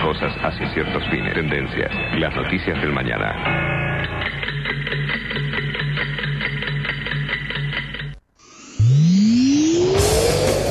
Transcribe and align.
cosas 0.00 0.32
hacia 0.42 0.72
ciertos 0.72 1.02
fines. 1.10 1.34
Tendencias, 1.34 1.90
las 2.18 2.34
noticias 2.34 2.80
del 2.80 2.92
mañana. 2.92 3.34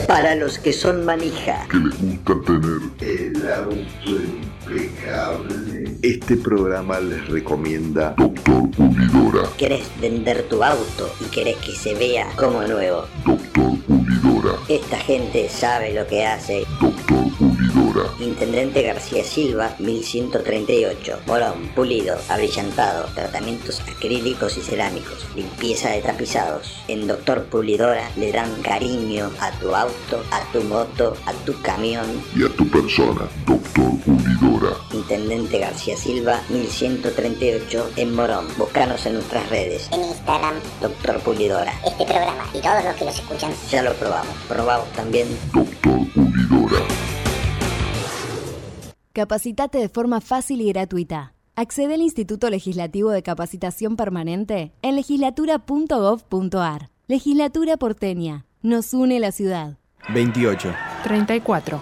Para 0.07 0.35
los 0.35 0.57
que 0.59 0.73
son 0.73 1.05
manija. 1.05 1.67
Que 1.69 1.77
les 1.77 2.01
gusta 2.01 2.33
tener 2.45 2.81
el 3.01 3.51
auto 3.51 4.58
impecable. 4.69 5.97
Este 6.01 6.37
programa 6.37 6.99
les 6.99 7.27
recomienda 7.27 8.13
Doctor 8.17 8.69
Pulidora. 8.71 9.49
¿Querés 9.57 9.87
vender 9.99 10.43
tu 10.43 10.63
auto 10.63 11.09
y 11.19 11.25
querés 11.25 11.57
que 11.57 11.73
se 11.73 11.93
vea 11.95 12.27
como 12.35 12.61
nuevo? 12.63 13.05
Doctor 13.25 13.77
Pulidora. 13.85 14.57
Esta 14.67 14.97
gente 14.97 15.49
sabe 15.49 15.93
lo 15.93 16.07
que 16.07 16.25
hace. 16.25 16.65
Doctor 16.79 17.25
Pulidora. 17.37 18.09
Intendente 18.19 18.83
García 18.83 19.23
Silva, 19.23 19.75
1138. 19.79 21.19
Morón, 21.27 21.69
pulido, 21.75 22.15
abrillantado, 22.29 23.05
tratamientos 23.13 23.81
acrílicos 23.81 24.57
y 24.57 24.61
cerámicos, 24.61 25.25
limpieza 25.35 25.89
de 25.89 26.01
tapizados. 26.01 26.81
En 26.87 27.07
Doctor 27.07 27.43
Pulidora 27.45 28.09
le 28.15 28.31
dan 28.31 28.61
cariño 28.61 29.31
a 29.39 29.51
tu 29.59 29.75
auto, 29.75 30.23
a 30.31 30.51
tu 30.51 30.61
moto, 30.63 31.15
a 31.25 31.33
tu 31.45 31.59
camión. 31.61 32.05
Y 32.35 32.45
a 32.45 32.49
tu 32.49 32.67
persona, 32.69 33.27
Doctor 33.45 33.91
Pulidora. 34.05 34.58
Intendente 34.93 35.59
García 35.59 35.95
Silva, 35.97 36.41
1138 36.49 37.91
en 37.95 38.15
Morón. 38.15 38.47
Búscanos 38.57 39.05
en 39.05 39.13
nuestras 39.15 39.49
redes. 39.49 39.89
En 39.91 40.01
Instagram, 40.03 40.55
Doctor 40.81 41.19
Pulidora. 41.21 41.73
este 41.85 42.05
programa 42.05 42.43
y 42.53 42.59
todos 42.59 42.83
los 42.83 42.95
que 42.95 43.05
los 43.05 43.15
escuchan. 43.19 43.51
Ya 43.69 43.83
lo 43.83 43.93
probamos. 43.93 44.33
Probamos 44.47 44.87
también 44.93 45.27
Doctor 45.53 45.99
Pulidora. 46.13 46.85
Capacitate 49.13 49.79
de 49.79 49.89
forma 49.89 50.21
fácil 50.21 50.61
y 50.61 50.71
gratuita. 50.71 51.33
Accede 51.55 51.95
al 51.95 52.01
Instituto 52.01 52.49
Legislativo 52.49 53.11
de 53.11 53.21
Capacitación 53.21 53.97
Permanente 53.97 54.71
en 54.81 54.95
legislatura.gov.ar. 54.95 56.89
Legislatura 57.07 57.75
porteña. 57.77 58.45
Nos 58.61 58.93
une 58.93 59.19
la 59.19 59.31
ciudad. 59.31 59.77
28, 60.13 60.73
34, 61.03 61.81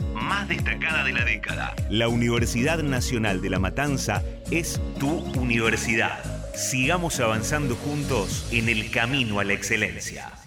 más 0.13 0.47
destacada 0.47 1.03
de 1.03 1.13
la 1.13 1.23
década. 1.25 1.75
La 1.89 2.07
Universidad 2.07 2.81
Nacional 2.83 3.41
de 3.41 3.49
La 3.49 3.59
Matanza 3.59 4.23
es 4.49 4.79
tu 4.99 5.09
universidad. 5.39 6.23
Sigamos 6.55 7.19
avanzando 7.19 7.75
juntos 7.75 8.47
en 8.51 8.69
el 8.69 8.91
camino 8.91 9.39
a 9.39 9.43
la 9.43 9.53
excelencia. 9.53 10.40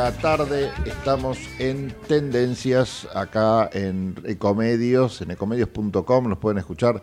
La 0.00 0.12
tarde. 0.12 0.70
Estamos 0.86 1.38
en 1.58 1.94
Tendencias 2.08 3.06
acá 3.14 3.68
en 3.70 4.14
Ecomedios, 4.24 5.20
en 5.20 5.32
ecomedios.com. 5.32 6.26
Nos 6.26 6.38
pueden 6.38 6.56
escuchar 6.56 7.02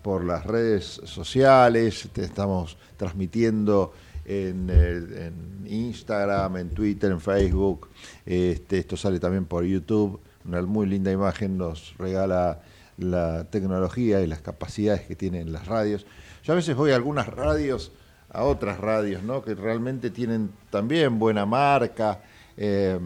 por 0.00 0.24
las 0.24 0.46
redes 0.46 1.02
sociales. 1.04 2.08
Te 2.10 2.24
estamos 2.24 2.78
transmitiendo 2.96 3.92
en, 4.24 4.66
eh, 4.70 5.30
Instagram, 5.66 6.56
en 6.56 6.70
Twitter, 6.70 7.12
en 7.12 7.20
Facebook. 7.20 7.90
Este, 8.24 8.78
esto 8.78 8.96
sale 8.96 9.20
también 9.20 9.44
por 9.44 9.64
YouTube. 9.64 10.18
Una 10.46 10.62
muy 10.62 10.86
linda 10.86 11.12
imagen 11.12 11.58
nos 11.58 11.94
regala 11.98 12.62
la 12.96 13.44
tecnología 13.44 14.22
y 14.22 14.26
las 14.26 14.40
capacidades 14.40 15.02
que 15.02 15.16
tienen 15.16 15.52
las 15.52 15.66
radios. 15.66 16.06
Yo 16.44 16.54
a 16.54 16.56
veces 16.56 16.74
voy 16.74 16.92
a 16.92 16.96
algunas 16.96 17.26
radios 17.26 17.92
a 18.30 18.44
otras 18.44 18.78
radios, 18.78 19.22
¿no? 19.22 19.42
Que 19.42 19.54
realmente 19.54 20.10
tienen 20.10 20.50
también 20.70 21.18
buena 21.18 21.46
marca, 21.46 22.22
eh, 22.60 22.98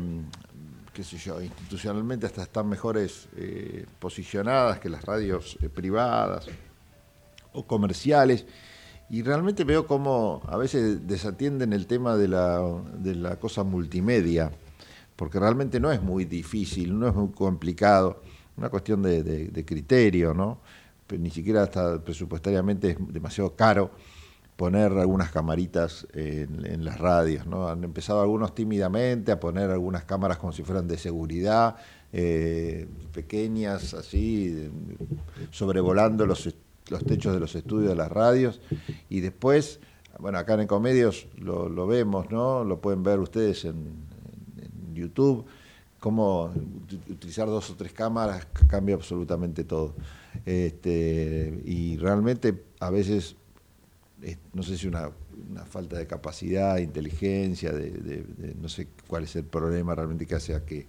qué 0.95 1.05
sé 1.05 1.19
yo, 1.19 1.41
institucionalmente 1.41 2.27
hasta 2.27 2.43
están 2.43 2.69
mejores 2.69 3.29
eh, 3.37 3.85
posicionadas 3.99 4.79
que 4.79 4.89
las 4.89 5.05
radios 5.05 5.59
eh, 5.63 5.69
privadas 5.69 6.47
o 7.53 7.67
comerciales. 7.67 8.47
Y 9.11 9.23
realmente 9.23 9.65
veo 9.65 9.87
cómo 9.87 10.43
a 10.49 10.57
veces 10.57 11.07
desatienden 11.07 11.75
el 11.75 11.87
tema 11.87 12.17
de 12.17 12.29
la, 12.29 12.63
de 12.97 13.15
la 13.15 13.37
cosa 13.37 13.63
multimedia, 13.63 14.51
porque 15.17 15.39
realmente 15.39 15.81
no 15.81 15.93
es 15.93 16.03
muy 16.03 16.25
difícil, 16.25 16.99
no 16.99 17.09
es 17.09 17.15
muy 17.15 17.31
complicado, 17.33 18.23
una 18.57 18.71
cuestión 18.71 19.03
de, 19.03 19.65
criterio, 19.67 20.33
¿no? 20.33 20.61
Pero 21.07 21.21
ni 21.21 21.31
siquiera 21.31 21.63
hasta 21.63 22.03
presupuestariamente 22.03 22.91
es 22.91 22.97
demasiado 23.13 23.55
caro 23.55 23.91
poner 24.57 24.93
algunas 24.93 25.31
camaritas 25.31 26.07
en, 26.13 26.85
las 26.85 26.99
radios, 26.99 27.47
¿no? 27.47 27.69
Han 27.69 27.85
empezado 27.85 28.21
algunos 28.21 28.55
tímidamente 28.55 29.33
a 29.33 29.41
poner 29.41 29.71
algunas 29.71 30.05
cámaras 30.05 30.39
como 30.39 30.53
si 30.53 30.63
fueran 30.63 30.87
de 30.87 30.99
seguridad, 30.99 31.77
eh, 32.13 32.87
pequeñas, 33.13 33.95
así, 33.95 34.71
sobrevolando 35.51 36.27
los, 36.27 36.55
los 36.91 37.05
techos 37.05 37.33
de 37.33 37.41
los 37.41 37.55
estudios 37.55 37.89
de 37.91 37.97
las 37.97 38.13
radios, 38.13 38.61
y 39.09 39.21
después, 39.21 39.81
bueno, 40.19 40.39
acá 40.39 40.55
en 40.55 40.61
Ecomedios 40.61 41.27
lo, 41.39 41.69
lo 41.69 41.87
vemos, 41.87 42.31
¿no? 42.31 42.65
Lo 42.65 42.81
pueden 42.81 43.03
ver 43.03 43.19
ustedes 43.19 43.65
en, 43.65 44.13
YouTube, 44.95 45.45
cómo 45.99 46.53
ut- 46.53 47.11
utilizar 47.11 47.49
dos 47.49 47.71
o 47.71 47.75
tres 47.75 47.93
cámaras 47.93 48.47
cambia 48.69 48.95
absolutamente 48.95 49.65
todo. 49.65 49.95
Este, 50.45 51.61
y 51.65 51.97
realmente 51.97 52.63
a 52.81 52.91
veces 52.91 53.37
no 54.53 54.63
sé 54.63 54.77
si 54.79 54.87
una, 54.87 55.11
falta 55.67 55.97
de 55.97 56.07
capacidad, 56.07 56.79
inteligencia, 56.79 57.73
de, 57.73 57.91
de- 57.91 58.23
de- 58.23 58.55
no 58.55 58.69
sé 58.69 58.89
cuál 59.07 59.25
es 59.25 59.37
el 59.37 59.45
problema 59.45 59.95
realmente 59.95 60.27
que 60.27 60.35
hace 60.35 60.55
a 60.55 60.65
que 60.65 60.89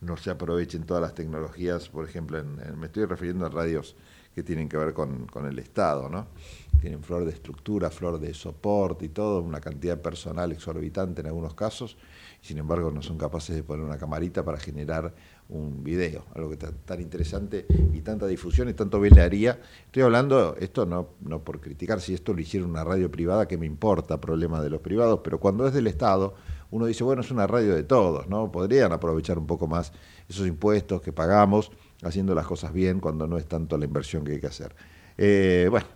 no 0.00 0.16
se 0.16 0.30
aprovechen 0.30 0.84
todas 0.84 1.02
las 1.02 1.14
tecnologías, 1.14 1.88
por 1.88 2.04
ejemplo, 2.08 2.42
me 2.44 2.86
estoy 2.86 3.06
refiriendo 3.06 3.46
a 3.46 3.48
radios 3.48 3.96
que 4.34 4.42
tienen 4.42 4.68
que 4.68 4.76
ver 4.76 4.92
con, 4.92 5.26
con, 5.26 5.46
el 5.46 5.58
Estado, 5.58 6.10
¿no? 6.10 6.26
Tienen 6.78 7.02
flor 7.02 7.24
de 7.24 7.30
estructura, 7.32 7.90
flor 7.90 8.20
de 8.20 8.34
soporte 8.34 9.06
y 9.06 9.08
todo, 9.08 9.40
una 9.40 9.60
cantidad 9.60 9.98
personal 9.98 10.52
exorbitante 10.52 11.22
en 11.22 11.28
algunos 11.28 11.54
casos, 11.54 11.96
y 12.42 12.46
sin 12.46 12.58
embargo 12.58 12.90
no 12.90 13.00
son 13.00 13.16
capaces 13.16 13.56
de 13.56 13.62
poner 13.62 13.86
una 13.86 13.96
camarita 13.96 14.44
para 14.44 14.58
generar 14.58 15.14
un 15.48 15.84
video, 15.84 16.24
algo 16.34 16.50
que 16.50 16.56
tan, 16.56 16.74
tan 16.84 17.00
interesante 17.00 17.66
y 17.92 18.00
tanta 18.00 18.26
difusión 18.26 18.68
y 18.68 18.74
tanto 18.74 19.00
bien 19.00 19.14
le 19.14 19.22
haría. 19.22 19.60
Estoy 19.86 20.02
hablando, 20.02 20.56
esto 20.58 20.86
no, 20.86 21.10
no 21.20 21.40
por 21.40 21.60
criticar, 21.60 22.00
si 22.00 22.14
esto 22.14 22.34
lo 22.34 22.40
hiciera 22.40 22.66
una 22.66 22.84
radio 22.84 23.10
privada, 23.10 23.46
que 23.46 23.56
me 23.56 23.66
importa, 23.66 24.20
problema 24.20 24.60
de 24.60 24.70
los 24.70 24.80
privados, 24.80 25.20
pero 25.22 25.38
cuando 25.38 25.66
es 25.66 25.72
del 25.72 25.86
Estado, 25.86 26.34
uno 26.70 26.86
dice, 26.86 27.04
bueno, 27.04 27.22
es 27.22 27.30
una 27.30 27.46
radio 27.46 27.74
de 27.74 27.84
todos, 27.84 28.28
¿no? 28.28 28.50
Podrían 28.50 28.92
aprovechar 28.92 29.38
un 29.38 29.46
poco 29.46 29.68
más 29.68 29.92
esos 30.28 30.46
impuestos 30.46 31.00
que 31.00 31.12
pagamos 31.12 31.70
haciendo 32.02 32.34
las 32.34 32.46
cosas 32.46 32.72
bien 32.72 33.00
cuando 33.00 33.26
no 33.26 33.38
es 33.38 33.46
tanto 33.46 33.78
la 33.78 33.84
inversión 33.84 34.24
que 34.24 34.32
hay 34.32 34.40
que 34.40 34.48
hacer. 34.48 34.74
Eh, 35.18 35.68
bueno, 35.70 35.86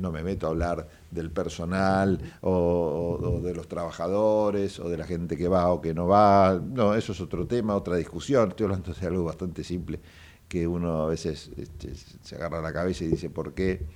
no 0.00 0.10
me 0.10 0.22
meto 0.22 0.46
a 0.46 0.50
hablar 0.50 0.88
del 1.14 1.30
personal 1.30 2.18
o, 2.42 3.40
de 3.42 3.54
los 3.54 3.68
trabajadores 3.68 4.80
o 4.80 4.88
de 4.88 4.96
la 4.96 5.06
gente 5.06 5.36
que 5.36 5.48
va 5.48 5.70
o 5.72 5.80
que 5.80 5.94
no 5.94 6.06
va. 6.06 6.60
No, 6.60 6.94
eso 6.94 7.12
es 7.12 7.20
otro 7.20 7.46
tema, 7.46 7.74
otra 7.76 7.96
discusión. 7.96 8.50
Estoy 8.50 8.64
hablando 8.64 8.92
de 8.92 9.06
algo 9.06 9.24
bastante 9.24 9.62
simple 9.64 10.00
que 10.48 10.66
uno 10.66 11.04
a 11.04 11.06
veces 11.06 11.50
este, 11.56 11.92
se 11.94 12.34
agarra 12.36 12.60
la 12.60 12.72
cabeza 12.72 13.04
y 13.04 13.08
dice 13.08 13.30
por 13.30 13.54
qué 13.54 13.86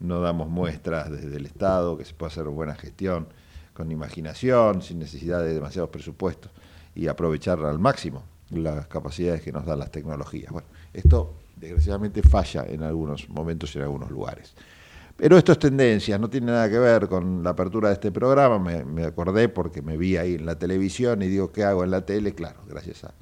no 0.00 0.20
damos 0.20 0.48
muestras 0.48 1.10
desde 1.10 1.36
el 1.36 1.46
Estado, 1.46 1.96
que 1.96 2.04
se 2.04 2.14
puede 2.14 2.32
hacer 2.32 2.44
buena 2.44 2.74
gestión 2.74 3.28
con 3.72 3.90
imaginación, 3.90 4.82
sin 4.82 4.98
necesidad 4.98 5.40
de 5.42 5.54
demasiados 5.54 5.90
presupuestos 5.90 6.52
y 6.94 7.06
aprovechar 7.08 7.64
al 7.64 7.78
máximo 7.78 8.22
las 8.50 8.86
capacidades 8.86 9.42
que 9.42 9.52
nos 9.52 9.64
dan 9.64 9.78
las 9.78 9.90
tecnologías. 9.90 10.52
Bueno, 10.52 10.68
esto 10.92 11.34
desgraciadamente 11.56 12.22
falla 12.22 12.64
en 12.68 12.82
algunos 12.82 13.28
momentos 13.28 13.74
y 13.74 13.78
en 13.78 13.84
algunos 13.84 14.10
lugares. 14.10 14.54
Pero 15.16 15.38
esto 15.38 15.52
es 15.52 15.58
tendencia, 15.60 16.18
no 16.18 16.28
tiene 16.28 16.48
nada 16.48 16.68
que 16.68 16.78
ver 16.78 17.06
con 17.06 17.44
la 17.44 17.50
apertura 17.50 17.88
de 17.88 17.94
este 17.94 18.10
programa, 18.10 18.58
me, 18.58 19.04
acordé 19.04 19.48
porque 19.48 19.80
me 19.80 19.96
vi 19.96 20.16
ahí 20.16 20.34
en 20.34 20.44
la 20.44 20.58
televisión 20.58 21.22
y 21.22 21.28
digo, 21.28 21.52
¿qué 21.52 21.62
hago 21.62 21.84
en 21.84 21.92
la 21.92 22.04
tele? 22.04 22.34
Claro, 22.34 22.64
gracias 22.66 23.04
a, 23.04 23.12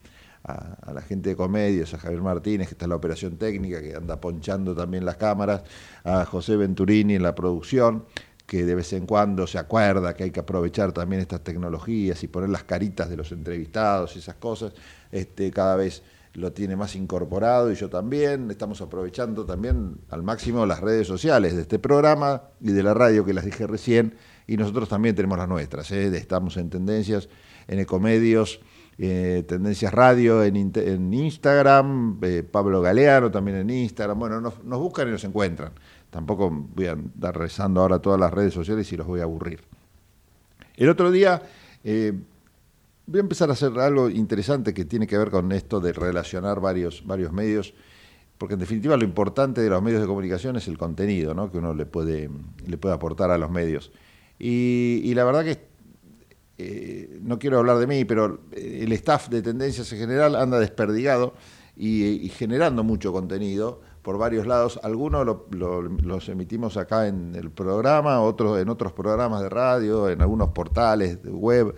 la 0.93 1.03
gente 1.03 1.31
de 1.31 1.37
comedios, 1.37 1.93
a 1.93 1.99
Javier 1.99 2.23
Martínez, 2.23 2.69
que 2.69 2.75
está 2.75 2.87
en 2.87 2.91
la 2.91 2.97
operación 2.97 3.37
técnica, 3.37 3.81
que 3.83 3.95
anda 3.95 4.21
ponchando 4.21 4.75
también 4.75 5.05
las 5.05 5.17
cámaras, 5.17 5.63
a 6.03 6.25
José 6.25 6.57
Venturini 6.57 7.15
en 7.15 7.23
la 7.23 7.35
producción, 7.35 8.07
que 8.47 8.65
de 8.65 8.75
vez 8.75 8.93
en 8.95 9.07
cuando 9.07 9.47
se 9.47 9.59
acuerda 9.59 10.15
que 10.15 10.25
hay 10.25 10.31
que 10.31 10.41
aprovechar 10.41 10.93
también 10.93 11.21
estas 11.21 11.45
tecnologías 11.45 12.23
y 12.25 12.29
poner 12.29 12.49
las 12.49 12.65
caritas 12.65 13.09
de 13.11 13.17
los 13.17 13.31
entrevistados 13.33 14.17
y 14.17 14.19
esas 14.19 14.37
cosas, 14.37 14.73
este, 15.11 15.51
cada 15.51 15.77
vez 15.77 16.03
lo 16.35 16.53
tiene 16.53 16.77
más 16.77 16.97
incorporado 16.97 17.71
y 17.71 17.75
yo 17.75 17.91
también. 17.91 18.51
Estamos 18.51 18.81
aprovechando 18.81 19.45
también 19.45 19.99
al 20.09 20.23
máximo 20.23 20.65
las 20.67 20.81
redes 20.81 21.07
sociales 21.07 21.55
de 21.55 21.63
este 21.63 21.79
programa 21.79 22.45
y 22.61 22.73
de 22.73 22.83
la 22.83 22.95
radio 22.95 23.25
que 23.25 23.35
las 23.35 23.45
dije 23.45 23.67
recién. 23.67 24.17
Y 24.47 24.57
nosotros 24.57 24.89
también 24.89 25.15
tenemos 25.15 25.39
las 25.39 25.49
nuestras. 25.49 25.91
¿eh? 25.93 26.07
Estamos 26.17 26.57
en 26.57 26.71
Tendencias, 26.71 27.29
en 27.69 27.81
Ecomedios, 27.81 28.61
eh, 28.99 29.45
Tendencias 29.47 29.93
Radio, 29.93 30.43
en, 30.43 30.57
Instagram, 31.13 32.19
eh, 32.23 32.43
Pablo 32.43 32.81
Galeano 32.81 33.31
también 33.31 33.59
en 33.59 33.71
Instagram. 33.71 34.19
Bueno, 34.19 34.41
nos, 34.41 34.65
nos, 34.65 34.79
buscan 34.79 35.09
y 35.09 35.13
nos 35.13 35.25
encuentran. 35.25 35.73
Tampoco 36.11 36.51
voy 36.51 36.87
a 36.87 36.93
andar 36.93 37.37
rezando 37.37 37.83
ahora 37.83 37.99
todas 37.99 38.19
las 38.19 38.33
redes 38.33 38.55
sociales 38.55 38.91
y 38.93 38.97
los 38.97 39.07
voy 39.07 39.21
a 39.21 39.25
aburrir. 39.25 39.61
El 40.77 40.89
otro 40.89 41.11
día 41.11 41.43
voy 43.13 43.19
a 43.19 43.21
empezar 43.21 43.51
a 43.51 43.53
hacer 43.53 43.79
algo 43.79 44.09
interesante 44.09 44.73
que 44.73 44.87
tiene 44.87 45.07
que 45.07 45.19
ver 45.19 45.31
con 45.31 45.53
esto 45.53 45.81
de 45.81 45.93
relacionar 45.93 46.61
varios, 46.61 47.07
varios 47.07 47.31
medios, 47.31 47.75
porque 48.39 48.55
en 48.55 48.61
definitiva 48.61 48.97
lo 48.97 49.05
importante 49.05 49.61
de 49.61 49.69
los 49.69 49.83
medios 49.83 50.01
de 50.01 50.07
comunicación 50.07 50.57
es 50.57 50.67
el 50.67 50.79
contenido 50.79 51.35
¿no? 51.35 51.53
que 51.53 51.59
uno 51.59 51.75
le 51.75 51.85
puede, 51.85 52.31
le 52.67 52.79
puede 52.79 52.95
aportar 52.95 53.31
a 53.31 53.37
los 53.37 53.51
medios. 53.51 53.93
Y, 54.39 55.13
la 55.15 55.25
verdad 55.25 55.45
que 55.45 55.61
eh, 56.57 57.21
no 57.23 57.39
quiero 57.39 57.59
hablar 57.59 57.77
de 57.79 57.87
mí, 57.87 58.07
pero 58.07 58.41
el 58.51 58.91
staff 58.93 59.29
de 59.29 59.43
Tendencias 59.43 59.93
en 59.93 59.99
general 59.99 60.35
anda 60.35 60.59
desperdigado 60.59 61.35
y, 61.77 62.31
generando 62.31 62.83
mucho 62.83 63.13
contenido 63.13 63.83
por 64.01 64.17
varios 64.17 64.47
lados. 64.47 64.81
Algunos 64.83 65.27
los 65.51 66.29
emitimos 66.31 66.79
acá 66.79 67.09
en 67.09 67.35
el 67.35 67.51
programa, 67.51 68.23
otros 68.23 68.59
en 68.59 68.71
otros 68.71 68.93
programas 68.93 69.43
de 69.43 69.51
radio, 69.51 70.09
en 70.09 70.23
algunos 70.23 70.49
portales 70.49 71.23
de 71.23 71.31
web. 71.31 71.75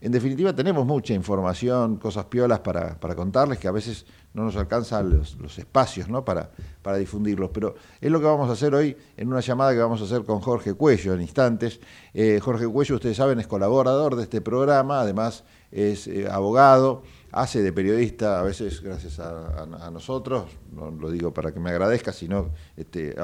En 0.00 0.12
definitiva, 0.12 0.54
tenemos 0.54 0.86
mucha 0.86 1.12
información, 1.12 1.96
cosas 1.96 2.26
piolas 2.26 2.60
para, 2.60 2.98
para 3.00 3.16
contarles, 3.16 3.58
que 3.58 3.66
a 3.66 3.72
veces 3.72 4.06
no 4.32 4.44
nos 4.44 4.54
alcanzan 4.54 5.10
los, 5.10 5.58
espacios 5.58 6.08
¿no? 6.08 6.24
para, 6.24 6.50
para 6.82 6.98
difundirlos. 6.98 7.50
Pero 7.52 7.74
es 8.00 8.08
lo 8.08 8.20
que 8.20 8.26
vamos 8.26 8.48
a 8.48 8.52
hacer 8.52 8.74
hoy 8.74 8.96
en 9.16 9.26
una 9.26 9.40
llamada 9.40 9.72
que 9.72 9.80
vamos 9.80 10.00
a 10.00 10.04
hacer 10.04 10.22
con 10.22 10.38
Jorge 10.38 10.74
Cuello 10.74 11.14
en 11.14 11.22
instantes. 11.22 11.80
Eh, 12.14 12.38
Jorge 12.40 12.68
Cuello, 12.68 12.94
ustedes 12.94 13.16
saben, 13.16 13.40
es 13.40 13.48
colaborador 13.48 14.14
de 14.14 14.22
este 14.22 14.40
programa, 14.40 15.00
además 15.00 15.42
es 15.72 16.06
eh, 16.06 16.28
abogado 16.30 17.02
hace 17.32 17.62
de 17.62 17.72
periodista, 17.72 18.40
a 18.40 18.42
veces 18.42 18.80
gracias 18.82 19.18
a, 19.18 19.90
nosotros, 19.92 20.46
no 20.72 20.90
lo 20.90 21.10
digo 21.10 21.32
para 21.32 21.52
que 21.52 21.60
me 21.60 21.70
agradezca, 21.70 22.12
sino 22.12 22.50
este, 22.76 23.14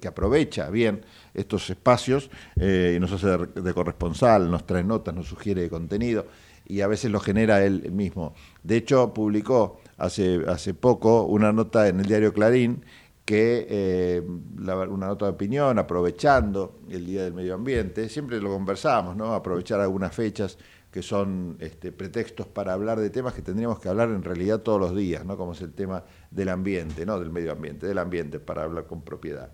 que 0.00 0.08
aprovecha 0.08 0.70
bien 0.70 1.04
estos 1.32 1.70
espacios 1.70 2.30
eh, 2.56 2.94
y 2.96 3.00
nos 3.00 3.12
hace 3.12 3.28
de, 3.60 3.74
corresponsal, 3.74 4.50
nos 4.50 4.66
trae 4.66 4.84
notas, 4.84 5.14
nos 5.14 5.26
sugiere 5.26 5.68
contenido 5.68 6.26
y 6.66 6.80
a 6.80 6.86
veces 6.86 7.10
lo 7.10 7.20
genera 7.20 7.64
él 7.64 7.90
mismo. 7.92 8.34
De 8.62 8.76
hecho, 8.76 9.12
publicó 9.12 9.80
hace, 9.98 10.42
hace 10.48 10.74
poco 10.74 11.24
una 11.24 11.52
nota 11.52 11.88
en 11.88 12.00
el 12.00 12.06
diario 12.06 12.32
Clarín 12.32 12.84
que 13.24 13.66
eh, 13.70 14.22
una 14.58 15.06
nota 15.06 15.24
de 15.24 15.30
opinión, 15.32 15.78
aprovechando 15.78 16.80
el 16.90 17.06
Día 17.06 17.24
del 17.24 17.32
Medio 17.32 17.54
Ambiente, 17.54 18.08
siempre 18.10 18.38
lo 18.40 18.50
conversamos, 18.50 19.16
¿no? 19.16 19.34
aprovechar 19.34 19.80
algunas 19.80 20.14
fechas 20.14 20.58
que 20.94 21.02
son 21.02 21.56
este, 21.58 21.90
pretextos 21.90 22.46
para 22.46 22.72
hablar 22.72 23.00
de 23.00 23.10
temas 23.10 23.34
que 23.34 23.42
tendríamos 23.42 23.80
que 23.80 23.88
hablar 23.88 24.10
en 24.10 24.22
realidad 24.22 24.60
todos 24.60 24.80
los 24.80 24.94
días, 24.94 25.24
¿no? 25.24 25.36
como 25.36 25.50
es 25.50 25.60
el 25.60 25.72
tema 25.72 26.04
del 26.30 26.50
ambiente, 26.50 27.04
no 27.04 27.18
del 27.18 27.30
medio 27.30 27.50
ambiente, 27.50 27.88
del 27.88 27.98
ambiente 27.98 28.38
para 28.38 28.62
hablar 28.62 28.86
con 28.86 29.02
propiedad. 29.02 29.50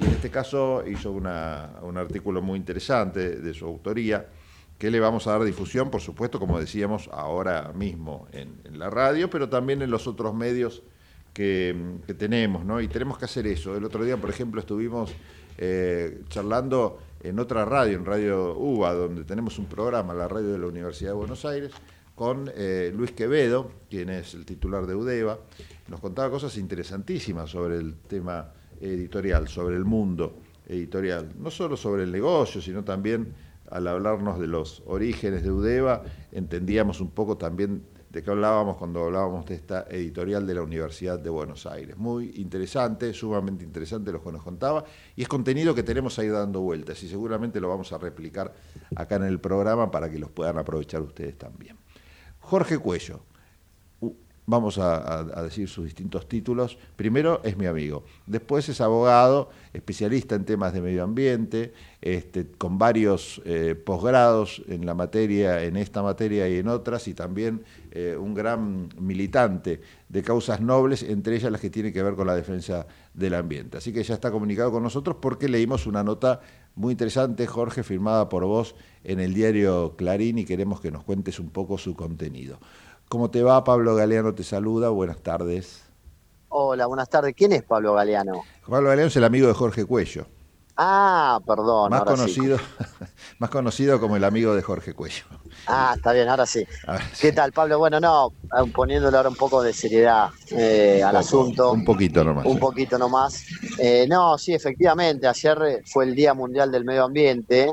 Y 0.00 0.04
en 0.04 0.12
este 0.12 0.30
caso 0.30 0.84
hizo 0.86 1.10
una, 1.10 1.70
un 1.82 1.96
artículo 1.96 2.42
muy 2.42 2.60
interesante 2.60 3.40
de 3.40 3.54
su 3.54 3.66
autoría, 3.66 4.28
que 4.78 4.88
le 4.88 5.00
vamos 5.00 5.26
a 5.26 5.32
dar 5.32 5.42
difusión, 5.42 5.90
por 5.90 6.00
supuesto, 6.00 6.38
como 6.38 6.60
decíamos, 6.60 7.10
ahora 7.12 7.72
mismo 7.74 8.28
en, 8.30 8.78
la 8.78 8.88
radio, 8.88 9.28
pero 9.28 9.48
también 9.48 9.82
en 9.82 9.90
los 9.90 10.06
otros 10.06 10.32
medios 10.32 10.84
que, 11.32 11.74
tenemos, 12.16 12.64
¿no? 12.64 12.80
Y 12.80 12.86
tenemos 12.86 13.18
que 13.18 13.24
hacer 13.24 13.48
eso. 13.48 13.76
El 13.76 13.82
otro 13.82 14.04
día, 14.04 14.16
por 14.16 14.30
ejemplo, 14.30 14.60
estuvimos 14.60 15.12
eh, 15.58 16.22
charlando 16.28 17.00
en 17.24 17.38
otra 17.38 17.64
radio, 17.64 17.96
en 17.96 18.04
Radio 18.04 18.54
UBA, 18.54 18.92
donde 18.92 19.24
tenemos 19.24 19.58
un 19.58 19.64
programa, 19.64 20.12
la 20.12 20.28
radio 20.28 20.52
de 20.52 20.58
la 20.58 20.66
Universidad 20.66 21.12
de 21.12 21.16
Buenos 21.16 21.46
Aires, 21.46 21.72
con 22.14 22.50
eh, 22.54 22.92
Luis 22.94 23.12
Quevedo, 23.12 23.70
quien 23.88 24.10
es 24.10 24.34
el 24.34 24.44
titular 24.44 24.86
de 24.86 24.94
UDEVA, 24.94 25.38
nos 25.88 26.00
contaba 26.00 26.30
cosas 26.30 26.58
interesantísimas 26.58 27.50
sobre 27.50 27.78
el 27.78 27.94
tema 27.96 28.52
editorial, 28.78 29.48
sobre 29.48 29.76
el 29.76 29.86
mundo 29.86 30.36
editorial, 30.68 31.32
no 31.38 31.50
solo 31.50 31.78
sobre 31.78 32.02
el 32.02 32.12
negocio, 32.12 32.60
sino 32.60 32.84
también 32.84 33.32
al 33.70 33.88
hablarnos 33.88 34.38
de 34.38 34.46
los 34.46 34.82
orígenes 34.86 35.42
de 35.42 35.50
UDEVA, 35.50 36.02
entendíamos 36.30 37.00
un 37.00 37.10
poco 37.10 37.38
también 37.38 37.82
de 38.14 38.22
qué 38.22 38.30
hablábamos 38.30 38.76
cuando 38.76 39.02
hablábamos 39.02 39.44
de 39.44 39.56
esta 39.56 39.86
editorial 39.90 40.46
de 40.46 40.54
la 40.54 40.62
Universidad 40.62 41.18
de 41.18 41.30
Buenos 41.30 41.66
Aires. 41.66 41.96
Muy 41.96 42.30
interesante, 42.36 43.12
sumamente 43.12 43.64
interesante 43.64 44.12
lo 44.12 44.22
que 44.22 44.30
nos 44.30 44.44
contaba, 44.44 44.84
y 45.16 45.22
es 45.22 45.28
contenido 45.28 45.74
que 45.74 45.82
tenemos 45.82 46.16
ahí 46.20 46.28
dando 46.28 46.60
vueltas, 46.60 47.02
y 47.02 47.08
seguramente 47.08 47.60
lo 47.60 47.68
vamos 47.68 47.92
a 47.92 47.98
replicar 47.98 48.54
acá 48.94 49.16
en 49.16 49.24
el 49.24 49.40
programa 49.40 49.90
para 49.90 50.08
que 50.08 50.20
los 50.20 50.30
puedan 50.30 50.56
aprovechar 50.58 51.02
ustedes 51.02 51.36
también. 51.36 51.76
Jorge 52.38 52.78
Cuello, 52.78 53.24
vamos 54.46 54.78
a, 54.78 55.24
decir 55.42 55.68
sus 55.68 55.84
distintos 55.84 56.28
títulos. 56.28 56.78
Primero 56.96 57.40
es 57.44 57.56
mi 57.56 57.66
amigo, 57.66 58.04
después 58.26 58.68
es 58.68 58.80
abogado, 58.80 59.50
especialista 59.72 60.34
en 60.34 60.44
temas 60.44 60.72
de 60.72 60.80
medio 60.80 61.02
ambiente, 61.02 61.72
este, 62.00 62.46
con 62.46 62.78
varios 62.78 63.40
eh, 63.44 63.74
posgrados 63.74 64.62
en 64.68 64.84
la 64.84 64.94
materia, 64.94 65.62
en 65.64 65.76
esta 65.76 66.02
materia 66.02 66.48
y 66.48 66.58
en 66.58 66.68
otras, 66.68 67.08
y 67.08 67.14
también 67.14 67.64
eh, 67.90 68.16
un 68.18 68.34
gran 68.34 68.88
militante 68.98 69.80
de 70.08 70.22
causas 70.22 70.60
nobles, 70.60 71.02
entre 71.02 71.36
ellas 71.36 71.50
las 71.50 71.60
que 71.60 71.70
tienen 71.70 71.92
que 71.92 72.02
ver 72.02 72.14
con 72.14 72.26
la 72.26 72.36
defensa 72.36 72.86
del 73.14 73.34
ambiente. 73.34 73.78
Así 73.78 73.92
que 73.92 74.02
ya 74.02 74.14
está 74.14 74.30
comunicado 74.30 74.70
con 74.70 74.82
nosotros 74.82 75.16
porque 75.20 75.48
leímos 75.48 75.86
una 75.86 76.04
nota 76.04 76.40
muy 76.76 76.92
interesante, 76.92 77.46
Jorge, 77.46 77.82
firmada 77.82 78.28
por 78.28 78.44
vos 78.44 78.74
en 79.04 79.20
el 79.20 79.32
diario 79.32 79.94
Clarín 79.96 80.38
y 80.38 80.44
queremos 80.44 80.80
que 80.80 80.90
nos 80.90 81.04
cuentes 81.04 81.38
un 81.38 81.50
poco 81.50 81.78
su 81.78 81.94
contenido. 81.94 82.58
¿Cómo 83.08 83.30
te 83.30 83.42
va? 83.42 83.62
Pablo 83.64 83.94
Galeano 83.94 84.34
te 84.34 84.44
saluda. 84.44 84.88
Buenas 84.88 85.18
tardes. 85.18 85.82
Hola, 86.48 86.86
buenas 86.86 87.08
tardes. 87.08 87.34
¿Quién 87.36 87.52
es 87.52 87.62
Pablo 87.62 87.94
Galeano? 87.94 88.42
Pablo 88.68 88.88
Galeano 88.88 89.08
es 89.08 89.16
el 89.16 89.24
amigo 89.24 89.46
de 89.46 89.54
Jorge 89.54 89.84
Cuello. 89.84 90.26
Ah, 90.76 91.40
perdón. 91.46 91.90
Más 91.90 92.00
ahora 92.00 92.16
sí. 92.16 92.34
conocido, 92.34 92.58
más 93.38 93.50
conocido 93.50 94.00
como 94.00 94.16
el 94.16 94.24
amigo 94.24 94.56
de 94.56 94.62
Jorge 94.62 94.92
Cuello. 94.92 95.24
Ah, 95.68 95.92
está 95.96 96.12
bien, 96.12 96.28
ahora 96.28 96.46
sí. 96.46 96.66
¿Qué 97.20 97.30
tal, 97.30 97.52
Pablo? 97.52 97.78
Bueno, 97.78 98.00
no, 98.00 98.32
eh, 98.44 98.70
poniéndole 98.74 99.16
ahora 99.16 99.28
un 99.28 99.36
poco 99.36 99.62
de 99.62 99.72
seriedad 99.72 100.30
eh, 100.50 101.00
al 101.04 101.14
asunto. 101.14 101.70
Un 101.72 101.84
poquito 101.84 102.24
nomás. 102.24 102.44
Un 102.46 102.54
sí. 102.54 102.58
poquito 102.58 102.98
nomás. 102.98 103.44
Eh, 103.78 104.06
no, 104.08 104.36
sí, 104.36 104.52
efectivamente, 104.52 105.28
ayer 105.28 105.58
eh, 105.62 105.82
fue 105.86 106.06
el 106.06 106.14
Día 106.16 106.34
Mundial 106.34 106.72
del 106.72 106.84
Medio 106.84 107.04
Ambiente. 107.04 107.72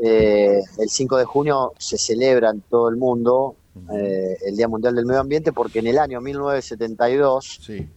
Eh, 0.00 0.60
el 0.78 0.88
5 0.88 1.16
de 1.16 1.24
junio 1.24 1.72
se 1.76 1.98
celebra 1.98 2.50
en 2.50 2.60
todo 2.60 2.88
el 2.88 2.96
mundo 2.96 3.56
eh, 3.92 4.36
el 4.46 4.56
Día 4.56 4.68
Mundial 4.68 4.94
del 4.94 5.06
Medio 5.06 5.20
Ambiente 5.20 5.52
porque 5.52 5.78
en 5.80 5.86
el 5.88 5.98
año 5.98 6.20
1972, 6.20 7.60
Sí. 7.62 7.88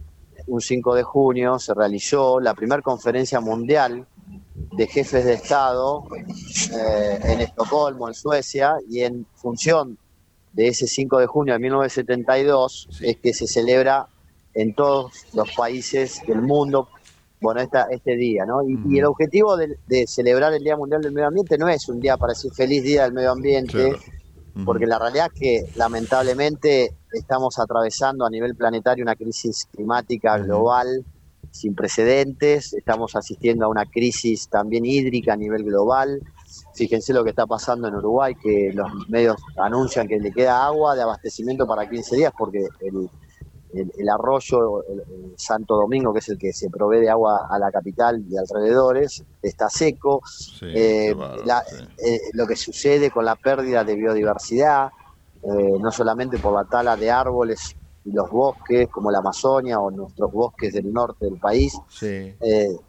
un 0.48 0.60
5 0.62 0.96
de 0.96 1.04
junio, 1.04 1.60
se 1.60 1.74
realizó 1.74 2.40
la 2.40 2.54
primera 2.54 2.82
conferencia 2.82 3.40
mundial 3.40 4.06
de 4.76 4.88
jefes 4.88 5.26
de 5.26 5.34
Estado 5.34 6.04
eh, 6.16 7.20
en 7.24 7.42
Estocolmo, 7.42 8.08
en 8.08 8.14
Suecia, 8.14 8.76
y 8.90 9.02
en 9.02 9.26
función 9.36 9.98
de 10.54 10.68
ese 10.70 10.88
5 10.88 11.20
de 11.20 11.28
junio 11.28 11.54
de 11.54 11.60
1972 11.60 12.88
Sí. 12.92 13.08
es 13.10 13.18
que 13.18 13.34
se 13.34 13.48
celebra 13.48 14.08
en 14.54 14.74
todos 14.76 15.14
los 15.34 15.50
países 15.56 16.22
del 16.28 16.42
mundo, 16.42 16.90
bueno, 17.40 17.62
esta, 17.62 17.84
este 17.90 18.16
día, 18.16 18.46
¿no? 18.46 18.62
Y, 18.68 18.78
y 18.90 19.00
el 19.00 19.06
objetivo 19.06 19.56
de, 19.58 19.78
de 19.88 20.06
celebrar 20.08 20.54
el 20.54 20.64
Día 20.64 20.76
Mundial 20.76 21.02
del 21.02 21.14
Medio 21.14 21.28
Ambiente 21.30 21.58
no 21.58 21.70
es 21.70 21.88
un 21.88 22.00
día 22.00 22.18
para 22.18 22.34
decir 22.34 22.52
feliz 22.54 22.84
Día 22.84 23.04
del 23.04 23.14
Medio 23.14 23.32
Ambiente, 23.32 23.72
Claro. 23.92 24.00
Porque 24.65 24.86
la 24.86 25.00
realidad 25.00 25.27
es 25.34 25.39
que 25.39 25.65
lamentablemente 25.75 26.96
estamos 27.12 27.58
atravesando 27.58 28.25
a 28.25 28.29
nivel 28.29 28.55
planetario 28.55 29.03
una 29.03 29.15
crisis 29.15 29.67
climática 29.72 30.38
global 30.38 31.05
sin 31.51 31.75
precedentes, 31.75 32.74
estamos 32.74 33.15
asistiendo 33.15 33.65
a 33.65 33.70
una 33.70 33.86
crisis 33.86 34.48
también 34.48 34.86
hídrica 34.86 35.34
a 35.34 35.38
nivel 35.38 35.63
global. 35.63 36.22
Fíjense 36.74 37.13
lo 37.13 37.24
que 37.24 37.31
está 37.31 37.46
pasando 37.46 37.88
en 37.88 37.96
Uruguay, 37.96 38.36
que 38.36 38.72
los 38.74 38.89
medios 39.10 39.36
anuncian 39.58 40.08
que 40.08 40.17
le 40.17 40.31
queda 40.31 40.65
agua 40.65 40.96
de 40.96 41.01
abastecimiento 41.01 41.67
para 41.67 41.89
15 41.89 42.15
días 42.15 42.34
porque 42.38 42.67
el, 42.79 43.10
el- 43.74 43.92
el 43.98 44.10
arroyo 44.10 44.84
el- 44.88 45.00
el 45.08 45.34
Santo 45.38 45.75
Domingo, 45.75 46.12
que 46.13 46.20
es 46.20 46.30
el 46.30 46.38
que 46.38 46.51
se 46.54 46.70
provee 46.70 47.00
de 47.00 47.10
agua 47.10 47.48
a 47.50 47.58
la 47.60 47.72
capital 47.72 48.24
y 48.30 48.38
alrededores, 48.38 49.24
está 49.42 49.70
seco. 49.70 50.22
Sí, 50.25 50.66
Eh, 50.74 51.13
la- 51.46 51.63
sí. 51.66 51.75
eh, 52.06 52.20
lo 52.34 52.46
que 52.48 52.56
sucede 52.56 53.10
con 53.12 53.25
la 53.25 53.36
pérdida 53.36 53.84
de 53.84 53.96
biodiversidad, 53.96 54.90
eh, 55.44 55.74
no 55.80 55.92
solamente 55.92 56.38
por 56.40 56.54
la 56.56 56.66
tala 56.70 56.96
de 56.98 57.10
árboles 57.12 57.75
y 58.04 58.12
los 58.12 58.30
bosques, 58.30 58.90
como 58.90 59.12
la 59.12 59.20
Amazonia 59.20 59.80
o 59.80 59.90
nuestros 59.92 60.32
bosques 60.32 60.74
del 60.74 60.92
norte 60.92 61.25
del 61.25 61.38
país, 61.38 61.78
Sí. 61.90 62.34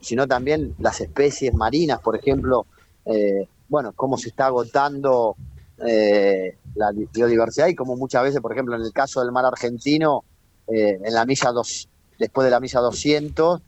sino 0.00 0.26
también 0.26 0.74
las 0.78 1.00
especies 1.00 1.52
marinas, 1.54 2.00
por 2.00 2.16
ejemplo, 2.16 2.66
eh, 3.04 3.46
bueno, 3.68 3.92
cómo 3.94 4.16
se 4.16 4.28
está 4.30 4.46
agotando 4.46 5.36
eh, 5.84 6.58
la 6.74 6.92
di- 6.92 7.08
biodiversidad 7.12 7.66
y 7.66 7.74
como 7.74 7.96
muchas 7.96 8.22
veces, 8.22 8.40
por 8.40 8.52
ejemplo, 8.52 8.76
en 8.76 8.82
el 8.82 8.92
caso 8.92 9.20
del 9.20 9.32
mar 9.32 9.44
argentino, 9.44 10.24
eh, 10.68 10.98
en 11.02 11.14
la 11.14 11.24
milla 11.24 11.50
dos, 11.50 11.88
después 12.18 12.44
de 12.44 12.50
la 12.50 12.60
milla 12.60 12.80
200, 12.80 13.60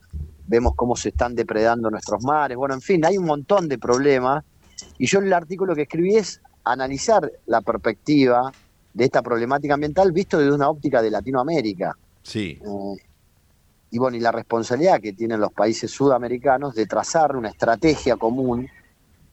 vemos 0.47 0.75
cómo 0.77 0.97
se 0.97 1.09
están 1.11 1.35
depredando 1.35 1.91
nuestros 1.91 2.23
mares, 2.23 2.57
bueno, 2.57 2.75
en 2.75 2.81
fin, 2.81 3.05
hay 3.05 3.19
un 3.19 3.25
montón 3.25 3.69
de 3.69 3.79
problemas 3.79 4.45
y 4.99 5.07
yo 5.07 5.19
en 5.19 5.27
el 5.27 5.33
artículo 5.33 5.75
que 5.75 5.83
escribí 5.83 6.17
es 6.17 6.41
analizar 6.65 7.31
la 7.47 7.61
perspectiva 7.61 8.53
de 8.93 9.05
esta 9.05 9.23
problemática 9.23 9.75
ambiental 9.75 10.13
visto 10.13 10.39
desde 10.39 10.55
una 10.55 10.69
óptica 10.69 11.03
de 11.03 11.11
Latinoamérica. 11.11 11.97
Sí. 12.23 12.59
Eh, 12.63 13.03
y 13.91 13.99
bueno, 13.99 14.17
y 14.17 14.21
la 14.21 14.33
responsabilidad 14.33 15.01
que 15.01 15.13
tienen 15.13 15.41
los 15.41 15.53
países 15.53 15.91
sudamericanos 15.91 16.75
de 16.75 16.87
trazar 16.87 17.37
una 17.37 17.49
estrategia 17.49 18.17
común, 18.17 18.69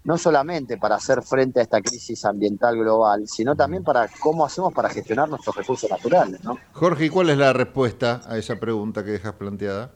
no 0.04 0.18
solamente 0.18 0.78
para 0.78 0.96
hacer 0.96 1.22
frente 1.22 1.60
a 1.60 1.64
esta 1.64 1.82
crisis 1.82 2.26
ambiental 2.26 2.76
global, 2.78 3.28
sino 3.28 3.56
también 3.56 3.84
para 3.84 4.08
cómo 4.20 4.46
hacemos 4.46 4.74
para 4.74 4.90
gestionar 4.90 5.30
nuestros 5.30 5.56
recursos 5.56 5.90
naturales. 5.90 6.44
¿no? 6.44 6.58
Jorge, 6.74 7.06
¿y 7.06 7.10
cuál 7.10 7.30
es 7.30 7.38
la 7.38 7.54
respuesta 7.54 8.22
a 8.26 8.38
esa 8.38 8.56
pregunta 8.60 9.04
que 9.04 9.12
dejas 9.12 9.34
planteada? 9.34 9.92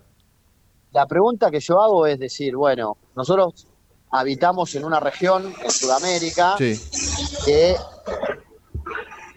La 0.91 1.07
pregunta 1.07 1.49
que 1.51 1.59
yo 1.59 1.81
hago 1.81 2.05
es 2.05 2.19
decir, 2.19 2.55
bueno, 2.55 2.97
nosotros 3.15 3.67
habitamos 4.11 4.75
en 4.75 4.85
una 4.85 4.99
región 4.99 5.53
en 5.63 5.71
Sudamérica 5.71 6.55
Sí. 6.57 6.79
que 7.45 7.75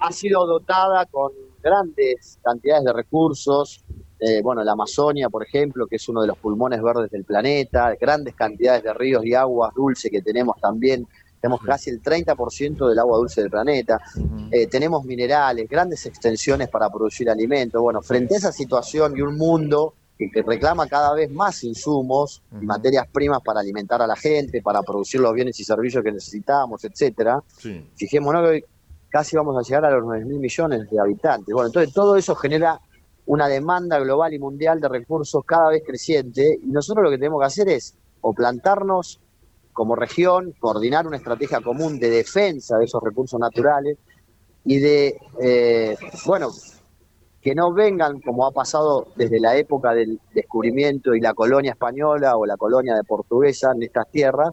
ha 0.00 0.12
sido 0.12 0.46
dotada 0.46 1.06
con 1.06 1.32
grandes 1.62 2.38
cantidades 2.42 2.84
de 2.84 2.92
recursos. 2.92 3.84
Eh, 4.20 4.40
bueno, 4.42 4.62
la 4.64 4.72
Amazonia, 4.72 5.28
por 5.28 5.42
ejemplo, 5.44 5.86
que 5.86 5.96
es 5.96 6.08
uno 6.08 6.20
de 6.22 6.26
los 6.28 6.38
pulmones 6.38 6.82
verdes 6.82 7.10
del 7.10 7.24
planeta, 7.24 7.94
grandes 8.00 8.34
cantidades 8.34 8.82
de 8.82 8.92
ríos 8.94 9.24
y 9.24 9.34
aguas 9.34 9.72
dulces 9.74 10.10
que 10.10 10.22
tenemos 10.22 10.56
también. 10.60 11.06
Tenemos 11.40 11.60
casi 11.62 11.90
el 11.90 12.02
30% 12.02 12.88
del 12.88 12.98
agua 12.98 13.16
dulce 13.18 13.40
del 13.42 13.50
planeta. 13.50 14.00
Eh, 14.50 14.66
tenemos 14.66 15.04
minerales, 15.04 15.68
grandes 15.68 16.04
extensiones 16.06 16.68
para 16.68 16.90
producir 16.90 17.30
alimentos. 17.30 17.80
Bueno, 17.80 18.02
frente 18.02 18.34
a 18.34 18.38
esa 18.38 18.50
situación 18.50 19.16
y 19.16 19.20
un 19.20 19.36
mundo 19.36 19.94
que, 20.18 20.28
que 20.32 20.42
reclama 20.42 20.88
cada 20.88 21.14
vez 21.14 21.30
más 21.30 21.62
insumos 21.62 22.42
y 22.60 22.66
materias 22.66 23.06
primas 23.12 23.40
para 23.40 23.60
alimentar 23.60 24.02
a 24.02 24.06
la 24.08 24.16
gente, 24.16 24.60
para 24.62 24.82
producir 24.82 25.20
los 25.20 25.32
bienes 25.32 25.60
y 25.60 25.64
servicios 25.64 26.02
que 26.02 26.10
necesitamos, 26.10 26.82
etcétera, 26.84 27.40
Sí. 27.56 27.86
fijémonos 27.94 28.42
que 28.42 28.48
hoy 28.48 28.64
casi 29.08 29.36
vamos 29.36 29.56
a 29.56 29.62
llegar 29.62 29.84
a 29.84 29.90
los 29.92 30.04
9 30.04 30.24
mil 30.24 30.40
millones 30.40 30.90
de 30.90 30.98
habitantes. 30.98 31.54
Bueno, 31.54 31.68
entonces 31.68 31.94
todo 31.94 32.16
eso 32.16 32.34
genera 32.34 32.80
una 33.28 33.46
demanda 33.46 33.98
global 33.98 34.32
y 34.32 34.38
mundial 34.38 34.80
de 34.80 34.88
recursos 34.88 35.44
cada 35.44 35.68
vez 35.68 35.82
creciente 35.86 36.58
y 36.62 36.66
nosotros 36.68 37.04
lo 37.04 37.10
que 37.10 37.18
tenemos 37.18 37.40
que 37.40 37.46
hacer 37.46 37.68
es 37.68 37.94
o 38.22 38.32
plantarnos 38.32 39.20
como 39.74 39.94
región, 39.94 40.54
coordinar 40.58 41.06
una 41.06 41.18
estrategia 41.18 41.60
común 41.60 42.00
de 42.00 42.08
defensa 42.08 42.78
de 42.78 42.86
esos 42.86 43.02
recursos 43.02 43.38
naturales 43.38 43.98
y 44.64 44.78
de, 44.78 45.18
eh, 45.42 45.96
bueno, 46.24 46.48
que 47.42 47.54
no 47.54 47.72
vengan 47.74 48.18
como 48.22 48.46
ha 48.46 48.50
pasado 48.50 49.08
desde 49.14 49.40
la 49.40 49.56
época 49.56 49.92
del 49.92 50.18
descubrimiento 50.32 51.14
y 51.14 51.20
la 51.20 51.34
colonia 51.34 51.72
española 51.72 52.34
o 52.38 52.46
la 52.46 52.56
colonia 52.56 52.94
de 52.96 53.04
portuguesa 53.04 53.72
en 53.74 53.82
estas 53.82 54.10
tierras, 54.10 54.52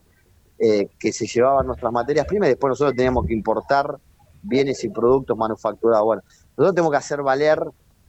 eh, 0.60 0.90
que 1.00 1.14
se 1.14 1.26
llevaban 1.28 1.66
nuestras 1.66 1.94
materias 1.94 2.26
primas 2.28 2.48
y 2.48 2.52
después 2.52 2.72
nosotros 2.72 2.96
teníamos 2.96 3.26
que 3.26 3.34
importar 3.34 3.98
bienes 4.44 4.84
y 4.84 4.90
productos 4.90 5.38
manufacturados. 5.38 6.06
Bueno, 6.06 6.22
nosotros 6.58 6.76
tenemos 6.76 6.92
que 6.92 6.98
hacer 6.98 7.22
valer 7.24 7.60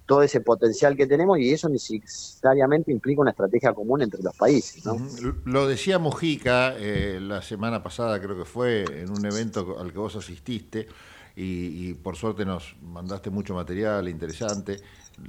todo 0.07 0.23
ese 0.23 0.41
potencial 0.41 0.97
que 0.97 1.07
tenemos 1.07 1.39
y 1.39 1.53
eso 1.53 1.69
necesariamente 1.69 2.93
implica 2.93 3.21
una 3.21 3.31
estrategia 3.31 3.73
común 3.75 4.03
entre 4.03 4.23
los 4.23 4.35
países. 4.37 4.85
¿no? 4.87 4.97
Lo 5.45 5.67
decía 5.67 5.99
Mujica 5.99 6.75
eh, 6.79 7.19
la 7.21 7.43
semana 7.43 7.83
pasada, 7.83 8.21
creo 8.21 8.39
que 8.39 8.45
fue, 8.45 8.85
en 8.85 9.11
un 9.11 9.25
evento 9.27 9.79
al 9.79 9.93
que 9.93 9.99
vos 9.99 10.17
asististe, 10.17 10.87
y, 11.35 11.89
y 11.91 11.95
por 11.95 12.17
suerte 12.17 12.47
nos 12.47 12.77
mandaste 12.81 13.29
mucho 13.31 13.55
material 13.55 14.09
interesante. 14.09 14.79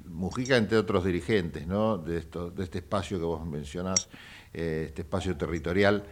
Mujica, 0.06 0.58
entre 0.58 0.78
otros 0.78 1.04
dirigentes, 1.04 1.66
¿no? 1.68 1.98
de, 1.98 2.18
esto, 2.18 2.52
de 2.52 2.64
este 2.64 2.80
espacio 2.80 3.18
que 3.18 3.26
vos 3.26 3.46
mencionás, 3.46 4.08
eh, 4.54 4.86
este 4.88 5.02
espacio 5.02 5.36
territorial, 5.36 6.04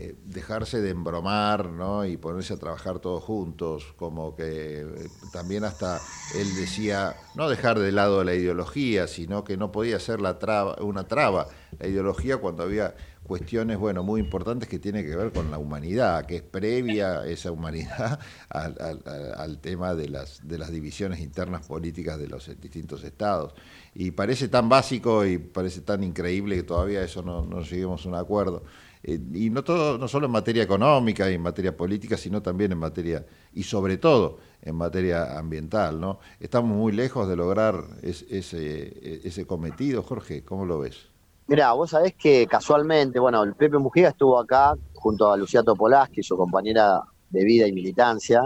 eh, 0.00 0.14
dejarse 0.26 0.80
de 0.80 0.90
embromar 0.90 1.70
¿no? 1.70 2.04
y 2.04 2.16
ponerse 2.16 2.54
a 2.54 2.56
trabajar 2.56 3.00
todos 3.00 3.24
juntos, 3.24 3.94
como 3.96 4.36
que 4.36 4.82
eh, 4.82 5.08
también 5.32 5.64
hasta 5.64 6.00
él 6.36 6.54
decía, 6.54 7.16
no 7.34 7.48
dejar 7.48 7.80
de 7.80 7.90
lado 7.90 8.22
la 8.22 8.32
ideología, 8.32 9.08
sino 9.08 9.42
que 9.42 9.56
no 9.56 9.72
podía 9.72 9.98
ser 9.98 10.20
la 10.20 10.38
traba, 10.38 10.76
una 10.82 11.08
traba 11.08 11.48
la 11.80 11.88
ideología 11.88 12.36
cuando 12.36 12.62
había 12.62 12.94
cuestiones, 13.24 13.76
bueno, 13.76 14.04
muy 14.04 14.20
importantes 14.20 14.68
que 14.68 14.78
tienen 14.78 15.04
que 15.04 15.16
ver 15.16 15.32
con 15.32 15.50
la 15.50 15.58
humanidad, 15.58 16.26
que 16.26 16.36
es 16.36 16.42
previa 16.42 17.26
esa 17.26 17.50
humanidad 17.50 18.20
al, 18.50 19.58
tema 19.60 19.96
de 19.96 20.10
las, 20.10 20.46
de 20.46 20.58
las 20.58 20.70
divisiones 20.70 21.18
internas 21.18 21.66
políticas 21.66 22.20
de 22.20 22.28
los 22.28 22.48
distintos 22.60 23.02
estados. 23.02 23.52
Y 23.96 24.12
parece 24.12 24.46
tan 24.46 24.68
básico 24.68 25.26
y 25.26 25.38
parece 25.38 25.80
tan 25.80 26.04
increíble 26.04 26.54
que 26.54 26.62
todavía 26.62 27.02
eso 27.02 27.20
no, 27.22 27.44
no 27.44 27.62
lleguemos 27.62 28.06
a 28.06 28.08
un 28.08 28.14
acuerdo. 28.14 28.62
Eh, 29.02 29.18
y 29.34 29.50
no 29.50 29.62
todo, 29.64 29.98
no 29.98 30.08
solo 30.08 30.26
en 30.26 30.32
materia 30.32 30.62
económica 30.62 31.30
y 31.30 31.34
en 31.34 31.42
materia 31.42 31.76
política, 31.76 32.16
sino 32.16 32.42
también 32.42 32.72
en 32.72 32.78
materia, 32.78 33.24
y 33.52 33.62
sobre 33.62 33.96
todo 33.98 34.38
en 34.62 34.74
materia 34.74 35.38
ambiental, 35.38 36.00
¿no? 36.00 36.18
Estamos 36.40 36.76
muy 36.76 36.92
lejos 36.92 37.28
de 37.28 37.36
lograr 37.36 37.84
es- 38.02 38.26
ese, 38.30 39.26
ese 39.26 39.46
cometido, 39.46 40.02
Jorge, 40.02 40.44
¿cómo 40.44 40.64
lo 40.66 40.80
ves? 40.80 41.08
Mira, 41.46 41.72
vos 41.72 41.90
sabés 41.90 42.14
que 42.14 42.46
casualmente, 42.46 43.18
bueno, 43.18 43.42
el 43.42 43.54
Pepe 43.54 43.78
Mujica 43.78 44.08
estuvo 44.08 44.38
acá 44.38 44.74
junto 44.94 45.30
a 45.32 45.36
Lucía 45.36 45.62
Topolaski, 45.62 46.22
su 46.22 46.36
compañera 46.36 47.00
de 47.30 47.44
vida 47.44 47.66
y 47.66 47.72
militancia, 47.72 48.42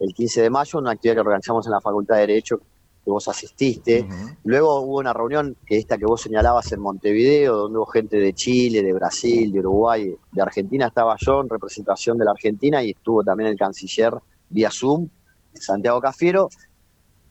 el 0.00 0.12
15 0.12 0.42
de 0.42 0.50
mayo, 0.50 0.78
una 0.78 0.90
actividad 0.90 1.14
que 1.16 1.20
organizamos 1.20 1.64
en 1.66 1.72
la 1.72 1.80
Facultad 1.80 2.16
de 2.16 2.20
Derecho 2.22 2.60
que 3.04 3.10
vos 3.10 3.26
asististe. 3.28 4.06
Luego 4.44 4.80
hubo 4.80 4.98
una 4.98 5.12
reunión, 5.12 5.56
que 5.66 5.78
esta 5.78 5.98
que 5.98 6.06
vos 6.06 6.20
señalabas 6.20 6.70
en 6.72 6.80
Montevideo, 6.80 7.56
donde 7.56 7.78
hubo 7.78 7.86
gente 7.86 8.16
de 8.18 8.32
Chile, 8.32 8.82
de 8.82 8.92
Brasil, 8.92 9.50
de 9.50 9.58
Uruguay, 9.58 10.14
de 10.30 10.42
Argentina. 10.42 10.86
Estaba 10.86 11.16
yo 11.18 11.40
en 11.40 11.48
representación 11.48 12.16
de 12.18 12.24
la 12.24 12.30
Argentina 12.30 12.82
y 12.82 12.90
estuvo 12.90 13.24
también 13.24 13.50
el 13.50 13.56
canciller 13.56 14.14
vía 14.48 14.70
Zoom, 14.70 15.08
Santiago 15.52 16.00
Cafiero, 16.00 16.48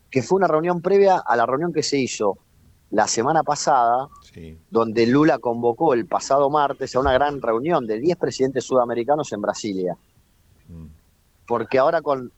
que 0.09 0.21
fue 0.21 0.37
una 0.37 0.47
reunión 0.47 0.81
previa 0.81 1.17
a 1.17 1.35
la 1.35 1.45
reunión 1.45 1.71
que 1.71 1.83
se 1.83 1.97
hizo 1.97 2.37
la 2.89 3.07
semana 3.07 3.41
pasada, 3.43 4.09
donde 4.69 5.07
Lula 5.07 5.39
convocó 5.39 5.93
el 5.93 6.05
pasado 6.05 6.49
martes 6.49 6.93
a 6.95 6.99
una 6.99 7.13
gran 7.13 7.41
reunión 7.41 7.87
de 7.87 7.99
10 7.99 8.17
presidentes 8.17 8.65
sudamericanos 8.65 9.31
en 9.31 9.41
Brasilia. 9.41 9.95
Mm. 10.67 10.87
Porque 11.47 11.79
ahora 11.79 12.01
con 12.01 12.33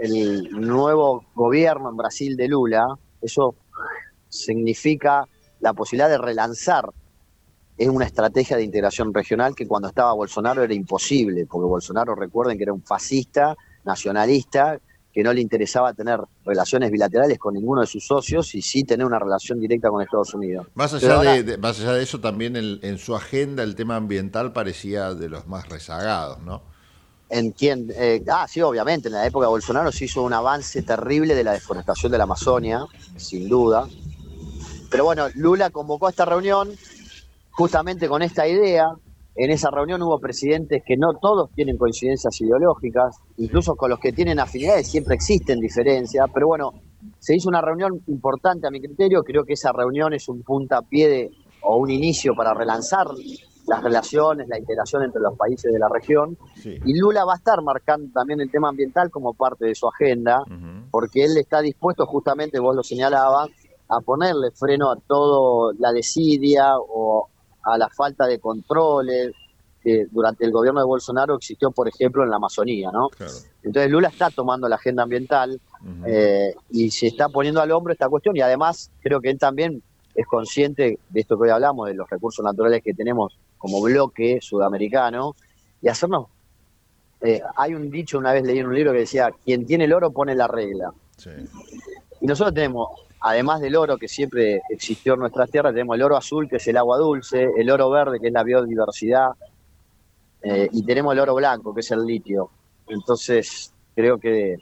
el 0.00 0.50
nuevo 0.52 1.24
gobierno 1.34 1.90
en 1.90 1.96
Brasil 1.96 2.36
de 2.36 2.48
Lula, 2.48 2.86
eso 3.20 3.54
significa 4.28 5.26
la 5.60 5.72
posibilidad 5.72 6.08
de 6.08 6.18
relanzar 6.18 6.90
es 7.76 7.88
una 7.88 8.06
estrategia 8.06 8.56
de 8.56 8.64
integración 8.64 9.12
regional 9.12 9.54
que 9.54 9.66
cuando 9.66 9.88
estaba 9.88 10.12
Bolsonaro 10.14 10.62
era 10.62 10.72
imposible, 10.72 11.46
porque 11.46 11.66
Bolsonaro 11.66 12.14
recuerden 12.14 12.56
que 12.56 12.64
era 12.64 12.72
un 12.72 12.82
fascista, 12.82 13.54
nacionalista, 13.84 14.78
que 15.12 15.22
no 15.22 15.32
le 15.32 15.40
interesaba 15.40 15.92
tener 15.94 16.20
relaciones 16.44 16.90
bilaterales 16.90 17.38
con 17.38 17.54
ninguno 17.54 17.82
de 17.82 17.86
sus 17.86 18.06
socios 18.06 18.54
y 18.54 18.62
sí 18.62 18.84
tener 18.84 19.06
una 19.06 19.18
relación 19.18 19.58
directa 19.60 19.88
con 19.88 20.02
Estados 20.02 20.34
Unidos. 20.34 20.66
Más 20.74 20.92
allá, 20.92 21.42
de, 21.42 21.58
más 21.58 21.80
allá 21.80 21.92
de 21.92 22.02
eso, 22.02 22.20
también 22.20 22.56
en 22.56 22.98
su 22.98 23.14
agenda 23.14 23.62
el 23.62 23.74
tema 23.74 23.96
ambiental 23.96 24.52
parecía 24.52 25.14
de 25.14 25.28
los 25.28 25.46
más 25.46 25.68
rezagados, 25.68 26.40
¿no? 26.42 26.62
En 27.28 27.50
quién, 27.50 27.88
eh, 27.96 28.22
ah, 28.28 28.46
sí, 28.48 28.60
obviamente, 28.60 29.08
en 29.08 29.14
la 29.14 29.26
época 29.26 29.46
de 29.46 29.50
Bolsonaro 29.50 29.90
se 29.90 30.04
hizo 30.04 30.22
un 30.22 30.32
avance 30.32 30.82
terrible 30.82 31.34
de 31.34 31.42
la 31.42 31.52
deforestación 31.52 32.12
de 32.12 32.18
la 32.18 32.24
Amazonia, 32.24 32.84
sin 33.16 33.48
duda. 33.48 33.88
Pero 34.90 35.04
bueno, 35.04 35.26
Lula 35.34 35.70
convocó 35.70 36.06
a 36.06 36.10
esta 36.10 36.24
reunión 36.24 36.70
justamente 37.50 38.08
con 38.08 38.22
esta 38.22 38.46
idea 38.46 38.94
en 39.38 39.50
esa 39.50 39.70
reunión 39.70 40.00
hubo 40.00 40.18
presidentes 40.18 40.82
que 40.84 40.96
no 40.96 41.12
todos 41.20 41.50
tienen 41.54 41.76
coincidencias 41.76 42.40
ideológicas, 42.40 43.16
incluso 43.36 43.76
con 43.76 43.90
los 43.90 44.00
que 44.00 44.12
tienen 44.12 44.40
afinidades 44.40 44.88
siempre 44.88 45.14
existen 45.14 45.60
diferencias, 45.60 46.26
pero 46.32 46.46
bueno, 46.46 46.72
se 47.18 47.36
hizo 47.36 47.50
una 47.50 47.60
reunión 47.60 48.00
importante 48.06 48.66
a 48.66 48.70
mi 48.70 48.80
criterio, 48.80 49.22
creo 49.22 49.44
que 49.44 49.52
esa 49.52 49.72
reunión 49.72 50.14
es 50.14 50.26
un 50.30 50.42
puntapié 50.42 51.28
o 51.60 51.76
un 51.76 51.90
inicio 51.90 52.34
para 52.34 52.54
relanzar 52.54 53.08
las 53.66 53.82
relaciones, 53.82 54.48
la 54.48 54.58
integración 54.58 55.02
entre 55.02 55.20
los 55.20 55.36
países 55.36 55.72
de 55.72 55.78
la 55.78 55.88
región. 55.88 56.38
Y 56.64 56.98
Lula 56.98 57.24
va 57.24 57.34
a 57.34 57.36
estar 57.36 57.60
marcando 57.62 58.10
también 58.12 58.40
el 58.40 58.50
tema 58.50 58.68
ambiental 58.68 59.10
como 59.10 59.34
parte 59.34 59.66
de 59.66 59.74
su 59.74 59.88
agenda, 59.88 60.42
porque 60.90 61.24
él 61.24 61.36
está 61.36 61.60
dispuesto, 61.60 62.06
justamente 62.06 62.58
vos 62.60 62.74
lo 62.74 62.82
señalabas, 62.82 63.50
a 63.88 64.00
ponerle 64.00 64.50
freno 64.50 64.90
a 64.90 64.96
todo 64.96 65.72
la 65.78 65.92
desidia 65.92 66.72
o 66.76 67.28
a 67.62 67.78
la 67.78 67.88
falta 67.88 68.26
de 68.26 68.40
controles 68.40 69.32
que 69.82 70.06
durante 70.10 70.44
el 70.44 70.50
gobierno 70.50 70.80
de 70.80 70.86
Bolsonaro 70.86 71.36
existió, 71.36 71.70
por 71.70 71.86
ejemplo, 71.86 72.24
en 72.24 72.30
la 72.30 72.36
Amazonía, 72.36 72.90
¿no? 72.92 73.08
Entonces 73.62 73.90
Lula 73.90 74.08
está 74.08 74.30
tomando 74.30 74.68
la 74.68 74.74
agenda 74.76 75.04
ambiental 75.04 75.60
eh, 76.04 76.54
y 76.70 76.90
se 76.90 77.06
está 77.06 77.28
poniendo 77.28 77.60
al 77.60 77.70
hombro 77.70 77.92
esta 77.92 78.08
cuestión 78.08 78.36
y 78.36 78.40
además 78.40 78.90
creo 79.00 79.20
que 79.20 79.30
él 79.30 79.38
también 79.38 79.82
es 80.16 80.26
consciente 80.26 80.98
de 81.08 81.20
esto 81.20 81.36
que 81.36 81.44
hoy 81.44 81.50
hablamos, 81.50 81.86
de 81.86 81.94
los 81.94 82.08
recursos 82.10 82.44
naturales 82.44 82.82
que 82.82 82.94
tenemos 82.94 83.38
como 83.66 83.82
bloque 83.82 84.38
sudamericano 84.40 85.34
y 85.82 85.88
hacernos... 85.88 86.26
Eh, 87.20 87.40
hay 87.56 87.74
un 87.74 87.90
dicho, 87.90 88.18
una 88.18 88.32
vez 88.32 88.44
leí 88.44 88.58
en 88.58 88.66
un 88.66 88.74
libro 88.74 88.92
que 88.92 88.98
decía, 88.98 89.30
quien 89.44 89.66
tiene 89.66 89.84
el 89.84 89.92
oro 89.92 90.10
pone 90.10 90.34
la 90.34 90.46
regla. 90.46 90.92
Y 92.20 92.26
nosotros 92.26 92.54
tenemos 92.54 92.88
además 93.20 93.60
del 93.60 93.74
oro 93.74 93.96
que 93.96 94.06
siempre 94.06 94.62
existió 94.68 95.14
en 95.14 95.20
nuestras 95.20 95.50
tierras, 95.50 95.72
tenemos 95.72 95.96
el 95.96 96.02
oro 96.02 96.16
azul, 96.16 96.48
que 96.48 96.56
es 96.56 96.68
el 96.68 96.76
agua 96.76 96.98
dulce, 96.98 97.48
el 97.56 97.70
oro 97.70 97.90
verde, 97.90 98.20
que 98.20 98.28
es 98.28 98.32
la 98.32 98.44
biodiversidad, 98.44 99.30
eh, 100.42 100.68
y 100.70 100.84
tenemos 100.84 101.12
el 101.12 101.18
oro 101.18 101.34
blanco, 101.34 101.74
que 101.74 101.80
es 101.80 101.90
el 101.90 102.04
litio. 102.04 102.50
Entonces, 102.86 103.72
creo 103.96 104.18
que 104.18 104.58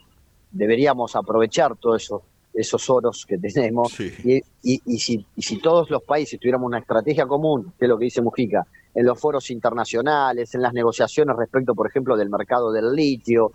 deberíamos 0.50 1.14
aprovechar 1.14 1.76
todos 1.76 2.02
esos, 2.02 2.22
esos 2.54 2.88
oros 2.88 3.26
que 3.26 3.36
tenemos. 3.36 3.98
Y, 4.00 4.42
y, 4.62 4.98
si, 4.98 5.26
y 5.36 5.42
si 5.42 5.58
todos 5.58 5.90
los 5.90 6.02
países 6.02 6.38
tuviéramos 6.38 6.66
una 6.66 6.78
estrategia 6.78 7.26
común, 7.26 7.72
que 7.78 7.86
es 7.86 7.88
lo 7.88 7.98
que 7.98 8.04
dice 8.04 8.22
Mujica, 8.22 8.66
en 8.94 9.04
los 9.04 9.20
foros 9.20 9.50
internacionales, 9.50 10.54
en 10.54 10.62
las 10.62 10.72
negociaciones 10.72 11.36
respecto, 11.36 11.74
por 11.74 11.88
ejemplo, 11.88 12.16
del 12.16 12.30
mercado 12.30 12.70
del 12.70 12.92
litio, 12.92 13.50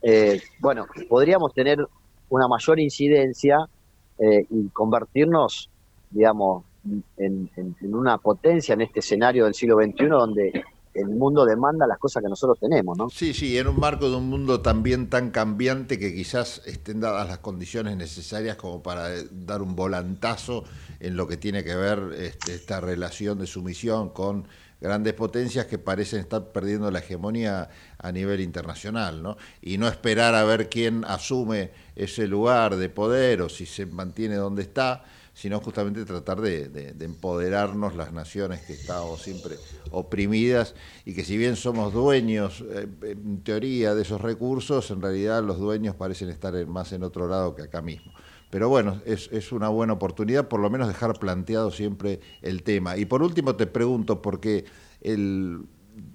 eh, 0.00 0.40
bueno, 0.60 0.86
podríamos 1.08 1.52
tener 1.52 1.84
una 2.28 2.46
mayor 2.46 2.78
incidencia 2.78 3.58
eh, 4.18 4.46
y 4.48 4.68
convertirnos, 4.68 5.68
digamos, 6.10 6.64
en, 7.16 7.50
una 7.82 8.18
potencia 8.18 8.74
en 8.74 8.82
este 8.82 9.00
escenario 9.00 9.44
del 9.44 9.54
siglo 9.54 9.76
XXI 9.76 10.06
donde 10.06 10.64
el 10.94 11.08
mundo 11.08 11.44
demanda 11.44 11.86
las 11.86 11.98
cosas 11.98 12.22
que 12.22 12.28
nosotros 12.28 12.58
tenemos, 12.58 12.96
¿no? 12.96 13.10
Sí, 13.10 13.34
sí, 13.34 13.58
en 13.58 13.66
un 13.66 13.78
marco 13.78 14.08
de 14.08 14.16
un 14.16 14.28
mundo 14.28 14.60
también 14.60 15.10
tan 15.10 15.30
cambiante 15.30 15.98
que 15.98 16.14
quizás 16.14 16.62
estén 16.66 17.00
dadas 17.00 17.28
las 17.28 17.38
condiciones 17.38 17.96
necesarias 17.96 18.56
como 18.56 18.82
para 18.82 19.08
dar 19.30 19.60
un 19.62 19.74
volantazo 19.74 20.64
en 21.00 21.16
lo 21.16 21.26
que 21.26 21.36
tiene 21.36 21.64
que 21.64 21.74
ver 21.74 22.14
este, 22.16 22.54
esta 22.54 22.80
relación 22.80 23.38
de 23.38 23.46
sumisión 23.46 24.10
con 24.10 24.46
grandes 24.80 25.14
potencias 25.14 25.66
que 25.66 25.78
parecen 25.78 26.20
estar 26.20 26.52
perdiendo 26.52 26.90
la 26.90 26.98
hegemonía 26.98 27.70
a 27.98 28.12
nivel 28.12 28.40
internacional, 28.40 29.22
¿no? 29.22 29.36
Y 29.62 29.78
no 29.78 29.88
esperar 29.88 30.34
a 30.34 30.44
ver 30.44 30.68
quién 30.68 31.04
asume 31.06 31.70
ese 31.96 32.26
lugar 32.26 32.76
de 32.76 32.88
poder 32.88 33.40
o 33.40 33.48
si 33.48 33.66
se 33.66 33.86
mantiene 33.86 34.36
donde 34.36 34.62
está, 34.62 35.04
sino 35.34 35.60
justamente 35.60 36.04
tratar 36.04 36.40
de, 36.40 36.94
empoderarnos 37.00 37.96
las 37.96 38.12
naciones 38.12 38.60
que 38.62 38.72
estamos 38.72 39.20
siempre 39.20 39.56
oprimidas 39.90 40.74
y 41.04 41.12
que 41.12 41.24
si 41.24 41.36
bien 41.36 41.56
somos 41.56 41.92
dueños, 41.92 42.64
eh, 42.70 42.86
en 43.02 43.42
teoría, 43.42 43.94
de 43.94 44.02
esos 44.02 44.20
recursos, 44.20 44.90
en 44.92 45.02
realidad 45.02 45.42
los 45.42 45.58
dueños 45.58 45.96
parecen 45.96 46.30
estar 46.30 46.54
más 46.66 46.92
en 46.92 47.02
otro 47.02 47.28
lado 47.28 47.54
que 47.54 47.62
acá 47.62 47.82
mismo. 47.82 48.12
Pero 48.48 48.68
bueno, 48.68 49.02
es, 49.04 49.28
es, 49.32 49.50
una 49.50 49.68
buena 49.68 49.94
oportunidad 49.94 50.46
por 50.46 50.60
lo 50.60 50.70
menos 50.70 50.86
dejar 50.86 51.18
planteado 51.18 51.72
siempre 51.72 52.20
el 52.40 52.62
tema. 52.62 52.96
Y 52.96 53.04
por 53.04 53.20
último 53.20 53.56
te 53.56 53.66
pregunto, 53.66 54.22
porque 54.22 54.64
el 55.00 55.66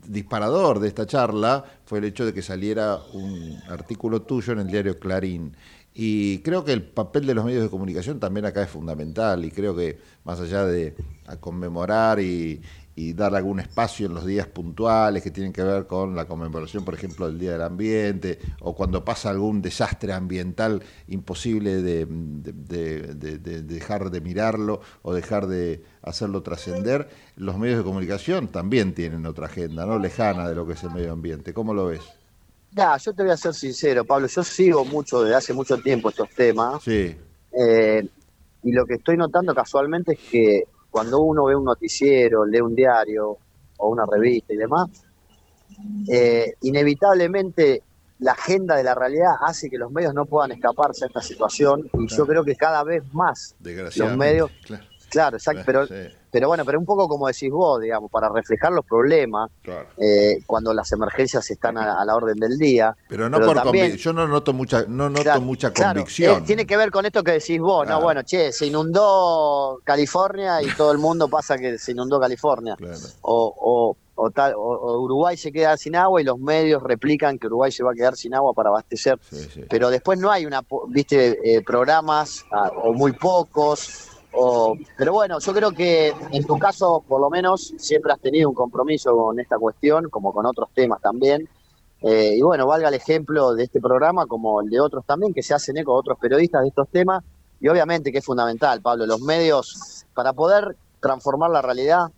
disparador 0.08 0.80
de 0.80 0.88
esta 0.88 1.06
charla 1.06 1.64
fue 1.86 2.00
el 2.00 2.06
hecho 2.06 2.26
de 2.26 2.34
que 2.34 2.42
saliera 2.42 3.00
un 3.14 3.58
artículo 3.70 4.22
tuyo 4.22 4.54
en 4.54 4.60
el 4.60 4.68
diario 4.68 5.00
Clarín. 5.00 5.56
Y 6.02 6.40
creo 6.44 6.64
que 6.64 6.72
el 6.72 6.82
papel 6.82 7.26
de 7.28 7.34
los 7.34 7.44
medios 7.44 7.62
de 7.62 7.70
comunicación 7.70 8.22
también 8.22 8.46
acá 8.46 8.64
es 8.64 8.70
fundamental 8.70 9.44
y 9.44 9.52
creo 9.52 9.76
que 9.76 9.98
más 10.24 10.40
allá 10.40 10.64
de 10.64 10.96
conmemorar 11.42 12.22
y, 12.22 12.62
y 12.96 13.12
dar 13.12 13.36
algún 13.36 13.60
espacio 13.60 14.06
en 14.06 14.14
los 14.14 14.26
días 14.26 14.48
puntuales 14.48 15.22
que 15.22 15.30
tienen 15.30 15.52
que 15.52 15.62
ver 15.62 15.88
con 15.88 16.16
la 16.16 16.24
conmemoración, 16.24 16.86
por 16.86 16.94
ejemplo, 16.94 17.28
del 17.28 17.38
Día 17.38 17.52
del 17.52 17.64
Ambiente, 17.64 18.40
o 18.62 18.74
cuando 18.76 19.04
pasa 19.04 19.30
algún 19.30 19.62
desastre 19.62 20.14
ambiental 20.14 20.82
imposible 21.10 21.82
de, 21.82 22.06
dejar 23.66 24.10
de 24.10 24.22
mirarlo 24.22 24.80
o 25.02 25.14
dejar 25.14 25.48
de 25.48 25.84
hacerlo 26.02 26.44
trascender, 26.44 27.10
los 27.36 27.58
medios 27.58 27.80
de 27.80 27.84
comunicación 27.84 28.48
también 28.48 28.94
tienen 28.94 29.26
otra 29.26 29.48
agenda, 29.48 29.86
¿no? 29.86 30.00
Lejana 30.00 30.48
de 30.48 30.56
lo 30.56 30.66
que 30.66 30.74
es 30.74 30.84
el 30.84 30.92
medio 30.92 31.12
ambiente. 31.12 31.54
¿Cómo 31.54 31.74
lo 31.74 31.88
ves? 31.88 32.19
Ya, 32.72 32.98
yo 32.98 33.14
te 33.14 33.24
voy 33.24 33.32
a 33.32 33.38
ser 33.38 33.54
sincero, 33.54 34.06
Pablo, 34.06 34.28
yo 34.28 34.44
sigo 34.44 34.86
mucho 34.86 35.22
desde 35.24 35.36
hace 35.36 35.54
mucho 35.54 35.78
tiempo 35.80 36.10
estos 36.10 36.30
temas. 36.30 36.84
Sí. 36.84 37.16
Eh, 37.52 38.08
y 38.64 38.72
lo 38.72 38.86
que 38.86 38.96
estoy 38.96 39.18
notando 39.18 39.56
casualmente 39.56 40.14
es 40.14 40.20
que 40.20 40.64
cuando 40.90 41.20
uno 41.20 41.46
ve 41.46 41.56
un 41.56 41.66
noticiero, 41.66 42.46
lee 42.46 42.62
un 42.62 42.76
diario 42.76 43.38
o 43.78 43.90
una 43.90 44.06
revista 44.06 44.54
y 44.54 44.58
demás, 44.58 44.90
eh, 46.08 46.54
inevitablemente 46.62 47.84
la 48.20 48.34
agenda 48.34 48.76
de 48.76 48.84
la 48.84 48.96
realidad 48.96 49.32
hace 49.42 49.70
que 49.70 49.78
los 49.78 49.92
medios 49.92 50.14
no 50.14 50.26
puedan 50.26 50.52
escaparse 50.52 51.06
a 51.06 51.08
esta 51.08 51.22
situación 51.22 51.90
y 51.94 52.08
yo 52.08 52.28
creo 52.28 52.44
que 52.44 52.56
cada 52.56 52.84
vez 52.84 53.02
más 53.14 53.56
los 53.96 54.18
medios 54.18 54.52
Claro, 54.66 54.84
exacto, 55.16 55.64
pero, 55.66 55.88
pero 56.32 56.48
bueno, 56.48 56.64
pero 56.66 56.80
un 56.80 56.86
poco 56.86 57.08
como 57.08 57.28
decís 57.28 57.52
vos, 57.52 57.82
digamos, 57.82 58.12
para 58.12 58.30
reflejar 58.30 58.72
los 58.72 58.86
problemas 58.86 59.50
eh, 59.98 60.40
cuando 60.46 60.74
las 60.74 60.92
emergencias 60.92 61.50
están 61.50 61.78
a, 61.78 62.04
la 62.06 62.16
orden 62.16 62.38
del 62.38 62.58
día. 62.58 62.96
Pero 63.08 63.30
no 63.30 63.40
por 63.40 63.56
también, 63.56 63.96
yo 63.98 64.14
no 64.14 64.28
noto 64.28 64.54
mucha, 64.54 64.86
no 64.88 65.10
noto 65.10 65.42
mucha 65.42 65.74
convicción. 65.74 66.40
Eh, 66.40 66.44
tiene 66.46 66.66
que 66.66 66.78
ver 66.78 66.92
con 66.92 67.06
esto 67.06 67.24
que 67.24 67.32
decís 67.32 67.60
vos, 67.60 67.88
no, 67.88 68.02
bueno, 68.02 68.24
che, 68.24 68.52
se 68.52 68.68
inundó 68.68 69.80
California 69.84 70.62
y 70.62 70.68
todo 70.76 70.92
el 70.92 70.98
mundo 70.98 71.28
pasa 71.28 71.58
que 71.58 71.78
se 71.78 71.92
inundó 71.92 72.20
California. 72.20 72.76
O, 73.22 73.96
o, 74.16 74.32
tal, 74.32 74.54
o, 74.56 75.02
Uruguay 75.02 75.38
se 75.38 75.52
queda 75.52 75.78
sin 75.78 75.96
agua 75.96 76.22
y 76.22 76.26
los 76.26 76.38
medios 76.40 76.84
replican 76.84 77.40
que 77.40 77.48
Uruguay 77.48 77.72
se 77.72 77.84
va 77.84 77.92
a 77.92 77.96
quedar 77.96 78.16
sin 78.16 78.36
agua 78.36 78.54
para 78.54 78.70
abastecer. 78.70 79.18
Pero 79.70 79.90
después 79.90 80.20
no 80.20 80.32
hay 80.32 80.46
una, 80.46 80.62
viste, 80.90 81.40
eh, 81.44 81.62
programas 81.62 82.46
ah, 82.52 82.72
o 82.84 82.94
muy 82.94 83.14
pocos 83.14 84.09
pero 84.98 85.14
bueno, 85.14 85.40
yo 85.40 85.54
creo 85.54 85.72
que 85.72 86.14
en 86.32 86.44
tu 86.46 86.58
caso, 86.60 87.04
por 87.08 87.20
lo 87.20 87.30
menos, 87.30 87.74
siempre 87.78 88.14
has 88.14 88.20
tenido 88.20 88.50
un 88.50 88.56
compromiso 88.56 89.16
con 89.16 89.40
esta 89.40 89.58
cuestión, 89.58 90.10
como 90.10 90.34
con 90.34 90.46
otros 90.46 90.70
temas 90.74 91.02
también. 91.02 91.50
Eh, 92.02 92.36
y 92.38 92.42
bueno, 92.42 92.66
valga 92.68 92.88
el 92.88 92.94
ejemplo 92.94 93.54
de 93.54 93.64
este 93.64 93.82
programa, 93.82 94.26
como 94.28 94.62
el 94.62 94.70
de 94.70 94.80
otros 94.80 95.06
también, 95.06 95.34
que 95.34 95.44
se 95.44 95.54
hacen 95.54 95.78
eco 95.78 95.94
otros 95.94 96.18
periodistas 96.20 96.62
de 96.62 96.70
estos 96.70 96.88
temas. 96.90 97.24
Y 97.60 97.68
obviamente 97.68 98.12
que 98.12 98.20
es 98.20 98.26
fundamental, 98.26 98.82
Pablo, 98.82 99.06
los 99.06 99.22
medios, 99.22 100.06
para 100.14 100.32
poder 100.34 100.78
transformar 101.02 101.50
la 101.50 101.62
realidad, 101.62 102.12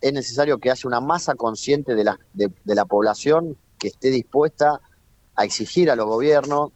es 0.00 0.12
necesario 0.12 0.58
que 0.58 0.70
haya 0.70 0.86
una 0.86 1.00
masa 1.00 1.34
consciente 1.36 1.94
de 1.94 2.04
la, 2.04 2.18
de, 2.34 2.50
la 2.64 2.84
población 2.84 3.56
que 3.78 3.88
esté 3.88 4.10
dispuesta 4.10 4.80
a 5.36 5.44
exigir 5.44 5.90
a 5.90 5.96
los 5.96 6.06
gobiernos 6.06 6.72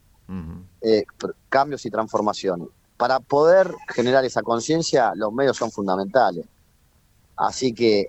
eh, 0.81 1.05
cambios 1.49 1.85
y 1.85 1.91
transformaciones 1.91 2.69
para 2.97 3.21
poder 3.21 3.75
generar 3.89 4.25
esa 4.25 4.43
conciencia, 4.43 5.13
los 5.15 5.33
medios 5.33 5.57
son 5.57 5.71
fundamentales. 5.71 6.47
Así 7.37 7.73
que 7.73 8.07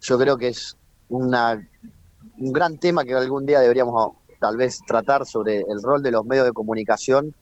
yo 0.00 0.18
creo 0.18 0.36
que 0.36 0.48
es 0.48 0.76
una, 1.08 1.66
un 2.38 2.52
gran 2.52 2.78
tema 2.78 3.04
que 3.04 3.14
algún 3.14 3.46
día 3.46 3.60
deberíamos 3.60 4.12
tal 4.38 4.56
vez 4.56 4.80
tratar 4.86 5.26
sobre 5.26 5.60
el 5.60 5.82
rol 5.82 6.02
de 6.02 6.12
los 6.12 6.24
medios 6.24 6.46
de 6.46 6.52
comunicación 6.52 7.34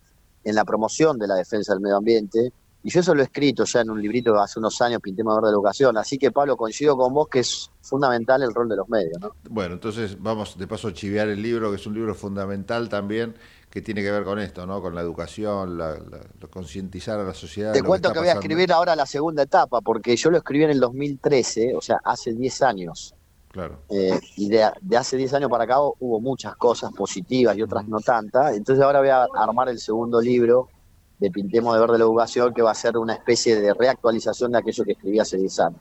en 0.44 0.54
la 0.54 0.64
promoción 0.64 1.18
de 1.18 1.26
la 1.26 1.34
defensa 1.34 1.72
del 1.72 1.82
medio 1.82 1.96
ambiente. 1.96 2.52
Y 2.82 2.90
yo 2.90 3.00
eso 3.00 3.14
lo 3.14 3.20
he 3.20 3.24
escrito 3.24 3.64
ya 3.64 3.80
en 3.80 3.90
un 3.90 4.00
librito 4.00 4.40
hace 4.40 4.60
unos 4.60 4.80
años, 4.80 5.00
Verde 5.02 5.22
de 5.42 5.50
Educación. 5.50 5.96
Así 5.96 6.18
que, 6.18 6.30
Pablo, 6.30 6.56
coincido 6.56 6.96
con 6.96 7.12
vos 7.12 7.28
que 7.28 7.40
es 7.40 7.68
fundamental 7.82 8.42
el 8.44 8.54
rol 8.54 8.68
de 8.68 8.76
los 8.76 8.88
medios. 8.88 9.20
¿no? 9.20 9.34
Bueno, 9.50 9.74
entonces 9.74 10.16
vamos 10.22 10.56
de 10.56 10.68
paso 10.68 10.88
a 10.88 10.92
chivear 10.92 11.28
el 11.28 11.42
libro, 11.42 11.70
que 11.70 11.76
es 11.76 11.86
un 11.86 11.94
libro 11.94 12.14
fundamental 12.14 12.88
también, 12.88 13.34
que 13.76 13.82
tiene 13.82 14.02
que 14.02 14.10
ver 14.10 14.24
con 14.24 14.38
esto, 14.38 14.64
¿no? 14.64 14.80
Con 14.80 14.94
la 14.94 15.02
educación, 15.02 15.76
la, 15.76 15.90
la- 15.98 16.48
concientizar 16.48 17.20
a 17.20 17.24
la 17.24 17.34
sociedad. 17.34 17.74
Te 17.74 17.82
cuento 17.82 18.10
que 18.10 18.20
voy 18.20 18.28
a 18.28 18.32
escribir 18.32 18.72
ahora 18.72 18.96
la 18.96 19.04
segunda 19.04 19.42
etapa, 19.42 19.82
porque 19.82 20.16
yo 20.16 20.30
lo 20.30 20.38
escribí 20.38 20.64
en 20.64 20.70
el 20.70 20.80
2013, 20.80 21.74
o 21.76 21.82
sea, 21.82 22.00
hace 22.02 22.32
10 22.32 22.62
años. 22.62 23.14
Claro. 23.52 23.80
Eh, 23.90 24.18
y 24.36 24.48
de, 24.48 24.66
de 24.80 24.96
hace 24.96 25.18
10 25.18 25.34
años 25.34 25.50
para 25.50 25.64
acá 25.64 25.76
hubo 25.78 26.20
muchas 26.22 26.56
cosas 26.56 26.90
positivas 26.94 27.54
y 27.58 27.60
otras 27.60 27.86
no 27.86 28.00
tantas. 28.00 28.56
Entonces 28.56 28.82
ahora 28.82 29.00
voy 29.00 29.10
a 29.10 29.26
armar 29.34 29.68
el 29.68 29.78
segundo 29.78 30.22
libro 30.22 30.70
de 31.18 31.30
Pintemos 31.30 31.74
de 31.74 31.80
Verde 31.80 31.98
la 31.98 32.04
Educación, 32.04 32.54
que 32.54 32.62
va 32.62 32.70
a 32.70 32.74
ser 32.74 32.96
una 32.96 33.12
especie 33.12 33.60
de 33.60 33.74
reactualización 33.74 34.52
de 34.52 34.58
aquello 34.58 34.84
que 34.84 34.92
escribí 34.92 35.18
hace 35.18 35.36
10 35.36 35.60
años. 35.60 35.80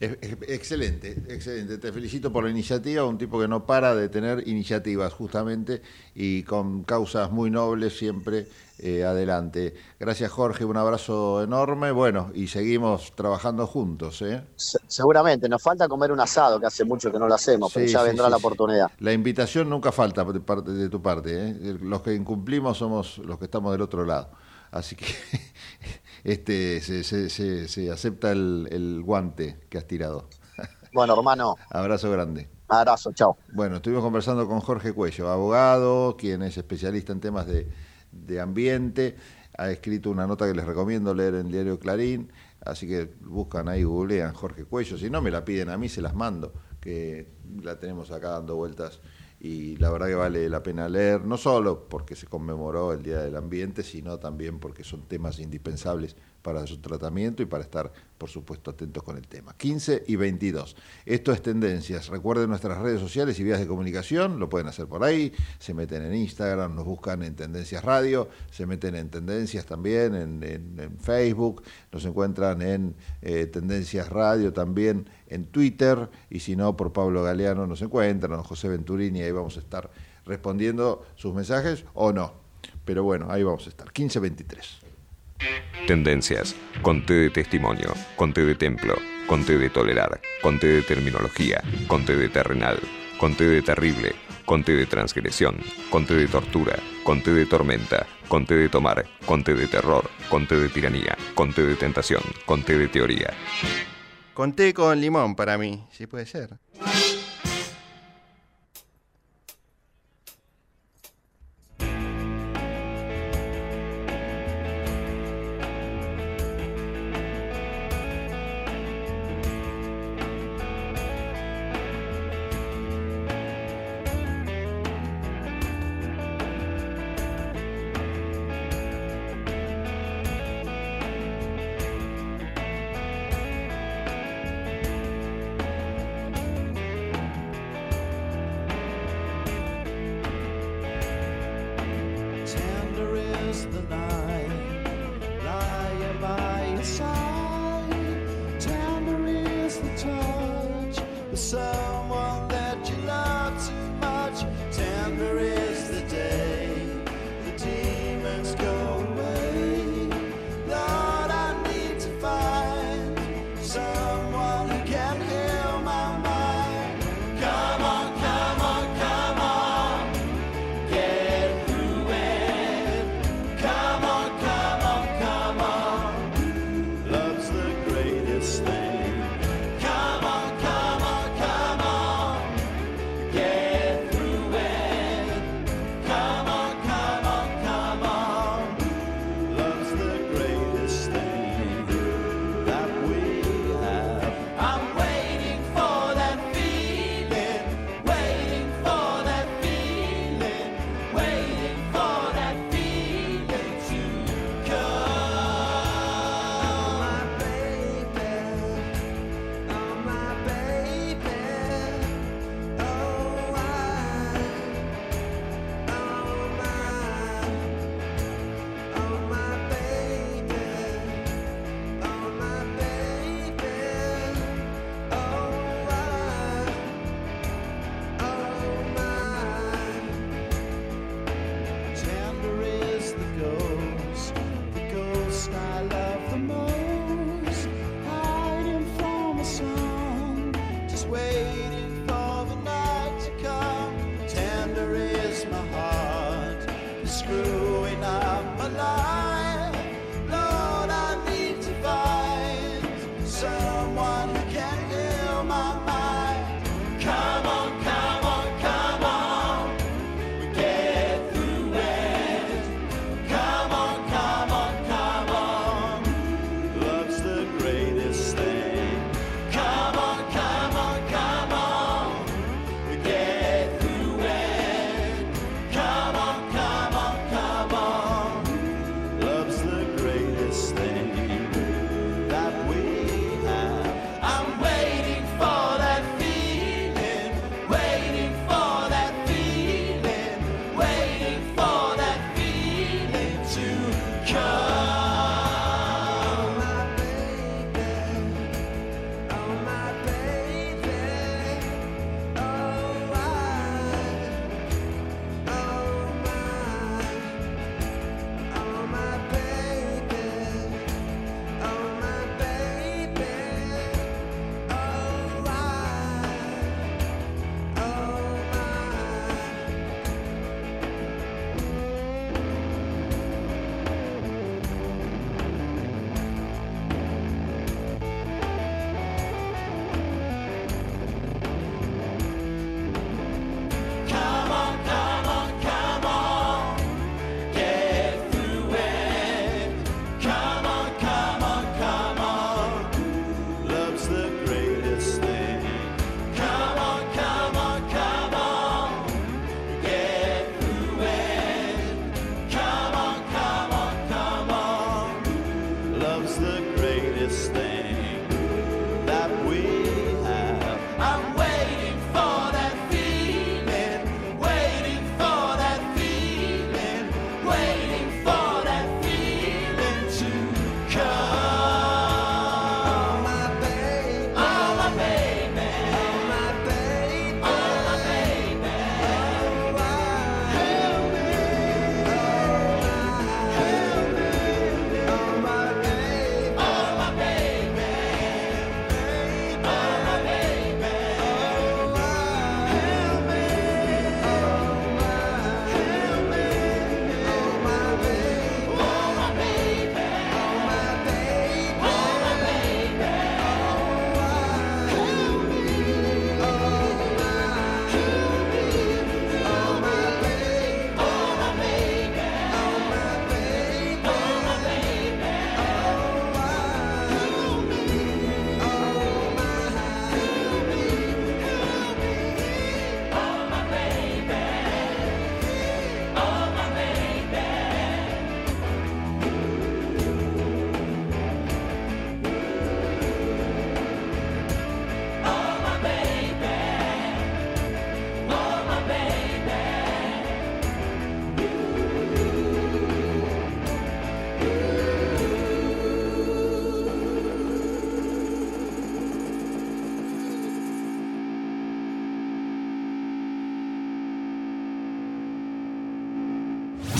Excelente, 0.00 1.10
excelente. 1.28 1.78
Te 1.78 1.92
felicito 1.92 2.32
por 2.32 2.44
la 2.44 2.50
iniciativa, 2.50 3.04
un 3.04 3.16
tipo 3.18 3.40
que 3.40 3.48
no 3.48 3.64
para 3.64 3.94
de 3.94 4.08
tener 4.08 4.46
iniciativas 4.48 5.12
justamente 5.12 5.82
y 6.14 6.42
con 6.42 6.82
causas 6.84 7.30
muy 7.30 7.50
nobles 7.50 7.96
siempre 7.96 8.48
eh, 8.78 9.04
adelante. 9.04 9.74
Gracias 9.98 10.30
Jorge, 10.32 10.64
un 10.64 10.76
abrazo 10.76 11.42
enorme. 11.42 11.90
Bueno, 11.92 12.30
y 12.34 12.48
seguimos 12.48 13.12
trabajando 13.14 13.66
juntos. 13.66 14.20
¿eh? 14.22 14.42
Se- 14.56 14.78
seguramente, 14.86 15.48
nos 15.48 15.62
falta 15.62 15.88
comer 15.88 16.12
un 16.12 16.20
asado, 16.20 16.58
que 16.60 16.66
hace 16.66 16.84
mucho 16.84 17.10
que 17.12 17.18
no 17.18 17.26
lo 17.28 17.34
hacemos, 17.34 17.72
pero 17.72 17.86
Sí, 17.86 17.92
ya 17.92 18.00
sí, 18.00 18.06
vendrá 18.06 18.26
sí, 18.26 18.30
la 18.30 18.36
oportunidad. 18.36 18.90
La 18.98 19.12
invitación 19.12 19.68
nunca 19.70 19.92
falta 19.92 20.24
de, 20.24 20.40
parte, 20.40 20.72
de 20.72 20.88
tu 20.88 21.00
parte. 21.02 21.30
¿eh? 21.50 21.78
Los 21.80 22.02
que 22.02 22.14
incumplimos 22.14 22.78
somos 22.78 23.18
los 23.18 23.38
que 23.38 23.44
estamos 23.46 23.72
del 23.72 23.82
otro 23.82 24.04
lado. 24.04 24.30
Así 24.70 24.96
que 24.96 25.06
este 26.24 26.80
se, 26.80 27.04
se- 27.04 27.30
se- 27.30 27.68
se 27.68 27.90
acepta 27.90 28.32
el, 28.32 28.68
el 28.70 29.02
guante 29.02 29.60
que 29.68 29.78
has 29.78 29.86
tirado. 29.86 30.28
Bueno, 30.92 31.14
hermano, 31.16 31.56
Abrazo 31.70 32.08
grande. 32.10 32.48
abrazo, 32.68 33.12
chao. 33.12 33.36
Bueno, 33.52 33.76
estuvimos 33.76 34.04
conversando 34.04 34.46
con 34.46 34.60
Jorge 34.60 34.92
Cuello, 34.92 35.28
abogado, 35.28 36.16
quien 36.16 36.42
es 36.42 36.56
especialista 36.56 37.12
en 37.12 37.18
temas 37.20 37.46
de, 37.48 37.68
de 38.12 38.40
ambiente. 38.40 39.16
Ha 39.58 39.70
escrito 39.72 40.08
una 40.10 40.26
nota 40.28 40.46
que 40.46 40.54
les 40.54 40.64
recomiendo 40.64 41.12
leer 41.12 41.34
en 41.34 41.46
el 41.46 41.52
diario 41.52 41.80
Clarín. 41.80 42.32
Así 42.64 42.86
que 42.86 43.12
buscan 43.22 43.68
ahí, 43.68 43.82
googlean 43.82 44.34
Jorge 44.34 44.64
Cuello. 44.64 44.96
Si 44.96 45.10
no 45.10 45.20
me 45.20 45.32
la 45.32 45.44
piden 45.44 45.68
a 45.68 45.76
mí, 45.76 45.88
se 45.88 46.00
las 46.00 46.14
mando, 46.14 46.52
que 46.80 47.28
la 47.60 47.78
tenemos 47.80 48.12
acá 48.12 48.30
dando 48.30 48.54
vueltas. 48.54 49.00
Y 49.44 49.76
la 49.76 49.90
verdad 49.90 50.06
que 50.06 50.14
vale 50.14 50.48
la 50.48 50.62
pena 50.62 50.88
leer, 50.88 51.26
no 51.26 51.36
solo 51.36 51.86
porque 51.86 52.16
se 52.16 52.26
conmemoró 52.26 52.94
el 52.94 53.02
Día 53.02 53.18
del 53.18 53.36
Ambiente, 53.36 53.82
sino 53.82 54.18
también 54.18 54.58
porque 54.58 54.84
son 54.84 55.02
temas 55.02 55.38
indispensables 55.38 56.16
para 56.40 56.66
su 56.66 56.78
tratamiento 56.78 57.42
y 57.42 57.46
para 57.46 57.62
estar, 57.62 57.90
por 58.16 58.30
supuesto, 58.30 58.70
atentos 58.70 59.02
con 59.02 59.16
el 59.16 59.26
tema. 59.26 59.54
15 59.54 60.04
y 60.06 60.16
22. 60.16 60.76
Esto 61.06 61.32
es 61.32 61.42
Tendencias. 61.42 62.08
Recuerden 62.08 62.50
nuestras 62.50 62.78
redes 62.78 63.00
sociales 63.00 63.38
y 63.38 63.44
vías 63.44 63.58
de 63.58 63.66
comunicación, 63.66 64.38
lo 64.38 64.50
pueden 64.50 64.68
hacer 64.68 64.86
por 64.86 65.04
ahí, 65.04 65.32
se 65.58 65.72
meten 65.72 66.02
en 66.02 66.14
Instagram, 66.14 66.74
nos 66.74 66.84
buscan 66.84 67.22
en 67.22 67.34
Tendencias 67.34 67.82
Radio, 67.82 68.28
se 68.50 68.66
meten 68.66 68.94
en 68.94 69.08
Tendencias 69.08 69.64
también, 69.66 70.14
en, 70.14 70.98
Facebook, 71.00 71.62
nos 71.92 72.04
encuentran 72.04 72.62
en 72.62 72.94
eh, 73.20 73.46
Tendencias 73.46 74.10
Radio 74.10 74.52
también, 74.52 75.08
en 75.34 75.46
Twitter, 75.46 76.08
y 76.30 76.40
si 76.40 76.54
no, 76.54 76.76
por 76.76 76.92
Pablo 76.92 77.22
Galeano 77.22 77.66
nos 77.66 77.82
encuentran, 77.82 78.40
José 78.42 78.68
Venturini, 78.68 79.20
ahí 79.20 79.32
vamos 79.32 79.56
a 79.56 79.60
estar 79.60 79.90
respondiendo 80.24 81.04
sus 81.16 81.34
mensajes 81.34 81.84
o 81.94 82.12
no. 82.12 82.32
Pero 82.84 83.02
bueno, 83.02 83.26
ahí 83.30 83.42
vamos 83.42 83.66
a 83.66 83.70
estar. 83.70 83.86
1523. 83.86 84.78
Tendencias. 85.86 86.54
Conté 86.82 87.14
de 87.14 87.30
testimonio. 87.30 87.92
Conté 88.16 88.44
de 88.44 88.54
templo. 88.54 88.94
Conté 89.26 89.58
de 89.58 89.70
tolerar. 89.70 90.20
Conté 90.42 90.68
de 90.68 90.82
terminología. 90.82 91.62
Conté 91.88 92.16
de 92.16 92.28
terrenal. 92.28 92.78
Conté 93.18 93.48
de 93.48 93.62
terrible. 93.62 94.12
Conté 94.46 94.76
de 94.76 94.86
transgresión. 94.86 95.56
Conté 95.90 96.14
de 96.14 96.28
tortura. 96.28 96.76
Conté 97.02 97.32
de 97.32 97.46
tormenta. 97.46 98.06
Conté 98.28 98.54
de 98.54 98.68
tomar. 98.68 99.04
Conté 99.26 99.54
de 99.54 99.66
terror. 99.66 100.08
Conté 100.30 100.56
de 100.56 100.68
tiranía. 100.68 101.16
Conté 101.34 101.66
de 101.66 101.74
tentación. 101.74 102.22
Conté 102.46 102.78
de 102.78 102.88
teoría. 102.88 103.34
Conté 104.34 104.74
con 104.74 105.00
limón 105.00 105.36
para 105.36 105.56
mí, 105.56 105.84
si 105.92 106.08
puede 106.08 106.26
ser. 106.26 106.58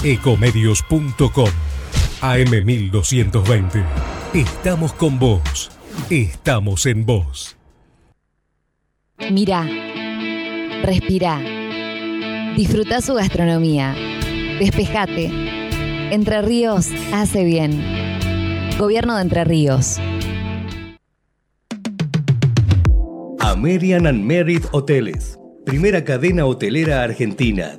Ecomedios.com 0.04 1.48
AM1220. 2.20 3.82
Estamos 4.34 4.92
con 4.92 5.18
vos. 5.18 5.70
Estamos 6.10 6.84
en 6.84 7.06
vos. 7.06 7.56
Mira, 9.30 9.66
respira, 10.82 11.40
disfruta 12.54 13.00
su 13.00 13.14
gastronomía, 13.14 13.96
despejate. 14.58 15.30
Entre 16.10 16.42
Ríos 16.42 16.88
hace 17.14 17.42
bien. 17.42 17.82
Gobierno 18.78 19.16
de 19.16 19.22
Entre 19.22 19.44
Ríos. 19.44 19.98
American 23.40 24.06
and 24.06 24.22
Merit 24.22 24.66
Hoteles. 24.72 25.38
Primera 25.64 26.04
cadena 26.04 26.44
hotelera 26.44 27.02
argentina. 27.02 27.78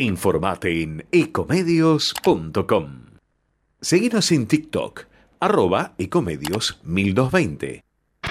Informate 0.00 0.80
en 0.80 1.04
ecomedios.com. 1.10 3.06
Seguinos 3.80 4.30
en 4.30 4.46
TikTok, 4.46 5.06
arroba 5.40 5.94
ecomedios 5.98 6.78
1220. 6.84 7.82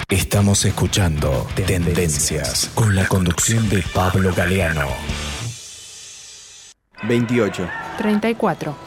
Estamos 0.07 0.63
escuchando 0.63 1.45
Tendencias 1.65 2.71
con 2.73 2.95
la 2.95 3.05
conducción 3.09 3.67
de 3.67 3.83
Pablo 3.93 4.33
Galeano. 4.33 4.87
28, 7.03 7.69
34, 7.97 8.86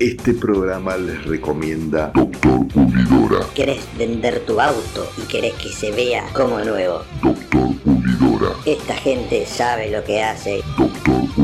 Este 0.00 0.34
programa 0.34 0.96
les 0.96 1.24
recomienda 1.24 2.10
Doctor 2.14 2.66
Pulidora. 2.66 3.46
¿Querés 3.54 3.86
vender 3.96 4.40
tu 4.40 4.60
auto 4.60 5.08
y 5.16 5.26
querés 5.28 5.54
que 5.54 5.68
se 5.68 5.92
vea 5.92 6.24
como 6.32 6.58
nuevo? 6.58 7.02
Doctor 7.22 7.68
Pulidora. 7.84 8.56
Esta 8.66 8.94
gente 8.96 9.46
sabe 9.46 9.90
lo 9.90 10.02
que 10.02 10.20
hace. 10.20 10.62
Doctor 10.76 10.90
Pulidora. 11.04 11.43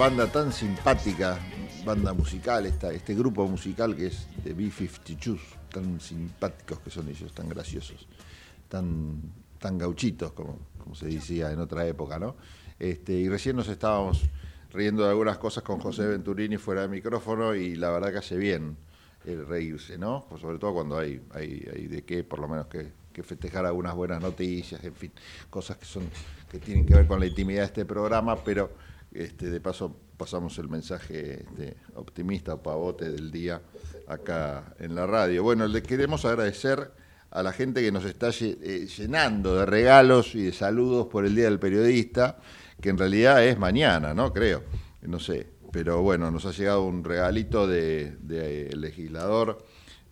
Banda 0.00 0.32
tan 0.32 0.50
simpática, 0.50 1.38
banda 1.84 2.14
musical, 2.14 2.64
esta, 2.64 2.90
este 2.90 3.14
grupo 3.14 3.46
musical 3.46 3.94
que 3.94 4.06
es 4.06 4.28
de 4.42 4.54
B-52s, 4.54 5.38
tan 5.70 6.00
simpáticos 6.00 6.78
que 6.78 6.88
son 6.88 7.06
ellos, 7.10 7.34
tan 7.34 7.50
graciosos, 7.50 8.08
tan, 8.70 9.20
tan 9.58 9.76
gauchitos, 9.76 10.32
como, 10.32 10.58
como 10.78 10.94
se 10.94 11.04
decía 11.04 11.52
en 11.52 11.60
otra 11.60 11.86
época, 11.86 12.18
¿no? 12.18 12.34
Este, 12.78 13.12
y 13.12 13.28
recién 13.28 13.56
nos 13.56 13.68
estábamos 13.68 14.22
riendo 14.72 15.02
de 15.02 15.10
algunas 15.10 15.36
cosas 15.36 15.64
con 15.64 15.80
José 15.80 16.06
Venturini 16.06 16.56
fuera 16.56 16.80
de 16.80 16.88
micrófono 16.88 17.54
y 17.54 17.76
la 17.76 17.90
verdad 17.90 18.10
que 18.10 18.18
hace 18.20 18.38
bien 18.38 18.78
el 19.26 19.46
reírse, 19.46 19.98
¿no? 19.98 20.24
Pues 20.30 20.40
sobre 20.40 20.56
todo 20.58 20.72
cuando 20.72 20.96
hay, 20.96 21.20
hay, 21.34 21.68
hay 21.74 21.88
de 21.88 22.04
qué, 22.04 22.24
por 22.24 22.38
lo 22.38 22.48
menos 22.48 22.68
que, 22.68 22.90
que 23.12 23.22
festejar 23.22 23.66
algunas 23.66 23.94
buenas 23.94 24.22
noticias, 24.22 24.82
en 24.82 24.94
fin, 24.94 25.12
cosas 25.50 25.76
que 25.76 25.84
son 25.84 26.04
que 26.50 26.58
tienen 26.58 26.86
que 26.86 26.94
ver 26.94 27.06
con 27.06 27.20
la 27.20 27.26
intimidad 27.26 27.60
de 27.60 27.66
este 27.66 27.84
programa, 27.84 28.34
pero 28.36 28.70
este, 29.12 29.50
de 29.50 29.60
paso 29.60 29.96
pasamos 30.16 30.58
el 30.58 30.68
mensaje 30.68 31.44
este, 31.44 31.76
optimista 31.94 32.54
o 32.54 32.62
pavote 32.62 33.10
del 33.10 33.30
día 33.30 33.62
acá 34.06 34.74
en 34.78 34.94
la 34.94 35.06
radio. 35.06 35.42
Bueno, 35.42 35.66
le 35.66 35.82
queremos 35.82 36.24
agradecer 36.24 36.92
a 37.30 37.42
la 37.42 37.52
gente 37.52 37.80
que 37.80 37.90
nos 37.90 38.04
está 38.04 38.30
eh, 38.40 38.86
llenando 38.86 39.56
de 39.56 39.66
regalos 39.66 40.34
y 40.34 40.42
de 40.42 40.52
saludos 40.52 41.06
por 41.06 41.24
el 41.24 41.34
Día 41.34 41.44
del 41.44 41.58
Periodista, 41.58 42.38
que 42.80 42.90
en 42.90 42.98
realidad 42.98 43.44
es 43.44 43.58
mañana, 43.58 44.12
¿no? 44.14 44.32
Creo, 44.32 44.62
no 45.02 45.18
sé. 45.18 45.46
Pero 45.72 46.02
bueno, 46.02 46.30
nos 46.30 46.46
ha 46.46 46.50
llegado 46.50 46.84
un 46.84 47.04
regalito 47.04 47.66
del 47.66 48.18
de, 48.26 48.66
el 48.66 48.80
legislador 48.80 49.64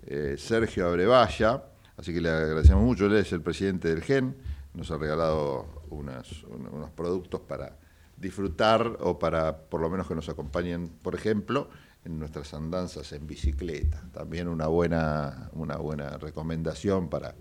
eh, 0.06 0.36
Sergio 0.38 0.86
Abrevaya, 0.86 1.64
así 1.96 2.14
que 2.14 2.20
le 2.20 2.30
agradecemos 2.30 2.84
mucho, 2.84 3.06
él 3.06 3.16
es 3.16 3.32
el 3.32 3.42
presidente 3.42 3.88
del 3.88 4.02
GEN, 4.02 4.36
nos 4.74 4.90
ha 4.90 4.96
regalado 4.96 5.84
unos 5.90 6.90
productos 6.94 7.40
para 7.40 7.76
disfrutar 8.20 8.98
o 9.00 9.18
para 9.18 9.56
por 9.68 9.80
lo 9.80 9.90
menos 9.90 10.08
que 10.08 10.14
nos 10.14 10.28
acompañen, 10.28 10.88
por 10.88 11.14
ejemplo, 11.14 11.68
en 12.04 12.18
nuestras 12.18 12.54
andanzas 12.54 13.12
en 13.12 13.26
bicicleta. 13.26 14.02
También 14.12 14.48
una 14.48 14.66
buena, 14.66 15.50
una 15.52 15.76
buena 15.76 16.16
recomendación 16.18 17.08
para, 17.08 17.34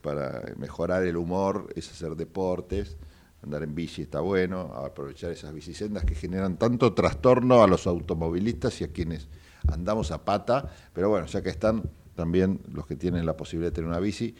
para 0.00 0.42
mejorar 0.56 1.04
el 1.04 1.16
humor 1.16 1.68
es 1.74 1.90
hacer 1.90 2.16
deportes. 2.16 2.96
Andar 3.42 3.62
en 3.62 3.74
bici 3.74 4.02
está 4.02 4.20
bueno, 4.20 4.72
aprovechar 4.74 5.30
esas 5.30 5.52
bicisendas 5.52 6.04
que 6.04 6.14
generan 6.14 6.56
tanto 6.56 6.94
trastorno 6.94 7.62
a 7.62 7.66
los 7.66 7.86
automovilistas 7.86 8.80
y 8.80 8.84
a 8.84 8.88
quienes 8.88 9.28
andamos 9.68 10.10
a 10.10 10.24
pata. 10.24 10.70
Pero 10.92 11.10
bueno, 11.10 11.26
ya 11.26 11.42
que 11.42 11.50
están 11.50 11.82
también 12.14 12.60
los 12.72 12.86
que 12.86 12.96
tienen 12.96 13.26
la 13.26 13.36
posibilidad 13.36 13.70
de 13.70 13.74
tener 13.74 13.90
una 13.90 14.00
bici, 14.00 14.34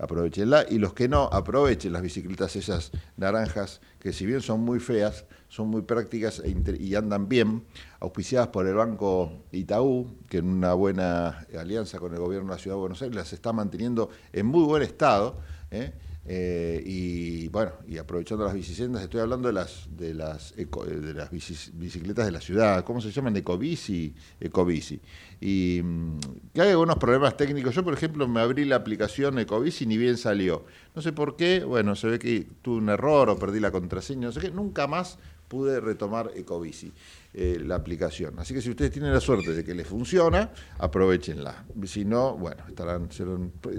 aprovechenla. 0.00 0.64
Y 0.68 0.78
los 0.78 0.94
que 0.94 1.08
no, 1.08 1.24
aprovechen 1.24 1.92
las 1.92 2.02
bicicletas 2.02 2.56
esas 2.56 2.90
naranjas, 3.16 3.80
que 4.00 4.12
si 4.12 4.26
bien 4.26 4.40
son 4.40 4.60
muy 4.60 4.80
feas, 4.80 5.26
son 5.48 5.68
muy 5.68 5.82
prácticas 5.82 6.40
e 6.40 6.56
y 6.78 6.94
andan 6.94 7.28
bien, 7.28 7.64
auspiciadas 8.00 8.48
por 8.48 8.66
el 8.66 8.74
Banco 8.74 9.32
Itaú, 9.52 10.16
que 10.28 10.38
en 10.38 10.48
una 10.48 10.74
buena 10.74 11.46
alianza 11.58 11.98
con 11.98 12.12
el 12.12 12.20
gobierno 12.20 12.48
de 12.48 12.56
la 12.56 12.62
Ciudad 12.62 12.76
de 12.76 12.80
Buenos 12.80 13.02
Aires 13.02 13.16
las 13.16 13.32
está 13.32 13.52
manteniendo 13.52 14.10
en 14.32 14.46
muy 14.46 14.64
buen 14.64 14.82
estado. 14.82 15.38
¿eh? 15.70 15.92
Eh, 16.26 16.82
y 16.84 17.48
bueno, 17.48 17.72
y 17.88 17.96
aprovechando 17.96 18.44
las 18.44 18.52
bicisendas, 18.54 19.02
estoy 19.02 19.20
hablando 19.20 19.48
de 19.48 19.54
las 19.54 19.88
de 19.96 20.12
las 20.14 20.54
de 20.54 21.14
las 21.14 21.30
bicicletas 21.30 22.26
de 22.26 22.32
la 22.32 22.40
ciudad, 22.40 22.84
¿cómo 22.84 23.00
se 23.00 23.10
llaman? 23.10 23.34
Ecobici, 23.36 24.14
Ecobici. 24.38 25.00
Y 25.40 25.80
mm, 25.82 26.18
que 26.52 26.60
hay 26.60 26.70
algunos 26.70 26.98
problemas 26.98 27.36
técnicos. 27.36 27.74
Yo, 27.74 27.82
por 27.82 27.94
ejemplo, 27.94 28.28
me 28.28 28.40
abrí 28.40 28.64
la 28.66 28.76
aplicación 28.76 29.38
Ecobici 29.38 29.84
y 29.84 29.86
ni 29.86 29.96
bien 29.96 30.18
salió. 30.18 30.64
No 30.94 31.00
sé 31.00 31.12
por 31.12 31.36
qué, 31.36 31.64
bueno, 31.64 31.96
se 31.96 32.08
ve 32.08 32.18
que 32.18 32.46
tuve 32.60 32.76
un 32.76 32.90
error 32.90 33.30
o 33.30 33.38
perdí 33.38 33.58
la 33.58 33.70
contraseña, 33.70 34.26
no 34.26 34.32
sé 34.32 34.40
qué, 34.40 34.50
nunca 34.50 34.86
más 34.86 35.18
pude 35.50 35.80
retomar 35.80 36.30
Ecobici, 36.36 36.92
eh, 37.34 37.60
la 37.66 37.74
aplicación. 37.74 38.38
Así 38.38 38.54
que 38.54 38.62
si 38.62 38.70
ustedes 38.70 38.92
tienen 38.92 39.12
la 39.12 39.20
suerte 39.20 39.52
de 39.52 39.64
que 39.64 39.74
les 39.74 39.84
funciona, 39.84 40.52
aprovechenla. 40.78 41.64
Si 41.86 42.04
no, 42.04 42.38
bueno, 42.38 42.62
estarán, 42.68 43.08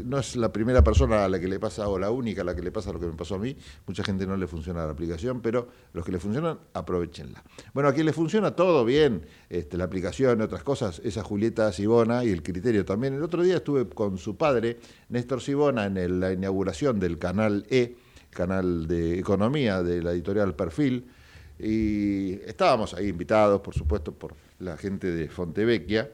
no 0.04 0.20
es 0.20 0.36
la 0.36 0.52
primera 0.52 0.84
persona 0.84 1.24
a 1.24 1.30
la 1.30 1.40
que 1.40 1.48
le 1.48 1.62
pasa 1.62 1.88
o 1.88 1.98
la 1.98 2.12
única 2.12 2.42
a 2.42 2.44
la 2.44 2.54
que 2.54 2.62
le 2.62 2.74
pasa 2.74 2.92
lo 2.92 3.00
que 3.00 3.06
me 3.06 3.14
pasó 3.14 3.36
a 3.36 3.40
mí. 3.40 3.56
Mucha 3.88 4.04
gente 4.04 4.28
no 4.28 4.36
le 4.36 4.48
funciona 4.48 4.86
la 4.86 4.92
aplicación, 4.92 5.40
pero 5.40 5.70
los 5.94 6.04
que 6.04 6.12
le 6.12 6.20
funcionan, 6.20 6.60
aprovechenla. 6.74 7.42
Bueno, 7.74 7.88
a 7.88 7.94
quien 7.94 8.06
le 8.06 8.12
funciona 8.12 8.52
todo 8.54 8.84
bien, 8.84 9.26
este, 9.50 9.78
la 9.78 9.86
aplicación 9.86 10.42
y 10.42 10.44
otras 10.44 10.64
cosas, 10.64 11.02
es 11.06 11.18
a 11.18 11.24
Julieta 11.24 11.72
Sibona 11.72 12.26
y 12.26 12.32
el 12.32 12.44
criterio 12.44 12.84
también. 12.84 13.14
El 13.14 13.24
otro 13.24 13.44
día 13.44 13.56
estuve 13.56 13.88
con 13.88 14.18
su 14.18 14.36
padre, 14.36 14.78
Néstor 15.08 15.42
Sibona, 15.42 15.86
en 15.86 16.20
la 16.20 16.34
inauguración 16.34 17.00
del 17.00 17.18
canal 17.18 17.66
E, 17.70 17.96
canal 18.30 18.88
de 18.88 19.20
economía 19.20 19.82
de 19.84 20.04
la 20.04 20.12
editorial 20.12 20.54
Perfil, 20.54 21.06
y 21.62 22.40
estábamos 22.46 22.94
ahí 22.94 23.08
invitados, 23.08 23.62
por 23.62 23.74
supuesto, 23.74 24.14
por 24.14 24.36
la 24.60 24.78
gente 24.78 25.12
de 25.12 25.30
Fontevecchia, 25.30 26.12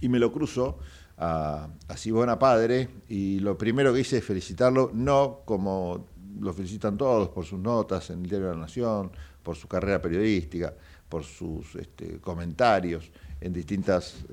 y 0.00 0.08
me 0.08 0.18
lo 0.18 0.32
cruzo 0.32 0.78
a, 1.18 1.68
a 1.88 1.96
Sibona 1.96 2.38
Padre, 2.38 2.88
y 3.08 3.40
lo 3.40 3.56
primero 3.56 3.92
que 3.92 4.00
hice 4.00 4.18
es 4.18 4.24
felicitarlo, 4.24 4.90
no 4.92 5.40
como 5.44 6.06
lo 6.40 6.52
felicitan 6.52 6.96
todos 6.96 7.28
por 7.28 7.44
sus 7.44 7.58
notas 7.58 8.10
en 8.10 8.22
el 8.22 8.28
Diario 8.28 8.48
de 8.48 8.54
la 8.54 8.60
Nación, 8.60 9.12
por 9.42 9.56
su 9.56 9.68
carrera 9.68 10.00
periodística, 10.00 10.74
por 11.08 11.24
sus 11.24 11.74
este, 11.76 12.18
comentarios 12.20 13.10
en 13.40 13.52
distintos 13.52 14.24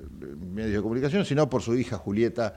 medios 0.53 0.73
de 0.73 0.81
comunicación, 0.81 1.25
sino 1.25 1.49
por 1.49 1.61
su 1.61 1.75
hija 1.75 1.97
Julieta 1.97 2.55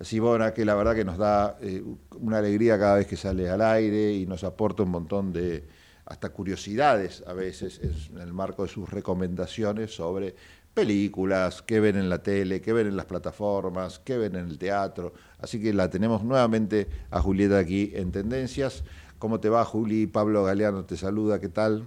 Sibona, 0.00 0.54
que 0.54 0.64
la 0.64 0.74
verdad 0.74 0.94
que 0.94 1.04
nos 1.04 1.18
da 1.18 1.56
eh, 1.60 1.82
una 2.20 2.38
alegría 2.38 2.78
cada 2.78 2.96
vez 2.96 3.06
que 3.06 3.16
sale 3.16 3.50
al 3.50 3.60
aire 3.60 4.12
y 4.12 4.26
nos 4.26 4.44
aporta 4.44 4.84
un 4.84 4.90
montón 4.90 5.32
de 5.32 5.66
hasta 6.08 6.30
curiosidades 6.30 7.22
a 7.26 7.34
veces 7.34 7.80
en 8.10 8.18
el 8.18 8.32
marco 8.32 8.62
de 8.62 8.68
sus 8.68 8.88
recomendaciones 8.88 9.94
sobre 9.94 10.34
películas, 10.72 11.62
qué 11.62 11.80
ven 11.80 11.96
en 11.96 12.08
la 12.08 12.22
tele, 12.22 12.62
qué 12.62 12.72
ven 12.72 12.86
en 12.86 12.96
las 12.96 13.04
plataformas, 13.06 13.98
qué 13.98 14.16
ven 14.16 14.36
en 14.36 14.48
el 14.48 14.58
teatro. 14.58 15.12
Así 15.38 15.60
que 15.60 15.72
la 15.74 15.90
tenemos 15.90 16.24
nuevamente 16.24 16.88
a 17.10 17.20
Julieta 17.20 17.58
aquí 17.58 17.92
en 17.94 18.10
Tendencias. 18.10 18.84
¿Cómo 19.18 19.38
te 19.38 19.48
va, 19.48 19.64
Juli? 19.64 20.06
Pablo 20.06 20.44
Galeano 20.44 20.84
te 20.84 20.96
saluda, 20.96 21.40
¿qué 21.40 21.48
tal? 21.48 21.86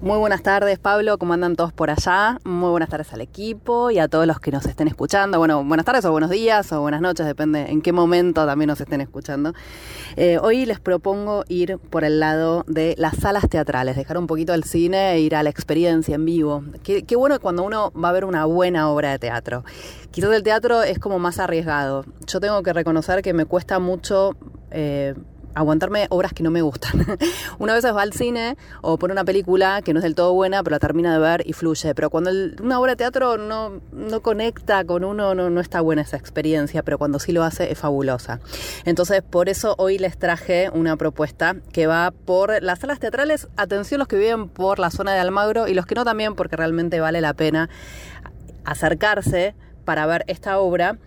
Muy 0.00 0.18
buenas 0.18 0.42
tardes, 0.42 0.78
Pablo. 0.78 1.18
¿Cómo 1.18 1.32
andan 1.34 1.54
todos 1.54 1.72
por 1.72 1.88
allá? 1.88 2.38
Muy 2.44 2.68
buenas 2.68 2.88
tardes 2.90 3.12
al 3.12 3.20
equipo 3.20 3.90
y 3.92 4.00
a 4.00 4.08
todos 4.08 4.26
los 4.26 4.40
que 4.40 4.50
nos 4.50 4.66
estén 4.66 4.88
escuchando. 4.88 5.38
Bueno, 5.38 5.64
buenas 5.64 5.86
tardes 5.86 6.04
o 6.04 6.10
buenos 6.10 6.30
días 6.30 6.70
o 6.72 6.80
buenas 6.80 7.00
noches, 7.00 7.24
depende 7.24 7.70
en 7.70 7.80
qué 7.80 7.92
momento 7.92 8.44
también 8.44 8.68
nos 8.68 8.80
estén 8.80 9.00
escuchando. 9.00 9.54
Eh, 10.16 10.38
hoy 10.42 10.66
les 10.66 10.80
propongo 10.80 11.44
ir 11.48 11.78
por 11.78 12.04
el 12.04 12.20
lado 12.20 12.64
de 12.66 12.96
las 12.98 13.16
salas 13.16 13.48
teatrales, 13.48 13.96
dejar 13.96 14.18
un 14.18 14.26
poquito 14.26 14.52
el 14.52 14.64
cine 14.64 15.12
e 15.12 15.20
ir 15.20 15.36
a 15.36 15.42
la 15.44 15.48
experiencia 15.50 16.16
en 16.16 16.24
vivo. 16.24 16.64
Qué, 16.82 17.16
bueno 17.16 17.38
cuando 17.40 17.62
uno 17.62 17.92
va 17.92 18.08
a 18.08 18.12
ver 18.12 18.24
una 18.24 18.44
buena 18.46 18.90
obra 18.90 19.12
de 19.12 19.20
teatro. 19.20 19.64
Quizás 20.10 20.32
el 20.32 20.42
teatro 20.42 20.82
es 20.82 20.98
como 20.98 21.18
más 21.20 21.38
arriesgado. 21.38 22.04
Yo 22.26 22.40
tengo 22.40 22.62
que 22.62 22.72
reconocer 22.72 23.22
que 23.22 23.32
me 23.32 23.46
cuesta 23.46 23.78
mucho... 23.78 24.36
eh, 24.70 25.14
aguantarme 25.54 26.06
obras 26.10 26.32
que 26.32 26.42
no 26.42 26.50
me 26.50 26.62
gustan. 26.62 27.06
una 27.58 27.74
vez 27.74 27.84
va 27.84 28.02
al 28.02 28.12
cine 28.12 28.56
o 28.82 28.98
pone 28.98 29.12
una 29.12 29.24
película 29.24 29.82
que 29.82 29.92
no 29.92 30.00
es 30.00 30.02
del 30.02 30.14
todo 30.14 30.32
buena, 30.32 30.62
pero 30.62 30.74
la 30.74 30.78
termina 30.78 31.12
de 31.12 31.18
ver 31.18 31.42
y 31.46 31.52
fluye. 31.52 31.94
Pero 31.94 32.10
cuando 32.10 32.30
una 32.62 32.80
obra 32.80 32.92
de 32.92 32.96
teatro 32.96 33.36
no, 33.36 33.80
no 33.92 34.20
conecta 34.20 34.84
con 34.84 35.04
uno, 35.04 35.34
no, 35.34 35.50
no 35.50 35.60
está 35.60 35.80
buena 35.80 36.02
esa 36.02 36.16
experiencia, 36.16 36.82
pero 36.82 36.98
cuando 36.98 37.18
sí 37.18 37.32
lo 37.32 37.44
hace 37.44 37.70
es 37.70 37.78
fabulosa. 37.78 38.40
Entonces, 38.84 39.22
por 39.22 39.48
eso 39.48 39.74
hoy 39.78 39.98
les 39.98 40.18
traje 40.18 40.70
una 40.70 40.96
propuesta 40.96 41.56
que 41.72 41.86
va 41.86 42.10
por 42.10 42.62
las 42.62 42.80
salas 42.80 42.98
teatrales. 42.98 43.48
Atención 43.56 43.98
los 43.98 44.08
que 44.08 44.16
viven 44.16 44.48
por 44.48 44.78
la 44.78 44.90
zona 44.90 45.12
de 45.12 45.20
Almagro 45.20 45.68
y 45.68 45.74
los 45.74 45.86
que 45.86 45.94
no 45.94 46.04
también, 46.04 46.34
porque 46.34 46.56
realmente 46.56 47.00
vale 47.00 47.20
la 47.20 47.34
pena 47.34 47.68
acercarse 48.64 49.54
para 49.84 50.06
ver 50.06 50.24
esta 50.26 50.58
obra. 50.58 50.98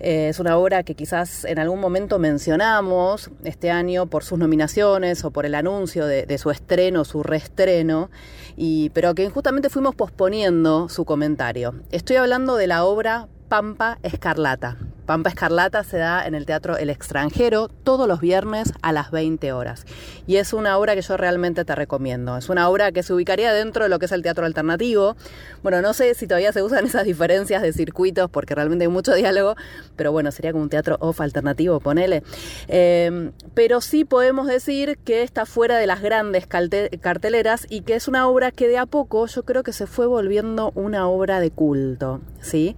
Eh, 0.00 0.28
es 0.28 0.40
una 0.40 0.56
obra 0.56 0.82
que 0.82 0.94
quizás 0.94 1.44
en 1.44 1.58
algún 1.58 1.80
momento 1.80 2.18
mencionamos 2.18 3.30
este 3.44 3.70
año 3.70 4.06
por 4.06 4.24
sus 4.24 4.38
nominaciones 4.38 5.24
o 5.24 5.30
por 5.30 5.46
el 5.46 5.54
anuncio 5.54 6.06
de, 6.06 6.38
su 6.38 6.50
estreno, 6.50 7.04
su 7.04 7.22
reestreno, 7.22 8.10
y, 8.56 8.90
pero 8.90 9.14
que 9.14 9.28
justamente 9.30 9.70
fuimos 9.70 9.94
posponiendo 9.94 10.88
su 10.88 11.04
comentario. 11.04 11.74
Estoy 11.92 12.16
hablando 12.16 12.56
de 12.56 12.66
la 12.66 12.84
obra 12.84 13.28
Pampa 13.48 13.98
Escarlata. 14.02 14.76
Pampa 15.12 15.28
Escarlata 15.28 15.84
se 15.84 15.98
da 15.98 16.26
en 16.26 16.34
el 16.34 16.46
Teatro 16.46 16.78
El 16.78 16.88
Extranjero 16.88 17.68
todos 17.68 18.08
los 18.08 18.22
viernes 18.22 18.72
a 18.80 18.92
las 18.92 19.10
20 19.10 19.52
horas. 19.52 19.84
Y 20.26 20.36
es 20.36 20.54
una 20.54 20.78
obra 20.78 20.94
que 20.94 21.02
yo 21.02 21.18
realmente 21.18 21.66
te 21.66 21.74
recomiendo. 21.74 22.38
Es 22.38 22.48
una 22.48 22.70
obra 22.70 22.92
que 22.92 23.02
se 23.02 23.12
ubicaría 23.12 23.52
dentro 23.52 23.82
de 23.84 23.90
lo 23.90 23.98
que 23.98 24.06
es 24.06 24.12
el 24.12 24.22
teatro 24.22 24.46
alternativo. 24.46 25.14
Bueno, 25.62 25.82
no 25.82 25.92
sé 25.92 26.14
si 26.14 26.26
todavía 26.26 26.50
se 26.54 26.62
usan 26.62 26.86
esas 26.86 27.04
diferencias 27.04 27.60
de 27.60 27.74
circuitos 27.74 28.30
porque 28.30 28.54
realmente 28.54 28.86
hay 28.86 28.88
mucho 28.88 29.12
diálogo, 29.12 29.54
pero 29.96 30.12
bueno, 30.12 30.32
sería 30.32 30.52
como 30.52 30.64
un 30.64 30.70
teatro 30.70 30.96
off 31.00 31.20
alternativo, 31.20 31.78
ponele. 31.78 32.22
Eh, 32.68 33.32
pero 33.52 33.82
sí 33.82 34.06
podemos 34.06 34.46
decir 34.46 34.96
que 35.04 35.22
está 35.22 35.44
fuera 35.44 35.76
de 35.76 35.86
las 35.86 36.00
grandes 36.00 36.46
carteleras 36.46 37.66
y 37.68 37.82
que 37.82 37.96
es 37.96 38.08
una 38.08 38.28
obra 38.28 38.50
que 38.50 38.66
de 38.66 38.78
a 38.78 38.86
poco 38.86 39.26
yo 39.26 39.42
creo 39.42 39.62
que 39.62 39.74
se 39.74 39.86
fue 39.86 40.06
volviendo 40.06 40.72
una 40.74 41.06
obra 41.06 41.38
de 41.40 41.50
culto, 41.50 42.22
¿sí? 42.40 42.76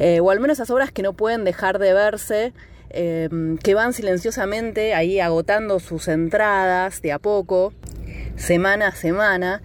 Eh, 0.00 0.18
o 0.18 0.32
al 0.32 0.40
menos 0.40 0.56
esas 0.56 0.70
obras 0.70 0.90
que 0.90 1.02
no 1.02 1.12
pueden 1.12 1.44
dejar 1.44 1.59
de 1.78 1.92
verse, 1.92 2.52
eh, 2.90 3.28
que 3.62 3.74
van 3.74 3.92
silenciosamente 3.92 4.94
ahí 4.94 5.20
agotando 5.20 5.78
sus 5.78 6.08
entradas 6.08 7.02
de 7.02 7.12
a 7.12 7.18
poco. 7.18 7.72
semana 8.36 8.88
a 8.88 8.92
semana, 8.92 9.62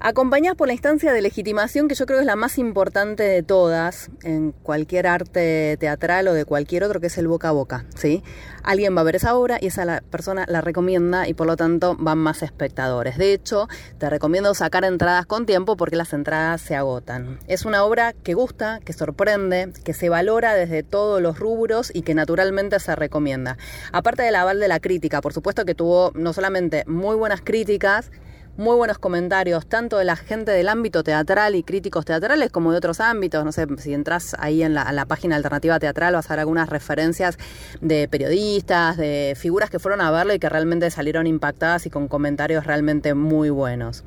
acompañadas 0.00 0.56
por 0.56 0.68
la 0.68 0.74
instancia 0.74 1.12
de 1.12 1.22
legitimación 1.22 1.88
que 1.88 1.94
yo 1.94 2.06
creo 2.06 2.20
es 2.20 2.26
la 2.26 2.36
más 2.36 2.58
importante 2.58 3.22
de 3.22 3.42
todas 3.42 4.10
en 4.22 4.52
cualquier 4.52 5.06
arte 5.06 5.76
teatral 5.78 6.28
o 6.28 6.34
de 6.34 6.44
cualquier 6.44 6.84
otro, 6.84 7.00
que 7.00 7.06
es 7.08 7.18
el 7.18 7.28
boca 7.28 7.48
a 7.48 7.52
boca. 7.52 7.86
¿sí? 7.94 8.22
Alguien 8.62 8.96
va 8.96 9.00
a 9.00 9.04
ver 9.04 9.16
esa 9.16 9.34
obra 9.36 9.58
y 9.60 9.66
esa 9.66 9.84
la 9.84 10.00
persona 10.00 10.44
la 10.48 10.60
recomienda 10.60 11.28
y 11.28 11.34
por 11.34 11.46
lo 11.46 11.56
tanto 11.56 11.96
van 11.98 12.18
más 12.18 12.42
espectadores. 12.42 13.16
De 13.18 13.32
hecho, 13.32 13.68
te 13.98 14.10
recomiendo 14.10 14.54
sacar 14.54 14.84
entradas 14.84 15.26
con 15.26 15.46
tiempo 15.46 15.76
porque 15.76 15.96
las 15.96 16.12
entradas 16.12 16.60
se 16.60 16.74
agotan. 16.74 17.38
Es 17.46 17.64
una 17.64 17.84
obra 17.84 18.12
que 18.12 18.34
gusta, 18.34 18.80
que 18.84 18.92
sorprende, 18.92 19.72
que 19.84 19.94
se 19.94 20.08
valora 20.08 20.54
desde 20.54 20.82
todos 20.82 21.22
los 21.22 21.38
rubros 21.38 21.90
y 21.94 22.02
que 22.02 22.14
naturalmente 22.14 22.78
se 22.80 22.96
recomienda. 22.96 23.56
Aparte 23.92 24.22
del 24.22 24.36
aval 24.36 24.60
de 24.60 24.68
la 24.68 24.80
crítica, 24.80 25.20
por 25.20 25.32
supuesto 25.32 25.64
que 25.64 25.74
tuvo 25.74 26.12
no 26.14 26.32
solamente 26.32 26.84
muy 26.86 27.16
buenas 27.16 27.40
críticas, 27.40 28.10
muy 28.56 28.74
buenos 28.76 28.98
comentarios, 28.98 29.66
tanto 29.66 29.98
de 29.98 30.04
la 30.04 30.16
gente 30.16 30.50
del 30.50 30.68
ámbito 30.68 31.04
teatral 31.04 31.54
y 31.54 31.62
críticos 31.62 32.06
teatrales 32.06 32.50
como 32.50 32.72
de 32.72 32.78
otros 32.78 33.00
ámbitos. 33.00 33.44
No 33.44 33.52
sé, 33.52 33.66
si 33.78 33.92
entras 33.92 34.34
ahí 34.38 34.62
en 34.62 34.74
la, 34.74 35.04
página 35.06 35.36
Alternativa 35.36 35.78
Teatral 35.78 36.14
vas 36.14 36.30
a 36.30 36.34
ver 36.34 36.40
algunas 36.40 36.68
referencias 36.68 37.38
de 37.80 38.08
periodistas, 38.08 38.96
de 38.96 39.34
figuras 39.36 39.70
que 39.70 39.78
fueron 39.78 40.00
a 40.00 40.10
verlo 40.10 40.34
y 40.34 40.38
que 40.38 40.48
realmente 40.48 40.90
salieron 40.90 41.26
impactadas 41.26 41.86
y 41.86 41.90
con 41.90 42.08
comentarios 42.08 42.66
realmente 42.66 43.14
muy 43.14 43.50
buenos. 43.50 44.04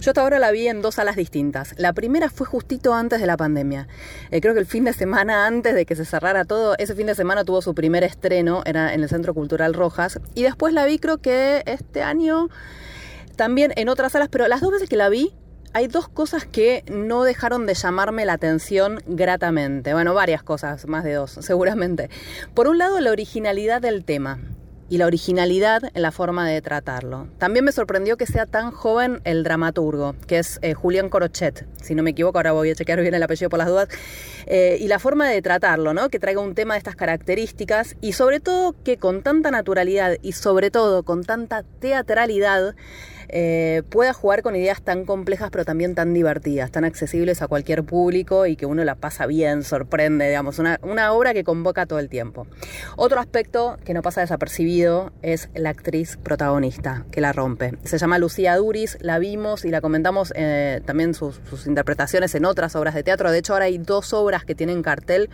Yo 0.00 0.10
hasta 0.10 0.20
ahora 0.20 0.38
la 0.38 0.50
vi 0.50 0.68
en 0.68 0.82
dos 0.82 0.96
salas 0.96 1.16
distintas. 1.16 1.74
La 1.78 1.94
primera 1.94 2.28
fue 2.28 2.46
justito 2.46 2.92
antes 2.92 3.20
de 3.20 3.26
la 3.26 3.38
pandemia. 3.38 3.88
Eh, 4.30 4.42
creo 4.42 4.52
que 4.52 4.60
el 4.60 4.66
fin 4.66 4.84
de 4.84 4.92
semana 4.92 5.46
antes 5.46 5.74
de 5.74 5.86
que 5.86 5.96
se 5.96 6.04
cerrara 6.04 6.44
todo, 6.44 6.74
ese 6.76 6.94
fin 6.94 7.06
de 7.06 7.14
semana 7.14 7.44
tuvo 7.44 7.62
su 7.62 7.74
primer 7.74 8.04
estreno, 8.04 8.62
era 8.66 8.92
en 8.92 9.02
el 9.02 9.08
Centro 9.08 9.32
Cultural 9.32 9.72
Rojas. 9.72 10.20
Y 10.34 10.42
después 10.42 10.74
la 10.74 10.84
vi 10.84 10.98
creo 10.98 11.18
que 11.18 11.62
este 11.64 12.02
año 12.02 12.50
también 13.36 13.72
en 13.76 13.88
otras 13.88 14.12
salas, 14.12 14.28
pero 14.30 14.48
las 14.48 14.60
dos 14.60 14.72
veces 14.72 14.88
que 14.88 14.96
la 14.96 15.08
vi, 15.08 15.34
hay 15.74 15.88
dos 15.88 16.08
cosas 16.08 16.46
que 16.46 16.84
no 16.88 17.24
dejaron 17.24 17.66
de 17.66 17.74
llamarme 17.74 18.24
la 18.24 18.34
atención 18.34 19.00
gratamente. 19.06 19.92
Bueno, 19.92 20.14
varias 20.14 20.42
cosas, 20.42 20.86
más 20.86 21.02
de 21.02 21.14
dos, 21.14 21.32
seguramente. 21.40 22.10
Por 22.54 22.68
un 22.68 22.78
lado, 22.78 23.00
la 23.00 23.10
originalidad 23.10 23.82
del 23.82 24.04
tema 24.04 24.38
y 24.88 24.98
la 24.98 25.06
originalidad 25.06 25.82
en 25.94 26.02
la 26.02 26.12
forma 26.12 26.48
de 26.48 26.60
tratarlo. 26.62 27.26
También 27.38 27.64
me 27.64 27.72
sorprendió 27.72 28.16
que 28.16 28.26
sea 28.26 28.46
tan 28.46 28.70
joven 28.70 29.20
el 29.24 29.42
dramaturgo, 29.42 30.14
que 30.26 30.38
es 30.38 30.58
eh, 30.62 30.74
Julián 30.74 31.08
Corochet, 31.08 31.66
si 31.82 31.94
no 31.94 32.02
me 32.02 32.10
equivoco, 32.10 32.38
ahora 32.38 32.52
voy 32.52 32.70
a 32.70 32.74
chequear 32.74 33.00
bien 33.00 33.14
el 33.14 33.22
apellido 33.22 33.48
por 33.48 33.58
las 33.58 33.68
dudas, 33.68 33.88
eh, 34.46 34.76
y 34.78 34.86
la 34.88 34.98
forma 34.98 35.28
de 35.28 35.40
tratarlo, 35.42 35.94
¿no? 35.94 36.10
que 36.10 36.18
traiga 36.18 36.40
un 36.40 36.54
tema 36.54 36.74
de 36.74 36.78
estas 36.78 36.96
características 36.96 37.96
y 38.00 38.12
sobre 38.12 38.40
todo 38.40 38.74
que 38.84 38.98
con 38.98 39.22
tanta 39.22 39.50
naturalidad 39.50 40.16
y 40.22 40.32
sobre 40.32 40.70
todo 40.70 41.02
con 41.02 41.24
tanta 41.24 41.64
teatralidad 41.80 42.74
eh, 43.28 43.82
pueda 43.88 44.12
jugar 44.12 44.42
con 44.42 44.56
ideas 44.56 44.82
tan 44.82 45.04
complejas 45.04 45.50
pero 45.50 45.64
también 45.64 45.94
tan 45.94 46.14
divertidas, 46.14 46.70
tan 46.70 46.84
accesibles 46.84 47.42
a 47.42 47.48
cualquier 47.48 47.84
público 47.84 48.46
y 48.46 48.56
que 48.56 48.66
uno 48.66 48.84
la 48.84 48.94
pasa 48.94 49.26
bien, 49.26 49.62
sorprende, 49.62 50.28
digamos, 50.28 50.58
una, 50.58 50.78
obra 51.12 51.34
que 51.34 51.44
convoca 51.44 51.86
todo 51.86 51.98
el 51.98 52.08
tiempo. 52.08 52.46
Otro 52.96 53.20
aspecto 53.20 53.78
que 53.84 53.94
no 53.94 54.02
pasa 54.02 54.20
desapercibido 54.20 55.12
es 55.22 55.48
la 55.54 55.70
actriz 55.70 56.16
protagonista 56.16 57.04
que 57.10 57.20
la 57.20 57.32
rompe. 57.32 57.72
Se 57.84 57.98
llama 57.98 58.18
Lucía 58.18 58.56
Duris, 58.56 58.98
la 59.00 59.18
vimos 59.18 59.64
y 59.64 59.70
la 59.70 59.80
comentamos 59.80 60.32
eh, 60.36 60.80
también 60.84 61.14
sus, 61.14 61.40
interpretaciones 61.66 62.34
en 62.34 62.44
otras 62.44 62.76
obras 62.76 62.94
de 62.94 63.02
teatro. 63.02 63.30
De 63.30 63.38
hecho, 63.38 63.52
ahora 63.52 63.66
hay 63.66 63.78
dos 63.78 64.12
obras 64.12 64.44
que 64.44 64.54
tienen 64.54 64.82
cartel. 64.82 65.30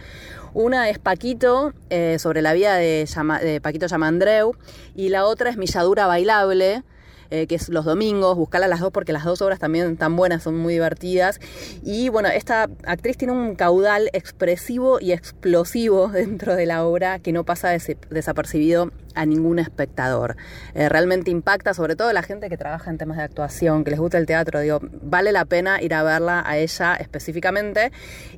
Una 0.52 0.88
es 0.88 0.98
Paquito, 0.98 1.72
eh, 1.90 2.18
sobre 2.18 2.42
la 2.42 2.52
vida 2.52 2.74
de, 2.74 3.08
de 3.42 3.60
Paquito 3.60 3.86
Yamandreu, 3.86 4.56
y 4.94 5.08
la 5.08 5.24
otra 5.24 5.50
es 5.50 5.56
Milladura 5.56 6.06
Bailable, 6.06 6.82
eh, 7.30 7.46
que 7.46 7.54
es 7.54 7.68
los 7.68 7.84
domingos, 7.84 8.36
buscarla 8.36 8.68
las 8.68 8.80
dos 8.80 8.90
porque 8.92 9.12
las 9.12 9.24
dos 9.24 9.40
obras 9.42 9.58
también 9.58 9.90
están 9.92 10.16
buenas, 10.16 10.42
son 10.42 10.56
muy 10.56 10.74
divertidas. 10.74 11.40
Y 11.82 12.08
bueno, 12.08 12.28
esta 12.28 12.68
actriz 12.84 13.16
tiene 13.16 13.32
un 13.32 13.54
caudal 13.54 14.10
expresivo 14.12 14.98
y 15.00 15.12
explosivo 15.12 16.08
dentro 16.12 16.56
de 16.56 16.66
la 16.66 16.84
obra 16.84 17.18
que 17.18 17.32
no 17.32 17.44
pasa 17.44 17.70
des- 17.70 17.96
desapercibido 18.10 18.90
a 19.14 19.26
ningún 19.26 19.58
espectador. 19.58 20.36
Eh, 20.74 20.88
realmente 20.88 21.30
impacta, 21.30 21.74
sobre 21.74 21.96
todo 21.96 22.12
la 22.12 22.22
gente 22.22 22.48
que 22.48 22.56
trabaja 22.56 22.90
en 22.90 22.98
temas 22.98 23.16
de 23.16 23.24
actuación, 23.24 23.82
que 23.84 23.90
les 23.90 24.00
gusta 24.00 24.18
el 24.18 24.26
teatro, 24.26 24.60
digo, 24.60 24.80
vale 25.02 25.32
la 25.32 25.44
pena 25.44 25.82
ir 25.82 25.94
a 25.94 26.02
verla 26.02 26.42
a 26.46 26.58
ella 26.58 26.94
específicamente. 26.94 27.90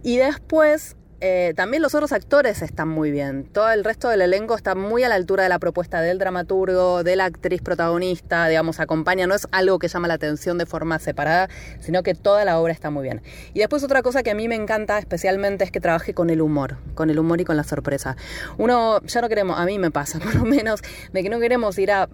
Y 0.03 0.17
después 0.17 0.97
eh, 1.25 1.55
también 1.55 1.83
los 1.83 1.95
otros 1.95 2.11
actores 2.13 2.63
están 2.63 2.89
muy 2.89 3.13
bien. 3.13 3.45
Todo 3.45 3.71
el 3.71 3.85
resto 3.85 4.09
del 4.09 4.23
elenco 4.23 4.57
está 4.57 4.75
muy 4.75 5.05
a 5.05 5.09
la 5.09 5.15
altura 5.15 5.45
de 5.45 5.49
la 5.49 5.61
propuesta 5.61 6.01
del 6.01 6.19
dramaturgo, 6.19 7.05
de 7.05 7.15
la 7.15 7.27
actriz 7.27 7.63
protagonista, 7.63 8.49
digamos, 8.49 8.81
acompaña. 8.81 9.27
No 9.29 9.35
es 9.37 9.47
algo 9.53 9.79
que 9.79 9.87
llama 9.89 10.09
la 10.09 10.15
atención 10.15 10.59
de 10.59 10.67
forma 10.67 10.99
separada, 10.99 11.49
sino 11.81 12.03
que 12.03 12.15
toda 12.15 12.45
la 12.45 12.59
obra 12.59 12.73
está 12.73 12.91
muy 12.91 13.05
bien. 13.05 13.23
Y 13.55 13.61
después 13.61 13.85
otra 13.85 14.03
cosa 14.03 14.23
que 14.25 14.33
a 14.33 14.35
mí 14.35 14.49
me 14.49 14.57
encanta 14.57 14.99
especialmente 14.99 15.63
es 15.65 15.71
que 15.71 15.81
trabaje 15.81 16.13
con 16.13 16.29
el 16.29 16.41
humor, 16.43 16.79
con 16.95 17.09
el 17.09 17.19
humor 17.21 17.41
y 17.41 17.45
con 17.45 17.57
la 17.57 17.63
sorpresa. 17.65 18.17
Uno 18.59 19.01
ya 19.03 19.21
no 19.21 19.29
queremos, 19.29 19.59
a 19.59 19.65
mí 19.65 19.79
me 19.79 19.93
pasa 19.93 20.19
por 20.23 20.35
lo 20.35 20.45
menos, 20.45 20.81
de 21.13 21.23
que 21.23 21.29
no 21.31 21.39
queremos 21.39 21.79
ir 21.79 21.93
a, 21.93 22.03
a- 22.03 22.09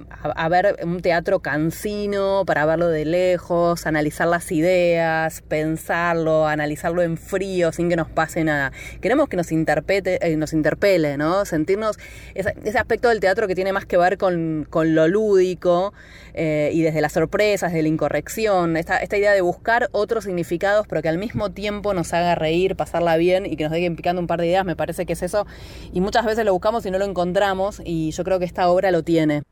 a 0.45 0.49
ver 0.51 0.77
un 0.85 1.01
teatro 1.01 1.41
cansino 1.41 2.45
para 2.47 2.67
verlo 2.67 2.89
de 2.89 3.07
lejos, 3.07 3.87
analizar 3.87 4.29
las 4.29 4.53
ideas, 4.53 5.41
pensarlo, 5.49 6.47
analizarlo 6.47 7.03
en 7.03 7.17
frío 7.17 7.73
sin 7.73 7.89
que 7.89 7.97
nos 7.97 8.09
pase 8.11 8.45
nada. 8.45 8.73
Queremos 9.01 9.29
que 9.29 9.37
nos 9.37 9.53
interprete, 9.53 10.19
eh, 10.27 10.37
nos 10.37 10.53
interpele, 10.53 11.17
¿no? 11.17 11.45
Sentirnos 11.45 11.99
ese, 12.35 12.79
aspecto 12.79 13.09
del 13.09 13.21
teatro 13.21 13.47
que 13.47 13.55
tiene 13.55 13.73
más 13.73 13.87
que 13.87 13.97
ver 13.97 14.19
con, 14.19 14.67
lo 14.71 15.09
lúdico 15.09 15.93
eh, 16.35 16.71
y 16.73 16.83
desde 16.83 17.01
las 17.01 17.13
sorpresas, 17.13 17.73
desde 17.73 17.83
la 17.83 17.89
incorrección, 17.89 18.77
esta, 18.77 18.99
esta 18.99 19.17
idea 19.17 19.33
de 19.33 19.41
buscar 19.41 19.89
otros 19.93 20.25
significados, 20.25 20.87
pero 20.89 21.03
que 21.03 21.09
al 21.09 21.19
mismo 21.19 21.51
tiempo 21.51 21.95
nos 21.95 22.13
haga 22.13 22.35
reír, 22.35 22.77
pasarla 22.77 23.17
bien 23.17 23.47
y 23.47 23.57
que 23.57 23.65
nos 23.65 23.73
dejen 23.73 23.97
picando 23.97 24.21
un 24.21 24.27
par 24.27 24.41
de 24.41 24.47
ideas, 24.47 24.65
me 24.65 24.77
parece 24.77 25.07
que 25.07 25.13
es 25.13 25.23
eso. 25.23 25.47
Y 25.93 26.01
muchas 26.01 26.25
veces 26.25 26.45
lo 26.45 26.53
buscamos 26.53 26.85
y 26.87 26.91
no 26.91 26.99
lo 26.99 27.05
encontramos, 27.05 27.81
y 27.85 28.11
yo 28.11 28.25
creo 28.25 28.39
que 28.39 28.45
esta 28.45 28.69
obra 28.69 28.91
lo 28.91 29.03
tiene. 29.03 29.43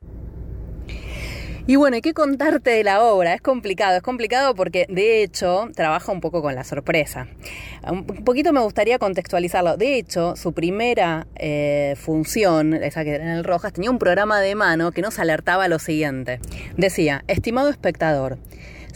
Y 1.69 1.75
bueno, 1.75 1.97
¿y 1.97 2.01
qué 2.01 2.15
contarte 2.15 2.71
de 2.71 2.85
la 2.85 3.03
obra? 3.03 3.35
Es 3.35 3.41
complicado, 3.41 3.97
es 3.97 4.03
complicado 4.03 4.55
porque 4.55 4.87
de 4.89 5.25
hecho 5.25 5.69
trabaja 5.75 6.13
un 6.13 6.21
poco 6.21 6.41
con 6.41 6.55
la 6.55 6.63
sorpresa. 6.63 7.27
Un 7.91 8.05
poquito 8.05 8.53
me 8.53 8.61
gustaría 8.61 9.01
contextualizarlo. 9.01 9.77
De 9.77 9.97
hecho, 9.97 10.37
su 10.37 10.53
primera 10.53 11.27
eh, 11.35 11.97
función, 11.97 12.73
esa 12.73 13.03
que 13.03 13.17
era 13.17 13.25
en 13.25 13.31
el 13.31 13.43
Rojas, 13.43 13.73
tenía 13.73 13.91
un 13.91 13.99
programa 13.99 14.41
de 14.41 14.55
mano 14.55 14.93
que 14.93 15.03
nos 15.03 15.19
alertaba 15.19 15.67
lo 15.67 15.81
siguiente. 15.81 16.39
Decía, 16.77 17.25
estimado 17.27 17.69
espectador, 17.69 18.39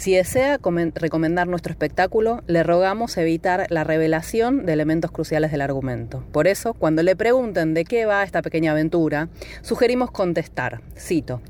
si 0.00 0.14
desea 0.14 0.58
comen- 0.58 0.94
recomendar 0.94 1.46
nuestro 1.46 1.72
espectáculo, 1.72 2.42
le 2.46 2.62
rogamos 2.62 3.18
evitar 3.18 3.66
la 3.68 3.84
revelación 3.84 4.64
de 4.64 4.72
elementos 4.72 5.10
cruciales 5.10 5.50
del 5.52 5.60
argumento. 5.60 6.24
Por 6.32 6.46
eso, 6.46 6.72
cuando 6.72 7.02
le 7.02 7.16
pregunten 7.16 7.74
de 7.74 7.84
qué 7.84 8.06
va 8.06 8.22
esta 8.24 8.40
pequeña 8.40 8.72
aventura, 8.72 9.28
sugerimos 9.60 10.10
contestar, 10.10 10.80
cito, 10.96 11.42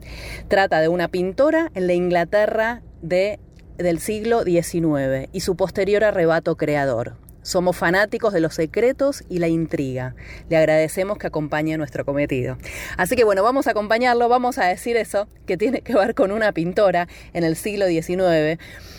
trata 0.48 0.80
de 0.80 0.88
una 0.88 1.06
pintora 1.06 1.70
en 1.76 1.86
la 1.86 1.92
Inglaterra 1.92 2.82
de, 3.02 3.38
del 3.78 4.00
siglo 4.00 4.42
XIX 4.42 5.28
y 5.30 5.40
su 5.42 5.54
posterior 5.54 6.02
arrebato 6.02 6.56
creador. 6.56 7.14
Somos 7.42 7.76
fanáticos 7.76 8.32
de 8.32 8.40
los 8.40 8.54
secretos 8.54 9.24
y 9.28 9.38
la 9.38 9.48
intriga. 9.48 10.14
Le 10.48 10.56
agradecemos 10.56 11.16
que 11.18 11.26
acompañe 11.26 11.76
nuestro 11.78 12.04
cometido. 12.04 12.58
Así 12.96 13.16
que 13.16 13.24
bueno, 13.24 13.42
vamos 13.42 13.66
a 13.66 13.70
acompañarlo, 13.70 14.28
vamos 14.28 14.58
a 14.58 14.66
decir 14.66 14.96
eso, 14.96 15.26
que 15.46 15.56
tiene 15.56 15.80
que 15.80 15.94
ver 15.94 16.14
con 16.14 16.32
una 16.32 16.52
pintora 16.52 17.08
en 17.32 17.44
el 17.44 17.56
siglo 17.56 17.86
XIX. 17.86 18.58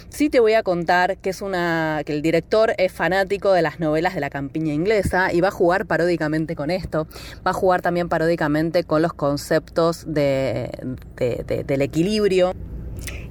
Sí 0.10 0.30
te 0.30 0.40
voy 0.40 0.54
a 0.56 0.64
contar 0.64 1.18
que 1.18 1.30
es 1.30 1.42
una 1.42 2.02
que 2.06 2.12
el 2.14 2.22
director 2.22 2.74
es 2.78 2.92
fanático 2.92 3.54
de 3.54 3.62
las 3.62 3.80
novelas 3.80 4.14
de 4.16 4.20
la 4.22 4.30
campiña 4.30 4.74
inglesa 4.74 5.32
y 5.32 5.40
va 5.40 5.50
a 5.50 5.52
jugar 5.52 5.86
paródicamente 5.86 6.56
con 6.56 6.70
esto. 6.72 7.08
Va 7.46 7.52
a 7.52 7.54
jugar 7.54 7.82
también 7.82 8.10
paródicamente 8.10 8.84
con 8.84 9.02
los 9.02 9.14
conceptos 9.14 10.04
de, 10.08 10.70
de- 11.16 11.44
de- 11.48 11.64
del 11.64 11.82
equilibrio 11.82 12.54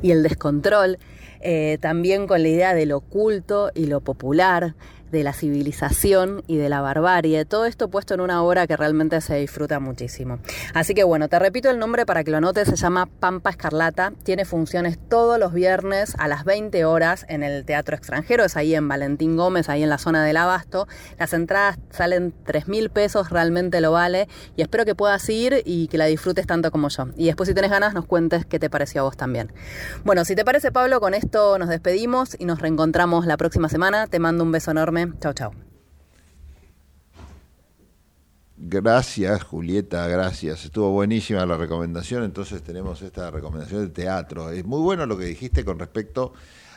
y 0.02 0.12
el 0.12 0.22
descontrol. 0.22 0.98
eh, 1.42 1.78
también 1.80 2.26
con 2.26 2.42
la 2.42 2.48
idea 2.48 2.74
de 2.74 2.84
lo 2.84 2.98
oculto 2.98 3.70
y 3.74 3.86
lo 3.86 4.02
popular, 4.02 4.74
de 5.10 5.24
la 5.24 5.32
civilización 5.32 6.42
y 6.46 6.56
de 6.56 6.68
la 6.68 6.80
barbarie. 6.80 7.44
Todo 7.44 7.66
esto 7.66 7.88
puesto 7.88 8.14
en 8.14 8.20
una 8.20 8.42
obra 8.42 8.66
que 8.66 8.76
realmente 8.76 9.20
se 9.20 9.36
disfruta 9.36 9.80
muchísimo. 9.80 10.38
Así 10.74 10.94
que 10.94 11.04
bueno, 11.04 11.28
te 11.28 11.38
repito 11.38 11.70
el 11.70 11.78
nombre 11.78 12.06
para 12.06 12.24
que 12.24 12.30
lo 12.30 12.38
anotes. 12.38 12.68
Se 12.68 12.76
llama 12.76 13.06
Pampa 13.06 13.50
Escarlata. 13.50 14.12
Tiene 14.22 14.44
funciones 14.44 14.98
todos 15.08 15.38
los 15.38 15.52
viernes 15.52 16.14
a 16.18 16.28
las 16.28 16.44
20 16.44 16.84
horas 16.84 17.26
en 17.28 17.42
el 17.42 17.64
Teatro 17.64 17.96
Extranjero. 17.96 18.44
Es 18.44 18.56
ahí 18.56 18.74
en 18.74 18.88
Valentín 18.88 19.36
Gómez, 19.36 19.68
ahí 19.68 19.82
en 19.82 19.88
la 19.88 19.98
zona 19.98 20.24
del 20.24 20.36
Abasto. 20.36 20.86
Las 21.18 21.32
entradas 21.32 21.78
salen 21.90 22.34
3 22.44 22.68
mil 22.68 22.90
pesos, 22.90 23.30
realmente 23.30 23.80
lo 23.80 23.92
vale. 23.92 24.28
Y 24.56 24.62
espero 24.62 24.84
que 24.84 24.94
puedas 24.94 25.28
ir 25.28 25.62
y 25.64 25.88
que 25.88 25.98
la 25.98 26.06
disfrutes 26.06 26.46
tanto 26.46 26.70
como 26.70 26.88
yo. 26.88 27.08
Y 27.16 27.26
después 27.26 27.48
si 27.48 27.54
tenés 27.54 27.70
ganas 27.70 27.94
nos 27.94 28.06
cuentes 28.06 28.46
qué 28.46 28.58
te 28.58 28.70
pareció 28.70 29.02
a 29.02 29.04
vos 29.04 29.16
también. 29.16 29.52
Bueno, 30.04 30.24
si 30.24 30.34
te 30.34 30.44
parece 30.44 30.72
Pablo, 30.72 31.00
con 31.00 31.14
esto 31.14 31.58
nos 31.58 31.68
despedimos 31.68 32.36
y 32.38 32.44
nos 32.44 32.60
reencontramos 32.60 33.26
la 33.26 33.36
próxima 33.36 33.68
semana. 33.68 34.06
Te 34.06 34.18
mando 34.18 34.44
un 34.44 34.52
beso 34.52 34.70
enorme. 34.70 34.99
Chau. 35.34 35.52
Gracias, 38.56 39.42
Julieta, 39.44 40.06
gracias. 40.06 40.64
Estuvo 40.66 40.90
buenísima 40.92 41.46
la 41.46 41.56
recomendación. 41.56 42.24
Entonces 42.24 42.62
tenemos 42.62 43.00
esta 43.02 43.30
recomendación 43.30 43.82
de 43.86 43.88
teatro. 43.88 44.50
Es 44.50 44.64
muy 44.66 44.80
bueno 44.82 45.06
lo 45.06 45.16
que 45.16 45.24
dijiste 45.24 45.64
con 45.64 45.78
respecto 45.78 46.34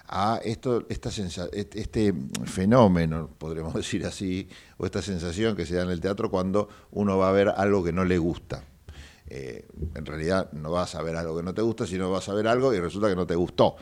a 0.07 0.39
esto, 0.43 0.85
esta 0.89 1.09
et- 1.51 1.75
este 1.75 2.13
fenómeno, 2.45 3.29
podríamos 3.37 3.73
decir 3.81 4.05
así, 4.05 4.47
o 4.77 4.85
esta 4.85 5.01
sensación 5.01 5.55
que 5.55 5.65
se 5.65 5.75
da 5.75 5.83
en 5.83 5.89
el 5.89 5.99
teatro 5.99 6.29
cuando 6.31 6.69
uno 6.91 7.17
va 7.17 7.29
a 7.29 7.31
ver 7.33 7.49
algo 7.49 7.83
que 7.83 7.91
no 7.91 8.05
le 8.05 8.17
gusta. 8.17 8.63
Eh, 9.27 9.65
en 9.95 10.05
realidad 10.05 10.51
no 10.53 10.71
vas 10.71 10.95
a 10.95 11.01
ver 11.01 11.15
algo 11.17 11.35
que 11.35 11.43
no 11.43 11.53
te 11.53 11.61
gusta, 11.61 11.85
sino 11.87 12.11
vas 12.11 12.29
a 12.29 12.33
ver 12.33 12.47
algo 12.47 12.73
y 12.73 12.79
resulta 12.79 13.09
que 13.09 13.15
no 13.15 13.27
te 13.27 13.35
gustó. 13.35 13.75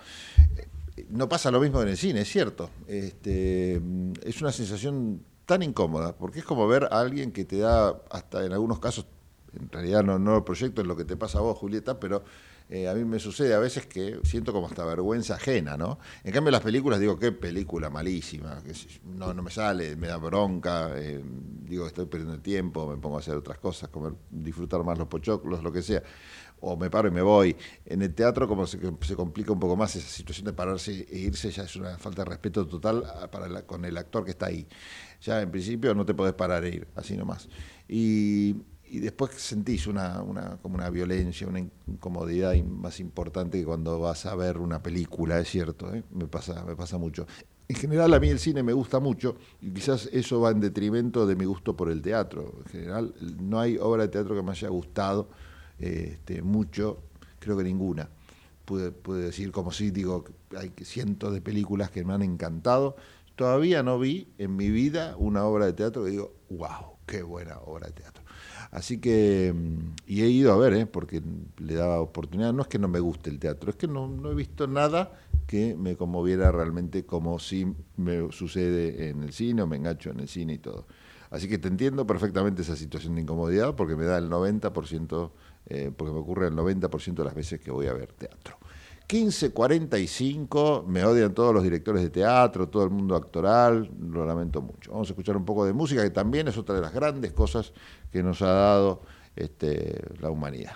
No 1.09 1.29
pasa 1.29 1.51
lo 1.51 1.59
mismo 1.59 1.81
en 1.81 1.89
el 1.89 1.97
cine, 1.97 2.21
es 2.21 2.29
cierto. 2.29 2.69
Este, 2.87 3.81
es 4.23 4.41
una 4.41 4.51
sensación 4.51 5.23
tan 5.45 5.63
incómoda, 5.63 6.15
porque 6.15 6.39
es 6.39 6.45
como 6.45 6.67
ver 6.67 6.85
a 6.91 6.99
alguien 6.99 7.31
que 7.31 7.45
te 7.45 7.57
da, 7.57 8.01
hasta 8.09 8.45
en 8.45 8.53
algunos 8.53 8.79
casos, 8.79 9.05
en 9.53 9.69
realidad 9.69 10.03
no, 10.03 10.17
no 10.17 10.33
lo 10.33 10.45
proyecto 10.45 10.81
en 10.81 10.87
lo 10.87 10.95
que 10.95 11.03
te 11.03 11.17
pasa 11.17 11.39
a 11.39 11.41
vos, 11.41 11.57
Julieta, 11.57 11.99
pero 11.99 12.23
eh, 12.73 12.87
a 12.87 12.93
mí 12.93 13.03
me 13.03 13.19
sucede 13.19 13.53
a 13.53 13.59
veces 13.59 13.85
que 13.85 14.21
siento 14.23 14.53
como 14.53 14.67
hasta 14.67 14.85
vergüenza 14.85 15.35
ajena, 15.35 15.75
¿no? 15.75 15.99
En 16.23 16.31
cambio, 16.31 16.51
las 16.51 16.61
películas 16.61 17.01
digo, 17.01 17.19
qué 17.19 17.33
película 17.33 17.89
malísima, 17.89 18.63
que 18.63 18.71
no, 19.03 19.33
no 19.33 19.43
me 19.43 19.51
sale, 19.51 19.97
me 19.97 20.07
da 20.07 20.15
bronca, 20.15 20.91
eh, 20.95 21.21
digo, 21.67 21.85
estoy 21.85 22.05
perdiendo 22.05 22.33
el 22.33 22.41
tiempo, 22.41 22.87
me 22.87 22.95
pongo 22.95 23.17
a 23.17 23.19
hacer 23.19 23.35
otras 23.35 23.57
cosas, 23.57 23.89
comer, 23.89 24.13
disfrutar 24.29 24.85
más 24.85 24.97
los 24.97 25.09
pochoclos, 25.09 25.61
lo 25.61 25.73
que 25.73 25.81
sea, 25.81 26.01
o 26.61 26.77
me 26.77 26.89
paro 26.89 27.07
y 27.07 27.11
me 27.11 27.21
voy. 27.21 27.55
En 27.85 28.01
el 28.01 28.13
teatro, 28.13 28.47
como 28.47 28.65
se, 28.67 28.79
complica 29.15 29.51
un 29.51 29.59
poco 29.59 29.75
más 29.75 29.95
esa 29.95 30.07
situación 30.07 30.45
de 30.45 30.53
pararse 30.53 31.05
e 31.09 31.17
irse, 31.19 31.51
ya 31.51 31.63
es 31.63 31.75
una 31.75 31.97
falta 31.97 32.23
de 32.23 32.29
respeto 32.29 32.67
total 32.67 33.03
a- 33.05 33.29
para 33.29 33.47
la- 33.49 33.63
con 33.65 33.83
el 33.85 33.97
actor 33.97 34.23
que 34.25 34.31
está 34.31 34.47
ahí. 34.47 34.67
Ya 35.21 35.41
en 35.41 35.51
principio 35.51 35.93
no 35.95 36.05
te 36.05 36.13
podés 36.13 36.33
parar 36.33 36.63
e 36.65 36.69
ir, 36.69 36.87
así 36.95 37.15
nomás. 37.17 37.47
Y, 37.87 38.55
y 38.89 38.99
después 38.99 39.31
sentís 39.35 39.87
una, 39.87 40.21
una, 40.21 40.57
como 40.61 40.75
una 40.75 40.89
violencia, 40.89 41.47
una 41.47 41.59
incomodidad 41.87 42.53
in- 42.53 42.79
más 42.81 42.99
importante 42.99 43.59
que 43.59 43.65
cuando 43.65 43.99
vas 43.99 44.25
a 44.25 44.35
ver 44.35 44.57
una 44.57 44.81
película, 44.81 45.39
es 45.39 45.49
cierto, 45.49 45.93
¿eh? 45.93 46.03
me, 46.11 46.27
pasa, 46.27 46.63
me 46.65 46.75
pasa 46.75 46.97
mucho. 46.97 47.25
En 47.67 47.75
general 47.77 48.13
a 48.13 48.19
mí 48.19 48.27
el 48.27 48.39
cine 48.39 48.63
me 48.63 48.73
gusta 48.73 48.99
mucho 48.99 49.37
y 49.61 49.71
quizás 49.71 50.09
eso 50.11 50.41
va 50.41 50.51
en 50.51 50.59
detrimento 50.59 51.25
de 51.25 51.35
mi 51.37 51.45
gusto 51.45 51.75
por 51.77 51.89
el 51.89 52.01
teatro. 52.01 52.53
En 52.65 52.71
general 52.71 53.13
no 53.39 53.59
hay 53.61 53.77
obra 53.77 54.03
de 54.03 54.09
teatro 54.09 54.35
que 54.35 54.41
me 54.43 54.51
haya 54.51 54.67
gustado 54.67 55.29
este, 55.81 56.41
mucho, 56.41 57.03
creo 57.39 57.57
que 57.57 57.63
ninguna. 57.63 58.09
Pude, 58.65 58.93
decir, 59.21 59.51
como 59.51 59.71
sí, 59.71 59.91
digo, 59.91 60.23
hay 60.57 60.71
cientos 60.83 61.33
de 61.33 61.41
películas 61.41 61.91
que 61.91 62.05
me 62.05 62.13
han 62.13 62.21
encantado. 62.21 62.95
Todavía 63.35 63.83
no 63.83 63.99
vi 63.99 64.29
en 64.37 64.55
mi 64.55 64.69
vida 64.69 65.15
una 65.17 65.43
obra 65.43 65.65
de 65.65 65.73
teatro 65.73 66.05
que 66.05 66.11
digo, 66.11 66.35
wow, 66.49 66.95
qué 67.05 67.23
buena 67.23 67.57
obra 67.59 67.87
de 67.87 67.93
teatro. 67.93 68.23
Así 68.69 68.99
que, 68.99 69.53
mm, 69.53 69.95
y 70.07 70.21
he 70.21 70.29
ido 70.29 70.53
a 70.53 70.57
ver, 70.57 70.73
¿eh? 70.73 70.85
porque 70.85 71.21
le 71.57 71.73
daba 71.73 71.99
oportunidad. 71.99 72.53
No 72.53 72.61
es 72.61 72.69
que 72.69 72.79
no 72.79 72.87
me 72.87 72.99
guste 72.99 73.29
el 73.29 73.39
teatro, 73.39 73.69
es 73.69 73.75
que 73.75 73.87
no, 73.87 74.07
no 74.07 74.31
he 74.31 74.35
visto 74.35 74.67
nada 74.67 75.11
que 75.47 75.75
me 75.75 75.97
conmoviera 75.97 76.49
realmente 76.51 77.05
como 77.05 77.37
si 77.39 77.75
me 77.97 78.31
sucede 78.31 79.09
en 79.09 79.23
el 79.23 79.33
cine 79.33 79.63
o 79.63 79.67
me 79.67 79.75
engancho 79.75 80.11
en 80.11 80.21
el 80.21 80.29
cine 80.29 80.53
y 80.53 80.59
todo. 80.59 80.85
Así 81.29 81.47
que 81.47 81.57
te 81.57 81.67
entiendo 81.67 82.05
perfectamente 82.05 82.61
esa 82.61 82.75
situación 82.75 83.15
de 83.15 83.21
incomodidad 83.21 83.75
porque 83.75 83.95
me 83.95 84.05
da 84.05 84.17
el 84.17 84.29
90%, 84.29 85.31
eh, 85.67 85.91
porque 85.95 86.13
me 86.13 86.19
ocurre 86.19 86.47
el 86.47 86.53
90% 86.55 87.13
de 87.13 87.23
las 87.23 87.35
veces 87.35 87.59
que 87.59 87.71
voy 87.71 87.87
a 87.87 87.93
ver 87.93 88.11
teatro. 88.13 88.57
15.45, 89.07 90.85
me 90.85 91.03
odian 91.03 91.33
todos 91.33 91.53
los 91.53 91.63
directores 91.63 92.01
de 92.01 92.09
teatro, 92.09 92.69
todo 92.69 92.85
el 92.85 92.91
mundo 92.91 93.17
actoral, 93.17 93.91
lo 93.99 94.25
lamento 94.25 94.61
mucho. 94.61 94.91
Vamos 94.91 95.09
a 95.09 95.11
escuchar 95.11 95.35
un 95.35 95.43
poco 95.43 95.65
de 95.65 95.73
música, 95.73 96.01
que 96.01 96.11
también 96.11 96.47
es 96.47 96.57
otra 96.57 96.75
de 96.75 96.81
las 96.81 96.93
grandes 96.93 97.33
cosas 97.33 97.73
que 98.09 98.23
nos 98.23 98.41
ha 98.41 98.51
dado 98.51 99.01
este, 99.35 100.01
la 100.21 100.29
humanidad. 100.29 100.75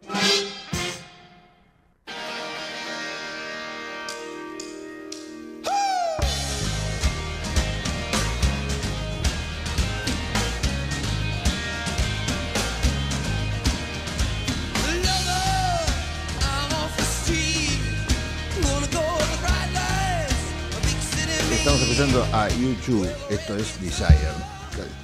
YouTube, 22.61 23.09
esto 23.31 23.57
es 23.57 23.81
Desire. 23.81 24.61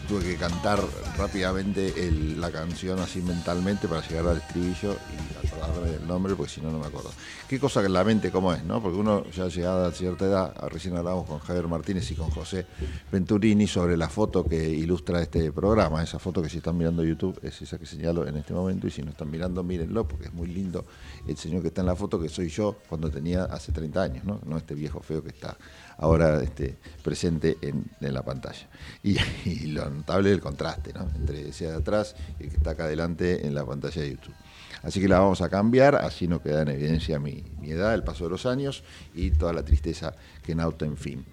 Tuve 0.07 0.23
que 0.23 0.35
cantar 0.35 0.79
rápidamente 1.17 1.91
la 2.37 2.51
canción 2.51 2.99
así 2.99 3.19
mentalmente 3.21 3.87
para 3.87 4.07
llegar 4.07 4.27
al 4.27 4.37
estribillo 4.37 4.93
y 4.93 5.47
acordarme 5.47 5.89
del 5.89 6.07
nombre, 6.07 6.35
porque 6.35 6.51
si 6.51 6.61
no, 6.61 6.71
no 6.71 6.79
me 6.79 6.85
acuerdo. 6.85 7.11
Qué 7.49 7.59
cosa 7.59 7.81
que 7.81 7.89
la 7.89 8.03
mente 8.03 8.31
cómo 8.31 8.53
es, 8.53 8.63
¿no? 8.63 8.81
Porque 8.81 8.97
uno 8.97 9.25
ya 9.31 9.47
llegada 9.47 9.87
a 9.87 9.91
cierta 9.91 10.25
edad, 10.25 10.55
recién 10.69 10.95
hablamos 10.95 11.25
con 11.25 11.39
Javier 11.39 11.67
Martínez 11.67 12.09
y 12.11 12.15
con 12.15 12.29
José 12.29 12.67
Venturini 13.11 13.67
sobre 13.67 13.97
la 13.97 14.07
foto 14.07 14.45
que 14.45 14.69
ilustra 14.69 15.21
este 15.21 15.51
programa. 15.51 16.01
Esa 16.03 16.19
foto 16.19 16.41
que 16.41 16.49
si 16.49 16.57
están 16.57 16.77
mirando 16.77 17.03
YouTube 17.03 17.39
es 17.41 17.61
esa 17.61 17.77
que 17.77 17.87
señalo 17.87 18.25
en 18.27 18.37
este 18.37 18.53
momento 18.53 18.87
y 18.87 18.91
si 18.91 19.01
no 19.01 19.09
están 19.09 19.31
mirando, 19.31 19.63
mírenlo, 19.63 20.07
porque 20.07 20.27
es 20.27 20.33
muy 20.33 20.47
lindo 20.47 20.85
el 21.27 21.37
señor 21.37 21.63
que 21.63 21.69
está 21.69 21.81
en 21.81 21.87
la 21.87 21.95
foto, 21.95 22.19
que 22.19 22.29
soy 22.29 22.49
yo 22.49 22.77
cuando 22.87 23.09
tenía 23.09 23.45
hace 23.45 23.71
30 23.71 24.01
años, 24.01 24.23
¿no? 24.25 24.39
No 24.45 24.57
este 24.57 24.75
viejo 24.75 25.01
feo 25.01 25.23
que 25.23 25.29
está 25.29 25.57
ahora 25.97 26.41
este, 26.41 26.77
presente 27.03 27.57
en, 27.61 27.85
la 27.99 28.23
pantalla. 28.23 28.67
Y, 29.03 29.67
lo 29.67 29.89
notable 29.89 30.29
es 30.29 30.35
el 30.35 30.41
contraste, 30.41 30.93
¿no? 30.93 31.07
Entre 31.15 31.49
ese 31.49 31.65
de 31.65 31.75
atrás 31.75 32.15
y 32.39 32.43
el 32.43 32.49
que 32.49 32.57
está 32.57 32.71
acá 32.71 32.85
adelante 32.85 33.45
en 33.45 33.53
la 33.55 33.65
pantalla 33.65 34.01
de 34.01 34.11
YouTube. 34.11 34.35
Así 34.83 35.01
que 35.01 35.07
la 35.07 35.19
vamos 35.19 35.41
a 35.41 35.49
cambiar, 35.49 35.95
así 35.95 36.27
no 36.27 36.41
queda 36.41 36.61
en 36.61 36.69
evidencia 36.69 37.19
mi, 37.19 37.43
edad, 37.63 37.93
el 37.93 38.03
paso 38.03 38.25
de 38.25 38.29
los 38.29 38.45
años 38.45 38.83
y 39.13 39.31
toda 39.31 39.53
la 39.53 39.63
tristeza 39.63 40.13
que 40.43 40.55
nauta 40.55 40.85
en 40.85 40.97
fin. 40.97 41.25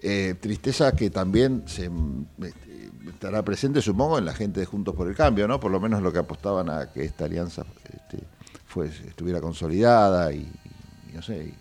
Eh, 0.00 0.34
tristeza 0.40 0.92
que 0.92 1.10
también 1.10 1.64
se 1.66 1.90
este, 2.42 2.90
estará 3.08 3.44
presente, 3.44 3.80
supongo, 3.82 4.18
en 4.18 4.24
la 4.24 4.34
gente 4.34 4.60
de 4.60 4.66
Juntos 4.66 4.94
por 4.94 5.08
el 5.08 5.14
Cambio, 5.14 5.48
¿no? 5.48 5.58
Por 5.60 5.70
lo 5.70 5.80
menos 5.80 6.02
lo 6.02 6.12
que 6.12 6.18
apostaban 6.18 6.70
a 6.70 6.92
que 6.92 7.04
esta 7.04 7.24
alianza 7.24 7.64
este, 7.84 8.24
estuviera 9.08 9.40
consolidada 9.40 10.32
y, 10.32 10.50
no 11.14 11.22
sé, 11.22 11.54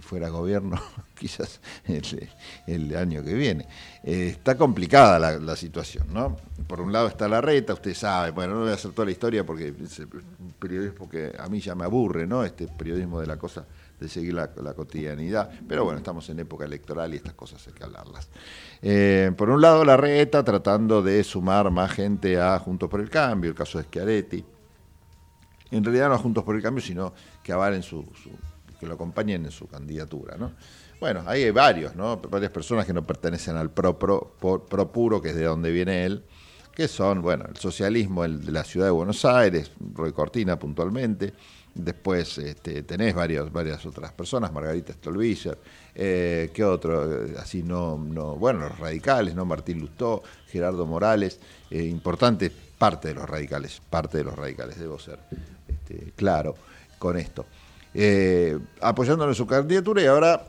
fuera 0.00 0.28
gobierno 0.28 0.80
quizás 1.18 1.60
el, 2.66 2.96
año 2.96 3.22
que 3.22 3.34
viene. 3.34 3.66
Eh, 4.02 4.28
está 4.28 4.56
complicada 4.56 5.38
la, 5.38 5.56
situación, 5.56 6.06
¿no? 6.12 6.36
Por 6.66 6.80
un 6.80 6.92
lado 6.92 7.08
está 7.08 7.28
la 7.28 7.40
reta, 7.40 7.74
usted 7.74 7.94
sabe, 7.94 8.30
bueno, 8.30 8.54
no 8.54 8.60
voy 8.60 8.70
a 8.70 8.74
hacer 8.74 8.92
toda 8.92 9.06
la 9.06 9.12
historia 9.12 9.44
porque 9.44 9.74
es 9.82 9.98
un 9.98 10.52
periodismo 10.58 11.08
que 11.08 11.32
a 11.38 11.48
mí 11.48 11.60
ya 11.60 11.74
me 11.74 11.84
aburre, 11.84 12.26
¿no? 12.26 12.44
Este 12.44 12.68
periodismo 12.68 13.20
de 13.20 13.26
la 13.26 13.36
cosa 13.36 13.66
de 13.98 14.08
seguir 14.08 14.34
la, 14.34 14.48
cotidianidad, 14.74 15.50
pero 15.66 15.84
bueno, 15.84 15.98
estamos 15.98 16.28
en 16.30 16.38
época 16.38 16.64
electoral 16.64 17.12
y 17.12 17.16
estas 17.16 17.34
cosas 17.34 17.66
hay 17.66 17.72
que 17.72 17.84
hablarlas. 17.84 18.28
Eh, 18.80 19.32
por 19.36 19.50
un 19.50 19.60
lado 19.60 19.84
la 19.84 19.96
reta 19.96 20.44
tratando 20.44 21.02
de 21.02 21.24
sumar 21.24 21.70
más 21.70 21.90
gente 21.92 22.40
a 22.40 22.58
Juntos 22.60 22.88
por 22.88 23.00
el 23.00 23.10
Cambio, 23.10 23.50
el 23.50 23.56
caso 23.56 23.78
de 23.78 23.84
Schiaretti, 23.84 24.44
en 25.70 25.84
realidad 25.84 26.08
no 26.08 26.14
a 26.14 26.18
Juntos 26.18 26.44
por 26.44 26.54
el 26.54 26.62
Cambio, 26.62 26.82
sino 26.82 27.12
que 27.42 27.52
avalen 27.52 27.82
su- 27.82 28.06
que 28.78 28.86
lo 28.86 28.94
acompañen 28.94 29.44
en 29.44 29.50
su 29.50 29.66
candidatura, 29.66 30.36
¿no? 30.36 30.52
Bueno, 31.00 31.22
ahí 31.26 31.44
hay 31.44 31.50
varios, 31.50 31.94
¿no? 31.94 32.16
Varias 32.16 32.50
personas 32.50 32.84
que 32.84 32.92
no 32.92 33.06
pertenecen 33.06 33.56
al 33.56 33.70
pro, 33.70 33.98
pro, 33.98 35.22
que 35.22 35.30
es 35.30 35.36
de 35.36 35.44
donde 35.44 35.70
viene 35.70 36.04
él, 36.04 36.24
que 36.74 36.88
son, 36.88 37.22
bueno, 37.22 37.44
el 37.48 37.56
socialismo 37.56 38.24
el 38.24 38.44
de 38.44 38.52
la 38.52 38.64
ciudad 38.64 38.86
de 38.86 38.92
Buenos 38.92 39.24
Aires, 39.24 39.70
Roy 39.94 40.12
Cortina 40.12 40.58
puntualmente, 40.58 41.32
después 41.74 42.38
este, 42.38 42.82
tenés 42.82 43.14
varios, 43.14 43.52
varias 43.52 43.84
otras 43.86 44.12
personas, 44.12 44.52
Margarita 44.52 44.92
Stolbizer, 44.92 45.58
eh, 45.94 46.50
¿qué 46.52 46.64
otro? 46.64 47.26
Eh, 47.26 47.34
Así 47.38 47.62
no, 47.62 47.96
no, 47.98 48.34
bueno, 48.36 48.60
los 48.60 48.78
radicales, 48.78 49.34
¿no? 49.34 49.44
Martín 49.44 49.78
Lustó, 49.78 50.22
Gerardo 50.48 50.86
Morales, 50.86 51.38
eh, 51.70 51.82
importante 51.84 52.50
parte 52.50 53.08
de 53.08 53.14
los 53.14 53.28
radicales, 53.28 53.80
parte 53.88 54.18
de 54.18 54.24
los 54.24 54.36
radicales, 54.36 54.78
debo 54.78 54.98
ser 54.98 55.18
este, 55.68 56.12
claro 56.16 56.56
con 56.98 57.16
esto. 57.16 57.46
Eh, 57.94 58.58
apoyándolo 58.80 59.30
en 59.30 59.34
su 59.34 59.46
candidatura 59.46 60.02
y 60.02 60.06
ahora 60.06 60.42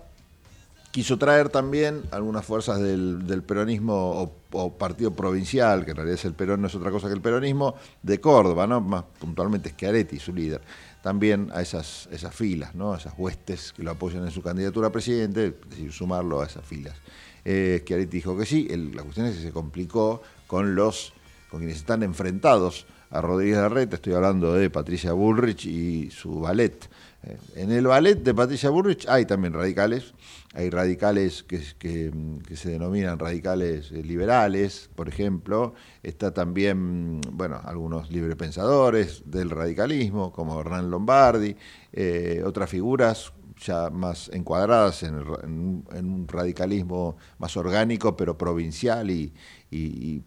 quiso 0.92 1.18
traer 1.18 1.50
también 1.50 2.04
algunas 2.12 2.46
fuerzas 2.46 2.80
del, 2.80 3.44
peronismo 3.46 4.34
o, 4.52 4.74
partido 4.74 5.12
provincial, 5.12 5.86
que 5.86 5.92
en 5.92 5.98
realidad 5.98 6.16
es 6.16 6.26
el 6.26 6.34
Perón, 6.34 6.62
no 6.62 6.68
es 6.68 6.76
otra 6.76 6.90
cosa 6.92 7.08
que 7.08 7.14
el 7.14 7.22
peronismo, 7.22 7.76
de 8.02 8.20
Córdoba, 8.20 8.66
¿no? 8.66 8.82
más 8.82 9.04
puntualmente 9.20 9.70
Schiaretti, 9.70 10.20
su 10.20 10.34
líder, 10.34 10.62
también 11.04 11.52
a 11.54 11.62
esas, 11.62 12.10
esas 12.12 12.34
filas, 12.34 12.74
¿no? 12.74 12.94
a 12.94 12.98
esas 12.98 13.14
huestes 13.18 13.74
que 13.74 13.84
lo 13.84 13.92
apoyan 13.92 14.24
en 14.26 14.32
su 14.32 14.42
candidatura 14.42 14.88
a 14.88 14.92
presidente, 14.92 15.56
es 15.62 15.70
decir, 15.70 15.92
sumarlo 15.92 16.42
a 16.42 16.48
esas 16.48 16.66
filas. 16.66 16.96
Eh, 17.46 17.82
Schiaretti 17.84 18.18
dijo 18.18 18.36
que 18.36 18.46
sí, 18.46 18.68
la 18.94 19.04
cuestión 19.04 19.28
es 19.28 19.36
que 19.36 19.44
se 19.44 19.52
complicó 19.52 20.22
con 20.48 20.76
los 20.76 21.14
con 21.50 21.62
quienes 21.62 21.78
están 21.78 22.04
enfrentados 22.04 22.86
a 23.10 23.22
Rodríguez 23.22 23.58
Larreta, 23.58 23.96
estoy 23.96 24.14
hablando 24.14 24.54
de 24.54 24.70
Patricia 24.70 25.14
Bullrich 25.14 25.66
y 25.66 26.12
su 26.12 26.42
ballet. 26.42 26.88
Eh, 27.24 27.38
En 27.56 27.72
el 27.72 27.86
ballet 27.88 28.16
de 28.16 28.34
Patricia 28.34 28.70
Bullrich 28.70 29.08
hay 29.08 29.26
también 29.26 29.54
radicales, 29.54 30.14
hay 30.54 30.70
radicales 30.70 31.44
que, 31.44 31.60
se 31.60 32.70
denominan 32.70 33.20
radicales 33.20 33.92
eh, 33.92 34.04
liberales, 34.04 34.90
por 34.96 35.10
ejemplo, 35.10 35.74
está 36.02 36.34
también, 36.34 37.18
mm, 37.18 37.22
bueno, 37.34 37.62
algunos 37.64 38.10
librepensadores 38.10 39.24
del 39.26 39.50
radicalismo, 39.50 40.32
como 40.32 40.60
Hernán 40.60 40.90
Lombardi, 40.90 41.56
eh, 41.92 42.42
otras 42.46 42.70
figuras 42.70 43.34
ya 43.62 43.90
más 43.90 44.30
encuadradas 44.34 45.04
en 45.04 45.16
un 45.16 46.26
radicalismo 46.30 47.18
más 47.40 47.58
orgánico, 47.58 48.16
pero 48.16 48.38
provincial 48.38 49.12
y, 49.12 49.34
y- 49.72 50.24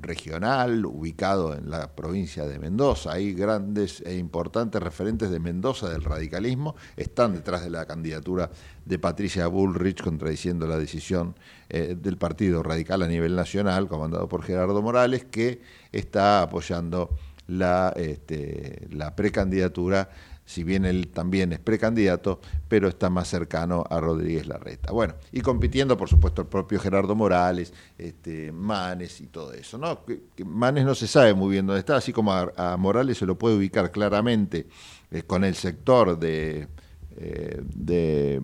regional, 0.00 0.84
ubicado 0.86 1.56
en 1.56 1.70
la 1.70 1.94
provincia 1.94 2.44
de 2.46 2.58
Mendoza. 2.58 3.12
Hay 3.12 3.32
grandes 3.34 4.00
e 4.04 4.16
importantes 4.16 4.82
referentes 4.82 5.30
de 5.30 5.40
Mendoza 5.40 5.88
del 5.88 6.02
radicalismo, 6.02 6.74
están 6.96 7.34
detrás 7.34 7.62
de 7.62 7.70
la 7.70 7.86
candidatura 7.86 8.50
de 8.84 8.98
Patricia 8.98 9.46
Bullrich, 9.46 10.02
contradiciendo 10.02 10.66
la 10.66 10.78
decisión 10.78 11.34
eh, 11.68 11.96
del 12.00 12.16
Partido 12.18 12.62
Radical 12.62 13.02
a 13.02 13.08
nivel 13.08 13.34
nacional, 13.36 13.88
comandado 13.88 14.28
por 14.28 14.42
Gerardo 14.42 14.82
Morales, 14.82 15.24
que 15.24 15.60
está 15.92 16.42
apoyando 16.42 17.10
la, 17.46 17.92
este, 17.96 18.86
la 18.90 19.14
precandidatura 19.14 20.08
si 20.46 20.62
bien 20.62 20.84
él 20.84 21.08
también 21.08 21.52
es 21.52 21.58
precandidato, 21.58 22.40
pero 22.68 22.88
está 22.88 23.08
más 23.08 23.28
cercano 23.28 23.84
a 23.88 23.98
Rodríguez 24.00 24.46
Larreta. 24.46 24.92
Bueno, 24.92 25.14
y 25.32 25.40
compitiendo, 25.40 25.96
por 25.96 26.08
supuesto, 26.08 26.42
el 26.42 26.48
propio 26.48 26.78
Gerardo 26.78 27.14
Morales, 27.14 27.72
este, 27.96 28.52
Manes 28.52 29.20
y 29.20 29.26
todo 29.26 29.52
eso. 29.54 29.78
¿no? 29.78 30.04
Que- 30.04 30.44
Manes 30.44 30.84
no 30.84 30.94
se 30.94 31.06
sabe 31.06 31.32
muy 31.34 31.52
bien 31.52 31.66
dónde 31.66 31.80
está, 31.80 31.96
así 31.96 32.12
como 32.12 32.32
a, 32.32 32.76
Morales 32.76 33.18
se 33.18 33.26
lo 33.26 33.38
puede 33.38 33.56
ubicar 33.56 33.90
claramente 33.90 34.66
eh, 35.10 35.22
con 35.22 35.44
el 35.44 35.54
sector 35.54 36.18
de, 36.18 36.68
eh, 37.16 37.62
de, 37.74 38.42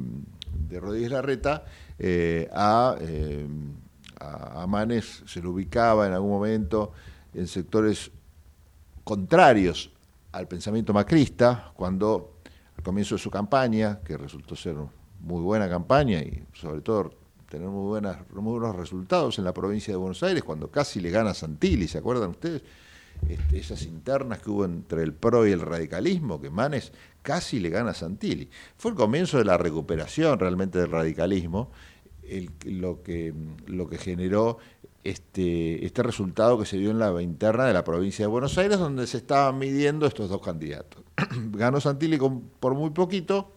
Rodríguez 0.81 1.11
Larreta, 1.11 1.65
eh, 1.99 2.49
a, 2.53 2.97
a, 4.21 4.63
a 4.63 4.67
Manes 4.67 5.23
se 5.27 5.43
lo 5.43 5.51
ubicaba 5.51 6.07
en 6.07 6.15
algún 6.15 6.31
momento 6.31 6.93
en 7.35 7.47
sectores 7.47 8.11
contrarios 9.05 9.91
al 10.33 10.49
pensamiento 10.49 10.93
macrista, 10.93 11.73
cuando 11.75 12.41
al 12.77 12.83
comienzo 12.83 13.15
de 13.15 13.21
su 13.21 13.31
campaña, 13.31 14.01
que 14.05 14.17
resultó 14.17 14.57
ser 14.57 14.77
muy 15.21 15.43
buena 15.43 15.69
campaña 15.69 16.21
y 16.21 16.45
sobre 16.53 16.81
todo 16.81 17.11
tener 17.49 17.69
muy, 17.69 17.87
buenas, 17.87 18.19
muy 18.33 18.59
buenos 18.59 18.77
resultados 18.77 19.39
en 19.39 19.45
la 19.45 19.53
provincia 19.53 19.93
de 19.93 19.99
Buenos 19.99 20.23
Aires, 20.23 20.43
cuando 20.43 20.71
casi 20.71 21.01
le 21.01 21.11
gana 21.11 21.35
Santilli, 21.35 21.89
¿se 21.89 21.99
acuerdan 21.99 22.31
ustedes? 22.31 22.63
Este, 23.29 23.59
esas 23.59 23.83
internas 23.83 24.39
que 24.39 24.51
hubo 24.51 24.65
entre 24.65 25.03
el 25.03 25.13
PRO 25.13 25.47
y 25.47 25.53
el 25.53 25.61
radicalismo, 25.61 26.41
que 26.41 26.49
Manes 26.49 26.93
casi 27.23 27.61
le 27.61 27.69
gana 27.69 27.91
a 27.91 27.95
Santilli. 27.95 28.49
Fue 28.77 28.93
el 28.93 28.97
comienzo 28.97 29.37
de 29.39 29.45
la 29.45 29.59
recuperación 29.59 30.39
realmente 30.39 30.79
del 30.79 30.91
radicalismo, 30.91 31.71
lo, 32.65 33.03
que, 33.03 33.35
lo 33.67 33.89
que 33.89 33.99
generó 33.99 34.59
este, 35.05 35.85
este 35.85 36.03
resultado 36.03 36.59
que 36.59 36.67
se 36.67 36.77
dio 36.77 36.91
en 36.91 36.99
la 36.99 37.23
interna 37.23 37.65
de 37.65 37.73
la 37.73 37.85
provincia 37.85 38.25
de 38.25 38.29
Buenos 38.29 38.59
Aires, 38.59 38.79
donde 38.79 39.07
se 39.07 39.19
estaban 39.19 39.59
midiendo 39.59 40.07
estos 40.07 40.29
dos 40.29 40.43
candidatos. 40.43 41.03
Ganó 41.53 41.81
Santilli 41.81 42.19
por 42.61 42.75
muy 42.75 42.91
poquito. 42.91 43.53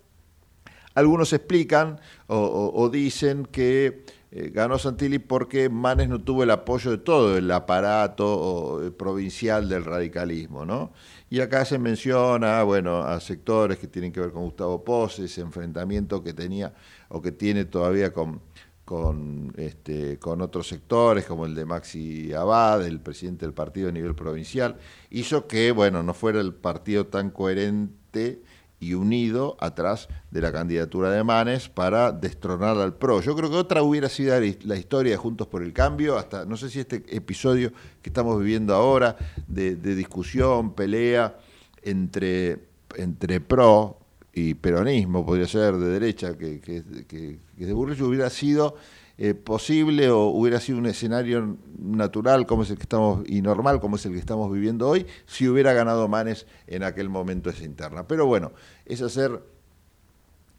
Algunos 0.95 1.33
explican 1.33 1.99
o, 2.27 2.87
dicen 2.91 3.47
que 3.47 4.05
eh, 4.29 4.51
ganó 4.53 4.77
Santilli 4.77 5.17
porque 5.17 5.67
Manes 5.67 6.07
no 6.07 6.21
tuvo 6.21 6.43
el 6.43 6.51
apoyo 6.51 6.91
de 6.91 6.99
todo 6.99 7.35
el 7.35 7.49
aparato 7.49 8.79
eh, 8.83 8.91
provincial 8.91 9.67
del 9.67 9.85
radicalismo, 9.85 10.67
¿no? 10.67 10.91
Y 11.31 11.39
acá 11.39 11.65
se 11.65 11.79
menciona, 11.79 12.61
bueno, 12.61 13.01
a 13.01 13.19
sectores 13.19 13.79
que 13.79 13.87
tienen 13.87 14.11
que 14.11 14.19
ver 14.19 14.31
con 14.31 14.43
Gustavo 14.43 14.83
Pose, 14.83 15.25
ese 15.25 15.41
enfrentamiento 15.41 16.23
que 16.23 16.33
tenía 16.33 16.75
o 17.09 17.23
que 17.23 17.31
tiene 17.31 17.65
todavía 17.65 18.13
con, 18.13 18.41
con, 18.85 19.53
este, 19.57 20.19
con 20.19 20.41
otros 20.41 20.67
sectores, 20.67 21.25
como 21.25 21.45
el 21.45 21.55
de 21.55 21.65
Maxi 21.65 22.33
Abad, 22.33 22.85
el 22.85 22.99
presidente 22.99 23.45
del 23.45 23.53
partido 23.53 23.89
a 23.89 23.91
nivel 23.91 24.15
provincial, 24.15 24.77
hizo 25.09 25.47
que, 25.47 25.71
bueno, 25.71 26.03
no 26.03 26.13
fuera 26.13 26.41
el 26.41 26.53
partido 26.53 27.07
tan 27.07 27.29
coherente 27.29 28.41
y 28.79 28.95
unido 28.95 29.55
atrás 29.61 30.09
de 30.29 30.41
la 30.41 30.51
candidatura 30.51 31.09
de 31.09 31.23
Manes 31.23 31.69
para 31.69 32.11
destronar 32.11 32.77
al 32.77 32.95
PRO. 32.95 33.21
Yo 33.21 33.35
creo 33.35 33.49
que 33.49 33.55
otra 33.55 33.81
hubiera 33.81 34.09
sido 34.09 34.35
la 34.63 34.75
historia 34.75 35.13
de 35.13 35.17
Juntos 35.17 35.47
por 35.47 35.63
el 35.63 35.71
Cambio, 35.71 36.17
hasta 36.17 36.45
no 36.45 36.57
sé 36.57 36.69
si 36.69 36.81
este 36.81 37.03
episodio 37.15 37.71
que 38.01 38.09
estamos 38.09 38.37
viviendo 38.37 38.75
ahora 38.75 39.15
de, 39.47 39.77
de 39.77 39.95
discusión, 39.95 40.73
pelea 40.73 41.37
entre, 41.81 42.67
entre 42.97 43.39
PRO 43.39 44.02
y 44.33 44.55
peronismo, 44.55 45.25
podría 45.25 45.47
ser 45.47 45.77
de 45.77 45.87
derecha, 45.87 46.35
que, 46.37 46.59
que, 46.59 46.83
que, 47.07 47.39
que 47.57 47.65
de 47.65 47.73
Burrich 47.73 48.01
hubiera 48.01 48.29
sido 48.29 48.75
eh, 49.15 49.35
posible 49.35 50.09
o 50.09 50.25
hubiera 50.25 50.59
sido 50.59 50.79
un 50.79 50.87
escenario 50.87 51.57
natural 51.77 52.47
como 52.47 52.63
es 52.63 52.71
el 52.71 52.77
que 52.77 52.83
estamos 52.83 53.23
y 53.27 53.43
normal 53.43 53.79
como 53.79 53.97
es 53.97 54.05
el 54.07 54.13
que 54.13 54.17
estamos 54.17 54.51
viviendo 54.51 54.89
hoy 54.89 55.05
si 55.27 55.47
hubiera 55.47 55.71
ganado 55.73 56.07
Manes 56.07 56.47
en 56.65 56.81
aquel 56.81 57.09
momento 57.09 57.51
esa 57.51 57.63
interna. 57.63 58.07
Pero 58.07 58.25
bueno, 58.25 58.53
es 58.85 59.03
hacer 59.03 59.39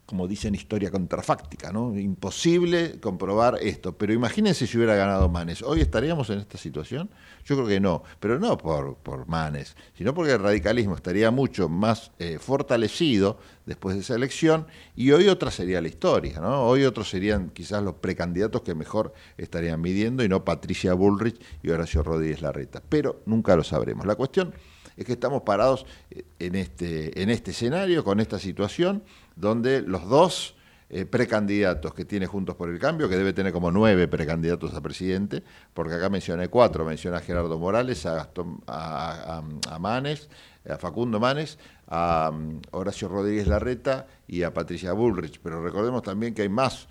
como 0.05 0.27
dicen, 0.27 0.53
historia 0.53 0.91
contrafáctica, 0.91 1.71
¿no? 1.71 1.97
Imposible 1.97 2.99
comprobar 2.99 3.57
esto. 3.61 3.97
Pero 3.97 4.13
imagínense 4.13 4.67
si 4.67 4.77
hubiera 4.77 4.95
ganado 4.95 5.29
Manes. 5.29 5.63
¿Hoy 5.63 5.81
estaríamos 5.81 6.29
en 6.29 6.39
esta 6.39 6.57
situación? 6.57 7.09
Yo 7.43 7.55
creo 7.55 7.67
que 7.67 7.79
no. 7.79 8.03
Pero 8.19 8.39
no 8.39 8.57
por, 8.57 8.97
por 8.97 9.27
Manes, 9.27 9.75
sino 9.97 10.13
porque 10.13 10.33
el 10.33 10.39
radicalismo 10.39 10.95
estaría 10.95 11.31
mucho 11.31 11.69
más 11.69 12.11
eh, 12.19 12.37
fortalecido 12.39 13.39
después 13.65 13.95
de 13.95 14.01
esa 14.01 14.15
elección 14.15 14.67
y 14.95 15.11
hoy 15.11 15.27
otra 15.27 15.49
sería 15.49 15.81
la 15.81 15.87
historia, 15.87 16.39
¿no? 16.39 16.63
Hoy 16.63 16.83
otros 16.83 17.09
serían 17.09 17.49
quizás 17.49 17.81
los 17.81 17.95
precandidatos 17.95 18.61
que 18.61 18.75
mejor 18.75 19.13
estarían 19.37 19.81
midiendo 19.81 20.23
y 20.23 20.29
no 20.29 20.45
Patricia 20.45 20.93
Bullrich 20.93 21.41
y 21.63 21.69
Horacio 21.71 22.03
Rodríguez 22.03 22.43
Larreta. 22.43 22.83
Pero 22.87 23.21
nunca 23.25 23.55
lo 23.55 23.63
sabremos. 23.63 24.05
La 24.05 24.15
cuestión 24.15 24.53
es 24.97 25.05
que 25.05 25.13
estamos 25.13 25.41
parados 25.43 25.85
eh, 26.11 26.23
en 26.39 26.55
este, 26.55 27.21
en 27.21 27.29
este 27.29 27.51
escenario, 27.51 28.03
con 28.03 28.19
esta 28.19 28.39
situación, 28.39 29.03
donde 29.35 29.81
los 29.81 30.07
dos 30.07 30.55
eh, 30.87 31.05
precandidatos 31.05 31.95
que 31.95 32.05
tiene 32.05 32.27
Juntos 32.27 32.55
por 32.55 32.69
el 32.69 32.77
Cambio, 32.77 33.09
que 33.09 33.17
debe 33.17 33.33
tener 33.33 33.51
como 33.51 33.71
nueve 33.71 34.07
precandidatos 34.07 34.73
a 34.75 34.81
presidente, 34.81 35.41
porque 35.73 35.95
acá 35.95 36.09
mencioné 36.09 36.47
cuatro, 36.47 36.85
mencioné 36.85 37.17
a 37.17 37.21
Gerardo 37.21 37.57
Morales, 37.57 38.05
a, 38.05 38.13
Gastón, 38.13 38.61
a, 38.67 39.41
a, 39.67 39.79
Manes, 39.79 40.29
a 40.69 40.77
Facundo 40.77 41.19
Manes, 41.19 41.57
a 41.87 42.29
um, 42.31 42.61
Horacio 42.69 43.07
Rodríguez 43.07 43.47
Larreta 43.47 44.05
y 44.27 44.43
a 44.43 44.53
Patricia 44.53 44.93
Bullrich, 44.93 45.39
pero 45.41 45.63
recordemos 45.63 46.03
también 46.03 46.35
que 46.35 46.43
hay 46.43 46.49
más 46.49 46.87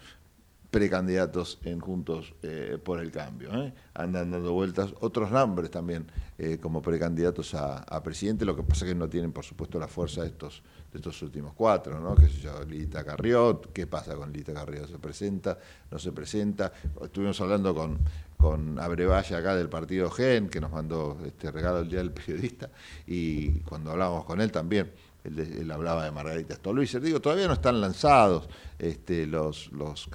precandidatos 0.74 1.60
en 1.62 1.78
Juntos 1.78 2.34
eh, 2.42 2.78
por 2.82 2.98
el 2.98 3.12
Cambio. 3.12 3.54
¿eh? 3.62 3.72
Andan 3.94 4.32
dando 4.32 4.52
vueltas 4.52 4.92
otros 5.02 5.30
nombres 5.30 5.70
también 5.70 6.04
eh, 6.36 6.58
como 6.60 6.82
precandidatos 6.82 7.54
a, 7.54 8.02
presidente, 8.02 8.44
lo 8.44 8.56
que 8.56 8.64
pasa 8.64 8.84
es 8.84 8.90
que 8.90 8.98
no 8.98 9.08
tienen, 9.08 9.30
por 9.30 9.44
supuesto, 9.44 9.78
la 9.78 9.86
fuerza 9.86 10.22
de 10.22 10.30
estos, 10.30 10.64
de 10.92 10.98
estos 10.98 11.22
últimos 11.22 11.54
cuatro, 11.54 12.00
¿no? 12.00 12.16
¿Qué 12.16 12.26
sé 12.26 12.40
yo? 12.40 12.60
Lita 12.64 13.04
Carriot, 13.04 13.72
¿qué 13.72 13.86
pasa 13.86 14.16
con 14.16 14.32
Lita 14.32 14.52
Carriot? 14.52 14.88
¿Se 14.88 14.98
presenta? 14.98 15.56
¿No 15.92 15.98
se 16.00 16.10
presenta? 16.10 16.72
Estuvimos 17.00 17.40
hablando 17.40 17.72
con, 17.72 18.00
con 18.36 18.80
Abrevaya 18.80 19.38
acá 19.38 19.54
del 19.54 19.68
partido 19.68 20.10
GEN, 20.10 20.48
que 20.48 20.60
nos 20.60 20.72
mandó 20.72 21.18
este 21.24 21.52
regalo 21.52 21.78
el 21.78 21.88
Día 21.88 22.00
del 22.00 22.10
Periodista, 22.10 22.68
y 23.06 23.60
cuando 23.60 23.92
hablábamos 23.92 24.24
con 24.24 24.40
él 24.40 24.50
también 24.50 24.90
él, 25.24 25.70
hablaba 25.70 26.04
de 26.04 26.10
Margarita 26.10 26.54
Stolbizer. 26.54 27.00
Digo, 27.00 27.20
todavía 27.20 27.46
no 27.46 27.54
están 27.54 27.80
lanzados 27.80 28.48
este, 28.78 29.26
los, 29.26 29.70
los, 29.72 30.08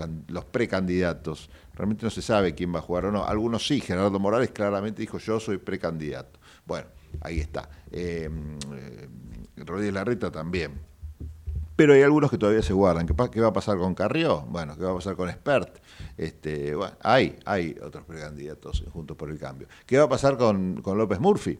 precandidatos. 0.51 1.49
Realmente 1.73 2.05
no 2.05 2.09
se 2.09 2.21
sabe 2.21 2.53
quién 2.53 2.73
va 2.73 2.79
a 2.79 2.83
jugar 2.83 3.05
o 3.05 3.11
no. 3.11 3.25
Algunos 3.25 3.65
sí, 3.65 3.81
Gerardo 3.81 4.19
Morales 4.19 4.51
claramente 4.51 5.01
dijo 5.01 5.17
yo 5.17 5.39
soy 5.39 5.57
precandidato. 5.57 6.39
Bueno, 6.65 6.87
ahí 7.21 7.39
está. 7.39 7.69
Eh, 7.91 8.29
eh, 8.75 9.09
Rodríguez 9.57 9.93
Larreta 9.93 10.31
también. 10.31 10.79
Pero 11.75 11.93
hay 11.93 12.01
algunos 12.01 12.29
que 12.29 12.37
todavía 12.37 12.61
se 12.61 12.73
guardan. 12.73 13.07
¿Qué, 13.07 13.15
¿Qué, 13.31 13.41
va 13.41 13.47
a 13.47 13.53
pasar 13.53 13.77
con 13.77 13.95
Carrió? 13.95 14.41
Bueno, 14.41 14.75
¿qué 14.77 14.83
va 14.83 14.91
a 14.91 14.95
pasar 14.95 15.15
con 15.15 15.29
Expert? 15.29 15.79
Este, 16.17 16.75
bueno, 16.75 16.95
hay, 17.01 17.39
hay 17.45 17.75
otros 17.81 18.03
precandidatos 18.03 18.83
juntos 18.91 19.15
por 19.15 19.31
el 19.31 19.39
cambio. 19.39 19.67
¿Qué 19.85 19.97
va 19.97 20.03
a 20.03 20.09
pasar 20.09 20.37
con, 20.37 20.81
con 20.81 20.97
López 20.97 21.19
Murphy? 21.21 21.57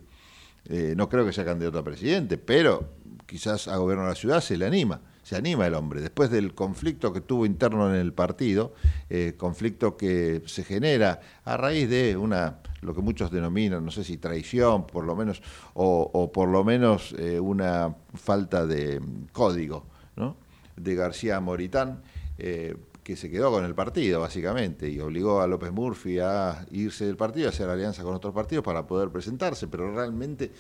Eh, 0.66 0.94
no 0.96 1.10
creo 1.10 1.26
que 1.26 1.34
sea 1.34 1.46
candidato 1.46 1.80
a 1.80 1.84
presidente, 1.84 2.38
pero 2.38 2.99
quizás 3.30 3.68
a 3.68 3.78
gobierno 3.78 4.06
de 4.06 4.10
la 4.10 4.16
ciudad 4.16 4.42
se 4.42 4.58
le 4.58 4.66
anima, 4.66 5.02
se 5.22 5.36
anima 5.36 5.68
el 5.68 5.76
hombre. 5.76 6.02
Después 6.02 6.32
del 6.32 6.56
conflicto 6.56 7.14
que 7.14 7.22
tuvo 7.22 7.46
interno 7.46 7.94
en 7.94 8.02
el 8.02 8.12
partido, 8.12 8.74
eh, 9.10 9.36
conflicto 9.38 9.96
que 9.96 10.42
se 10.48 10.64
genera 10.64 11.22
a 11.46 11.56
raíz 11.56 11.88
de 11.88 12.18
una, 12.18 12.58
lo 12.82 12.96
que 12.96 13.02
muchos 13.02 13.30
denominan, 13.30 13.86
no 13.86 13.92
sé 13.92 14.04
si 14.04 14.18
traición, 14.18 14.88
por 14.88 15.06
lo 15.06 15.16
menos, 15.16 15.44
o, 15.76 16.32
por 16.34 16.50
lo 16.50 16.64
menos 16.64 17.14
eh, 17.20 17.40
una 17.40 17.96
falta 18.16 18.66
de 18.66 19.00
código, 19.32 19.86
¿no? 20.16 20.36
de 20.76 20.96
García 20.96 21.40
Moritán, 21.40 22.02
eh, 22.40 22.76
que 23.04 23.16
se 23.16 23.30
quedó 23.30 23.52
con 23.52 23.64
el 23.64 23.76
partido, 23.76 24.22
básicamente, 24.22 24.90
y 24.90 25.00
obligó 25.00 25.42
a 25.42 25.48
López 25.48 25.72
Murphy 25.72 26.18
a 26.20 26.66
irse 26.72 27.06
del 27.06 27.18
partido, 27.18 27.48
a 27.48 27.50
hacer 27.50 27.70
alianza 27.70 28.04
con 28.04 28.16
otros 28.16 28.34
partidos 28.34 28.64
para 28.64 28.88
poder 28.88 29.10
presentarse, 29.10 29.68
pero 29.68 29.94
realmente 29.94 30.52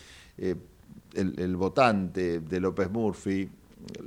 el, 1.13 1.55
votante 1.55 2.39
de 2.39 2.59
López 2.59 2.89
Murphy 2.89 3.49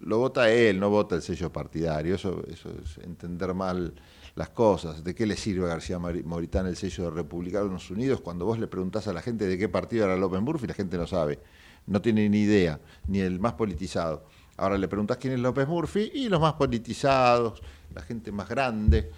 lo 0.03 0.19
vota 0.19 0.51
él, 0.51 0.79
no 0.79 0.91
vota 0.91 1.17
el 1.17 1.23
sello 1.23 1.53
partidario, 1.53 2.15
eso, 2.15 2.45
eso 2.49 2.71
es 2.71 2.99
entender 2.99 3.55
mal 3.55 3.95
las 4.35 4.51
cosas. 4.51 5.03
¿De 5.03 5.15
qué 5.15 5.27
le 5.27 5.37
sirve 5.37 5.65
a 5.65 5.69
García 5.69 5.99
Moritán 5.99 6.67
el 6.67 6.77
sello 6.77 7.05
de 7.05 7.11
Republicanos 7.11 7.91
Unidos 7.91 8.21
cuando 8.21 8.47
vos 8.47 8.59
le 8.59 8.67
preguntás 8.67 9.09
a 9.09 9.13
la 9.13 9.23
gente 9.23 9.47
de 9.47 9.59
qué 9.59 9.69
partido 9.69 10.05
era 10.05 10.17
López 10.17 10.41
Murphy? 10.41 10.67
La 10.67 10.75
gente 10.75 10.97
no 10.97 11.07
sabe, 11.07 11.39
no 11.87 12.01
tiene 12.01 12.29
ni 12.29 12.41
idea, 12.41 12.81
ni 13.09 13.21
el 13.21 13.41
más 13.41 13.55
politizado. 13.55 14.27
Ahora 14.57 14.79
le 14.79 14.89
preguntás 14.89 15.17
quién 15.17 15.35
es 15.35 15.41
López 15.41 15.67
Murphy 15.67 16.11
y 16.15 16.29
los 16.29 16.41
más 16.41 16.55
politizados, 16.55 17.63
la 17.95 18.03
gente 18.03 18.31
más 18.33 18.49
grande, 18.49 19.11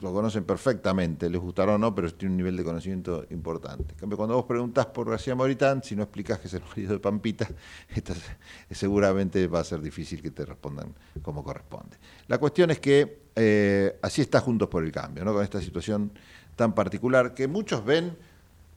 lo 0.00 0.12
conocen 0.12 0.44
perfectamente, 0.44 1.30
les 1.30 1.40
gustará 1.40 1.74
o 1.74 1.78
no, 1.78 1.94
pero 1.94 2.12
tiene 2.12 2.32
un 2.32 2.36
nivel 2.36 2.56
de 2.56 2.64
conocimiento 2.64 3.24
importante. 3.30 3.92
En 3.92 3.98
cambio, 3.98 4.16
cuando 4.16 4.34
vos 4.34 4.44
preguntás 4.44 4.86
por 4.86 5.08
García 5.08 5.34
Moritán, 5.34 5.82
si 5.82 5.96
no 5.96 6.02
explicás 6.02 6.38
que 6.38 6.48
es 6.48 6.54
el 6.54 6.62
marido 6.68 6.92
de 6.92 6.98
Pampita, 6.98 7.48
seguramente 8.70 9.46
va 9.46 9.60
a 9.60 9.64
ser 9.64 9.80
difícil 9.80 10.20
que 10.20 10.30
te 10.30 10.44
respondan 10.44 10.94
como 11.22 11.42
corresponde. 11.42 11.96
La 12.28 12.38
cuestión 12.38 12.70
es 12.70 12.80
que 12.80 13.26
eh, 13.34 13.98
así 14.02 14.22
está 14.22 14.40
Juntos 14.40 14.68
por 14.68 14.84
el 14.84 14.92
Cambio, 14.92 15.24
¿no? 15.24 15.32
con 15.32 15.42
esta 15.42 15.60
situación 15.60 16.12
tan 16.54 16.74
particular 16.74 17.34
que 17.34 17.48
muchos 17.48 17.84
ven, 17.84 18.16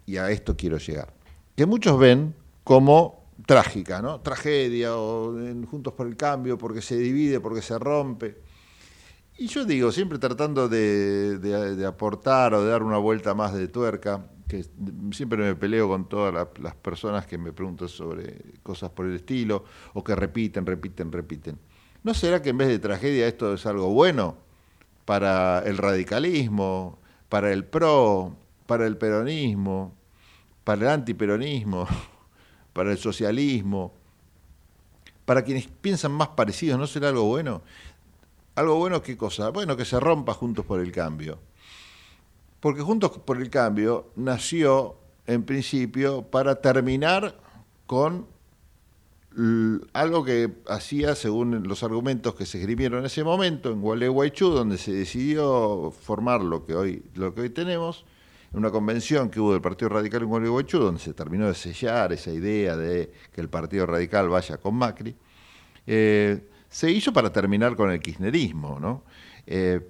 y 0.06 0.18
a 0.18 0.30
esto 0.32 0.56
quiero 0.56 0.78
llegar, 0.78 1.14
que 1.56 1.66
muchos 1.66 2.00
ven 2.00 2.34
como 2.64 3.20
trágica, 3.46 4.02
¿no? 4.02 4.20
Tragedia, 4.22 4.96
o 4.96 5.34
Juntos 5.70 5.94
por 5.94 6.08
el 6.08 6.16
Cambio, 6.16 6.58
porque 6.58 6.82
se 6.82 6.98
divide, 6.98 7.40
porque 7.40 7.62
se 7.62 7.78
rompe. 7.78 8.49
Y 9.40 9.48
yo 9.48 9.66
digo, 9.66 9.92
siempre 9.92 10.20
tratando 10.20 10.68
de, 10.68 11.86
aportar 11.88 12.54
o 12.54 12.64
de 12.64 12.70
dar 12.70 12.84
una 12.84 12.98
vuelta 12.98 13.34
más 13.34 13.54
de 13.54 13.68
tuerca, 13.68 14.28
que 14.48 14.66
siempre 15.12 15.38
me 15.38 15.56
peleo 15.56 15.88
con 15.88 16.10
todas 16.10 16.34
la, 16.34 16.50
las 16.62 16.76
personas 16.76 17.26
que 17.26 17.38
me 17.38 17.54
preguntan 17.54 17.88
sobre 17.88 18.42
cosas 18.64 18.90
por 18.90 19.06
el 19.06 19.16
estilo, 19.16 19.64
o 19.94 20.04
que 20.04 20.16
repiten, 20.16 20.66
repiten, 20.66 21.12
repiten. 21.12 21.58
¿No 22.04 22.14
será 22.14 22.42
que 22.42 22.50
en 22.50 22.58
vez 22.58 22.68
de 22.68 22.80
tragedia 22.80 23.28
esto 23.28 23.54
es 23.54 23.66
algo 23.66 23.90
bueno 23.90 24.38
para 25.06 25.60
el 25.60 25.78
radicalismo, 25.78 27.00
para 27.30 27.52
el 27.52 27.66
PRO, 27.66 28.36
para 28.68 28.86
el 28.86 28.98
peronismo, 28.98 29.96
para 30.64 30.82
el 30.82 30.88
antiperonismo? 30.90 31.88
para 32.74 32.92
el 32.92 32.98
socialismo, 32.98 33.94
para 35.26 35.44
quienes 35.44 35.68
piensan 35.68 36.12
más 36.12 36.30
parecidos, 36.30 36.80
¿no 36.80 36.88
será 36.88 37.10
algo 37.10 37.26
bueno? 37.26 37.62
¿Algo 38.60 38.76
bueno 38.76 39.02
qué 39.02 39.16
cosa? 39.16 39.52
Bueno, 39.52 39.78
que 39.78 39.86
se 39.86 39.98
rompa 40.02 40.34
Juntos 40.34 40.66
por 40.66 40.82
el 40.82 40.92
Cambio. 40.92 41.40
Porque 42.60 42.82
Juntos 42.82 43.12
por 43.12 43.42
el 43.42 43.50
Cambio 43.50 44.12
nació, 44.18 44.98
en 45.28 45.44
principio, 45.44 46.24
para 46.24 46.56
terminar 46.60 47.40
con 47.86 48.28
algo 49.94 50.26
que 50.26 50.58
hacía, 50.68 51.16
según 51.16 51.70
los 51.70 51.84
argumentos 51.84 52.36
que 52.36 52.46
se 52.46 52.60
escribieron 52.60 53.00
en 53.00 53.06
ese 53.06 53.24
momento, 53.24 53.72
en 53.72 53.80
Gualeguaychú, 53.80 54.50
donde 54.50 54.78
se 54.78 54.92
decidió 54.92 55.94
formar 55.98 56.42
lo 56.42 56.66
que 56.66 56.76
hoy, 56.76 57.02
lo 57.16 57.34
que 57.34 57.40
hoy 57.40 57.52
tenemos, 57.52 58.04
en 58.52 58.60
una 58.60 58.72
convención 58.72 59.30
que 59.30 59.40
hubo 59.40 59.54
del 59.54 59.62
Partido 59.62 59.88
Radical 59.88 60.24
en 60.24 60.28
Gualeguaychú, 60.28 60.80
donde 60.80 61.00
se 61.00 61.14
terminó 61.14 61.48
de 61.48 61.56
sellar 61.56 62.12
esa 62.12 62.32
idea 62.32 62.76
de 62.76 63.10
que 63.32 63.40
el 63.40 63.48
Partido 63.48 63.86
Radical 63.86 64.28
vaya 64.28 64.58
con 64.58 64.76
Macri, 64.76 65.16
eh, 65.88 66.42
se 66.70 66.92
hizo 66.92 67.12
para 67.14 67.32
terminar 67.32 67.76
con 67.76 67.92
el 67.92 68.00
kirchnerismo, 68.00 68.80
¿no? 68.80 69.04
Eh, 69.48 69.82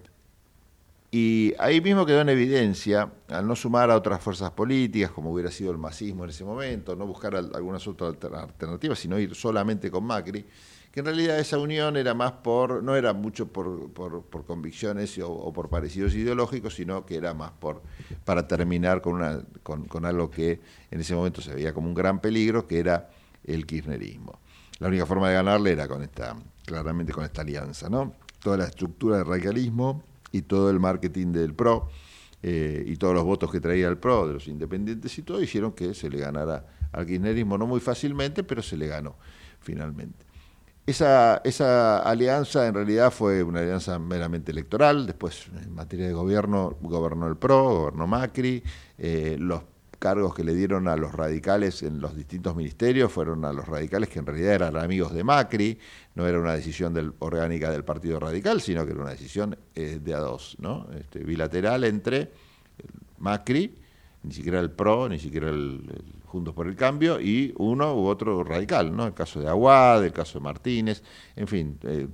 Y 1.11 1.55
ahí 1.57 1.81
mismo 1.81 2.05
quedó 2.05 2.21
en 2.21 2.29
evidencia, 2.29 3.11
al 3.29 3.47
no 3.47 3.55
sumar 3.55 3.89
a 3.89 3.95
otras 3.95 4.21
fuerzas 4.21 4.51
políticas, 4.51 5.09
como 5.09 5.31
hubiera 5.31 5.49
sido 5.49 5.71
el 5.71 5.79
masismo 5.79 6.23
en 6.23 6.29
ese 6.29 6.45
momento, 6.45 6.95
no 6.95 7.07
buscar 7.07 7.35
al- 7.35 7.51
algunas 7.55 7.87
otras 7.87 8.11
alter- 8.11 8.35
alternativas, 8.35 8.99
sino 8.99 9.17
ir 9.17 9.33
solamente 9.33 9.89
con 9.89 10.03
Macri, 10.03 10.45
que 10.91 10.99
en 10.99 11.07
realidad 11.07 11.39
esa 11.39 11.57
unión 11.57 11.97
era 11.97 12.13
más 12.13 12.31
por, 12.33 12.83
no 12.83 12.95
era 12.95 13.13
mucho 13.13 13.47
por, 13.47 13.89
por- 13.91 14.21
por 14.23 14.45
convicciones 14.45 15.17
o, 15.17 15.31
o 15.31 15.51
por 15.51 15.69
parecidos 15.69 16.13
ideológicos, 16.13 16.75
sino 16.75 17.03
que 17.07 17.15
era 17.15 17.33
más 17.33 17.51
por 17.59 17.81
para 18.23 18.47
terminar 18.47 19.01
con, 19.01 19.15
una, 19.15 19.41
con, 19.63 19.85
con 19.85 20.05
algo 20.05 20.29
que 20.29 20.59
en 20.91 20.99
ese 21.01 21.15
momento 21.15 21.41
se 21.41 21.53
veía 21.55 21.73
como 21.73 21.87
un 21.87 21.95
gran 21.95 22.19
peligro, 22.21 22.67
que 22.67 22.77
era 22.79 23.09
el 23.45 23.65
kirchnerismo. 23.65 24.37
La 24.79 24.87
única 24.87 25.07
forma 25.07 25.27
de 25.29 25.33
ganarle 25.35 25.71
era 25.71 25.87
con 25.87 26.03
esta, 26.03 26.35
claramente 26.69 27.11
con 27.11 27.23
esta 27.23 27.41
alianza, 27.41 27.89
¿no? 27.89 28.13
Toda 28.41 28.57
la 28.57 28.65
estructura 28.65 29.17
del 29.17 29.25
radicalismo 29.25 30.03
y 30.31 30.43
todo 30.43 30.69
el 30.69 30.79
marketing 30.79 31.31
del 31.31 31.55
PRO 31.55 31.89
eh, 32.43 32.83
y 32.85 32.95
todos 32.95 33.15
los 33.15 33.23
votos 33.23 33.51
que 33.51 33.59
traía 33.59 33.87
el 33.87 33.97
PRO 33.97 34.27
de 34.27 34.33
los 34.35 34.47
independientes 34.47 35.17
y 35.17 35.23
todo 35.23 35.41
hicieron 35.41 35.71
que 35.71 35.95
se 35.95 36.09
le 36.09 36.19
ganara 36.19 36.67
al 36.91 37.07
kirchnerismo, 37.07 37.57
no 37.57 37.65
muy 37.65 37.79
fácilmente, 37.79 38.43
pero 38.43 38.61
se 38.61 38.77
le 38.77 38.85
ganó 38.87 39.15
finalmente. 39.59 40.25
Esa, 40.85 41.41
esa 41.43 41.99
alianza 41.99 42.67
en 42.67 42.75
realidad 42.75 43.11
fue 43.11 43.43
una 43.43 43.61
alianza 43.61 43.97
meramente 43.97 44.51
electoral, 44.51 45.07
después 45.07 45.47
en 45.61 45.73
materia 45.73 46.05
de 46.07 46.13
gobierno 46.13 46.77
gobernó 46.81 47.27
el 47.27 47.35
PRO, 47.35 47.63
gobernó 47.63 48.05
Macri, 48.05 48.63
eh, 48.97 49.37
los 49.39 49.63
cargos 49.99 50.33
que 50.33 50.43
le 50.43 50.55
dieron 50.55 50.87
a 50.87 50.95
los 50.95 51.13
radicales 51.13 51.83
en 51.83 51.99
los 51.99 52.15
distintos 52.15 52.55
ministerios 52.55 53.11
fueron 53.11 53.43
a 53.45 53.53
los 53.53 53.67
radicales 53.67 54.09
que 54.09 54.19
en 54.19 54.25
realidad 54.25 54.53
eran 54.53 54.77
amigos 54.77 55.13
de 55.13 55.23
Macri, 55.23 55.77
no 56.15 56.25
era 56.25 56.39
una 56.39 56.53
decisión 56.53 57.15
orgánica 57.19 57.69
del 57.69 57.83
Partido 57.83 58.19
Radical, 58.19 58.61
sino 58.61 58.85
que 58.85 58.93
era 58.93 59.01
una 59.01 59.11
decisión 59.11 59.57
eh, 59.75 59.99
de 60.01 60.13
a 60.13 60.19
dos, 60.19 60.55
¿no? 60.59 60.87
Este, 60.97 61.19
bilateral 61.19 61.83
entre 61.83 62.31
Macri, 63.19 63.75
ni 64.23 64.33
siquiera 64.33 64.59
el 64.59 64.71
PRO, 64.71 65.09
ni 65.09 65.19
siquiera 65.19 65.49
el, 65.49 65.81
Juntos 66.25 66.53
por 66.53 66.67
el 66.67 66.75
Cambio, 66.75 67.19
y 67.19 67.53
uno 67.57 67.95
u 67.95 68.05
otro 68.05 68.43
radical, 68.43 68.95
¿no? 68.95 69.07
El 69.07 69.15
caso 69.15 69.39
de 69.39 69.47
Aguad, 69.47 70.05
el 70.05 70.13
caso 70.13 70.37
de 70.37 70.43
Martínez, 70.43 71.01
en 71.35 71.47
fin, 71.47 71.79
eh, 71.83 72.07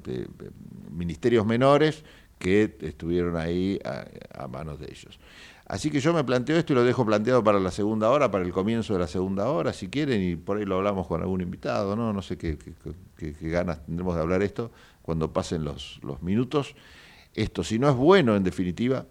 ministerios 0.89 1.45
menores 1.45 2.03
que 2.39 2.77
estuvieron 2.79 3.36
ahí 3.36 3.77
a 3.83 4.47
manos 4.47 4.79
de 4.79 4.86
ellos. 4.86 5.19
Así 5.66 5.89
que 5.89 5.99
yo 5.99 6.13
me 6.13 6.24
planteo 6.24 6.57
esto 6.57 6.74
y 6.74 6.76
lo 6.76 6.84
dejo 6.84 7.05
planteado 7.05 7.43
para 7.43 7.59
la 7.59 7.72
segunda 7.72 8.11
hora, 8.11 8.30
para 8.30 8.43
el 8.45 8.51
comienzo 8.51 8.93
de 8.93 8.99
la 8.99 9.07
segunda 9.07 9.49
hora, 9.49 9.74
si 9.74 9.89
quieren, 9.89 10.22
y 10.22 10.36
por 10.36 10.57
ahí 10.57 10.66
lo 10.66 10.76
hablamos 10.76 11.07
con 11.07 11.22
algún 11.22 11.41
invitado, 11.41 11.95
¿no? 11.95 12.13
No 12.13 12.22
sé 12.22 12.38
qué, 12.38 12.57
ganas 13.41 13.84
tendremos 13.86 14.16
de 14.16 14.22
hablar 14.22 14.43
esto 14.43 14.72
cuando 15.01 15.34
pasen 15.34 15.63
los, 15.63 15.99
los 16.03 16.22
minutos. 16.22 16.76
Esto, 17.34 17.63
si 17.63 17.80
no 17.80 17.89
es 17.89 17.95
bueno, 17.95 18.36
en 18.36 18.43
definitiva, 18.43 19.07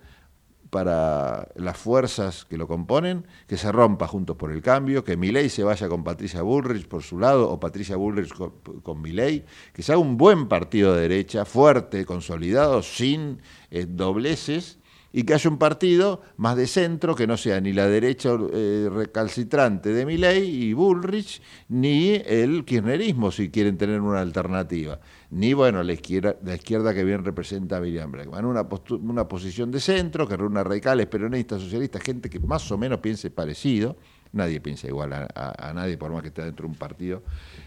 para 0.74 1.48
las 1.56 1.76
fuerzas 1.76 2.44
que 2.44 2.56
lo 2.56 2.66
componen, 2.66 3.26
que 3.46 3.56
se 3.56 3.70
rompa 3.70 4.06
Juntos 4.06 4.36
por 4.36 4.50
el 4.50 4.62
Cambio, 4.62 5.04
que 5.04 5.16
Milei 5.16 5.48
se 5.48 5.62
vaya 5.62 5.88
con 5.88 6.02
Patricia 6.02 6.42
Bullrich 6.42 6.88
por 6.88 7.02
su 7.02 7.18
lado 7.18 7.50
o 7.50 7.60
Patricia 7.60 7.96
Bullrich 7.96 8.32
con, 8.32 8.52
con 8.82 9.00
Milei, 9.00 9.44
que 9.72 9.82
se 9.82 9.92
haga 9.92 10.00
un 10.00 10.16
buen 10.16 10.48
partido 10.48 10.94
de 10.94 11.02
derecha, 11.02 11.44
fuerte, 11.44 12.04
consolidado, 12.04 12.82
sin 12.82 13.40
eh, 13.70 13.86
dobleces, 13.88 14.78
y 15.16 15.22
que 15.22 15.32
haya 15.32 15.48
un 15.48 15.58
partido 15.58 16.22
más 16.38 16.56
de 16.56 16.66
centro, 16.66 17.14
que 17.14 17.28
no 17.28 17.36
sea 17.36 17.60
ni 17.60 17.72
la 17.72 17.86
derecha 17.86 18.30
eh, 18.52 18.88
recalcitrante 18.92 19.90
de 19.90 20.04
Milei 20.04 20.44
y 20.44 20.72
Bullrich, 20.72 21.40
ni 21.68 22.14
el 22.26 22.64
kirchnerismo, 22.64 23.30
si 23.30 23.48
quieren 23.48 23.78
tener 23.78 24.00
una 24.00 24.20
alternativa, 24.20 24.98
ni 25.30 25.52
bueno 25.52 25.84
la 25.84 25.92
izquierda, 25.92 26.34
la 26.42 26.56
izquierda 26.56 26.92
que 26.92 27.04
bien 27.04 27.24
representa 27.24 27.76
a 27.76 27.80
Miriam 27.80 28.10
Bregman, 28.10 28.44
una, 28.44 28.66
una 28.90 29.28
posición 29.28 29.70
de 29.70 29.78
centro 29.78 30.26
que 30.26 30.36
reúna 30.36 30.64
radicales, 30.64 31.06
peronistas, 31.06 31.62
socialistas, 31.62 32.02
gente 32.02 32.28
que 32.28 32.40
más 32.40 32.68
o 32.72 32.76
menos 32.76 32.98
piense 32.98 33.30
parecido, 33.30 33.96
nadie 34.34 34.60
piensa 34.60 34.86
igual 34.88 35.12
a, 35.12 35.72
nadie 35.74 35.96
por 35.96 36.10
más 36.10 36.22
que 36.22 36.28
esté 36.28 36.42
dentro 36.42 36.66
de 36.66 36.72
un 36.72 36.78
partido, 36.78 37.22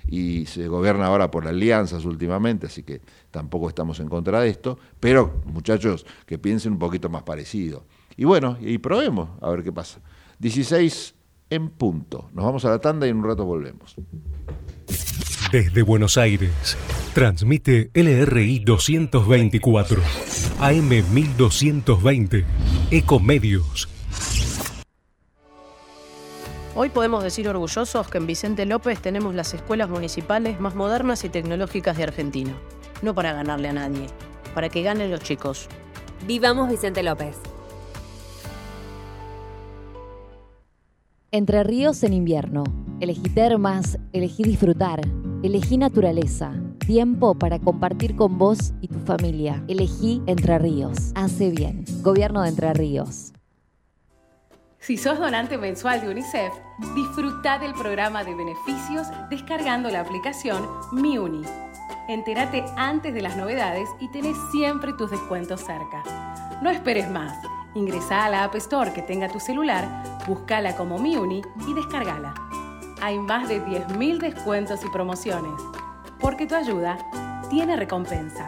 y 0.08 0.46
se 0.46 0.68
gobierna 0.68 1.08
ahora 1.08 1.32
por 1.32 1.48
alianzas 1.48 2.06
últimamente, 2.06 2.68
así 2.68 2.84
que 2.84 3.02
tampoco 3.32 3.70
estamos 3.70 4.00
en 4.00 4.10
contra 4.10 4.42
de 4.42 4.50
esto, 4.50 4.78
pero 5.00 5.42
muchachos, 5.46 6.06
que 6.26 6.38
piensen 6.38 6.74
un 6.74 6.80
poquito 6.80 7.10
más 7.10 7.24
parecido. 7.24 7.86
Y 8.16 8.26
bueno, 8.26 8.58
y 8.60 8.78
probemos 8.80 9.30
a 9.42 9.50
ver 9.50 9.64
qué 9.64 9.72
pasa. 9.72 10.00
16 10.40 11.16
en 11.50 11.70
punto. 11.70 12.30
Nos 12.34 12.46
vamos 12.46 12.66
a 12.66 12.70
la 12.70 12.80
tanda 12.80 13.08
y 13.08 13.10
en 13.10 13.18
un 13.18 13.24
rato 13.24 13.46
volvemos. 13.46 13.96
Desde 15.52 15.82
Buenos 15.82 16.18
Aires, 16.18 16.78
transmite 17.14 17.90
LRI 17.94 18.60
224, 18.60 20.02
AM 20.60 20.90
1220, 20.90 22.46
Ecomedios. 22.92 23.97
Hoy 26.80 26.90
podemos 26.90 27.24
decir 27.24 27.50
orgullosos 27.50 28.08
que 28.08 28.20
en 28.20 28.28
Vicente 28.28 28.64
López 28.68 29.02
tenemos 29.02 29.34
las 29.34 29.52
escuelas 29.56 29.90
municipales 29.90 30.60
más 30.60 30.76
modernas 30.76 31.24
y 31.24 31.30
tecnológicas 31.30 31.98
de 31.98 32.04
Argentina. 32.04 32.56
No 33.02 33.16
para 33.16 33.34
ganarle 33.34 33.70
a 33.70 33.74
nadie, 33.74 34.06
para 34.54 34.70
que 34.70 34.84
ganen 34.84 35.10
los 35.10 35.22
chicos. 35.22 35.70
Vivamos 36.28 36.70
Vicente 36.70 37.02
López. 37.02 37.36
Entre 41.32 41.64
ríos 41.64 42.04
en 42.04 42.14
invierno. 42.14 42.64
Elegí 43.00 43.28
termas, 43.34 43.98
elegí 44.14 44.44
disfrutar, 44.44 45.02
elegí 45.42 45.80
naturaleza. 45.80 46.54
Tiempo 46.78 47.34
para 47.34 47.58
compartir 47.58 48.16
con 48.16 48.38
vos 48.38 48.74
y 48.82 48.88
tu 48.88 49.00
familia. 49.00 49.64
Elegí 49.68 50.22
Entre 50.28 50.60
Ríos. 50.60 51.12
Hace 51.16 51.50
bien. 51.50 51.86
Gobierno 52.04 52.44
de 52.44 52.50
Entre 52.50 52.72
Ríos. 52.76 53.34
Si 54.88 54.96
sos 54.96 55.20
donante 55.20 55.58
mensual 55.58 56.00
de 56.00 56.08
UNICEF, 56.08 56.54
disfruta 56.96 57.60
del 57.60 57.74
programa 57.74 58.24
de 58.24 58.34
beneficios 58.34 59.08
descargando 59.30 59.90
la 59.90 60.00
aplicación 60.00 60.66
MiUni. 60.94 61.44
Entérate 62.08 62.64
antes 62.78 63.14
de 63.14 63.22
las 63.22 63.36
novedades 63.36 63.90
y 64.00 64.08
tenés 64.08 64.38
siempre 64.50 64.94
tus 64.94 65.12
descuentos 65.12 65.60
cerca. 65.60 66.04
No 66.62 66.70
esperes 66.70 67.12
más. 67.12 67.38
Ingresa 67.76 68.24
a 68.24 68.30
la 68.30 68.46
App 68.46 68.56
Store 68.56 68.94
que 68.94 69.02
tenga 69.02 69.28
tu 69.28 69.42
celular, 69.42 69.86
búscala 70.26 70.78
como 70.78 70.98
MiUni 71.00 71.42
y 71.68 71.74
descargala. 71.74 72.34
Hay 73.02 73.20
más 73.20 73.50
de 73.50 73.62
10.000 73.62 74.20
descuentos 74.20 74.86
y 74.86 74.90
promociones. 74.90 75.62
Porque 76.18 76.48
tu 76.48 76.56
ayuda 76.56 76.98
tiene 77.50 77.76
recompensa. 77.76 78.48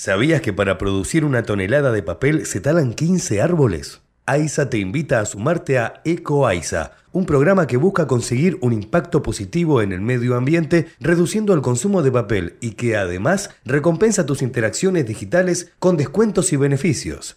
¿Sabías 0.00 0.40
que 0.42 0.52
para 0.52 0.78
producir 0.78 1.24
una 1.24 1.42
tonelada 1.42 1.90
de 1.90 2.04
papel 2.04 2.46
se 2.46 2.60
talan 2.60 2.94
15 2.94 3.42
árboles? 3.42 4.00
AISA 4.26 4.70
te 4.70 4.78
invita 4.78 5.18
a 5.18 5.26
sumarte 5.26 5.76
a 5.80 6.02
EcoAISA, 6.04 6.92
un 7.10 7.26
programa 7.26 7.66
que 7.66 7.78
busca 7.78 8.06
conseguir 8.06 8.58
un 8.60 8.72
impacto 8.72 9.24
positivo 9.24 9.82
en 9.82 9.90
el 9.90 10.00
medio 10.00 10.36
ambiente 10.36 10.86
reduciendo 11.00 11.52
el 11.52 11.62
consumo 11.62 12.04
de 12.04 12.12
papel 12.12 12.58
y 12.60 12.74
que 12.74 12.96
además 12.96 13.50
recompensa 13.64 14.24
tus 14.24 14.40
interacciones 14.40 15.04
digitales 15.04 15.72
con 15.80 15.96
descuentos 15.96 16.52
y 16.52 16.56
beneficios. 16.56 17.36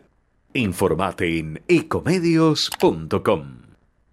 Informate 0.53 1.39
en 1.39 1.61
ecomedios.com. 1.69 3.43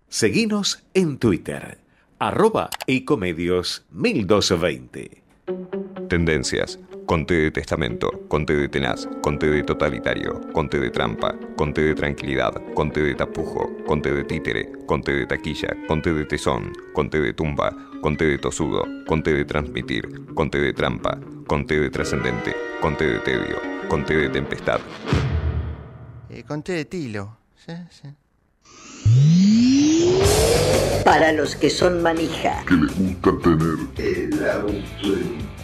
Seguinos 0.09 0.85
en 0.95 1.19
Twitter, 1.19 1.79
arroba 2.21 2.71
ecomedios 2.87 3.85
1220. 3.91 5.23
Tendencias. 6.09 6.79
Conté 7.07 7.35
de 7.35 7.51
testamento, 7.51 8.11
conté 8.29 8.55
de 8.55 8.69
tenaz, 8.69 9.09
conté 9.21 9.51
de 9.51 9.65
totalitario, 9.65 10.41
conté 10.53 10.79
de 10.79 10.91
trampa, 10.91 11.35
conté 11.57 11.83
de 11.83 11.95
tranquilidad, 11.95 12.53
conté 12.75 13.03
de 13.03 13.15
tapujo, 13.17 13.77
conté 13.87 14.13
de 14.13 14.25
títere, 14.25 14.71
conté 14.87 15.13
de 15.13 15.27
taquilla, 15.27 15.75
conté 15.89 16.13
de 16.13 16.25
tesón, 16.25 16.71
conté 16.93 17.21
de 17.21 17.33
tumba, 17.33 17.75
conté 18.01 18.27
de 18.27 18.39
tosudo, 18.39 18.85
conté 19.07 19.33
de 19.35 19.45
transmitir, 19.45 20.07
conté 20.35 20.61
de 20.61 20.73
trampa, 20.73 21.19
conté 21.49 21.81
de 21.81 21.91
trascendente, 21.91 22.55
conté 22.81 23.07
de 23.07 23.19
tedio, 23.21 23.57
conté 23.89 24.15
de 24.15 24.29
tempestad. 24.29 24.81
Eh, 26.39 26.45
conté 26.45 26.73
de 26.75 26.85
tilo. 26.85 27.37
Sí, 27.57 27.73
sí. 27.91 28.09
Para 31.05 31.33
los 31.33 31.57
que 31.57 31.69
son 31.69 32.01
manija. 32.01 32.65
Que 32.65 32.75
les 32.75 32.97
gusta 32.97 33.31
tener 33.43 33.79
el 33.97 34.49
auto 34.49 34.73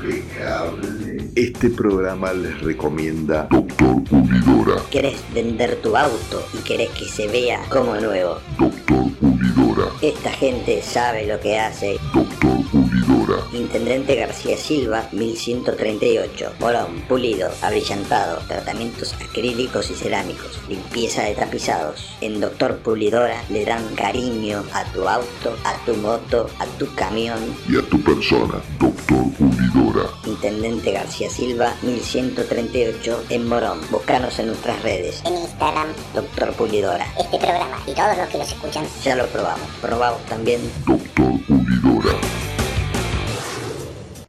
impecable. 0.04 1.30
Este 1.34 1.70
programa 1.70 2.32
les 2.32 2.60
recomienda 2.60 3.48
Doctor 3.50 4.04
Pulidora. 4.04 4.82
¿Querés 4.90 5.20
vender 5.34 5.76
tu 5.76 5.96
auto 5.96 6.46
y 6.52 6.58
querés 6.58 6.90
que 6.90 7.06
se 7.06 7.26
vea 7.28 7.60
como 7.70 7.96
nuevo? 7.96 8.38
Doctor 8.58 9.10
Pulidora. 9.18 9.90
Esta 10.00 10.30
gente 10.30 10.82
sabe 10.82 11.26
lo 11.26 11.40
que 11.40 11.58
hace. 11.58 11.98
Doctor 12.12 12.58
Pulidora. 12.70 13.42
Intendente 13.52 14.14
García 14.16 14.56
Silva, 14.56 15.08
1138. 15.12 16.52
Morón, 16.60 17.02
pulido, 17.08 17.50
abrillantado, 17.62 18.38
tratamientos 18.46 19.14
acrílicos 19.14 19.90
y 19.90 19.94
cerámicos, 19.94 20.60
limpieza 20.68 21.22
de 21.22 21.34
tapizados. 21.34 22.16
En 22.20 22.40
Doctor 22.40 22.76
Pulidora 22.78 23.42
le 23.50 23.64
dan 23.64 23.82
cariño 23.96 24.62
a 24.72 24.84
tu 24.92 25.08
auto, 25.08 25.56
a 25.64 25.84
tu 25.84 25.94
moto, 25.96 26.48
a 26.58 26.66
tu 26.78 26.92
camión. 26.94 27.38
Y 27.68 27.76
a 27.78 27.82
tu 27.82 28.00
persona, 28.02 28.62
Doctor 28.78 29.24
Pulidora. 29.36 29.93
Intendente 30.26 30.92
García 30.92 31.30
Silva, 31.30 31.74
1138 31.82 33.24
en 33.30 33.48
Morón. 33.48 33.80
Búscanos 33.90 34.38
en 34.38 34.48
nuestras 34.48 34.82
redes. 34.82 35.22
En 35.24 35.34
Instagram, 35.34 35.88
Doctor 36.14 36.52
Pulidora. 36.54 37.06
este 37.18 37.38
programa 37.38 37.78
y 37.86 37.92
todos 37.92 38.16
los 38.16 38.28
que 38.28 38.38
los 38.38 38.52
escuchan. 38.52 38.84
Ya 39.02 39.16
lo 39.16 39.26
probamos. 39.26 39.66
Probamos 39.80 40.22
también. 40.26 40.60
Doctor 40.86 41.32
Pulidora. 41.46 42.18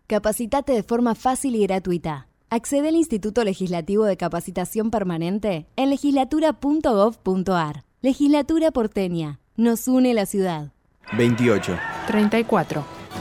Capacitate 0.08 0.74
de 0.74 0.84
forma 0.84 1.16
fácil 1.16 1.56
y 1.56 1.64
gratuita. 1.66 2.28
Accede 2.50 2.90
al 2.90 2.96
Instituto 2.96 3.44
Legislativo 3.44 4.06
de 4.06 4.18
Capacitación 4.18 4.92
Permanente 4.92 5.66
en 5.76 5.90
legislatura.gov.ar. 5.90 7.84
Legislatura 8.02 8.72
porteña. 8.72 9.40
Nos 9.58 9.88
une 9.88 10.14
la 10.14 10.26
ciudad. 10.28 10.72
28. 11.18 11.78
34. 12.08 12.95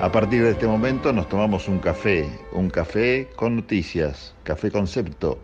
A 0.00 0.12
partir 0.12 0.42
de 0.42 0.50
este 0.50 0.66
momento 0.66 1.10
nos 1.12 1.26
tomamos 1.26 1.68
un 1.68 1.78
café, 1.78 2.28
un 2.52 2.68
café 2.68 3.30
con 3.34 3.56
noticias, 3.56 4.34
café 4.42 4.70
concepto, 4.70 5.38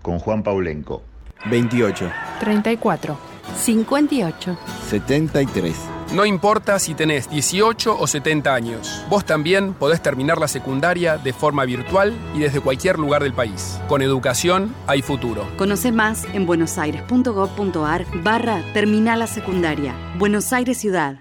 con 0.00 0.18
Juan 0.18 0.42
Paulenco. 0.42 1.02
28. 1.50 2.10
34. 2.40 3.18
58. 3.54 4.58
73. 4.88 5.76
No 6.14 6.24
importa 6.24 6.78
si 6.78 6.94
tenés 6.94 7.28
18 7.28 7.98
o 8.00 8.06
70 8.06 8.54
años, 8.54 9.04
vos 9.10 9.26
también 9.26 9.74
podés 9.74 10.00
terminar 10.00 10.38
la 10.38 10.48
secundaria 10.48 11.18
de 11.18 11.34
forma 11.34 11.66
virtual 11.66 12.14
y 12.34 12.38
desde 12.38 12.60
cualquier 12.60 12.98
lugar 12.98 13.22
del 13.22 13.34
país. 13.34 13.78
Con 13.88 14.00
educación 14.00 14.74
hay 14.86 15.02
futuro. 15.02 15.46
Conoce 15.58 15.92
más 15.92 16.24
en 16.32 16.46
buenosaires.gov.ar 16.46 18.06
barra 18.22 18.62
Terminal 18.72 19.18
la 19.18 19.26
Secundaria. 19.26 19.94
Buenos 20.16 20.54
Aires 20.54 20.78
Ciudad. 20.78 21.20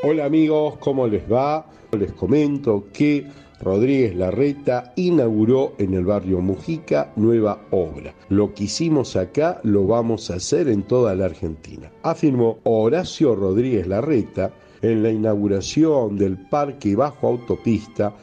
Hola 0.00 0.26
amigos, 0.26 0.76
¿cómo 0.78 1.08
les 1.08 1.24
va? 1.30 1.66
Les 1.98 2.12
comento 2.12 2.86
que 2.92 3.26
Rodríguez 3.60 4.14
Larreta 4.14 4.92
inauguró 4.94 5.72
en 5.78 5.94
el 5.94 6.04
barrio 6.04 6.40
Mujica 6.40 7.12
nueva 7.16 7.66
obra. 7.72 8.14
Lo 8.28 8.54
que 8.54 8.64
hicimos 8.64 9.16
acá 9.16 9.60
lo 9.64 9.88
vamos 9.88 10.30
a 10.30 10.36
hacer 10.36 10.68
en 10.68 10.84
toda 10.84 11.16
la 11.16 11.24
Argentina, 11.24 11.90
afirmó 12.04 12.58
Horacio 12.62 13.34
Rodríguez 13.34 13.88
Larreta 13.88 14.52
en 14.82 15.02
la 15.02 15.10
inauguración 15.10 16.16
del 16.16 16.38
Parque 16.48 16.94
Bajo 16.94 17.26
Autopista 17.26 18.14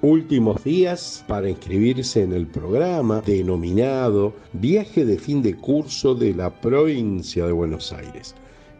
Últimos 0.00 0.62
días 0.62 1.24
para 1.26 1.50
inscribirse 1.50 2.22
en 2.22 2.32
el 2.32 2.46
programa 2.46 3.22
denominado 3.26 4.34
Viaje 4.52 5.04
de 5.04 5.18
fin 5.18 5.42
de 5.42 5.56
curso 5.56 6.14
de 6.14 6.32
la 6.32 6.48
provincia 6.60 7.44
de 7.44 7.52
Buenos 7.52 7.92
Aires. 7.92 8.34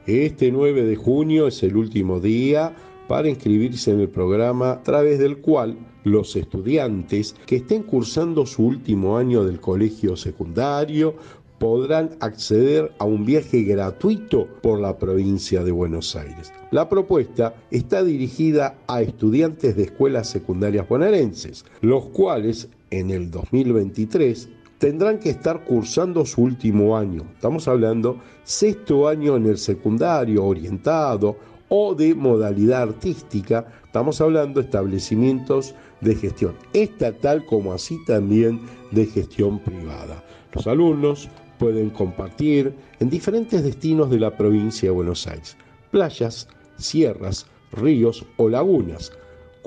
Este 0.07 0.53
9 0.53 0.85
de 0.85 0.95
junio 0.95 1.49
es 1.49 1.65
el 1.65 1.77
último 1.77 2.21
día 2.21 2.77
para 3.09 3.29
inscribirse 3.29 3.91
en 3.91 3.99
el 3.99 4.09
programa 4.09 4.71
a 4.71 4.83
través 4.85 5.19
del 5.19 5.39
cual 5.39 5.77
los 6.05 6.37
estudiantes 6.37 7.35
que 7.45 7.57
estén 7.57 7.83
cursando 7.83 8.47
su 8.47 8.67
último 8.67 9.19
año 9.19 9.43
del 9.43 9.61
colegio 9.61 10.17
secundario 10.17 11.17
podrán 11.59 12.11
acceder 12.21 12.93
a 12.99 13.05
un 13.05 13.25
viaje 13.25 13.63
gratuito 13.63 14.47
por 14.63 14.79
la 14.79 14.97
provincia 14.97 15.65
de 15.65 15.73
Buenos 15.73 16.15
Aires. 16.15 16.53
La 16.71 16.89
propuesta 16.89 17.57
está 17.73 18.05
dirigida 18.05 18.79
a 18.87 19.03
estudiantes 19.03 19.75
de 19.75 19.85
escuelas 19.85 20.29
secundarias 20.29 20.89
bonaerenses, 20.89 21.65
los 21.81 22.05
cuales 22.11 22.69
en 22.91 23.11
el 23.11 23.33
2023 23.33 24.51
tendrán 24.79 25.19
que 25.19 25.31
estar 25.31 25.65
cursando 25.65 26.25
su 26.27 26.43
último 26.43 26.97
año. 26.97 27.23
Estamos 27.35 27.67
hablando 27.69 28.21
sexto 28.45 29.09
año 29.09 29.37
en 29.37 29.47
el 29.47 29.59
secundario 29.59 30.45
orientado 30.45 31.37
o 31.69 31.95
de 31.95 32.15
modalidad 32.15 32.83
artística. 32.83 33.67
Estamos 33.85 34.21
hablando 34.21 34.61
de 34.61 34.67
establecimientos 34.67 35.75
de 36.01 36.15
gestión 36.15 36.55
estatal 36.73 37.45
como 37.47 37.73
así 37.73 37.99
también 38.07 38.61
de 38.91 39.07
gestión 39.07 39.59
privada. 39.59 40.23
Los 40.53 40.67
alumnos 40.67 41.29
pueden 41.59 41.91
compartir 41.91 42.75
en 43.01 43.11
diferentes 43.11 43.63
destinos 43.65 44.11
de 44.11 44.21
la 44.21 44.37
provincia 44.37 44.89
de 44.89 44.95
Buenos 44.95 45.27
Aires, 45.27 45.57
playas, 45.91 46.49
sierras, 46.77 47.47
ríos 47.73 48.25
o 48.37 48.49
lagunas. 48.49 49.13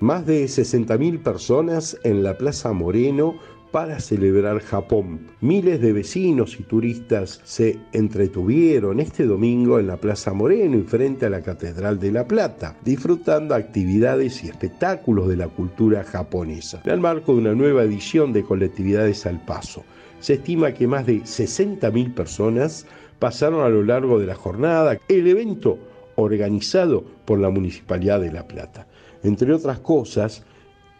Más 0.00 0.26
de 0.26 0.44
60.000 0.44 1.22
personas 1.22 1.98
en 2.04 2.22
la 2.22 2.36
Plaza 2.36 2.74
Moreno 2.74 3.38
para 3.70 4.00
celebrar 4.00 4.60
Japón. 4.60 5.28
Miles 5.40 5.80
de 5.80 5.92
vecinos 5.92 6.58
y 6.58 6.62
turistas 6.62 7.40
se 7.44 7.78
entretuvieron 7.92 9.00
este 9.00 9.26
domingo 9.26 9.78
en 9.78 9.88
la 9.88 9.96
Plaza 9.96 10.32
Moreno 10.32 10.78
y 10.78 10.82
frente 10.82 11.26
a 11.26 11.30
la 11.30 11.42
Catedral 11.42 11.98
de 11.98 12.12
La 12.12 12.26
Plata, 12.26 12.76
disfrutando 12.84 13.54
actividades 13.54 14.42
y 14.44 14.48
espectáculos 14.48 15.28
de 15.28 15.36
la 15.36 15.48
cultura 15.48 16.04
japonesa, 16.04 16.80
en 16.84 16.92
el 16.92 17.00
marco 17.00 17.32
de 17.32 17.40
una 17.40 17.54
nueva 17.54 17.82
edición 17.82 18.32
de 18.32 18.44
Colectividades 18.44 19.26
al 19.26 19.44
Paso. 19.44 19.84
Se 20.20 20.34
estima 20.34 20.72
que 20.72 20.86
más 20.86 21.06
de 21.06 21.20
60.000 21.20 22.14
personas 22.14 22.86
pasaron 23.18 23.64
a 23.64 23.68
lo 23.68 23.82
largo 23.82 24.18
de 24.18 24.26
la 24.26 24.34
jornada. 24.34 24.98
El 25.08 25.26
evento 25.26 25.78
organizado 26.16 27.04
por 27.24 27.38
la 27.38 27.50
Municipalidad 27.50 28.20
de 28.20 28.32
La 28.32 28.46
Plata. 28.46 28.86
Entre 29.22 29.52
otras 29.52 29.78
cosas, 29.80 30.44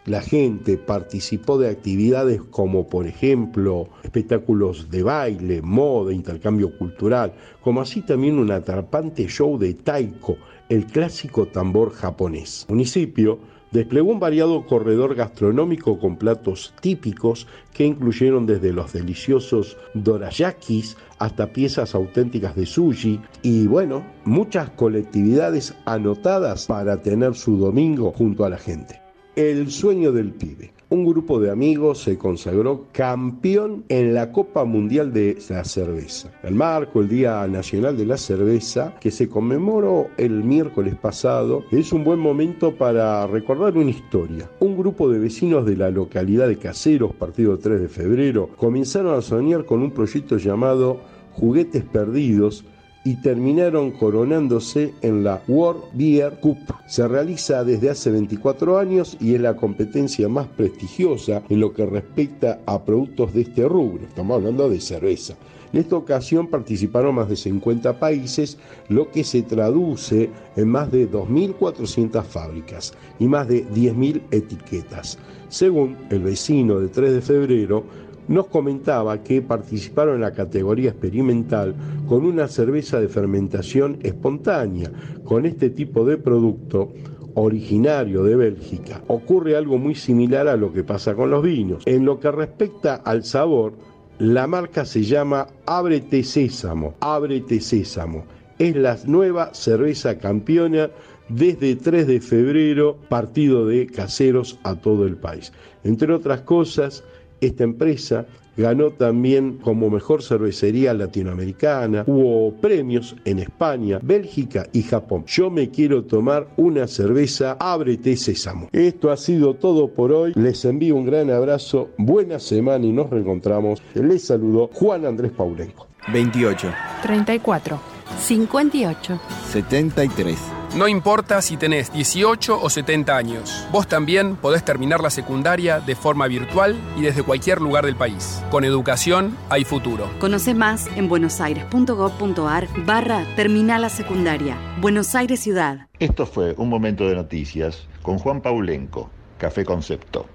la 0.07 0.21
gente 0.21 0.79
participó 0.79 1.59
de 1.59 1.69
actividades 1.69 2.41
como 2.51 2.89
por 2.89 3.07
ejemplo 3.07 3.89
espectáculos 4.03 4.91
de 4.91 5.03
baile, 5.03 5.63
moda, 5.63 6.13
intercambio 6.13 6.77
cultural, 6.79 7.33
como 7.61 7.81
así 7.81 8.03
también 8.03 8.39
un 8.39 8.51
atrapante 8.51 9.27
show 9.29 9.59
de 9.59 9.75
taiko, 9.75 10.37
el 10.69 10.87
clásico 10.87 11.47
tambor 11.47 11.93
japonés. 11.93 12.67
El 12.69 12.77
municipio 12.77 13.39
Desplegó 13.73 14.13
un 14.13 14.21
variado 14.21 14.65
corredor 14.65 15.17
gastronómico 15.17 15.99
con 15.99 16.17
platos 16.17 16.73
típicos 16.81 17.47
que 17.75 17.85
incluyeron 17.85 18.47
desde 18.47 18.73
los 18.73 18.93
deliciosos 18.93 19.77
dorayakis 19.93 20.97
hasta 21.19 21.53
piezas 21.53 21.95
auténticas 21.95 22.55
de 22.55 22.65
sushi 22.65 23.21
y 23.43 23.67
bueno, 23.67 24.03
muchas 24.25 24.71
colectividades 24.71 25.75
anotadas 25.85 26.67
para 26.67 27.03
tener 27.03 27.35
su 27.35 27.59
domingo 27.59 28.13
junto 28.13 28.45
a 28.45 28.51
la 28.51 28.57
gente. 28.57 29.06
El 29.37 29.71
sueño 29.71 30.13
del 30.13 30.33
pibe. 30.33 30.73
Un 30.89 31.05
grupo 31.05 31.39
de 31.39 31.51
amigos 31.51 31.99
se 31.99 32.17
consagró 32.17 32.87
campeón 32.91 33.85
en 33.91 34.15
la 34.15 34.33
Copa 34.33 34.65
Mundial 34.65 35.13
de 35.13 35.37
la 35.51 35.63
Cerveza. 35.63 36.33
El 36.43 36.55
marco, 36.55 37.03
el 37.03 37.09
Día 37.11 37.47
Nacional 37.47 37.99
de 37.99 38.07
la 38.07 38.17
Cerveza, 38.17 38.95
que 38.99 39.11
se 39.11 39.29
conmemoró 39.29 40.09
el 40.17 40.43
miércoles 40.43 40.95
pasado, 40.95 41.65
es 41.71 41.93
un 41.93 42.03
buen 42.03 42.19
momento 42.19 42.77
para 42.77 43.27
recordar 43.27 43.77
una 43.77 43.91
historia. 43.91 44.51
Un 44.59 44.75
grupo 44.75 45.11
de 45.11 45.19
vecinos 45.19 45.67
de 45.67 45.77
la 45.77 45.91
localidad 45.91 46.49
de 46.49 46.57
Caseros, 46.57 47.15
partido 47.15 47.59
3 47.59 47.79
de 47.79 47.89
febrero, 47.89 48.49
comenzaron 48.57 49.19
a 49.19 49.21
soñar 49.21 49.67
con 49.67 49.83
un 49.83 49.91
proyecto 49.91 50.39
llamado 50.39 50.99
Juguetes 51.33 51.85
Perdidos, 51.85 52.65
y 53.07 53.15
terminaron 53.15 53.93
coronándose 53.93 54.93
en 55.01 55.23
la 55.23 55.41
World 55.47 55.85
Beer 55.93 56.41
Cup. 56.41 56.59
Se 56.89 57.07
realiza 57.07 57.63
desde 57.63 57.89
hace 57.89 58.11
24 58.11 58.79
años 58.79 59.17
y 59.21 59.37
es 59.37 59.41
la 59.41 59.55
competencia 59.55 60.29
más 60.29 60.49
prestigiosa 60.49 61.41
en 61.49 61.61
lo 61.61 61.73
que 61.73 61.87
respecta 61.87 62.59
a 62.67 62.85
productos 62.85 63.33
de 63.33 63.43
este 63.43 63.69
rubro. 63.69 64.05
Estamos 64.05 64.39
hablando 64.39 64.69
de 64.69 64.81
cerveza. 64.81 65.37
En 65.73 65.81
esta 65.81 65.97
ocasión 65.97 66.49
participaron 66.49 67.15
más 67.15 67.29
de 67.29 67.37
50 67.37 68.01
países, 68.01 68.59
lo 68.89 69.09
que 69.13 69.23
se 69.23 69.43
traduce 69.43 70.31
en 70.57 70.69
más 70.69 70.91
de 70.91 71.09
2.400 71.09 72.25
fábricas 72.25 72.93
y 73.21 73.29
más 73.29 73.47
de 73.47 73.69
10.000 73.69 74.23
etiquetas. 74.33 75.17
Según 75.49 75.97
el 76.11 76.25
vecino 76.25 76.81
de 76.81 76.89
3 76.89 77.13
de 77.13 77.21
febrero, 77.21 77.85
nos 78.29 78.47
comentaba 78.47 79.23
que 79.23 79.43
participaron 79.43 80.17
en 80.17 80.21
la 80.23 80.33
categoría 80.33 80.91
experimental 80.91 81.75
con 82.09 82.25
una 82.25 82.49
cerveza 82.49 83.01
de 83.01 83.09
fermentación 83.09 83.99
espontánea. 84.03 84.91
Con 85.25 85.47
este 85.47 85.71
tipo 85.71 86.05
de 86.05 86.17
producto 86.17 86.93
originario 87.35 88.25
de 88.25 88.37
Bélgica 88.37 89.03
ocurre 89.09 89.57
algo 89.57 89.79
muy 89.79 89.95
similar 89.95 90.49
a 90.49 90.57
lo 90.57 90.73
que 90.73 90.85
pasa 90.85 91.15
con 91.15 91.31
los 91.31 91.43
vinos. 91.43 91.83
En 91.87 92.05
lo 92.05 92.19
que 92.19 92.31
respecta 92.31 92.97
al 92.97 93.25
sabor, 93.25 93.75
la 94.19 94.47
marca 94.47 94.85
se 94.85 95.03
llama 95.03 95.47
Ábrete 95.67 96.25
Sésamo. 96.25 96.95
Ábrete 97.01 97.61
Sésamo. 97.61 98.25
Es 98.59 98.75
la 98.75 98.97
nueva 99.05 99.53
cerveza 99.53 100.17
campeona 100.19 100.91
desde 101.29 101.77
3 101.77 102.07
de 102.07 102.21
febrero, 102.21 102.97
partido 103.09 103.67
de 103.67 103.87
caseros 103.87 104.59
a 104.63 104.77
todo 104.77 105.07
el 105.07 105.17
país. 105.17 105.53
Entre 105.85 106.13
otras 106.15 106.41
cosas, 106.43 107.05
esta 107.41 107.65
empresa 107.65 108.27
ganó 108.57 108.91
también 108.91 109.59
como 109.59 109.91
mejor 109.91 110.23
cervecería 110.23 110.95
latinoamericana, 110.95 112.05
hubo 112.07 112.55
premios 112.55 113.17
en 113.25 113.39
España, 113.39 113.99
Bélgica 114.03 114.67
y 114.73 114.83
Japón. 114.83 115.25
Yo 115.27 115.51
me 115.51 115.71
quiero 115.71 116.05
tomar 116.05 116.49
una 116.57 116.87
cerveza, 116.87 117.57
ábrete 117.61 118.17
sésamo. 118.17 118.69
Esto 118.73 119.11
ha 119.11 119.17
sido 119.17 119.55
todo 119.55 119.89
por 119.89 120.13
hoy, 120.13 120.33
les 120.35 120.65
envío 120.65 120.97
un 120.97 121.07
gran 121.07 121.31
abrazo, 121.31 121.91
buena 121.99 122.39
semana 122.39 122.87
y 122.87 122.93
nos 122.93 123.11
reencontramos. 123.11 123.83
Les 123.95 124.25
saludo 124.25 124.71
Juan 124.73 125.05
Andrés 125.05 125.33
Paulenco. 125.33 125.87
28, 126.13 126.69
34, 127.03 127.96
58. 128.21 129.21
73. 129.51 130.39
No 130.77 130.89
importa 130.89 131.41
si 131.41 131.57
tenés 131.57 131.91
18 131.91 132.61
o 132.61 132.69
70 132.69 133.17
años, 133.17 133.67
vos 133.73 133.87
también 133.87 134.37
podés 134.37 134.63
terminar 134.63 135.01
la 135.01 135.09
secundaria 135.09 135.81
de 135.81 135.95
forma 135.95 136.27
virtual 136.27 136.77
y 136.99 137.03
desde 137.03 137.23
cualquier 137.23 137.63
lugar 137.63 137.87
del 137.87 137.97
país. 137.97 138.43
Con 138.51 138.65
educación 138.65 139.37
hay 139.49 139.65
futuro. 139.65 140.11
Conoce 140.19 140.53
más 140.53 140.87
en 140.97 141.09
buenosaires.gov.ar 141.09 142.69
barra 142.85 143.25
Terminal 143.37 143.83
la 143.83 143.89
Secundaria. 143.89 144.59
Buenos 144.79 145.15
Aires 145.15 145.41
Ciudad. 145.41 145.87
Esto 145.99 146.27
fue 146.27 146.55
un 146.59 146.69
momento 146.69 147.09
de 147.09 147.15
noticias 147.15 147.87
con 148.03 148.19
Juan 148.19 148.43
Paulenco, 148.43 149.09
Café 149.39 149.65
Concepto. 149.65 150.27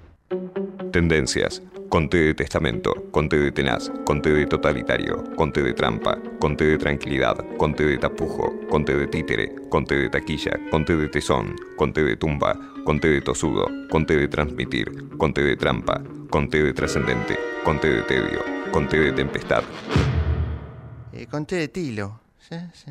Tendencias. 0.90 1.62
Conté 1.92 2.28
de 2.28 2.34
testamento, 2.34 2.94
conté 3.10 3.36
de 3.36 3.52
tenaz, 3.52 3.92
conté 4.06 4.32
de 4.32 4.46
totalitario, 4.46 5.22
conté 5.36 5.62
de 5.62 5.74
trampa, 5.74 6.18
conté 6.40 6.64
de 6.64 6.78
tranquilidad, 6.78 7.36
conté 7.58 7.84
de 7.84 7.98
tapujo, 7.98 8.66
conté 8.70 8.96
de 8.96 9.06
títere, 9.08 9.54
conté 9.68 9.96
de 9.96 10.08
taquilla, 10.08 10.58
conté 10.70 10.96
de 10.96 11.06
tesón, 11.10 11.54
conté 11.76 12.02
de 12.02 12.16
tumba, 12.16 12.58
conté 12.86 13.08
de 13.08 13.20
tosudo, 13.20 13.66
conté 13.90 14.16
de 14.16 14.26
transmitir, 14.26 14.90
conté 15.18 15.42
de 15.42 15.54
trampa, 15.54 16.02
conté 16.30 16.62
de 16.62 16.72
trascendente, 16.72 17.36
conté 17.62 17.96
de 17.96 18.02
tedio, 18.04 18.40
conté 18.72 18.98
de 18.98 19.12
tempestad. 19.12 19.62
Eh, 21.12 21.26
conté 21.26 21.56
de 21.56 21.68
tilo. 21.68 22.20
Sí, 22.38 22.56
sí. 22.72 22.90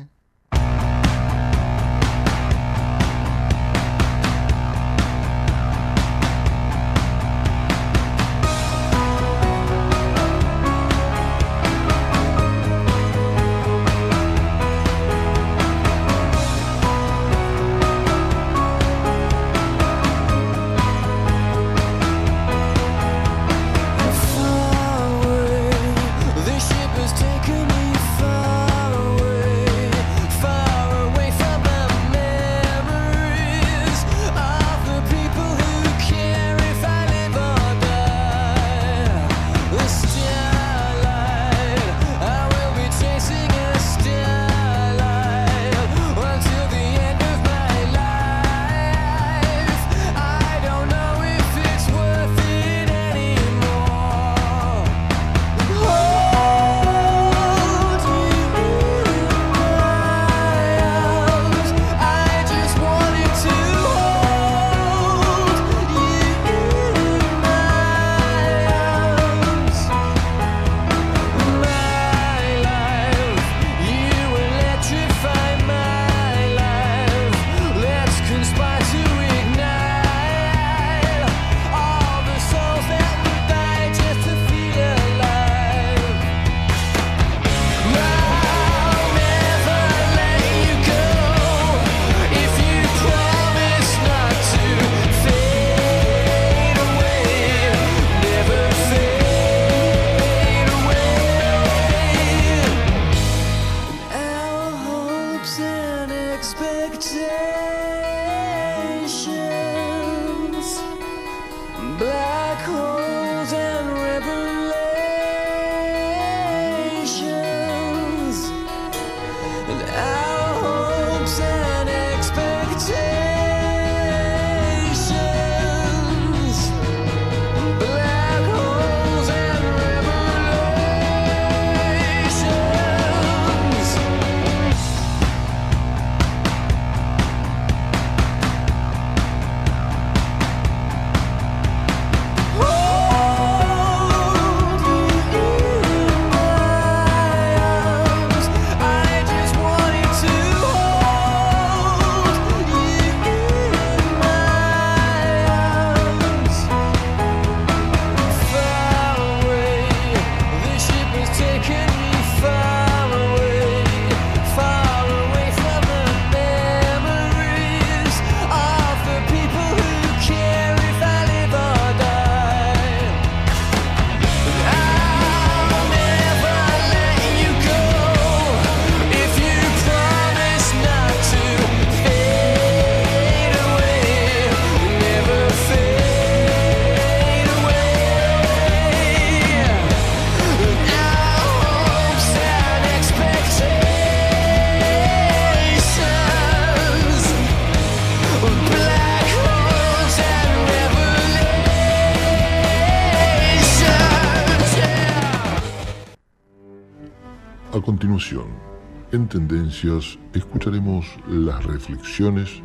Escucharemos 209.82 211.04
las 211.26 211.64
reflexiones 211.64 212.62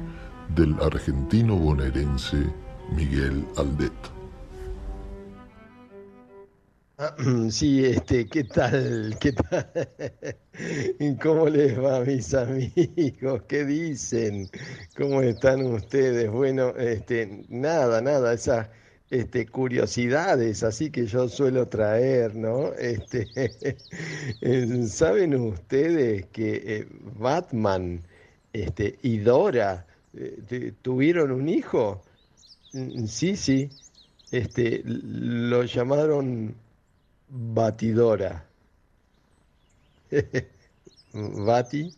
del 0.55 0.75
argentino 0.79 1.55
bonaerense 1.55 2.37
Miguel 2.95 3.43
Aldet. 3.57 3.91
Ah, 6.99 7.15
Sí, 7.49 7.83
este, 7.85 8.27
¿qué 8.27 8.43
tal? 8.43 9.17
¿Qué 9.19 9.31
tal? 9.33 9.67
¿Cómo 11.23 11.49
les 11.49 11.79
va, 11.79 12.01
mis 12.01 12.35
amigos? 12.35 13.41
¿Qué 13.47 13.65
dicen? 13.65 14.47
¿Cómo 14.95 15.23
están 15.23 15.63
ustedes? 15.65 16.29
Bueno, 16.29 16.75
este, 16.77 17.45
nada, 17.49 17.99
nada, 17.99 18.33
esas 18.33 18.69
este, 19.09 19.47
curiosidades 19.47 20.63
así 20.63 20.91
que 20.91 21.05
yo 21.05 21.29
suelo 21.29 21.67
traer, 21.67 22.35
¿no? 22.35 22.73
Este, 22.73 23.29
eh, 24.41 24.83
¿saben 24.87 25.35
ustedes 25.35 26.25
que 26.27 26.55
eh, 26.65 26.87
Batman 27.19 28.01
este, 28.53 28.97
y 29.01 29.19
Dora 29.19 29.85
eh, 30.13 30.73
tuvieron 30.81 31.31
un 31.31 31.49
hijo? 31.49 32.03
Mm, 32.73 33.05
Sí, 33.07 33.35
sí. 33.37 33.71
Este, 34.31 34.81
lo 34.85 35.63
llamaron 35.63 36.55
Batidora. 37.29 38.45
Bati 41.13 41.93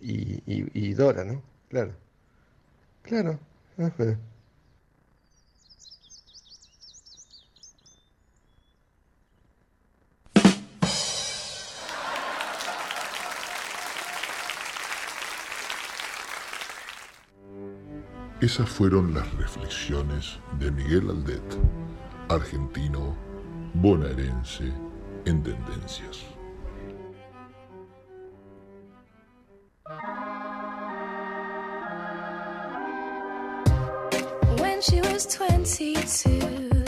y, 0.00 0.94
Dora, 0.94 1.24
¿no? 1.24 1.42
Claro. 1.68 1.94
Claro. 3.02 3.38
Esas 18.40 18.68
fueron 18.68 19.14
las 19.14 19.32
reflexiones 19.34 20.38
de 20.58 20.70
Miguel 20.70 21.08
Aldet, 21.08 21.58
argentino 22.28 23.16
bonaerense 23.74 24.72
en 25.24 25.42
Tendencias. 25.42 26.24
When 34.58 34.80
she 34.82 35.00
was 35.00 35.26
22, 35.26 36.83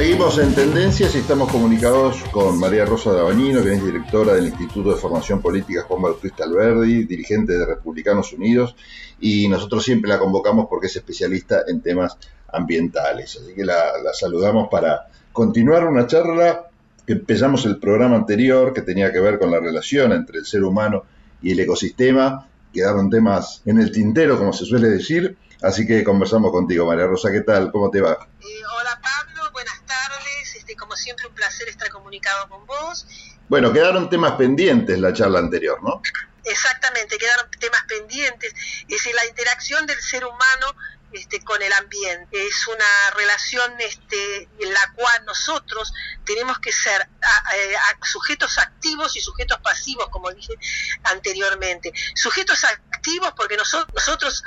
Seguimos 0.00 0.38
en 0.38 0.54
Tendencias 0.54 1.14
y 1.14 1.18
estamos 1.18 1.52
comunicados 1.52 2.22
con 2.32 2.58
María 2.58 2.86
Rosa 2.86 3.12
Dabañino, 3.12 3.62
que 3.62 3.74
es 3.74 3.84
directora 3.84 4.32
del 4.32 4.46
Instituto 4.46 4.94
de 4.94 4.96
Formación 4.96 5.42
Política 5.42 5.82
Juan 5.82 6.00
Bautista 6.00 6.44
Alberdi, 6.44 7.04
dirigente 7.04 7.52
de 7.52 7.66
Republicanos 7.66 8.32
Unidos, 8.32 8.74
y 9.20 9.46
nosotros 9.46 9.84
siempre 9.84 10.08
la 10.08 10.18
convocamos 10.18 10.68
porque 10.70 10.86
es 10.86 10.96
especialista 10.96 11.64
en 11.68 11.82
temas 11.82 12.16
ambientales. 12.50 13.40
Así 13.42 13.52
que 13.54 13.62
la, 13.62 13.92
saludamos 14.14 14.68
para 14.70 15.08
continuar 15.34 15.86
una 15.86 16.06
charla 16.06 16.64
que 17.06 17.12
empezamos 17.12 17.66
el 17.66 17.78
programa 17.78 18.16
anterior, 18.16 18.72
que 18.72 18.80
tenía 18.80 19.12
que 19.12 19.20
ver 19.20 19.38
con 19.38 19.50
la 19.50 19.60
relación 19.60 20.12
entre 20.12 20.38
el 20.38 20.46
ser 20.46 20.64
humano 20.64 21.04
y 21.42 21.50
el 21.50 21.60
ecosistema. 21.60 22.48
Quedaron 22.72 23.10
temas 23.10 23.60
en 23.66 23.78
el 23.78 23.92
tintero, 23.92 24.38
como 24.38 24.54
se 24.54 24.64
suele 24.64 24.88
decir, 24.88 25.36
así 25.60 25.86
que 25.86 26.02
conversamos 26.02 26.52
contigo, 26.52 26.86
María 26.86 27.06
Rosa. 27.06 27.30
¿Qué 27.30 27.42
tal? 27.42 27.70
¿Cómo 27.70 27.90
te 27.90 28.00
va? 28.00 28.16
Hola 28.80 28.98
Pablo, 29.02 29.19
como 30.76 30.96
siempre, 30.96 31.26
un 31.26 31.34
placer 31.34 31.68
estar 31.68 31.88
comunicado 31.90 32.48
con 32.48 32.66
vos. 32.66 33.06
Bueno, 33.48 33.72
quedaron 33.72 34.08
temas 34.08 34.32
pendientes 34.32 34.98
la 34.98 35.12
charla 35.12 35.40
anterior, 35.40 35.82
¿no? 35.82 36.02
Exactamente, 36.44 37.18
quedaron 37.18 37.50
temas 37.58 37.82
pendientes. 37.88 38.54
Es 38.82 38.88
decir, 38.88 39.14
la 39.14 39.26
interacción 39.26 39.86
del 39.86 40.00
ser 40.00 40.24
humano 40.24 40.74
este, 41.12 41.42
con 41.42 41.60
el 41.62 41.72
ambiente. 41.72 42.46
Es 42.46 42.66
una 42.66 43.10
relación 43.16 43.74
este, 43.80 44.48
en 44.60 44.72
la 44.72 44.92
cual 44.94 45.24
nosotros 45.24 45.92
tenemos 46.24 46.58
que 46.58 46.72
ser 46.72 47.02
a- 47.22 48.06
sujetos 48.06 48.58
activos 48.58 49.16
y 49.16 49.20
sujetos 49.20 49.58
pasivos, 49.60 50.08
como 50.10 50.30
dije 50.30 50.54
anteriormente. 51.04 51.92
Sujetos 52.14 52.64
activos 52.64 53.32
porque 53.36 53.56
nosotros, 53.56 53.92
nosotros 53.94 54.42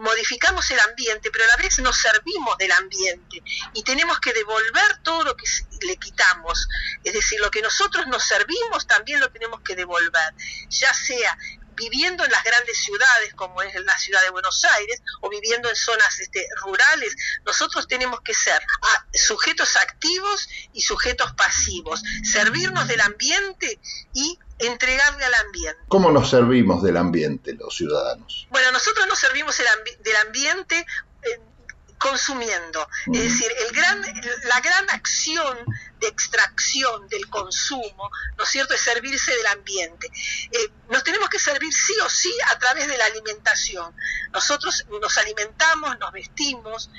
modificamos 0.00 0.70
el 0.70 0.78
ambiente, 0.80 1.30
pero 1.32 1.44
a 1.44 1.48
la 1.48 1.56
vez 1.56 1.78
nos 1.80 1.96
servimos 1.98 2.56
del 2.58 2.70
ambiente 2.72 3.42
y 3.72 3.82
tenemos 3.82 4.20
que 4.20 4.32
devolver 4.32 4.98
todo 5.02 5.24
lo 5.24 5.36
que 5.36 5.44
le 5.82 5.96
quitamos. 5.96 6.68
Es 7.02 7.12
decir, 7.12 7.40
lo 7.40 7.50
que 7.50 7.60
nosotros 7.62 8.06
nos 8.06 8.24
servimos 8.24 8.86
también 8.86 9.20
lo 9.20 9.30
tenemos 9.30 9.60
que 9.62 9.74
devolver, 9.74 10.34
ya 10.68 10.92
sea 10.94 11.36
viviendo 11.74 12.24
en 12.24 12.30
las 12.30 12.42
grandes 12.44 12.78
ciudades 12.78 13.34
como 13.34 13.62
es 13.62 13.74
la 13.84 13.98
ciudad 13.98 14.22
de 14.22 14.30
Buenos 14.30 14.64
Aires 14.64 15.00
o 15.20 15.28
viviendo 15.28 15.68
en 15.68 15.76
zonas 15.76 16.18
este, 16.20 16.46
rurales, 16.62 17.14
nosotros 17.44 17.86
tenemos 17.88 18.20
que 18.22 18.34
ser 18.34 18.60
ah, 18.82 19.06
sujetos 19.12 19.76
activos 19.76 20.48
y 20.72 20.82
sujetos 20.82 21.32
pasivos, 21.34 22.02
servirnos 22.22 22.88
del 22.88 23.00
ambiente 23.00 23.80
y 24.12 24.38
entregarle 24.58 25.24
al 25.24 25.34
ambiente. 25.34 25.80
¿Cómo 25.88 26.10
nos 26.10 26.30
servimos 26.30 26.82
del 26.82 26.96
ambiente 26.96 27.54
los 27.54 27.76
ciudadanos? 27.76 28.46
Bueno, 28.50 28.70
nosotros 28.72 29.06
nos 29.08 29.18
servimos 29.18 29.58
el 29.60 29.66
ambi- 29.66 29.98
del 29.98 30.16
ambiente 30.16 30.86
consumiendo. 32.04 32.86
Es 33.14 33.22
decir, 33.22 33.50
el 33.66 33.74
gran, 33.74 34.02
la 34.44 34.60
gran 34.60 34.90
acción 34.90 35.56
de 36.00 36.08
extracción 36.08 37.08
del 37.08 37.30
consumo, 37.30 38.10
¿no 38.36 38.44
es 38.44 38.50
cierto?, 38.50 38.74
es 38.74 38.82
servirse 38.82 39.34
del 39.34 39.46
ambiente. 39.46 40.10
Eh, 40.52 40.70
nos 40.90 41.02
tenemos 41.02 41.30
que 41.30 41.38
servir 41.38 41.72
sí 41.72 41.94
o 42.04 42.10
sí 42.10 42.32
a 42.50 42.58
través 42.58 42.88
de 42.88 42.98
la 42.98 43.06
alimentación. 43.06 43.96
Nosotros 44.34 44.84
nos 45.00 45.16
alimentamos, 45.16 45.98
nos 45.98 46.12
vestimos, 46.12 46.90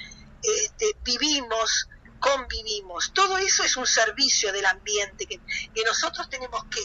este, 0.41 0.95
vivimos, 1.03 1.88
convivimos. 2.19 3.14
Todo 3.14 3.38
eso 3.38 3.64
es 3.64 3.77
un 3.77 3.86
servicio 3.86 4.52
del 4.53 4.65
ambiente 4.65 5.27
que, 5.27 5.40
que 5.76 5.84
nosotros 5.84 6.32
tenemos 6.32 6.65
que 6.65 6.82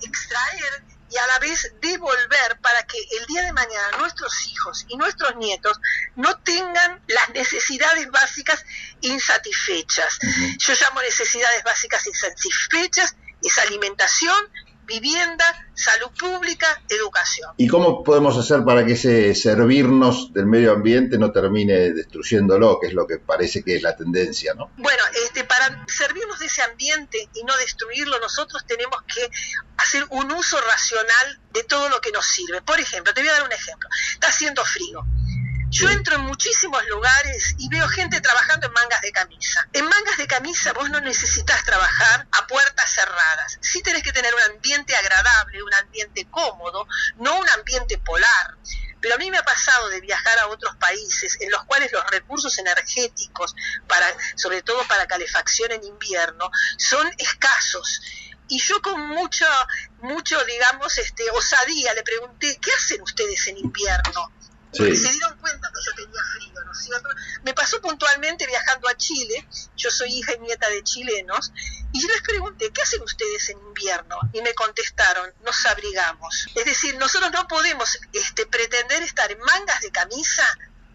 extraer 0.00 0.84
y 1.10 1.16
a 1.16 1.26
la 1.26 1.38
vez 1.38 1.72
devolver 1.80 2.58
para 2.60 2.82
que 2.84 2.98
el 3.18 3.26
día 3.26 3.42
de 3.42 3.52
mañana 3.52 3.98
nuestros 3.98 4.46
hijos 4.48 4.84
y 4.88 4.96
nuestros 4.96 5.36
nietos 5.36 5.78
no 6.16 6.38
tengan 6.40 7.02
las 7.06 7.30
necesidades 7.30 8.10
básicas 8.10 8.64
insatisfechas. 9.00 10.18
Yo 10.58 10.74
llamo 10.80 11.00
necesidades 11.00 11.62
básicas 11.64 12.06
insatisfechas, 12.06 13.14
es 13.42 13.58
alimentación, 13.58 14.50
vivienda, 14.88 15.44
salud 15.74 16.10
pública, 16.18 16.82
educación. 16.88 17.52
¿Y 17.58 17.68
cómo 17.68 18.02
podemos 18.02 18.36
hacer 18.36 18.64
para 18.64 18.84
que 18.84 18.94
ese 18.94 19.34
servirnos 19.34 20.32
del 20.32 20.46
medio 20.46 20.72
ambiente 20.72 21.18
no 21.18 21.30
termine 21.30 21.92
destruyéndolo, 21.92 22.80
que 22.80 22.88
es 22.88 22.94
lo 22.94 23.06
que 23.06 23.18
parece 23.18 23.62
que 23.62 23.76
es 23.76 23.82
la 23.82 23.94
tendencia, 23.94 24.54
¿no? 24.54 24.70
Bueno, 24.78 25.02
este, 25.24 25.44
para 25.44 25.84
servirnos 25.86 26.38
de 26.38 26.46
ese 26.46 26.62
ambiente 26.62 27.28
y 27.34 27.44
no 27.44 27.56
destruirlo, 27.58 28.18
nosotros 28.18 28.64
tenemos 28.66 29.00
que 29.02 29.30
hacer 29.76 30.04
un 30.10 30.32
uso 30.32 30.58
racional 30.60 31.40
de 31.52 31.62
todo 31.64 31.88
lo 31.90 32.00
que 32.00 32.10
nos 32.10 32.26
sirve. 32.26 32.62
Por 32.62 32.80
ejemplo, 32.80 33.12
te 33.12 33.20
voy 33.20 33.28
a 33.28 33.34
dar 33.34 33.42
un 33.44 33.52
ejemplo. 33.52 33.88
Está 34.14 34.28
haciendo 34.28 34.64
frío. 34.64 35.04
Yo 35.70 35.90
entro 35.90 36.14
en 36.14 36.22
muchísimos 36.22 36.82
lugares 36.86 37.54
y 37.58 37.68
veo 37.68 37.86
gente 37.88 38.22
trabajando 38.22 38.66
en 38.66 38.72
mangas 38.72 39.02
de 39.02 39.12
camisa. 39.12 39.68
En 39.74 39.84
mangas 39.84 40.16
de 40.16 40.26
camisa 40.26 40.72
vos 40.72 40.88
no 40.88 40.98
necesitas 41.00 41.62
trabajar 41.62 42.26
a 42.32 42.46
puertas 42.46 42.90
cerradas. 42.90 43.58
Sí 43.60 43.82
tenés 43.82 44.02
que 44.02 44.12
tener 44.12 44.34
un 44.34 44.40
ambiente 44.54 44.96
agradable, 44.96 45.62
un 45.62 45.74
ambiente 45.74 46.26
cómodo, 46.30 46.86
no 47.16 47.38
un 47.38 47.48
ambiente 47.50 47.98
polar. 47.98 48.56
Pero 49.02 49.16
a 49.16 49.18
mí 49.18 49.30
me 49.30 49.36
ha 49.36 49.42
pasado 49.42 49.90
de 49.90 50.00
viajar 50.00 50.38
a 50.38 50.48
otros 50.48 50.74
países 50.76 51.36
en 51.40 51.50
los 51.50 51.62
cuales 51.64 51.92
los 51.92 52.04
recursos 52.10 52.56
energéticos, 52.58 53.54
para, 53.86 54.06
sobre 54.36 54.62
todo 54.62 54.82
para 54.88 55.06
calefacción 55.06 55.70
en 55.72 55.84
invierno, 55.84 56.50
son 56.78 57.06
escasos. 57.18 58.00
Y 58.48 58.58
yo 58.58 58.80
con 58.80 58.98
mucho, 59.08 59.44
mucho, 60.00 60.42
digamos, 60.46 60.96
este, 60.96 61.30
osadía 61.30 61.92
le 61.92 62.02
pregunté, 62.02 62.58
¿qué 62.60 62.72
hacen 62.72 63.02
ustedes 63.02 63.46
en 63.48 63.58
invierno? 63.58 64.32
Sí. 64.72 64.96
se 64.96 65.10
dieron 65.12 65.36
cuenta 65.38 65.70
que 65.74 65.80
yo 65.84 65.94
tenía 65.94 66.22
frío, 66.34 66.64
¿no 66.64 66.72
es 66.72 66.78
cierto? 66.78 67.08
Me 67.42 67.54
pasó 67.54 67.80
puntualmente 67.80 68.46
viajando 68.46 68.88
a 68.88 68.96
Chile, 68.96 69.48
yo 69.76 69.90
soy 69.90 70.18
hija 70.18 70.34
y 70.34 70.40
nieta 70.40 70.68
de 70.68 70.82
chilenos, 70.82 71.52
y 71.92 72.02
yo 72.02 72.08
les 72.08 72.20
pregunté, 72.22 72.70
¿qué 72.70 72.82
hacen 72.82 73.02
ustedes 73.02 73.48
en 73.48 73.58
invierno? 73.58 74.18
Y 74.32 74.42
me 74.42 74.54
contestaron, 74.54 75.32
nos 75.44 75.64
abrigamos. 75.66 76.48
Es 76.54 76.64
decir, 76.64 76.96
nosotros 76.96 77.30
no 77.32 77.48
podemos 77.48 77.98
este, 78.12 78.46
pretender 78.46 79.02
estar 79.02 79.30
en 79.32 79.38
mangas 79.40 79.80
de 79.80 79.90
camisa 79.90 80.44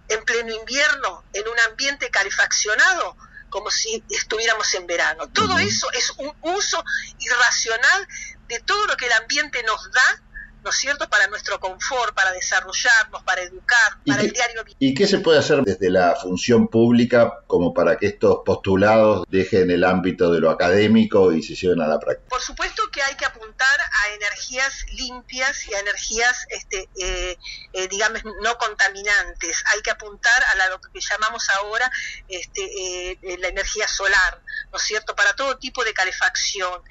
en 0.10 0.24
pleno 0.24 0.54
invierno 0.54 1.24
en 1.34 1.48
un 1.48 1.60
ambiente 1.62 2.10
calefaccionado 2.10 3.18
como 3.50 3.70
si 3.70 4.04
estuviéramos 4.10 4.74
en 4.74 4.88
verano. 4.88 5.30
Todo 5.30 5.60
eso 5.60 5.88
es 5.94 6.10
un 6.18 6.36
uso 6.42 6.84
irracional 7.20 8.08
de 8.48 8.60
todo 8.60 8.88
lo 8.88 8.98
que 8.98 9.06
el 9.06 9.12
ambiente 9.14 9.62
nos 9.64 9.92
da, 9.92 10.24
¿no 10.64 10.70
es 10.70 10.76
cierto?, 10.78 11.10
para 11.10 11.28
nuestro 11.28 11.60
confort, 11.60 12.16
para 12.16 12.32
desarrollarnos, 12.32 13.24
para 13.24 13.42
educar, 13.42 13.92
¿Y 14.04 14.12
para 14.12 14.22
qué- 14.22 14.28
el 14.28 14.34
diario 14.34 14.64
vivir. 14.64 14.76
¿Y 14.80 14.94
qué 14.94 15.08
se 15.08 15.20
puede 15.20 15.40
hacer 15.40 15.62
desde 15.64 15.90
la 15.90 16.16
función 16.16 16.68
pública 16.68 17.34
como 17.48 17.74
para 17.74 17.98
que 17.98 18.08
estos 18.08 18.40
postulados 18.46 19.24
dejen 19.28 19.72
el 19.72 19.84
ámbito 19.84 20.32
de 20.32 20.40
lo 20.40 20.50
académico 20.50 21.32
y 21.34 21.44
se 21.44 21.56
lleven 21.56 21.82
a 21.82 21.88
la 21.88 22.00
práctica? 22.00 22.28
Por 22.30 22.42
supuesto 22.42 22.84
que 22.92 23.02
hay 23.02 23.16
que 23.16 23.26
apuntar 23.26 23.80
a 24.04 24.14
energías 24.14 24.74
limpias 24.94 25.68
y 25.68 25.74
a 25.74 25.80
energías, 25.80 26.46
este, 26.50 26.90
eh, 27.00 27.38
eh, 27.74 27.88
digamos, 27.90 28.22
no 28.42 28.58
contaminantes. 28.58 29.64
Hay 29.74 29.82
que 29.82 29.92
apuntar 29.92 30.44
a 30.54 30.56
la- 30.56 30.70
lo 30.70 30.80
que 30.80 31.00
llamamos 31.10 31.50
ahora 31.50 31.90
este, 32.28 32.62
eh, 32.64 33.20
eh, 33.22 33.38
la 33.40 33.48
energía 33.50 33.88
solar, 33.88 34.42
¿no 34.72 34.78
es 34.78 34.84
cierto?, 34.84 35.16
para 35.16 35.34
todo 35.34 35.58
tipo 35.58 35.84
de 35.84 35.94
calefacción. 35.94 36.82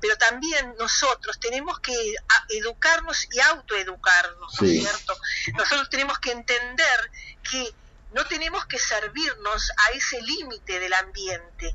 Pero 0.00 0.16
también 0.16 0.74
nosotros 0.78 1.38
tenemos 1.40 1.78
que 1.80 1.92
a- 1.92 2.44
educarnos 3.22 3.26
y 3.30 3.40
autoeducarnos, 3.40 4.60
¿no 4.60 4.66
es 4.66 4.72
Sí. 4.72 4.80
cierto? 4.80 5.16
Nosotros 5.54 5.88
tenemos 5.90 6.18
que 6.18 6.32
entender 6.32 7.10
que 7.50 7.74
no 8.12 8.24
tenemos 8.26 8.66
que 8.66 8.78
servirnos 8.78 9.70
a 9.86 9.90
ese 9.92 10.20
límite 10.22 10.78
del 10.80 10.92
ambiente 10.92 11.74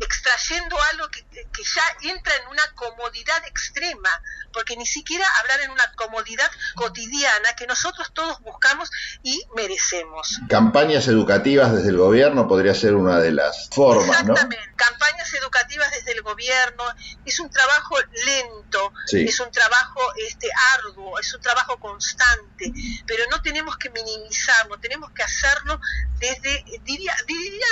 extrayendo 0.00 0.76
algo 0.92 1.08
que, 1.08 1.22
que 1.24 1.62
ya 1.62 2.10
entra 2.10 2.32
en 2.36 2.48
una 2.48 2.62
comodidad 2.74 3.46
extrema, 3.46 4.10
porque 4.52 4.76
ni 4.76 4.86
siquiera 4.86 5.26
hablar 5.40 5.60
en 5.62 5.70
una 5.70 5.92
comodidad 5.96 6.50
cotidiana 6.74 7.54
que 7.56 7.66
nosotros 7.66 8.12
todos 8.12 8.40
buscamos 8.40 8.90
y 9.22 9.42
merecemos. 9.56 10.40
Campañas 10.48 11.08
educativas 11.08 11.72
desde 11.72 11.90
el 11.90 11.98
gobierno 11.98 12.48
podría 12.48 12.74
ser 12.74 12.94
una 12.94 13.18
de 13.18 13.32
las 13.32 13.68
formas, 13.70 14.24
¿no? 14.24 14.34
Campañas 14.76 15.32
educativas 15.34 15.90
desde 15.90 16.12
el 16.12 16.22
gobierno, 16.22 16.84
es 17.24 17.40
un 17.40 17.50
trabajo 17.50 17.96
lento, 18.26 18.92
Sí. 19.06 19.24
es 19.24 19.40
un 19.40 19.50
trabajo 19.50 20.00
este 20.28 20.48
arduo, 20.74 21.18
es 21.18 21.32
un 21.34 21.40
trabajo 21.40 21.78
constante, 21.78 22.72
pero 23.06 23.24
no 23.30 23.40
tenemos 23.42 23.76
que 23.76 23.90
minimizarlo, 23.90 24.78
tenemos 24.78 25.10
que 25.12 25.22
hacerlo 25.22 25.80
desde, 26.18 26.64
diría, 26.84 27.14
diría 27.26 27.66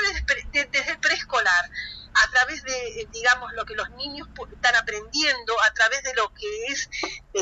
desde, 0.53 0.97
preescolar, 0.99 1.71
a 2.15 2.31
través 2.31 2.63
de, 2.65 3.01
eh, 3.01 3.09
digamos, 3.13 3.53
lo 3.55 3.65
que 3.65 3.75
los 3.75 3.91
niños 3.91 4.29
están 4.53 4.75
aprendiendo, 4.77 5.53
a 5.69 5.73
través 5.75 6.03
de 6.03 6.15
lo 6.15 6.33
que 6.35 6.67
es 6.73 6.89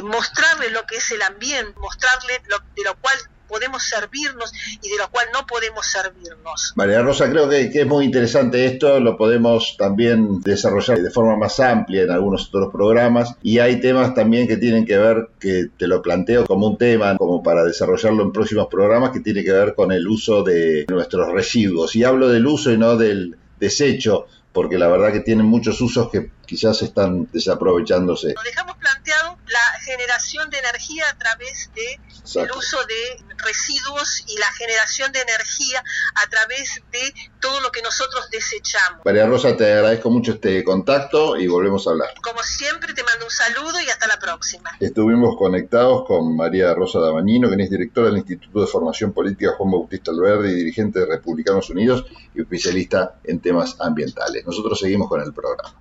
mostrarle 0.02 0.70
lo 0.70 0.86
que 0.86 0.96
es 0.96 1.10
el 1.10 1.22
ambiente, 1.22 1.78
mostrarle 1.78 2.40
lo, 2.48 2.58
de 2.58 2.84
lo 2.84 2.96
cual 3.00 3.16
podemos 3.50 3.82
servirnos 3.82 4.52
y 4.80 4.88
de 4.88 4.96
lo 4.96 5.10
cual 5.10 5.26
no 5.34 5.44
podemos 5.44 5.84
servirnos. 5.84 6.72
María 6.76 7.02
Rosa, 7.02 7.28
creo 7.28 7.48
que, 7.48 7.70
que 7.70 7.80
es 7.80 7.86
muy 7.86 8.04
interesante 8.04 8.64
esto, 8.64 9.00
lo 9.00 9.16
podemos 9.16 9.74
también 9.76 10.40
desarrollar 10.40 11.02
de 11.02 11.10
forma 11.10 11.36
más 11.36 11.58
amplia 11.58 12.02
en 12.02 12.12
algunos 12.12 12.46
otros 12.48 12.72
programas 12.72 13.34
y 13.42 13.58
hay 13.58 13.80
temas 13.80 14.14
también 14.14 14.46
que 14.46 14.56
tienen 14.56 14.86
que 14.86 14.96
ver, 14.96 15.30
que 15.40 15.66
te 15.76 15.88
lo 15.88 16.00
planteo 16.00 16.46
como 16.46 16.68
un 16.68 16.78
tema, 16.78 17.16
como 17.16 17.42
para 17.42 17.64
desarrollarlo 17.64 18.22
en 18.22 18.32
próximos 18.32 18.68
programas, 18.68 19.10
que 19.10 19.20
tiene 19.20 19.42
que 19.42 19.52
ver 19.52 19.74
con 19.74 19.90
el 19.90 20.06
uso 20.06 20.44
de 20.44 20.86
nuestros 20.88 21.32
residuos. 21.32 21.96
Y 21.96 22.04
hablo 22.04 22.28
del 22.28 22.46
uso 22.46 22.70
y 22.70 22.78
no 22.78 22.96
del 22.96 23.36
desecho, 23.58 24.26
porque 24.52 24.78
la 24.78 24.88
verdad 24.88 25.12
que 25.12 25.20
tienen 25.20 25.46
muchos 25.46 25.80
usos 25.80 26.10
que 26.10 26.30
quizás 26.50 26.82
están 26.82 27.28
desaprovechándose. 27.32 28.34
Nos 28.34 28.42
dejamos 28.42 28.76
planteado 28.76 29.38
la 29.46 29.80
generación 29.84 30.50
de 30.50 30.58
energía 30.58 31.04
a 31.08 31.16
través 31.16 31.70
de 31.76 31.92
el 31.92 32.00
Exacto. 32.18 32.58
uso 32.58 32.76
de 32.86 33.24
residuos 33.36 34.24
y 34.26 34.36
la 34.36 34.50
generación 34.54 35.12
de 35.12 35.20
energía 35.20 35.84
a 36.16 36.28
través 36.28 36.82
de 36.90 37.14
todo 37.40 37.60
lo 37.60 37.70
que 37.70 37.82
nosotros 37.82 38.28
desechamos. 38.32 39.00
María 39.04 39.26
Rosa, 39.26 39.56
te 39.56 39.72
agradezco 39.72 40.10
mucho 40.10 40.32
este 40.32 40.64
contacto 40.64 41.36
y 41.36 41.46
volvemos 41.46 41.86
a 41.86 41.90
hablar. 41.90 42.08
Como 42.20 42.42
siempre, 42.42 42.94
te 42.94 43.04
mando 43.04 43.26
un 43.26 43.30
saludo 43.30 43.80
y 43.80 43.88
hasta 43.88 44.08
la 44.08 44.18
próxima. 44.18 44.72
Estuvimos 44.80 45.36
conectados 45.36 46.04
con 46.04 46.34
María 46.36 46.74
Rosa 46.74 46.98
Dabañino, 46.98 47.46
quien 47.46 47.60
es 47.60 47.70
directora 47.70 48.08
del 48.08 48.18
Instituto 48.18 48.60
de 48.60 48.66
Formación 48.66 49.12
Política 49.12 49.54
Juan 49.56 49.70
Bautista 49.70 50.10
Alberdi, 50.10 50.52
dirigente 50.52 50.98
de 50.98 51.06
Republicanos 51.06 51.70
Unidos 51.70 52.06
y 52.34 52.40
especialista 52.40 53.20
en 53.22 53.38
temas 53.38 53.76
ambientales. 53.78 54.44
Nosotros 54.44 54.80
seguimos 54.80 55.08
con 55.08 55.20
el 55.20 55.32
programa. 55.32 55.80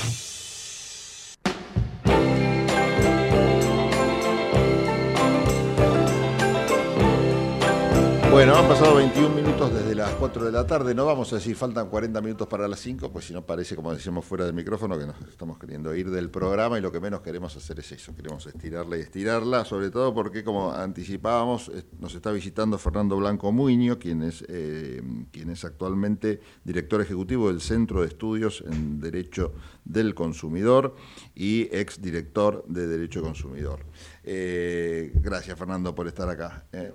Bueno, 8.31 8.55
han 8.55 8.65
pasado 8.65 8.95
21 8.95 9.35
minutos 9.35 9.73
desde 9.73 9.93
las 9.93 10.09
4 10.11 10.45
de 10.45 10.53
la 10.53 10.65
tarde. 10.65 10.95
No 10.95 11.05
vamos 11.05 11.33
a 11.33 11.35
decir 11.35 11.53
faltan 11.53 11.89
40 11.89 12.21
minutos 12.21 12.47
para 12.47 12.65
las 12.65 12.79
5, 12.79 13.11
pues 13.11 13.25
si 13.25 13.33
no 13.33 13.45
parece, 13.45 13.75
como 13.75 13.93
decíamos 13.93 14.23
fuera 14.23 14.45
del 14.45 14.53
micrófono, 14.53 14.97
que 14.97 15.05
nos 15.05 15.19
estamos 15.27 15.59
queriendo 15.59 15.93
ir 15.93 16.09
del 16.09 16.29
programa 16.29 16.79
y 16.79 16.81
lo 16.81 16.93
que 16.93 17.01
menos 17.01 17.19
queremos 17.19 17.57
hacer 17.57 17.79
es 17.79 17.91
eso. 17.91 18.15
Queremos 18.15 18.47
estirarla 18.47 18.97
y 18.97 19.01
estirarla, 19.01 19.65
sobre 19.65 19.91
todo 19.91 20.13
porque, 20.13 20.45
como 20.45 20.71
anticipábamos, 20.71 21.69
nos 21.99 22.15
está 22.15 22.31
visitando 22.31 22.77
Fernando 22.77 23.17
Blanco 23.17 23.51
Muño, 23.51 23.99
quien 23.99 24.23
es, 24.23 24.45
eh, 24.47 25.01
quien 25.31 25.49
es 25.49 25.65
actualmente 25.65 26.39
director 26.63 27.01
ejecutivo 27.01 27.49
del 27.49 27.59
Centro 27.59 27.99
de 27.99 28.07
Estudios 28.07 28.63
en 28.65 29.01
Derecho 29.01 29.51
del 29.83 30.15
Consumidor 30.15 30.95
y 31.35 31.63
ex 31.75 32.01
director 32.01 32.63
de 32.69 32.87
Derecho 32.87 33.21
Consumidor. 33.21 33.81
Eh, 34.23 35.11
gracias, 35.15 35.59
Fernando, 35.59 35.93
por 35.93 36.07
estar 36.07 36.29
acá. 36.29 36.63
Eh, 36.71 36.93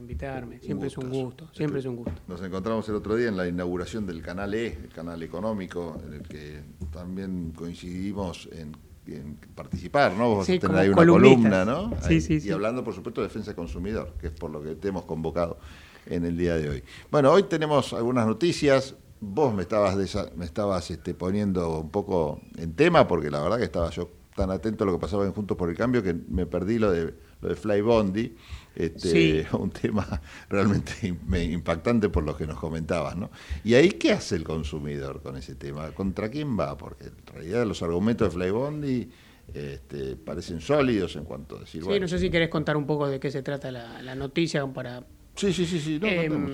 invitarme. 0.00 0.58
Siempre 0.60 0.88
es 0.88 0.98
un 0.98 1.10
gusto, 1.10 1.48
siempre 1.52 1.80
es 1.80 1.86
un 1.86 1.96
gusto. 1.96 2.12
Nos 2.26 2.42
encontramos 2.42 2.88
el 2.88 2.94
otro 2.96 3.14
día 3.16 3.28
en 3.28 3.36
la 3.36 3.46
inauguración 3.46 4.06
del 4.06 4.22
canal 4.22 4.52
E, 4.54 4.66
el 4.84 4.88
canal 4.88 5.22
económico, 5.22 6.00
en 6.06 6.14
el 6.14 6.22
que 6.22 6.60
también 6.92 7.52
coincidimos 7.54 8.48
en, 8.52 8.76
en 9.06 9.36
participar, 9.54 10.12
¿no? 10.14 10.34
Vos 10.36 10.46
Sí, 10.46 10.58
tenés 10.58 10.76
ahí 10.78 10.88
una 10.88 10.96
columna, 10.96 11.64
¿no? 11.64 11.90
Sí, 12.02 12.14
Ahí, 12.14 12.20
sí, 12.20 12.34
y 12.34 12.40
sí. 12.40 12.50
hablando, 12.50 12.82
por 12.84 12.94
supuesto, 12.94 13.20
de 13.20 13.28
defensa 13.28 13.50
del 13.50 13.56
consumidor, 13.56 14.14
que 14.20 14.28
es 14.28 14.32
por 14.32 14.50
lo 14.50 14.62
que 14.62 14.74
te 14.74 14.88
hemos 14.88 15.04
convocado 15.04 15.58
en 16.06 16.24
el 16.24 16.36
día 16.36 16.56
de 16.56 16.68
hoy. 16.68 16.84
Bueno, 17.10 17.30
hoy 17.30 17.44
tenemos 17.44 17.92
algunas 17.92 18.26
noticias. 18.26 18.94
Vos 19.20 19.54
me 19.54 19.62
estabas, 19.62 19.96
desa- 19.98 20.32
me 20.34 20.46
estabas 20.46 20.90
este, 20.90 21.12
poniendo 21.14 21.78
un 21.80 21.90
poco 21.90 22.40
en 22.56 22.72
tema, 22.74 23.06
porque 23.06 23.30
la 23.30 23.40
verdad 23.42 23.58
que 23.58 23.64
estaba 23.64 23.90
yo 23.90 24.08
tan 24.34 24.50
atento 24.50 24.84
a 24.84 24.86
lo 24.86 24.94
que 24.94 24.98
pasaba 24.98 25.26
en 25.26 25.32
Juntos 25.32 25.56
por 25.58 25.68
el 25.68 25.76
Cambio 25.76 26.02
que 26.02 26.14
me 26.14 26.46
perdí 26.46 26.78
lo 26.78 26.90
de, 26.90 27.12
lo 27.42 27.48
de 27.50 27.54
Fly 27.54 27.82
Bondi. 27.82 28.34
Este, 28.76 29.08
Sí. 29.42 29.46
un 29.58 29.70
tema 29.70 30.20
realmente 30.48 30.92
im- 31.02 31.52
impactante 31.52 32.08
por 32.08 32.22
lo 32.24 32.36
que 32.36 32.46
nos 32.46 32.58
comentabas, 32.58 33.16
¿no? 33.16 33.30
Y 33.64 33.74
ahí, 33.74 33.90
¿qué 33.90 34.12
hace 34.12 34.36
el 34.36 34.44
consumidor 34.44 35.22
con 35.22 35.36
ese 35.36 35.54
tema? 35.56 35.90
¿Contra 35.92 36.30
quién 36.30 36.58
va? 36.58 36.76
Porque 36.76 37.04
en 37.04 37.26
realidad 37.34 37.66
los 37.66 37.82
argumentos 37.82 38.28
de 38.32 38.40
Flybondi 38.40 39.08
este, 39.52 40.14
parecen 40.16 40.60
sólidos 40.60 41.16
en 41.16 41.24
cuanto 41.24 41.56
a 41.56 41.60
decir, 41.60 41.82
Sí, 41.82 41.86
bueno, 41.88 42.04
no 42.04 42.08
sé 42.08 42.18
si 42.20 42.30
querés 42.30 42.48
contar 42.48 42.76
un 42.76 42.86
poco 42.86 43.08
de 43.08 43.18
qué 43.18 43.30
se 43.30 43.42
trata 43.42 43.70
la, 43.72 44.00
la 44.02 44.14
noticia 44.14 44.64
para... 44.66 45.02
Sí, 45.34 45.52
sí, 45.52 45.66
sí, 45.66 45.80
sí, 45.80 45.98
no, 46.00 46.08
contamos. 46.14 46.50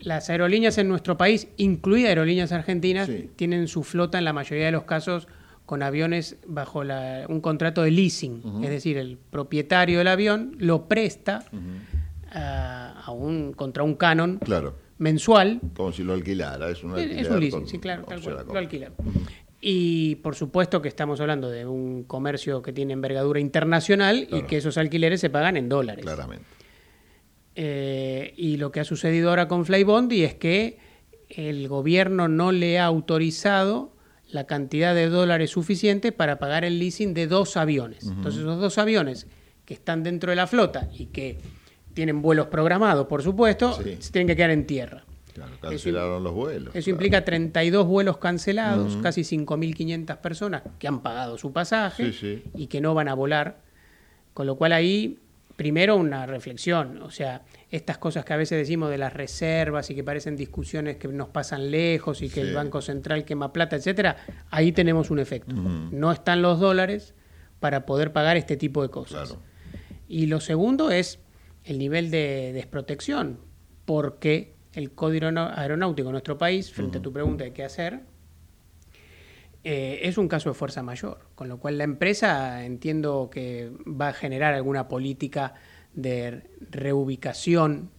las 0.00 0.30
aerolíneas 0.30 0.78
en 0.78 0.88
nuestro 0.88 1.18
país, 1.18 1.48
incluidas 1.58 2.08
aerolíneas 2.10 2.52
argentinas, 2.52 3.10
tienen 3.36 3.68
su 3.68 3.82
flota 3.82 4.16
en 4.18 4.24
la 4.24 4.32
mayoría 4.32 4.66
de 4.66 4.72
los 4.72 4.84
casos 4.84 5.28
con 5.68 5.82
aviones 5.82 6.38
bajo 6.46 6.82
la- 6.82 7.26
un 7.28 7.42
contrato 7.42 7.82
de 7.82 7.90
leasing, 7.90 8.64
es 8.64 8.70
decir, 8.70 8.96
el 8.96 9.18
propietario 9.18 9.98
del 9.98 10.08
avión 10.08 10.56
lo 10.58 10.88
presta 10.88 11.44
a, 12.32 13.02
a 13.04 13.10
un 13.10 13.52
contra 13.52 13.82
un 13.82 13.94
canon 13.94 14.38
claro, 14.38 14.74
mensual 14.96 15.60
como 15.76 15.92
si 15.92 16.02
lo 16.04 16.14
alquilara, 16.14 16.70
es 16.70 16.82
un 16.82 16.92
alquiler 16.92 17.18
es 17.18 17.28
un 17.28 17.40
leasing, 17.40 17.60
con 17.60 17.68
sí, 17.68 17.78
claro, 17.78 18.04
tal 18.04 18.22
cual, 18.22 18.34
lo 18.36 18.40
compra. 18.44 18.60
alquilan. 18.60 18.92
Y 19.60 20.14
por 20.16 20.34
supuesto 20.36 20.80
que 20.80 20.88
estamos 20.88 21.20
hablando 21.20 21.50
de 21.50 21.66
un 21.66 22.04
comercio 22.04 22.62
que 22.62 22.72
tiene 22.72 22.94
envergadura 22.94 23.38
internacional 23.38 24.26
y 24.30 24.42
que 24.44 24.56
esos 24.56 24.78
alquileres 24.78 25.20
se 25.20 25.28
pagan 25.28 25.58
en 25.58 25.68
dólares. 25.68 26.02
Claramente. 26.02 26.46
Eh, 27.56 28.32
y 28.38 28.56
lo 28.56 28.72
que 28.72 28.80
ha 28.80 28.84
sucedido 28.84 29.28
ahora 29.28 29.48
con 29.48 29.66
Flybondi 29.66 30.22
es 30.24 30.34
que 30.34 30.78
el 31.28 31.68
gobierno 31.68 32.26
no 32.28 32.52
le 32.52 32.78
ha 32.78 32.86
autorizado 32.86 33.92
la 34.30 34.44
cantidad 34.46 34.94
de 34.94 35.08
dólares 35.08 35.50
suficiente 35.50 36.12
para 36.12 36.38
pagar 36.38 36.64
el 36.64 36.78
leasing 36.78 37.14
de 37.14 37.26
dos 37.26 37.56
aviones. 37.56 38.04
Entonces, 38.06 38.40
esos 38.42 38.60
dos 38.60 38.78
aviones 38.78 39.26
que 39.64 39.74
están 39.74 40.02
dentro 40.02 40.30
de 40.30 40.36
la 40.36 40.46
flota 40.46 40.88
y 40.92 41.06
que 41.06 41.38
tienen 41.94 42.22
vuelos 42.22 42.46
programados, 42.48 43.06
por 43.06 43.22
supuesto, 43.22 43.72
se 43.72 44.12
tienen 44.12 44.26
que 44.28 44.36
quedar 44.36 44.50
en 44.50 44.66
tierra. 44.66 45.04
Claro, 45.34 45.52
cancelaron 45.60 46.24
los 46.24 46.34
vuelos. 46.34 46.74
Eso 46.74 46.90
implica 46.90 47.24
32 47.24 47.86
vuelos 47.86 48.18
cancelados, 48.18 48.94
Ujú. 48.94 49.02
casi 49.02 49.22
5.500 49.22 50.16
personas 50.18 50.62
que 50.78 50.88
han 50.88 51.00
pagado 51.00 51.38
su 51.38 51.52
pasaje 51.52 52.12
Sí, 52.12 52.18
sí. 52.18 52.42
y 52.56 52.66
que 52.66 52.80
no 52.80 52.92
van 52.94 53.08
a 53.08 53.14
volar. 53.14 53.58
Con 54.34 54.46
lo 54.46 54.56
cual 54.56 54.72
ahí, 54.72 55.18
primero 55.58 55.96
una 55.96 56.24
reflexión, 56.24 57.02
o 57.02 57.10
sea, 57.10 57.42
estas 57.68 57.98
cosas 57.98 58.24
que 58.24 58.32
a 58.32 58.36
veces 58.36 58.56
decimos 58.56 58.90
de 58.90 58.96
las 58.96 59.12
reservas 59.12 59.90
y 59.90 59.94
que 59.96 60.04
parecen 60.04 60.36
discusiones 60.36 60.98
que 60.98 61.08
nos 61.08 61.30
pasan 61.30 61.72
lejos 61.72 62.22
y 62.22 62.28
que 62.28 62.42
el. 62.42 62.54
Banco 62.54 62.80
Central 62.80 63.24
quema 63.24 63.52
plata, 63.52 63.74
etcétera, 63.74 64.18
ahí 64.50 64.70
tenemos 64.70 65.10
un 65.10 65.18
efecto. 65.18 65.56
No 65.56 66.12
están 66.12 66.42
los 66.42 66.60
dólares 66.60 67.12
para 67.58 67.86
poder 67.86 68.12
pagar 68.12 68.36
este 68.36 68.56
tipo 68.56 68.82
de 68.82 68.88
cosas. 68.88 69.36
Y 70.06 70.26
lo 70.26 70.38
segundo 70.38 70.92
es 70.92 71.18
el 71.64 71.78
nivel 71.78 72.12
de 72.12 72.52
desprotección, 72.52 73.40
porque 73.84 74.54
el 74.74 74.92
código 74.92 75.26
aeronáutico 75.26 76.08
en 76.08 76.12
nuestro 76.12 76.38
país, 76.38 76.72
frente 76.72 76.98
a 76.98 77.02
tu 77.02 77.12
pregunta 77.12 77.42
de 77.42 77.52
qué 77.52 77.64
hacer, 77.64 78.02
eh, 79.70 80.00
es 80.08 80.16
un 80.16 80.28
caso 80.28 80.48
de 80.48 80.54
fuerza 80.54 80.82
mayor, 80.82 81.18
con 81.34 81.48
lo 81.48 81.58
cual 81.58 81.76
la 81.76 81.84
empresa 81.84 82.64
entiendo 82.64 83.28
que 83.30 83.70
va 83.86 84.08
a 84.08 84.12
generar 84.14 84.54
alguna 84.54 84.88
política 84.88 85.52
de 85.92 86.42
reubicación, 86.70 87.90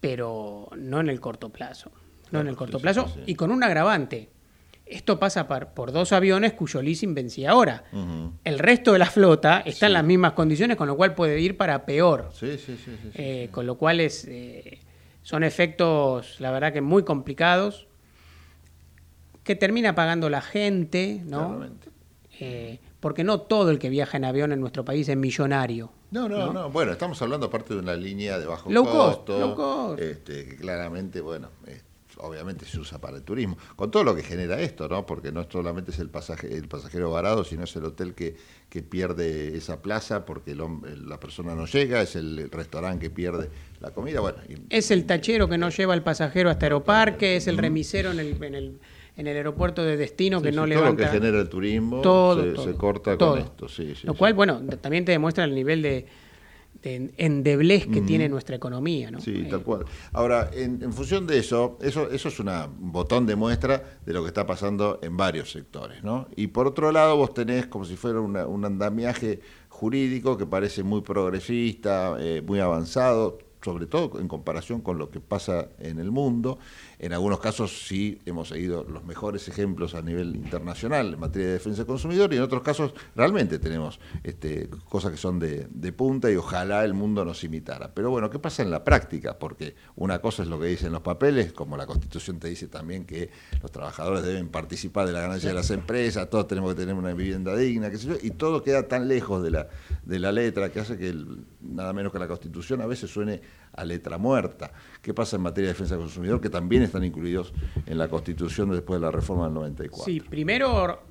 pero 0.00 0.68
no 0.76 1.00
en 1.00 1.08
el 1.08 1.20
corto 1.20 1.48
plazo. 1.50 1.90
No 2.30 2.40
en 2.40 2.48
el 2.48 2.56
corto 2.56 2.78
plazo 2.80 3.12
y 3.26 3.34
con 3.34 3.50
un 3.50 3.62
agravante. 3.62 4.30
Esto 4.86 5.18
pasa 5.18 5.48
par- 5.48 5.72
por 5.72 5.92
dos 5.92 6.12
aviones 6.12 6.52
cuyo 6.52 6.82
leasing 6.82 7.14
vencía 7.14 7.50
ahora. 7.52 7.84
El 8.44 8.58
resto 8.58 8.92
de 8.92 8.98
la 8.98 9.06
flota 9.06 9.62
está 9.64 9.86
en 9.86 9.94
las 9.94 10.04
mismas 10.04 10.32
condiciones, 10.32 10.76
con 10.76 10.86
lo 10.88 10.96
cual 10.96 11.14
puede 11.14 11.40
ir 11.40 11.56
para 11.56 11.86
peor. 11.86 12.30
Sí, 12.32 12.58
sí, 12.58 12.76
sí. 12.76 12.76
sí, 12.84 12.98
sí. 13.02 13.10
Eh, 13.14 13.48
con 13.50 13.66
lo 13.66 13.76
cual 13.76 14.00
es, 14.00 14.26
eh, 14.28 14.80
son 15.22 15.42
efectos, 15.42 16.38
la 16.40 16.50
verdad 16.50 16.72
que 16.72 16.80
muy 16.82 17.02
complicados, 17.02 17.86
que 19.44 19.54
termina 19.54 19.94
pagando 19.94 20.28
la 20.30 20.40
gente, 20.40 21.22
¿no? 21.26 21.64
Eh, 22.40 22.80
porque 23.00 23.22
no 23.22 23.40
todo 23.42 23.70
el 23.70 23.78
que 23.78 23.90
viaja 23.90 24.16
en 24.16 24.24
avión 24.24 24.50
en 24.52 24.60
nuestro 24.60 24.84
país 24.84 25.08
es 25.08 25.16
millonario. 25.16 25.90
No, 26.10 26.28
no, 26.28 26.52
no, 26.52 26.70
Bueno, 26.70 26.92
estamos 26.92 27.20
hablando 27.22 27.46
aparte 27.46 27.74
de 27.74 27.80
una 27.80 27.94
línea 27.94 28.38
de 28.38 28.46
bajo 28.46 28.70
Low 28.70 28.84
cost, 28.84 28.96
costo. 29.18 29.38
low 29.38 29.54
cost. 29.54 30.00
este, 30.00 30.46
que 30.46 30.56
claramente, 30.56 31.20
bueno, 31.20 31.48
eh, 31.66 31.80
obviamente 32.18 32.64
se 32.64 32.78
usa 32.78 32.98
para 33.00 33.16
el 33.18 33.22
turismo. 33.24 33.58
Con 33.76 33.90
todo 33.90 34.04
lo 34.04 34.14
que 34.14 34.22
genera 34.22 34.60
esto, 34.60 34.88
¿no? 34.88 35.04
Porque 35.04 35.32
no 35.32 35.44
solamente 35.50 35.90
es 35.90 35.98
el, 35.98 36.08
pasaje, 36.08 36.56
el 36.56 36.66
pasajero 36.68 37.10
varado, 37.10 37.44
sino 37.44 37.64
es 37.64 37.74
el 37.76 37.84
hotel 37.84 38.14
que, 38.14 38.36
que 38.68 38.82
pierde 38.82 39.56
esa 39.56 39.82
plaza 39.82 40.24
porque 40.24 40.52
el 40.52 40.62
la 41.08 41.18
persona 41.20 41.54
no 41.54 41.66
llega, 41.66 42.00
es 42.00 42.16
el 42.16 42.48
restaurante 42.50 43.00
que 43.06 43.10
pierde 43.10 43.50
la 43.80 43.90
comida. 43.90 44.20
Bueno, 44.20 44.38
y- 44.48 44.56
Es 44.70 44.90
el 44.92 45.04
tachero 45.04 45.48
que 45.48 45.58
no 45.58 45.68
lleva 45.70 45.92
al 45.94 46.02
pasajero 46.02 46.48
hasta 46.48 46.66
Aeroparque, 46.66 47.36
es 47.36 47.46
el 47.48 47.58
remisero 47.58 48.12
en 48.12 48.20
el, 48.20 48.42
en 48.42 48.54
el, 48.54 48.78
en 49.16 49.26
el 49.26 49.36
aeropuerto 49.36 49.84
de 49.84 49.96
destino 49.96 50.42
que 50.42 50.50
no 50.52 50.64
sí, 50.64 50.70
levanta. 50.70 50.90
todo 50.96 51.04
lo 51.06 51.10
que 51.12 51.18
genera 51.18 51.40
el 51.40 51.48
turismo 51.48 52.00
Todo, 52.00 52.42
se, 52.42 52.52
todo, 52.52 52.64
se 52.64 52.74
corta 52.74 53.16
todo. 53.16 53.30
con 53.32 53.38
esto. 53.40 53.68
Sí, 53.68 53.94
Lo 54.02 54.14
cual, 54.14 54.34
bueno, 54.34 54.60
también 54.80 55.04
te 55.04 55.12
demuestra 55.12 55.44
el 55.44 55.54
nivel 55.54 55.82
de, 55.82 56.06
de 56.82 57.12
endeblez 57.16 57.86
que 57.86 58.00
tiene 58.00 58.28
nuestra 58.28 58.56
economía, 58.56 59.10
¿no? 59.12 59.20
Sí, 59.20 59.46
tal 59.48 59.62
cual. 59.62 59.84
Ahora, 60.12 60.50
en, 60.52 60.82
en 60.82 60.92
función 60.92 61.26
de 61.26 61.38
eso, 61.38 61.78
eso, 61.80 62.10
eso 62.10 62.28
es 62.28 62.40
una, 62.40 62.66
un 62.66 62.90
botón 62.90 63.24
de 63.24 63.36
muestra 63.36 63.98
de 64.04 64.12
lo 64.12 64.22
que 64.22 64.28
está 64.28 64.44
pasando 64.46 64.98
en 65.00 65.16
varios 65.16 65.50
sectores, 65.52 66.02
¿no? 66.02 66.26
Y 66.36 66.48
por 66.48 66.66
otro 66.66 66.90
lado, 66.90 67.16
vos 67.16 67.32
tenés 67.32 67.66
como 67.66 67.84
si 67.84 67.94
fuera 67.96 68.20
una- 68.20 68.46
un 68.46 68.64
andamiaje 68.64 69.40
jurídico 69.68 70.36
que 70.36 70.46
parece 70.46 70.82
muy 70.82 71.02
progresista, 71.02 72.16
eh, 72.18 72.42
muy 72.44 72.58
avanzado, 72.60 73.38
sobre 73.62 73.86
todo 73.86 74.20
en 74.20 74.28
comparación 74.28 74.80
con 74.82 74.98
lo 74.98 75.10
que 75.10 75.20
pasa 75.20 75.68
en 75.78 75.98
el 75.98 76.10
mundo. 76.10 76.58
En 76.98 77.12
algunos 77.12 77.40
casos 77.40 77.86
sí 77.86 78.18
hemos 78.26 78.48
seguido 78.48 78.84
los 78.84 79.04
mejores 79.04 79.48
ejemplos 79.48 79.94
a 79.94 80.02
nivel 80.02 80.36
internacional 80.36 81.14
en 81.14 81.20
materia 81.20 81.48
de 81.48 81.52
defensa 81.54 81.78
del 81.78 81.86
consumidor 81.86 82.32
y 82.32 82.36
en 82.36 82.42
otros 82.42 82.62
casos 82.62 82.94
realmente 83.16 83.58
tenemos 83.58 83.98
este, 84.22 84.68
cosas 84.88 85.10
que 85.12 85.16
son 85.16 85.38
de, 85.38 85.66
de 85.70 85.92
punta 85.92 86.30
y 86.30 86.36
ojalá 86.36 86.84
el 86.84 86.94
mundo 86.94 87.24
nos 87.24 87.42
imitara. 87.44 87.92
Pero 87.94 88.10
bueno, 88.10 88.30
¿qué 88.30 88.38
pasa 88.38 88.62
en 88.62 88.70
la 88.70 88.84
práctica? 88.84 89.38
Porque 89.38 89.74
una 89.96 90.20
cosa 90.20 90.42
es 90.42 90.48
lo 90.48 90.58
que 90.60 90.66
dicen 90.66 90.92
los 90.92 91.02
papeles, 91.02 91.52
como 91.52 91.76
la 91.76 91.86
Constitución 91.86 92.38
te 92.38 92.48
dice 92.48 92.68
también 92.68 93.04
que 93.04 93.30
los 93.62 93.70
trabajadores 93.72 94.22
deben 94.24 94.48
participar 94.48 95.06
de 95.06 95.12
la 95.12 95.20
ganancia 95.20 95.48
de 95.50 95.54
las 95.54 95.70
empresas, 95.70 96.30
todos 96.30 96.46
tenemos 96.46 96.74
que 96.74 96.80
tener 96.80 96.94
una 96.94 97.12
vivienda 97.12 97.56
digna, 97.56 97.90
qué 97.90 97.98
sé 97.98 98.06
yo, 98.08 98.14
y 98.22 98.30
todo 98.30 98.62
queda 98.62 98.88
tan 98.88 99.08
lejos 99.08 99.42
de 99.42 99.50
la, 99.50 99.68
de 100.04 100.18
la 100.18 100.32
letra 100.32 100.70
que 100.70 100.80
hace 100.80 100.96
que 100.96 101.08
el- 101.08 101.44
nada 101.60 101.92
menos 101.92 102.12
que 102.12 102.18
la 102.18 102.28
Constitución 102.28 102.80
a 102.80 102.86
veces 102.86 103.10
suene 103.10 103.40
a 103.76 103.84
letra 103.84 104.18
muerta. 104.18 104.72
¿Qué 105.02 105.12
pasa 105.14 105.36
en 105.36 105.42
materia 105.42 105.68
de 105.68 105.72
defensa 105.74 105.94
del 105.94 106.04
consumidor? 106.04 106.40
Que 106.40 106.50
también 106.50 106.82
están 106.82 107.04
incluidos 107.04 107.52
en 107.86 107.98
la 107.98 108.08
Constitución 108.08 108.70
después 108.70 109.00
de 109.00 109.06
la 109.06 109.10
reforma 109.10 109.44
del 109.44 109.54
94. 109.54 110.04
Sí, 110.04 110.20
primero 110.20 111.02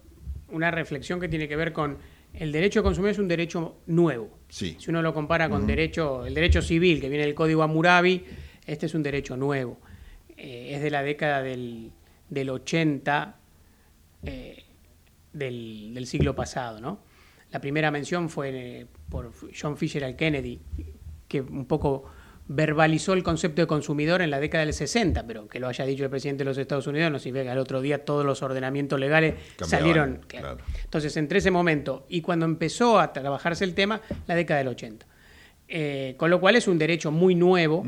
una 0.49 0.71
reflexión 0.71 1.19
que 1.19 1.27
tiene 1.27 1.47
que 1.47 1.55
ver 1.55 1.73
con 1.73 1.97
el 2.33 2.51
derecho 2.51 2.79
de 2.79 2.83
consumidor 2.83 3.11
es 3.11 3.19
un 3.19 3.27
derecho 3.27 3.77
nuevo. 3.87 4.39
Sí. 4.49 4.75
Si 4.79 4.89
uno 4.89 5.01
lo 5.01 5.13
compara 5.13 5.49
con 5.49 5.67
derecho, 5.67 6.25
el 6.25 6.33
derecho 6.33 6.61
civil 6.61 6.99
que 6.99 7.09
viene 7.09 7.25
del 7.25 7.35
Código 7.35 7.63
Hammurabi, 7.63 8.23
este 8.65 8.87
es 8.87 8.95
un 8.95 9.03
derecho 9.03 9.37
nuevo. 9.37 9.79
Eh, 10.35 10.71
es 10.75 10.81
de 10.81 10.89
la 10.89 11.03
década 11.03 11.43
del, 11.43 11.91
del 12.29 12.49
80 12.49 13.35
eh, 14.23 14.63
del, 15.31 15.93
del 15.93 16.07
siglo 16.07 16.35
pasado, 16.35 16.79
¿no? 16.79 16.99
La 17.51 17.61
primera 17.61 17.91
mención 17.91 18.29
fue 18.29 18.49
eh, 18.79 18.87
por 19.09 19.31
John 19.55 19.77
Fisher 19.77 20.03
al 20.03 20.15
Kennedy, 20.15 20.59
que 21.27 21.41
un 21.41 21.65
poco 21.65 22.05
verbalizó 22.47 23.13
el 23.13 23.23
concepto 23.23 23.61
de 23.61 23.67
consumidor 23.67 24.21
en 24.21 24.29
la 24.29 24.39
década 24.39 24.65
del 24.65 24.73
60, 24.73 25.25
pero 25.25 25.47
que 25.47 25.59
lo 25.59 25.67
haya 25.67 25.85
dicho 25.85 26.03
el 26.03 26.09
presidente 26.09 26.43
de 26.43 26.49
los 26.49 26.57
Estados 26.57 26.87
Unidos 26.87 27.11
no 27.11 27.17
significa 27.19 27.45
que 27.45 27.49
al 27.51 27.57
otro 27.57 27.81
día 27.81 28.03
todos 28.03 28.25
los 28.25 28.41
ordenamientos 28.43 28.99
legales 28.99 29.35
Cambiaban, 29.55 29.69
salieron. 29.69 30.21
claro. 30.27 30.57
Entonces, 30.83 31.15
entre 31.17 31.39
ese 31.39 31.51
momento 31.51 32.05
y 32.09 32.21
cuando 32.21 32.45
empezó 32.45 32.99
a 32.99 33.13
trabajarse 33.13 33.63
el 33.63 33.73
tema, 33.73 34.01
la 34.27 34.35
década 34.35 34.57
del 34.59 34.67
80. 34.69 35.05
Eh, 35.69 36.15
con 36.17 36.29
lo 36.29 36.39
cual 36.41 36.55
es 36.57 36.67
un 36.67 36.77
derecho 36.77 37.11
muy 37.11 37.33
nuevo, 37.33 37.79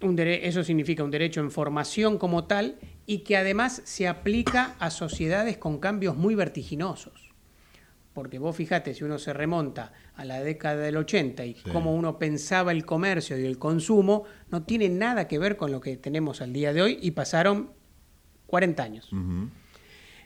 un 0.00 0.16
dere- 0.16 0.40
eso 0.44 0.62
significa 0.62 1.02
un 1.02 1.10
derecho 1.10 1.40
en 1.40 1.50
formación 1.50 2.18
como 2.18 2.44
tal 2.44 2.76
y 3.06 3.18
que 3.18 3.36
además 3.36 3.82
se 3.84 4.06
aplica 4.06 4.76
a 4.78 4.90
sociedades 4.90 5.58
con 5.58 5.78
cambios 5.78 6.16
muy 6.16 6.34
vertiginosos. 6.36 7.23
Porque 8.14 8.38
vos 8.38 8.54
fijate, 8.56 8.94
si 8.94 9.02
uno 9.04 9.18
se 9.18 9.32
remonta 9.32 9.92
a 10.14 10.24
la 10.24 10.40
década 10.40 10.76
del 10.82 10.96
80 10.96 11.44
y 11.44 11.54
cómo 11.72 11.94
uno 11.94 12.16
pensaba 12.18 12.70
el 12.72 12.86
comercio 12.86 13.36
y 13.38 13.44
el 13.44 13.58
consumo, 13.58 14.22
no 14.50 14.62
tiene 14.62 14.88
nada 14.88 15.26
que 15.26 15.38
ver 15.38 15.56
con 15.56 15.72
lo 15.72 15.80
que 15.80 15.96
tenemos 15.96 16.40
al 16.40 16.52
día 16.52 16.72
de 16.72 16.80
hoy 16.80 16.98
y 17.02 17.10
pasaron 17.10 17.72
40 18.46 18.82
años. 18.84 19.10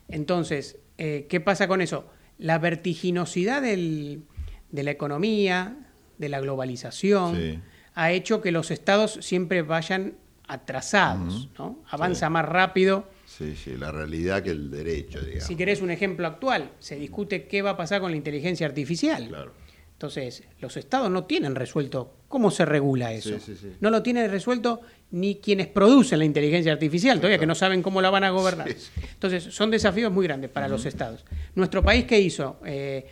Entonces, 0.08 0.78
eh, 0.98 1.26
¿qué 1.28 1.40
pasa 1.40 1.66
con 1.68 1.80
eso? 1.80 2.06
La 2.38 2.58
vertiginosidad 2.58 3.62
del- 3.62 4.22
de 4.70 4.82
la 4.82 4.90
economía, 4.90 5.76
de 6.18 6.28
la 6.28 6.40
globalización, 6.40 7.36
Sí. 7.36 7.58
ha 7.94 8.12
hecho 8.12 8.40
que 8.40 8.52
los 8.52 8.70
estados 8.70 9.18
siempre 9.22 9.62
vayan 9.62 10.14
atrasados, 10.46 11.48
¿no? 11.58 11.78
Avanza 11.90 12.28
más 12.30 12.44
rápido. 12.46 13.08
Sí, 13.38 13.54
sí, 13.54 13.76
la 13.76 13.92
realidad 13.92 14.42
que 14.42 14.50
el 14.50 14.68
derecho, 14.68 15.20
digamos. 15.20 15.44
Si 15.44 15.54
querés 15.54 15.80
un 15.80 15.92
ejemplo 15.92 16.26
actual, 16.26 16.72
se 16.80 16.96
discute 16.96 17.46
qué 17.46 17.62
va 17.62 17.70
a 17.70 17.76
pasar 17.76 18.00
con 18.00 18.10
la 18.10 18.16
inteligencia 18.16 18.66
artificial. 18.66 19.28
Claro. 19.28 19.52
Entonces, 19.92 20.42
los 20.60 20.76
estados 20.76 21.08
no 21.08 21.24
tienen 21.24 21.54
resuelto 21.54 22.14
cómo 22.26 22.50
se 22.50 22.64
regula 22.64 23.12
eso. 23.12 23.38
Sí, 23.38 23.44
sí, 23.46 23.56
sí. 23.56 23.72
No 23.80 23.90
lo 23.90 24.02
tienen 24.02 24.28
resuelto 24.28 24.80
ni 25.12 25.36
quienes 25.36 25.68
producen 25.68 26.18
la 26.18 26.24
inteligencia 26.24 26.72
artificial, 26.72 27.18
todavía 27.18 27.38
que 27.38 27.46
no 27.46 27.54
saben 27.54 27.80
cómo 27.80 28.02
la 28.02 28.10
van 28.10 28.24
a 28.24 28.30
gobernar. 28.30 28.68
Entonces, 29.12 29.44
son 29.44 29.70
desafíos 29.70 30.12
muy 30.12 30.24
grandes 30.26 30.50
para 30.50 30.66
los 30.66 30.84
estados. 30.84 31.24
Nuestro 31.54 31.82
país, 31.82 32.06
¿qué 32.06 32.20
hizo? 32.20 32.60
Eh, 32.66 33.06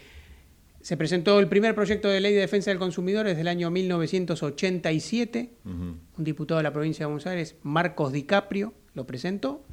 se 0.81 0.97
presentó 0.97 1.39
el 1.39 1.49
primer 1.49 1.75
proyecto 1.75 2.09
de 2.09 2.21
ley 2.21 2.35
de 2.35 2.41
defensa 2.41 2.71
del 2.71 2.79
consumidor 2.79 3.27
desde 3.27 3.43
el 3.43 3.49
año 3.49 3.71
1987. 3.71 5.51
Un 5.65 6.01
diputado 6.19 6.59
de 6.59 6.65
la 6.65 6.73
provincia 6.73 7.05
de 7.05 7.07
Buenos 7.07 7.27
Aires, 7.27 7.57
Marcos 7.63 8.13
DiCaprio, 8.13 8.75
lo 8.95 9.07
presentó. 9.07 9.65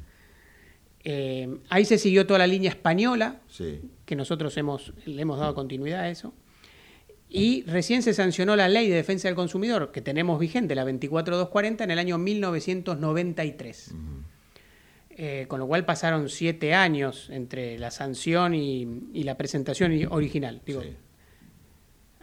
Eh, 1.04 1.58
ahí 1.68 1.84
se 1.84 1.98
siguió 1.98 2.26
toda 2.26 2.38
la 2.38 2.46
línea 2.46 2.70
española, 2.70 3.40
Sí. 3.48 3.80
que 4.06 4.16
nosotros 4.16 4.56
hemos, 4.56 4.92
le 5.04 5.20
hemos 5.20 5.38
dado 5.38 5.54
continuidad 5.54 6.00
a 6.00 6.08
eso. 6.10 6.32
Y 7.28 7.62
recién 7.64 8.02
se 8.02 8.14
sancionó 8.14 8.54
la 8.56 8.68
ley 8.68 8.88
de 8.88 8.94
defensa 8.96 9.28
del 9.28 9.34
consumidor, 9.34 9.90
que 9.92 10.00
tenemos 10.00 10.38
vigente, 10.38 10.74
la 10.74 10.84
24240, 10.84 11.84
en 11.84 11.90
el 11.90 11.98
año 11.98 12.16
1993. 12.18 13.94
Eh, 15.16 15.44
con 15.46 15.60
lo 15.60 15.66
cual 15.68 15.84
pasaron 15.84 16.28
siete 16.28 16.74
años 16.74 17.28
entre 17.30 17.78
la 17.78 17.90
sanción 17.92 18.52
y, 18.54 18.86
y 19.12 19.22
la 19.22 19.36
presentación 19.36 19.92
original. 20.10 20.60
Digo, 20.66 20.82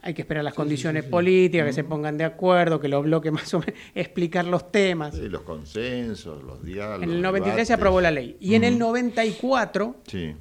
Hay 0.03 0.13
que 0.15 0.21
esperar 0.23 0.43
las 0.43 0.53
condiciones 0.55 1.03
políticas, 1.03 1.67
que 1.67 1.73
se 1.73 1.83
pongan 1.83 2.17
de 2.17 2.23
acuerdo, 2.23 2.79
que 2.79 2.87
los 2.87 3.03
bloques 3.03 3.31
más 3.31 3.53
o 3.53 3.59
menos, 3.59 3.75
explicar 3.93 4.45
los 4.45 4.71
temas. 4.71 5.15
Sí, 5.15 5.29
los 5.29 5.41
consensos, 5.43 6.43
los 6.43 6.63
diálogos. 6.63 7.03
En 7.03 7.11
el 7.11 7.21
93 7.21 7.53
se 7.53 7.57
debates. 7.57 7.71
aprobó 7.71 8.01
la 8.01 8.11
ley. 8.11 8.35
Y 8.39 8.55
en 8.55 8.63
el 8.63 8.79
94 8.79 9.95
Sí. 10.07 10.35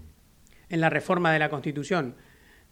en 0.68 0.80
la 0.80 0.88
reforma 0.88 1.32
de 1.32 1.38
la 1.38 1.48
Constitución 1.50 2.14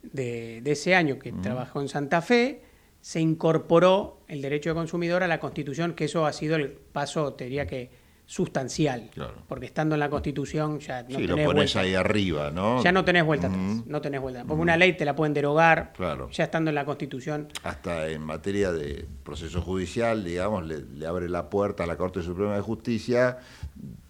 de, 0.01 0.61
de 0.63 0.71
ese 0.71 0.95
año 0.95 1.19
que 1.19 1.31
trabajó 1.31 1.81
en 1.81 1.89
Santa 1.89 2.21
Fe, 2.21 2.63
se 3.01 3.19
incorporó 3.19 4.21
el 4.27 4.41
derecho 4.41 4.69
de 4.71 4.75
consumidor 4.75 5.23
a 5.23 5.27
la 5.27 5.39
Constitución, 5.39 5.93
que 5.93 6.05
eso 6.05 6.25
ha 6.25 6.33
sido 6.33 6.55
el 6.55 6.71
paso, 6.71 7.33
te 7.33 7.45
diría 7.45 7.67
que 7.67 7.89
sustancial, 8.29 9.09
porque 9.47 9.65
estando 9.65 9.95
en 9.95 9.99
la 10.01 10.07
Constitución 10.07 10.79
ya 10.79 11.01
no 11.01 11.17
sí, 11.17 11.25
lo 11.25 11.33
tenés 11.33 11.47
pones 11.47 11.73
vuelta. 11.73 11.79
ahí 11.79 11.95
arriba, 11.95 12.51
¿no? 12.51 12.83
Ya 12.83 12.91
no 12.91 13.03
tenés 13.03 13.25
vuelta 13.25 13.47
atrás, 13.47 13.61
no 13.87 14.01
tenés 14.01 14.21
vuelta. 14.21 14.43
Porque 14.45 14.61
una 14.61 14.77
ley 14.77 14.93
te 14.93 15.03
la 15.03 15.15
pueden 15.15 15.33
derogar, 15.33 15.93
Claro. 15.93 16.29
ya 16.29 16.43
estando 16.43 16.69
en 16.69 16.75
la 16.75 16.85
Constitución. 16.85 17.47
Hasta 17.63 18.07
en 18.09 18.21
materia 18.21 18.71
de 18.71 19.07
proceso 19.23 19.63
judicial, 19.63 20.23
digamos, 20.23 20.63
le, 20.63 20.81
le 20.81 21.07
abre 21.07 21.27
la 21.27 21.49
puerta 21.49 21.85
a 21.85 21.87
la 21.87 21.97
Corte 21.97 22.21
Suprema 22.21 22.53
de 22.53 22.61
Justicia 22.61 23.39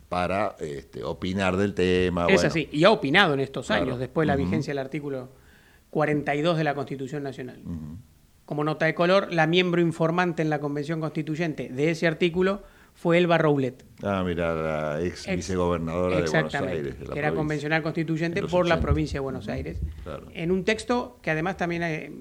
para 0.09 0.57
este, 0.59 1.01
opinar 1.01 1.55
del 1.55 1.73
tema. 1.73 2.23
Es 2.27 2.33
bueno. 2.35 2.47
así, 2.49 2.67
y 2.73 2.83
ha 2.83 2.91
opinado 2.91 3.33
en 3.35 3.39
estos 3.39 3.67
Claro. 3.67 3.83
años, 3.83 3.99
después 3.99 4.25
de 4.25 4.27
la 4.27 4.35
vigencia 4.35 4.71
del 4.71 4.79
artículo 4.79 5.29
42 5.91 6.57
de 6.57 6.63
la 6.65 6.75
Constitución 6.75 7.23
Nacional. 7.23 7.61
Como 8.45 8.65
nota 8.65 8.85
de 8.85 8.93
color, 8.95 9.31
la 9.31 9.47
miembro 9.47 9.79
informante 9.79 10.41
en 10.41 10.49
la 10.49 10.59
Convención 10.59 10.99
Constituyente 10.99 11.69
de 11.69 11.91
ese 11.91 12.05
artículo 12.05 12.63
fue 12.99 13.17
Elba 13.17 13.38
Roulet. 13.38 13.85
Ah, 14.03 14.23
mira, 14.26 14.53
la 14.53 15.01
ex, 15.01 15.26
Ex- 15.26 15.35
vicegobernadora 15.38 16.17
de 16.21 16.30
Buenos 16.30 16.53
Aires. 16.55 16.99
de 16.99 17.05
la 17.07 17.13
que 17.13 17.19
era 17.19 17.34
convencional 17.34 17.81
constituyente 17.81 18.41
por 18.43 18.67
la 18.67 18.76
80. 18.76 18.81
provincia 18.81 19.13
de 19.17 19.19
Buenos 19.21 19.47
Aires. 19.47 19.80
Claro. 20.03 20.27
En 20.34 20.51
un 20.51 20.65
texto 20.65 21.17
que 21.21 21.31
además 21.31 21.55
también 21.55 21.84
eh, 21.84 22.11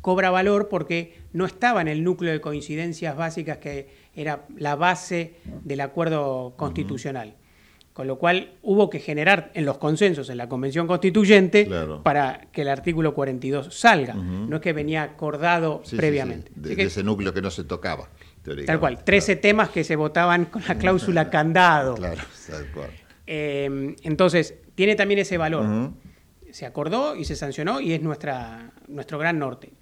cobra 0.00 0.30
valor 0.30 0.68
porque 0.70 1.18
no 1.34 1.44
estaba 1.44 1.82
en 1.82 1.88
el 1.88 2.02
núcleo 2.04 2.32
de 2.32 2.40
coincidencias 2.40 3.16
básicas 3.16 3.58
que 3.58 3.88
era 4.16 4.46
la 4.56 4.76
base 4.76 5.34
del 5.64 5.80
acuerdo 5.82 6.54
constitucional. 6.56 7.34
Con 7.92 8.06
lo 8.06 8.16
cual 8.16 8.52
hubo 8.62 8.90
que 8.90 9.00
generar 9.00 9.50
en 9.54 9.64
los 9.64 9.76
consensos 9.78 10.30
en 10.30 10.36
la 10.38 10.48
Convención 10.48 10.86
Constituyente 10.86 11.66
Claro. 11.66 12.00
para 12.04 12.46
que 12.52 12.62
el 12.62 12.68
artículo 12.68 13.12
42 13.12 13.74
salga. 13.74 14.14
Ujú. 14.14 14.46
No 14.48 14.56
es 14.56 14.62
que 14.62 14.72
venía 14.72 15.02
acordado 15.02 15.82
Sí, 15.84 15.96
previamente. 15.96 16.52
sí, 16.54 16.60
De, 16.60 16.68
Así 16.68 16.76
que- 16.76 16.82
de 16.82 16.88
ese 16.88 17.02
núcleo 17.02 17.34
que 17.34 17.42
no 17.42 17.50
se 17.50 17.64
tocaba. 17.64 18.08
Tal 18.66 18.80
cual, 18.80 19.04
13 19.04 19.36
temas 19.36 19.70
que 19.70 19.84
se 19.84 19.96
votaban 19.96 20.46
con 20.46 20.62
la 20.66 20.76
cláusula 20.76 21.30
candado. 21.30 21.94
Claro, 21.98 22.22
tal 22.48 22.66
cual. 22.72 22.90
Eh, 23.26 23.96
entonces, 24.02 24.54
tiene 24.74 24.94
también 24.94 25.20
ese 25.20 25.36
valor. 25.36 25.92
Se 26.50 26.64
acordó 26.64 27.14
y 27.14 27.24
se 27.24 27.36
sancionó 27.36 27.80
y 27.80 27.92
es 27.92 28.00
nuestra, 28.00 28.72
nuestro 28.86 29.18
gran 29.18 29.38
norte. 29.38 29.72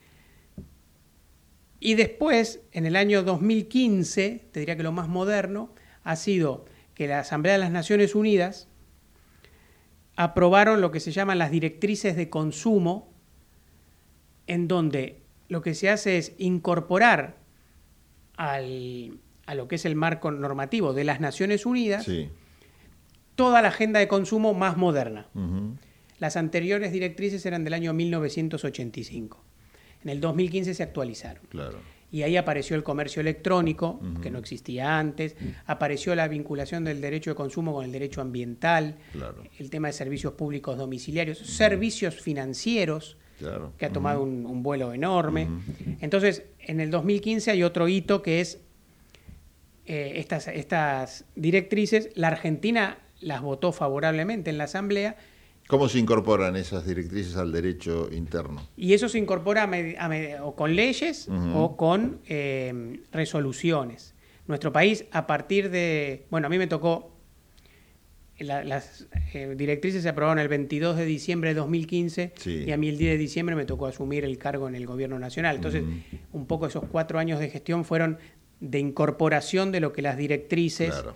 Y 1.78 1.94
después, 1.94 2.62
en 2.72 2.86
el 2.86 2.96
año 2.96 3.22
2015, 3.22 4.48
te 4.50 4.60
diría 4.60 4.76
que 4.76 4.82
lo 4.82 4.92
más 4.92 5.08
moderno, 5.08 5.74
ha 6.02 6.16
sido 6.16 6.64
que 6.94 7.06
la 7.06 7.20
Asamblea 7.20 7.54
de 7.54 7.58
las 7.58 7.70
Naciones 7.70 8.14
Unidas 8.14 8.68
aprobaron 10.16 10.80
lo 10.80 10.90
que 10.90 11.00
se 11.00 11.12
llaman 11.12 11.38
las 11.38 11.50
directrices 11.50 12.16
de 12.16 12.30
consumo, 12.30 13.12
en 14.46 14.66
donde 14.66 15.22
lo 15.48 15.60
que 15.60 15.74
se 15.74 15.90
hace 15.90 16.16
es 16.16 16.32
incorporar 16.38 17.36
al- 18.36 19.18
a 19.46 19.54
lo 19.54 19.68
que 19.68 19.76
es 19.76 19.84
el 19.84 19.94
marco 19.94 20.30
normativo 20.30 20.92
de 20.92 21.04
las 21.04 21.20
Naciones 21.20 21.66
Unidas 21.66 22.04
Sí. 22.04 22.28
toda 23.36 23.62
la 23.62 23.68
agenda 23.68 24.00
de 24.00 24.08
consumo 24.08 24.54
más 24.54 24.76
moderna. 24.76 25.26
Las 26.18 26.36
anteriores 26.36 26.92
directrices 26.92 27.44
eran 27.46 27.62
del 27.64 27.74
año 27.74 27.92
1985. 27.92 29.42
En 30.02 30.10
el 30.10 30.20
2015 30.20 30.74
se 30.74 30.82
actualizaron. 30.82 31.42
Claro. 31.48 31.78
Y 32.12 32.22
ahí 32.22 32.36
apareció 32.36 32.76
el 32.76 32.82
comercio 32.84 33.20
electrónico, 33.20 34.00
que 34.22 34.30
no 34.30 34.38
existía 34.38 34.98
antes, 34.98 35.34
apareció 35.66 36.14
la 36.14 36.28
vinculación 36.28 36.84
del 36.84 37.00
derecho 37.00 37.30
de 37.30 37.34
consumo 37.36 37.72
con 37.74 37.84
el 37.84 37.92
derecho 37.92 38.20
ambiental, 38.20 38.96
Claro. 39.12 39.42
el 39.58 39.70
tema 39.70 39.88
de 39.88 39.92
servicios 39.92 40.32
públicos 40.34 40.78
domiciliarios, 40.78 41.38
servicios 41.38 42.20
financieros, 42.20 43.16
Claro. 43.38 43.72
que 43.76 43.86
ha 43.86 43.90
tomado 43.92 44.22
un, 44.22 44.46
un 44.46 44.62
vuelo 44.62 44.92
enorme. 44.92 45.48
Entonces, 46.00 46.44
en 46.58 46.80
el 46.80 46.90
2015 46.90 47.50
hay 47.50 47.62
otro 47.62 47.88
hito 47.88 48.22
que 48.22 48.40
es 48.40 48.60
eh, 49.86 50.14
estas, 50.16 50.48
estas 50.48 51.24
directrices. 51.34 52.10
La 52.14 52.28
Argentina 52.28 52.98
las 53.20 53.42
votó 53.42 53.72
favorablemente 53.72 54.50
en 54.50 54.58
la 54.58 54.64
Asamblea 54.64 55.16
¿Cómo 55.68 55.88
se 55.88 55.98
incorporan 55.98 56.54
esas 56.54 56.86
directrices 56.86 57.36
al 57.36 57.50
derecho 57.50 58.08
interno? 58.12 58.62
y 58.76 58.94
eso 58.94 59.08
se 59.08 59.18
incorpora 59.18 59.64
a 59.64 60.06
a 60.06 60.44
o 60.44 60.54
con 60.54 60.76
leyes 60.76 61.28
o 61.54 61.76
con 61.76 62.20
eh, 62.28 63.00
resoluciones. 63.10 64.14
Nuestro 64.46 64.72
país, 64.72 65.06
a 65.10 65.26
partir 65.26 65.70
de. 65.70 66.26
Bueno, 66.30 66.46
a 66.46 66.50
mí 66.50 66.58
me 66.58 66.68
tocó. 66.68 67.15
La- 68.38 68.64
las 68.64 69.06
eh, 69.32 69.54
directrices 69.56 70.02
se 70.02 70.08
aprobaron 70.08 70.38
el 70.38 70.48
22 70.48 70.96
de 70.96 71.04
diciembre 71.06 71.50
de 71.50 71.54
2015 71.54 72.32
Sí. 72.36 72.64
y 72.66 72.72
a 72.72 72.76
mí 72.76 72.88
el 72.88 72.98
10 72.98 73.12
de 73.12 73.18
diciembre 73.18 73.56
me 73.56 73.64
tocó 73.64 73.86
asumir 73.86 74.24
el 74.24 74.36
cargo 74.38 74.68
en 74.68 74.74
el 74.74 74.86
gobierno 74.86 75.18
nacional. 75.18 75.56
Entonces, 75.56 75.82
un 76.32 76.46
poco 76.46 76.66
esos 76.66 76.84
cuatro 76.90 77.18
años 77.18 77.40
de 77.40 77.48
gestión 77.48 77.84
fueron 77.84 78.18
de 78.60 78.78
incorporación 78.78 79.72
de 79.72 79.80
lo 79.80 79.92
que 79.92 80.02
las 80.02 80.16
directrices 80.16 80.90
Claro. 80.94 81.14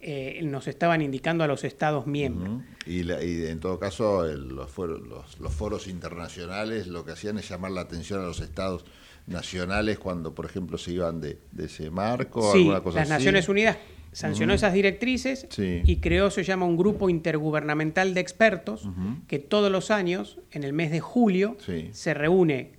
eh, 0.00 0.40
nos 0.44 0.66
estaban 0.66 1.02
indicando 1.02 1.44
a 1.44 1.46
los 1.46 1.62
Estados 1.64 2.06
miembros. 2.06 2.62
Y, 2.86 3.02
la- 3.02 3.22
y 3.22 3.46
en 3.46 3.60
todo 3.60 3.78
caso, 3.78 4.24
el- 4.24 4.48
los, 4.48 4.70
foros, 4.70 5.00
los, 5.06 5.38
los 5.40 5.52
foros 5.52 5.86
internacionales 5.88 6.86
lo 6.86 7.04
que 7.04 7.12
hacían 7.12 7.38
es 7.38 7.48
llamar 7.48 7.72
la 7.72 7.82
atención 7.82 8.20
a 8.20 8.24
los 8.24 8.40
estados 8.40 8.84
nacionales 9.26 9.98
cuando, 9.98 10.34
por 10.34 10.46
ejemplo, 10.46 10.78
se 10.78 10.92
iban 10.92 11.20
de, 11.20 11.38
de 11.52 11.66
ese 11.66 11.90
marco, 11.90 12.52
Sí, 12.52 12.60
alguna 12.60 12.80
cosa 12.80 12.98
las 13.00 13.10
así. 13.10 13.18
Naciones 13.18 13.48
Unidas 13.48 13.76
sancionó 14.12 14.54
esas 14.54 14.72
directrices 14.72 15.46
Sí. 15.50 15.82
y 15.84 15.96
creó, 15.96 16.30
se 16.30 16.42
llama 16.44 16.66
un 16.66 16.76
grupo 16.76 17.08
intergubernamental 17.10 18.12
de 18.14 18.20
expertos 18.20 18.88
que 19.28 19.38
todos 19.38 19.70
los 19.70 19.90
años, 19.90 20.38
en 20.50 20.64
el 20.64 20.72
mes 20.72 20.90
de 20.90 21.00
julio, 21.00 21.56
Sí. 21.64 21.88
se 21.92 22.14
reúne 22.14 22.72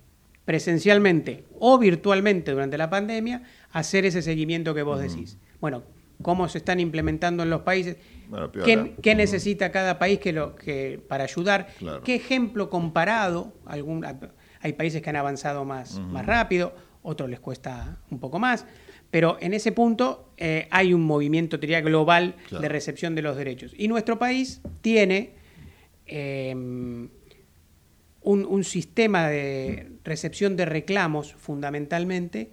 presencialmente 0.44 1.44
o 1.58 1.78
virtualmente 1.78 2.50
durante 2.52 2.76
la 2.76 2.90
pandemia 2.90 3.42
a 3.72 3.78
hacer 3.78 4.04
ese 4.04 4.22
seguimiento 4.22 4.74
que 4.74 4.82
vos 4.82 5.00
decís. 5.00 5.38
Bueno, 5.60 5.82
cómo 6.20 6.48
se 6.48 6.58
están 6.58 6.78
implementando 6.80 7.42
en 7.42 7.50
los 7.50 7.62
países, 7.62 7.96
Bueno, 8.28 8.50
qué, 8.52 8.94
qué 9.02 9.14
necesita 9.14 9.72
cada 9.72 9.98
país 9.98 10.18
que 10.18 10.32
lo, 10.32 10.54
que, 10.56 11.00
para 11.08 11.24
ayudar, 11.24 11.68
Claro. 11.78 12.02
qué 12.02 12.14
ejemplo 12.16 12.70
comparado, 12.70 13.54
algún, 13.66 14.04
hay 14.60 14.72
países 14.74 15.00
que 15.02 15.10
han 15.10 15.16
avanzado 15.16 15.64
más, 15.64 15.98
más 16.00 16.26
rápido, 16.26 16.74
otros 17.02 17.28
les 17.30 17.40
cuesta 17.40 17.98
un 18.10 18.20
poco 18.20 18.38
más, 18.38 18.64
pero 19.12 19.36
en 19.40 19.52
ese 19.54 19.70
punto 19.72 20.32
eh, 20.38 20.66
hay 20.70 20.92
un 20.94 21.02
movimiento, 21.02 21.58
diría, 21.58 21.80
global 21.82 22.34
Claro. 22.48 22.62
de 22.62 22.68
recepción 22.68 23.14
de 23.14 23.22
los 23.22 23.36
derechos. 23.36 23.72
Y 23.76 23.86
nuestro 23.86 24.18
país 24.18 24.60
tiene 24.80 25.34
eh, 26.06 26.52
un, 26.54 27.10
un 28.24 28.64
sistema 28.64 29.28
de 29.28 29.92
recepción 30.04 30.56
de 30.56 30.64
reclamos, 30.64 31.34
fundamentalmente, 31.34 32.50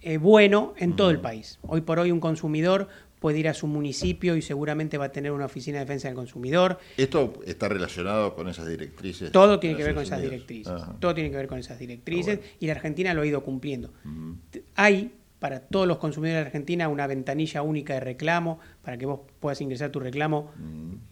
eh, 0.00 0.18
bueno 0.18 0.74
en 0.78 0.94
todo 0.96 1.10
el 1.10 1.20
país. 1.20 1.58
Hoy 1.62 1.80
por 1.80 1.98
hoy 1.98 2.10
un 2.12 2.20
consumidor 2.20 2.88
puede 3.18 3.38
ir 3.40 3.48
a 3.48 3.54
su 3.54 3.66
municipio 3.66 4.36
y 4.36 4.42
seguramente 4.42 4.98
va 4.98 5.06
a 5.06 5.12
tener 5.12 5.32
una 5.32 5.46
oficina 5.46 5.78
de 5.78 5.86
defensa 5.86 6.06
del 6.08 6.14
consumidor. 6.14 6.78
¿Esto 6.96 7.32
está 7.46 7.68
relacionado 7.68 8.34
con 8.36 8.48
esas 8.48 8.68
directrices? 8.68 9.32
Todo 9.32 9.58
tiene 9.58 9.76
que 9.76 9.82
ver 9.84 9.94
con 9.94 10.02
esas 10.04 10.22
directrices. 10.22 10.72
Ajá. 10.72 10.96
Todo 11.00 11.14
tiene 11.14 11.30
que 11.30 11.36
ver 11.36 11.48
con 11.48 11.58
esas 11.58 11.78
directrices 11.78 12.38
y 12.60 12.66
la 12.66 12.72
Argentina 12.74 13.12
lo 13.14 13.22
ha 13.22 13.26
ido 13.26 13.42
cumpliendo. 13.42 13.92
Hay 14.76 15.12
para 15.46 15.60
todos 15.60 15.86
los 15.86 15.98
consumidores 15.98 16.42
de 16.42 16.46
Argentina 16.46 16.88
una 16.88 17.06
ventanilla 17.06 17.62
única 17.62 17.94
de 17.94 18.00
reclamo 18.00 18.58
para 18.82 18.98
que 18.98 19.06
vos 19.06 19.20
puedas 19.38 19.60
ingresar 19.60 19.90
tu 19.90 20.00
reclamo 20.00 20.50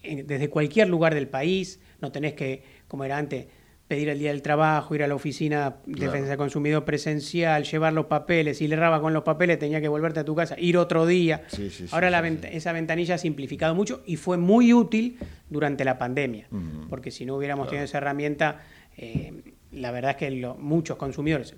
en- 0.03 0.27
desde 0.27 0.49
cualquier 0.49 0.89
lugar 0.89 1.13
del 1.15 1.29
país. 1.29 1.79
No 2.01 2.11
tenés 2.11 2.33
que, 2.33 2.61
como 2.89 3.05
era 3.05 3.17
antes, 3.17 3.47
pedir 3.87 4.09
el 4.09 4.19
día 4.19 4.31
del 4.31 4.41
trabajo, 4.41 4.93
ir 4.93 5.03
a 5.03 5.07
la 5.07 5.15
oficina 5.15 5.77
de 5.85 5.93
Claro. 5.93 6.11
defensa 6.11 6.29
del 6.31 6.37
consumidor 6.37 6.83
presencial, 6.83 7.63
llevar 7.63 7.93
los 7.93 8.07
papeles. 8.07 8.57
Si 8.57 8.67
le 8.67 8.75
errabas 8.75 8.99
con 8.99 9.13
los 9.13 9.23
papeles, 9.23 9.57
tenía 9.57 9.79
que 9.79 9.87
volverte 9.87 10.19
a 10.19 10.25
tu 10.25 10.35
casa, 10.35 10.59
ir 10.59 10.75
otro 10.77 11.05
día. 11.05 11.43
Sí, 11.47 11.69
sí, 11.69 11.87
sí, 11.87 11.93
Ahora 11.93 12.09
sí, 12.09 12.11
la 12.41 12.49
esa 12.49 12.73
ventanilla 12.73 13.15
ha 13.15 13.17
simplificado 13.17 13.73
mucho 13.73 14.03
y 14.05 14.17
fue 14.17 14.35
muy 14.37 14.73
útil 14.73 15.17
durante 15.49 15.85
la 15.85 15.97
pandemia, 15.97 16.47
Ujú. 16.51 16.89
porque 16.89 17.09
si 17.09 17.25
no 17.25 17.37
hubiéramos 17.37 17.67
tenido 17.69 17.85
esa 17.85 17.99
herramienta, 17.99 18.59
eh, 18.97 19.31
la 19.71 19.91
verdad 19.91 20.11
es 20.11 20.17
que 20.17 20.29
lo- 20.31 20.55
muchos 20.55 20.97
consumidores, 20.97 21.55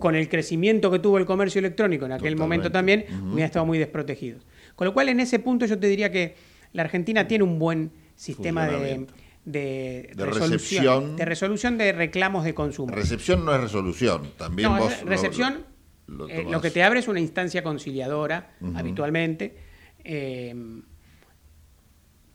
con 0.00 0.16
el 0.16 0.28
crecimiento 0.28 0.90
que 0.90 0.98
tuvo 0.98 1.18
el 1.18 1.26
comercio 1.26 1.60
electrónico 1.60 2.06
en 2.06 2.12
aquel 2.12 2.34
Totalmente. 2.34 2.42
momento 2.42 2.72
también, 2.72 3.04
hubieran 3.32 3.46
estado 3.46 3.64
muy 3.66 3.78
desprotegidos. 3.78 4.44
Con 4.74 4.86
lo 4.86 4.92
cual, 4.94 5.08
en 5.10 5.20
ese 5.20 5.38
punto 5.38 5.66
yo 5.66 5.78
te 5.78 5.86
diría 5.86 6.10
que 6.10 6.34
la 6.72 6.82
Argentina 6.82 7.28
tiene 7.28 7.44
un 7.44 7.58
buen 7.58 7.92
sistema 8.16 8.66
de, 8.66 9.06
de, 9.44 10.10
De 10.14 10.24
resolución, 10.26 10.50
recepción. 10.50 11.16
de 11.16 11.24
resolución 11.24 11.78
de 11.78 11.92
reclamos 11.92 12.44
de 12.44 12.54
consumo. 12.54 12.92
Recepción 12.94 13.44
no 13.44 13.54
es 13.54 13.60
resolución. 13.60 14.22
También 14.36 14.72
No, 14.72 14.78
vos 14.78 15.00
recepción, 15.04 15.64
lo- 16.06 16.26
lo 16.26 16.28
eh, 16.28 16.46
lo, 16.50 16.60
que 16.60 16.70
te 16.70 16.82
abre 16.82 17.00
es 17.00 17.08
una 17.08 17.20
instancia 17.20 17.62
conciliadora, 17.62 18.54
habitualmente, 18.74 19.56
eh, 20.04 20.54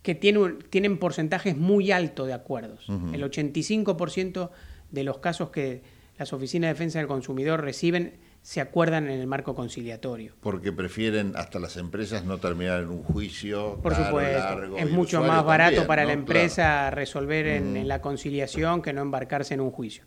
que 0.02 0.14
tiene 0.16 0.40
un- 0.40 0.60
tienen 0.70 0.98
porcentajes 1.00 1.58
muy 1.58 1.92
altos 1.92 2.28
de 2.28 2.34
acuerdos. 2.34 2.88
El 3.12 3.24
85% 3.24 4.52
de 4.92 5.04
los 5.04 5.18
casos 5.18 5.50
que 5.50 5.82
las 6.18 6.32
oficinas 6.34 6.70
de 6.70 6.74
defensa 6.74 7.00
del 7.00 7.08
consumidor 7.08 7.62
reciben 7.62 8.14
se 8.42 8.62
acuerdan 8.62 9.10
en 9.10 9.20
el 9.20 9.26
marco 9.28 9.56
conciliatorio. 9.56 10.34
Porque 10.40 10.72
prefieren 10.72 11.34
hasta 11.36 11.60
las 11.60 11.78
empresas 11.78 12.26
no 12.26 12.38
terminar 12.38 12.82
en 12.84 12.90
un 12.90 13.02
juicio. 13.04 13.80
Por 13.82 13.94
caro, 13.94 14.06
supuesto, 14.06 14.38
largo, 14.38 14.78
es 14.78 14.92
mucho 14.92 15.22
más 15.24 15.44
barato 15.44 15.72
también, 15.72 15.88
para 15.88 16.04
¿no? 16.04 16.08
la 16.10 16.14
Claro. 16.14 16.20
empresa 16.22 16.92
resolver 16.92 17.48
en, 17.48 17.68
Ujú. 17.70 17.76
en 17.78 17.88
la 17.88 18.02
conciliación 18.02 18.82
que 18.84 18.94
no 18.94 19.02
embarcarse 19.02 19.56
en 19.56 19.62
un 19.62 19.72
juicio. 19.72 20.04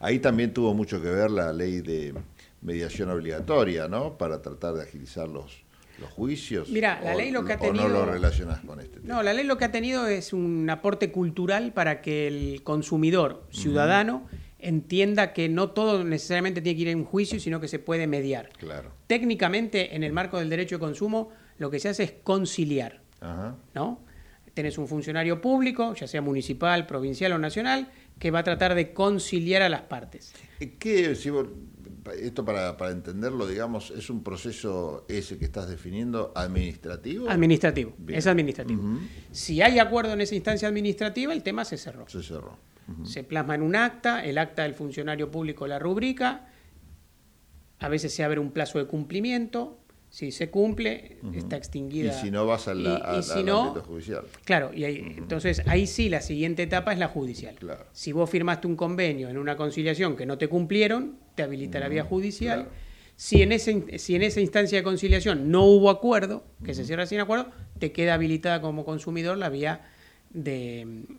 Ahí 0.00 0.18
también 0.18 0.52
tuvo 0.52 0.74
mucho 0.74 1.00
que 1.00 1.08
ver 1.08 1.30
la 1.30 1.52
ley 1.52 1.80
de 1.80 2.14
mediación 2.62 3.10
obligatoria, 3.10 3.86
¿no? 3.86 4.18
Para 4.18 4.42
tratar 4.42 4.74
de 4.74 4.82
agilizar 4.82 5.28
los, 5.28 5.62
los 6.00 6.10
juicios. 6.10 6.68
Mira, 6.70 7.00
la 7.04 7.14
O- 7.14 7.16
ley 7.16 7.30
lo 7.30 7.44
que 7.44 7.52
ha 7.52 7.56
o 7.56 7.60
tenido- 7.60 7.84
no 7.88 7.94
lo 7.94 8.06
relacionás 8.06 8.58
con 8.60 8.80
este. 8.80 8.98
No, 9.04 9.22
la 9.22 9.32
ley 9.32 9.44
lo 9.46 9.56
que 9.56 9.66
ha 9.66 9.70
tenido 9.70 10.08
es 10.08 10.32
un 10.32 10.68
aporte 10.68 11.12
cultural 11.12 11.72
para 11.72 12.00
que 12.02 12.26
el 12.26 12.62
consumidor 12.64 13.44
ciudadano 13.52 14.26
entienda 14.58 15.32
que 15.32 15.48
no 15.48 15.70
todo 15.70 16.04
necesariamente 16.04 16.60
tiene 16.60 16.76
que 16.76 16.82
ir 16.82 16.94
a 16.94 16.96
un 16.96 17.04
juicio, 17.04 17.38
sino 17.40 17.60
que 17.60 17.68
se 17.68 17.78
puede 17.78 18.06
mediar. 18.06 18.50
Claro. 18.58 18.92
Técnicamente, 19.06 19.94
en 19.94 20.02
el 20.02 20.12
marco 20.12 20.38
del 20.38 20.50
derecho 20.50 20.76
de 20.76 20.80
consumo, 20.80 21.30
lo 21.58 21.70
que 21.70 21.78
se 21.80 21.88
hace 21.88 22.02
es 22.04 22.12
conciliar, 22.22 23.00
Ajá. 23.20 23.56
¿no? 23.74 24.00
Tenés 24.54 24.76
un 24.78 24.88
funcionario 24.88 25.40
público, 25.40 25.94
ya 25.94 26.08
sea 26.08 26.20
municipal, 26.20 26.86
provincial 26.86 27.32
o 27.32 27.38
nacional, 27.38 27.92
que 28.18 28.32
va 28.32 28.40
a 28.40 28.44
tratar 28.44 28.74
de 28.74 28.92
conciliar 28.92 29.62
a 29.62 29.68
las 29.68 29.82
partes. 29.82 30.32
¿Qué, 30.80 31.14
si 31.14 31.30
vos- 31.30 31.46
esto 32.20 32.44
para, 32.44 32.76
para 32.76 32.90
entenderlo, 32.90 33.46
digamos, 33.46 33.92
es 33.92 34.10
un 34.10 34.24
proceso 34.24 35.04
ese 35.08 35.38
que 35.38 35.44
estás 35.44 35.68
definiendo 35.68 36.32
administrativo? 36.34 37.28
Administrativo, 37.30 37.92
Bien. 37.98 38.18
es 38.18 38.26
administrativo. 38.26 38.82
Si 39.30 39.62
hay 39.62 39.78
acuerdo 39.78 40.14
en 40.14 40.22
esa 40.22 40.34
instancia 40.34 40.66
administrativa, 40.66 41.32
el 41.32 41.42
tema 41.44 41.64
se 41.64 41.76
cerró. 41.76 42.08
Se 42.08 42.22
cerró. 42.22 42.56
Se 43.04 43.22
plasma 43.24 43.54
en 43.54 43.62
un 43.62 43.76
acta, 43.76 44.24
el 44.24 44.38
acta 44.38 44.62
del 44.62 44.74
funcionario 44.74 45.30
público 45.30 45.66
la 45.66 45.78
rubrica, 45.78 46.48
a 47.78 47.88
veces 47.88 48.12
se 48.14 48.24
abre 48.24 48.40
un 48.40 48.50
plazo 48.50 48.78
de 48.78 48.86
cumplimiento, 48.86 49.78
si 50.10 50.32
se 50.32 50.50
cumple, 50.50 51.18
está 51.34 51.56
extinguida. 51.56 52.16
Y 52.16 52.20
si 52.20 52.30
no 52.30 52.46
vas 52.46 52.66
al, 52.68 52.80
Y- 52.80 53.22
si 53.22 53.44
no, 53.44 53.74
judicial. 53.82 54.24
Claro, 54.44 54.70
y 54.74 54.84
ahí, 54.84 55.14
entonces 55.18 55.62
ahí 55.66 55.86
sí 55.86 56.08
la 56.08 56.20
siguiente 56.20 56.62
etapa 56.62 56.92
es 56.92 56.98
la 56.98 57.08
judicial. 57.08 57.56
Si 57.92 58.12
vos 58.12 58.28
firmaste 58.30 58.66
un 58.66 58.76
convenio 58.76 59.28
en 59.28 59.38
una 59.38 59.56
conciliación 59.56 60.16
que 60.16 60.26
no 60.26 60.38
te 60.38 60.48
cumplieron, 60.48 61.18
te 61.34 61.42
habilita 61.42 61.78
la 61.78 61.88
vía 61.88 62.04
judicial. 62.04 62.68
Si, 63.16 63.42
en 63.42 63.50
ese, 63.50 63.98
si 63.98 64.14
en 64.14 64.22
esa 64.22 64.40
instancia 64.40 64.78
de 64.78 64.84
conciliación 64.84 65.50
no 65.50 65.64
hubo 65.64 65.90
acuerdo, 65.90 66.44
que 66.64 66.72
se 66.72 66.84
cierra 66.84 67.04
sin 67.04 67.20
acuerdo, 67.20 67.50
te 67.78 67.90
queda 67.92 68.14
habilitada 68.14 68.60
como 68.60 68.84
consumidor 68.84 69.36
la 69.36 69.48
vía 69.48 69.82
de 70.30 70.84
mm, 70.86 71.14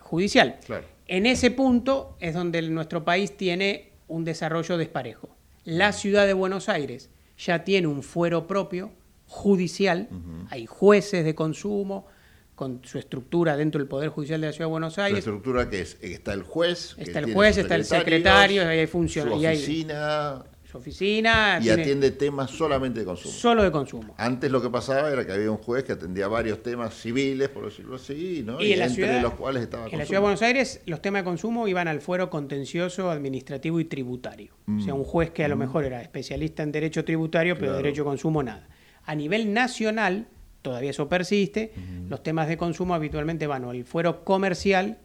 judicial. 0.00 0.58
Claro. 0.66 0.93
En 1.06 1.26
ese 1.26 1.50
punto 1.50 2.16
es 2.20 2.34
donde 2.34 2.62
nuestro 2.62 3.04
país 3.04 3.36
tiene 3.36 3.92
un 4.08 4.24
desarrollo 4.24 4.76
desparejo. 4.78 5.28
La 5.64 5.92
ciudad 5.92 6.26
de 6.26 6.32
Buenos 6.32 6.68
Aires 6.68 7.10
ya 7.38 7.64
tiene 7.64 7.86
un 7.86 8.02
fuero 8.02 8.46
propio 8.46 8.90
judicial, 9.26 10.08
hay 10.50 10.66
jueces 10.66 11.24
de 11.24 11.34
consumo 11.34 12.06
con 12.54 12.80
su 12.84 12.98
estructura 12.98 13.56
dentro 13.56 13.80
del 13.80 13.88
Poder 13.88 14.10
Judicial 14.10 14.40
de 14.40 14.46
la 14.48 14.52
Ciudad 14.52 14.66
de 14.68 14.70
Buenos 14.70 14.96
La 14.96 15.04
Aires. 15.06 15.18
estructura 15.20 15.68
que 15.68 15.80
es, 15.80 15.96
está 16.00 16.32
el 16.34 16.42
juez, 16.42 16.94
Está 16.98 17.18
el 17.18 17.32
juez, 17.34 17.56
está 17.56 17.74
el 17.74 17.84
secretario, 17.84 18.68
ahí 18.68 18.78
hay 18.78 18.86
funcion- 18.86 19.28
su 19.28 19.34
oficina 19.34 20.44
Su 20.74 20.78
oficina 20.78 21.58
y 21.60 21.62
tiene 21.66 21.82
atiende 21.82 22.10
temas 22.10 22.50
solamente 22.50 22.98
de 22.98 23.06
consumo. 23.06 23.32
solo 23.32 23.62
de 23.62 23.70
consumo. 23.70 24.12
Antes 24.18 24.50
lo 24.50 24.60
que 24.60 24.68
pasaba 24.70 25.08
era 25.08 25.24
que 25.24 25.30
había 25.32 25.48
un 25.48 25.58
juez 25.58 25.84
que 25.84 25.92
atendía 25.92 26.26
varios 26.26 26.64
temas 26.64 26.94
civiles, 26.94 27.48
por 27.48 27.64
decirlo 27.66 27.94
así, 27.94 28.42
¿no? 28.44 28.60
Y 28.60 28.72
en 28.72 28.80
entre 28.82 28.88
ciudad- 28.96 29.22
los 29.22 29.34
cuales 29.34 29.62
estaba 29.62 29.86
En 29.88 29.98
la. 29.98 30.04
Ciudad 30.04 30.18
de 30.18 30.22
Buenos 30.22 30.42
Aires, 30.42 30.80
los 30.86 31.00
temas 31.00 31.20
de 31.20 31.24
consumo 31.26 31.68
iban 31.68 31.86
al 31.86 32.00
fuero 32.00 32.28
contencioso, 32.28 33.08
administrativo 33.12 33.78
y 33.78 33.84
tributario. 33.84 34.52
O 34.66 34.80
sea, 34.80 34.94
Mm. 34.94 34.98
un 34.98 35.04
juez 35.04 35.30
que 35.30 35.44
a 35.44 35.48
lo 35.48 35.54
Mm. 35.54 35.60
mejor 35.60 35.84
era 35.84 36.02
especialista 36.02 36.64
en 36.64 36.72
derecho 36.72 37.04
tributario, 37.04 37.54
pero 37.54 37.66
Claro. 37.68 37.76
derecho 37.84 38.02
de 38.02 38.06
consumo 38.06 38.42
nada. 38.42 38.66
A 39.04 39.14
nivel 39.14 39.52
nacional, 39.54 40.26
todavía 40.60 40.90
eso 40.90 41.08
persiste, 41.08 41.70
los 42.08 42.20
temas 42.24 42.48
de 42.48 42.56
consumo 42.56 42.94
habitualmente 42.96 43.46
van 43.46 43.62
al 43.64 43.84
fuero 43.84 44.24
comercial 44.24 44.98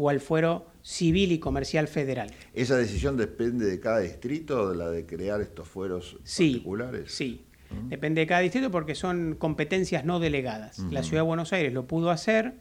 o 0.00 0.08
al 0.08 0.20
fuero 0.20 0.66
civil 0.82 1.30
y 1.32 1.38
comercial 1.38 1.86
federal. 1.88 2.30
¿Esa 2.54 2.76
decisión 2.76 3.16
depende 3.16 3.66
de 3.66 3.78
cada 3.80 3.98
distrito, 4.00 4.70
de 4.70 4.76
la 4.76 4.90
de 4.90 5.04
crear 5.04 5.40
estos 5.42 5.68
fueros 5.68 6.16
Sí, 6.24 6.52
particulares? 6.52 7.12
Sí, 7.12 7.44
depende 7.88 8.22
de 8.22 8.26
cada 8.26 8.40
distrito 8.40 8.70
porque 8.70 8.94
son 8.94 9.34
competencias 9.38 10.04
no 10.04 10.18
delegadas. 10.18 10.78
La. 10.90 11.02
Ciudad 11.02 11.22
de 11.22 11.26
Buenos 11.26 11.52
Aires 11.52 11.72
lo 11.74 11.86
pudo 11.86 12.10
hacer, 12.10 12.54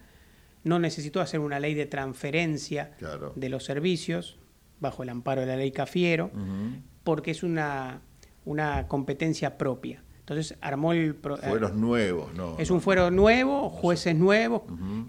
no 0.66 0.80
necesitó 0.80 1.22
hacer 1.22 1.40
una 1.40 1.60
ley 1.60 1.74
de 1.74 1.86
transferencia 1.86 2.92
Claro. 3.00 3.32
de 3.36 3.48
los 3.50 3.64
servicios 3.64 4.38
bajo 4.82 5.04
el 5.04 5.10
amparo 5.10 5.42
de 5.42 5.48
la 5.48 5.56
ley 5.56 5.72
Cafiero, 5.72 6.32
porque 7.06 7.32
es 7.32 7.44
una, 7.44 8.02
una 8.46 8.88
competencia 8.88 9.58
propia. 9.58 10.04
Entonces 10.30 10.58
armó 10.62 10.94
el... 10.94 11.16
pro- 11.16 11.38
Fueros 11.38 11.74
nuevos, 11.74 12.34
¿no? 12.36 12.56
es 12.60 12.70
un 12.70 12.82
fuero 12.82 13.10
nuevo, 13.10 13.70
jueces 13.70 14.16
nuevos, 14.16 14.62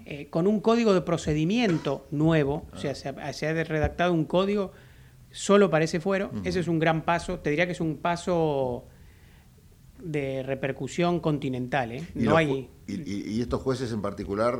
eh, 0.05 0.29
con 0.29 0.47
un 0.47 0.59
código 0.61 0.93
de 0.93 1.01
procedimiento 1.01 2.07
nuevo, 2.11 2.65
o 2.71 2.75
Ah. 2.75 2.79
sea, 2.79 2.95
se 2.95 3.09
ha, 3.09 3.33
se 3.33 3.47
ha 3.47 3.53
redactado 3.63 4.13
un 4.13 4.25
código 4.25 4.71
solo 5.29 5.69
para 5.69 5.85
ese 5.85 5.99
fuero. 5.99 6.31
Ese 6.43 6.59
es 6.59 6.67
un 6.67 6.79
gran 6.79 7.03
paso, 7.03 7.39
te 7.39 7.51
diría 7.51 7.65
que 7.67 7.71
es 7.73 7.81
un 7.81 7.97
paso 7.97 8.85
de 9.99 10.41
repercusión 10.43 11.19
continental. 11.19 11.91
¿eh? 11.91 12.03
No 12.15 12.35
hay... 12.37 12.69
y- 12.87 13.29
y 13.35 13.41
estos 13.41 13.61
jueces 13.61 13.91
en 13.91 14.01
particular, 14.01 14.59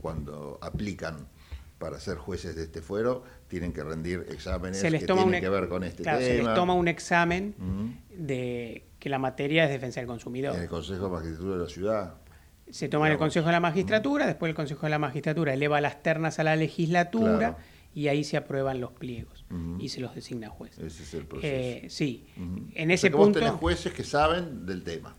cuando 0.00 0.58
aplican 0.62 1.28
para 1.78 2.00
ser 2.00 2.16
jueces 2.16 2.56
de 2.56 2.62
este 2.64 2.80
fuero, 2.80 3.24
tienen 3.48 3.72
que 3.72 3.82
rendir 3.84 4.26
exámenes 4.30 4.78
se 4.80 4.90
les 4.90 5.02
que 5.02 5.06
toma 5.06 5.22
tienen 5.22 5.36
un, 5.36 5.40
que 5.42 5.48
ver 5.48 5.68
con 5.68 5.84
este 5.84 6.02
claro, 6.02 6.18
tema. 6.18 6.30
se 6.30 6.42
les 6.42 6.54
toma 6.54 6.74
un 6.74 6.88
examen 6.88 7.54
de 8.16 8.84
que 8.98 9.08
la 9.08 9.18
materia 9.18 9.64
es 9.64 9.70
defensa 9.70 10.00
del 10.00 10.06
consumidor. 10.06 10.54
En 10.56 10.62
el 10.62 10.68
Consejo 10.68 11.04
de 11.06 11.10
Magistratura 11.12 11.56
de 11.56 11.62
la 11.62 11.68
Ciudad. 11.68 12.14
Se 12.70 12.88
toma 12.88 13.06
en 13.06 13.12
el 13.12 13.18
Consejo 13.18 13.46
de 13.46 13.52
la 13.52 13.60
Magistratura, 13.60 14.26
después 14.26 14.48
el 14.48 14.56
Consejo 14.56 14.86
de 14.86 14.90
la 14.90 14.98
Magistratura 14.98 15.52
eleva 15.52 15.80
las 15.80 16.02
ternas 16.02 16.38
a 16.38 16.44
la 16.44 16.56
legislatura 16.56 17.36
Claro. 17.38 17.56
y 17.94 18.08
ahí 18.08 18.24
se 18.24 18.36
aprueban 18.38 18.80
los 18.80 18.92
pliegos 18.92 19.44
y 19.78 19.90
se 19.90 20.00
los 20.00 20.14
designa 20.14 20.48
juez. 20.48 20.78
Ese 20.78 21.02
es 21.02 21.14
el 21.14 21.26
proceso. 21.26 21.54
Eh, 21.54 21.86
sí, 21.90 22.26
en 22.36 22.68
O 22.70 22.72
sea 22.72 22.94
ese 22.94 23.10
que 23.10 23.16
vos 23.16 23.26
punto 23.26 23.38
tenés 23.40 23.54
jueces 23.54 23.92
que 23.92 24.02
saben 24.04 24.64
del 24.66 24.82
tema. 24.82 25.14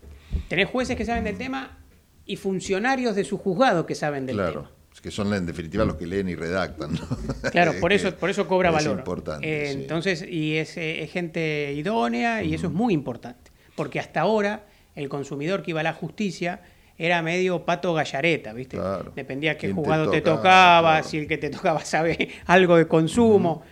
tenés 0.48 0.68
jueces 0.68 0.96
que 0.96 1.04
saben 1.04 1.22
del 1.24 1.38
tema 1.38 1.78
y 2.26 2.36
funcionarios 2.36 3.14
de 3.14 3.22
su 3.24 3.38
juzgado 3.38 3.86
que 3.86 3.94
saben 3.94 4.26
del 4.26 4.36
claro. 4.36 4.62
tema. 4.62 4.70
Que 5.00 5.10
son 5.10 5.32
en 5.34 5.46
definitiva 5.46 5.84
los 5.84 5.96
que 5.96 6.06
leen 6.06 6.28
y 6.28 6.34
redactan. 6.34 6.94
¿no? 6.94 7.50
Claro, 7.50 7.74
por 7.80 7.92
eso, 7.92 8.14
por 8.16 8.30
eso 8.30 8.48
cobra 8.48 8.70
es 8.70 8.74
valor. 8.74 8.98
importante. 8.98 9.46
Eh, 9.46 9.72
sí. 9.72 9.80
Entonces, 9.80 10.26
y 10.28 10.56
es, 10.56 10.76
eh, 10.76 11.02
es 11.02 11.12
gente 11.12 11.72
idónea 11.74 12.42
y 12.42 12.54
eso 12.54 12.66
es 12.66 12.72
muy 12.72 12.92
importante. 12.94 13.50
Porque 13.74 14.00
hasta 14.00 14.20
ahora 14.22 14.66
el 14.94 15.08
consumidor 15.08 15.62
que 15.62 15.72
iba 15.72 15.80
a 15.80 15.84
la 15.84 15.92
justicia 15.92 16.62
era 16.98 17.20
medio 17.22 17.64
pato 17.64 17.92
gallareta, 17.92 18.52
¿viste? 18.52 18.78
Claro. 18.78 19.12
Dependía 19.14 19.54
qué 19.54 19.66
¿Quién 19.66 19.72
te 19.72 19.80
juzgado 19.80 20.10
te 20.10 20.22
tocaba? 20.22 20.92
Claro. 20.92 21.08
si 21.08 21.18
el 21.18 21.28
que 21.28 21.38
te 21.38 21.50
tocaba 21.50 21.84
sabe 21.84 22.30
algo 22.46 22.76
de 22.76 22.88
consumo. 22.88 23.62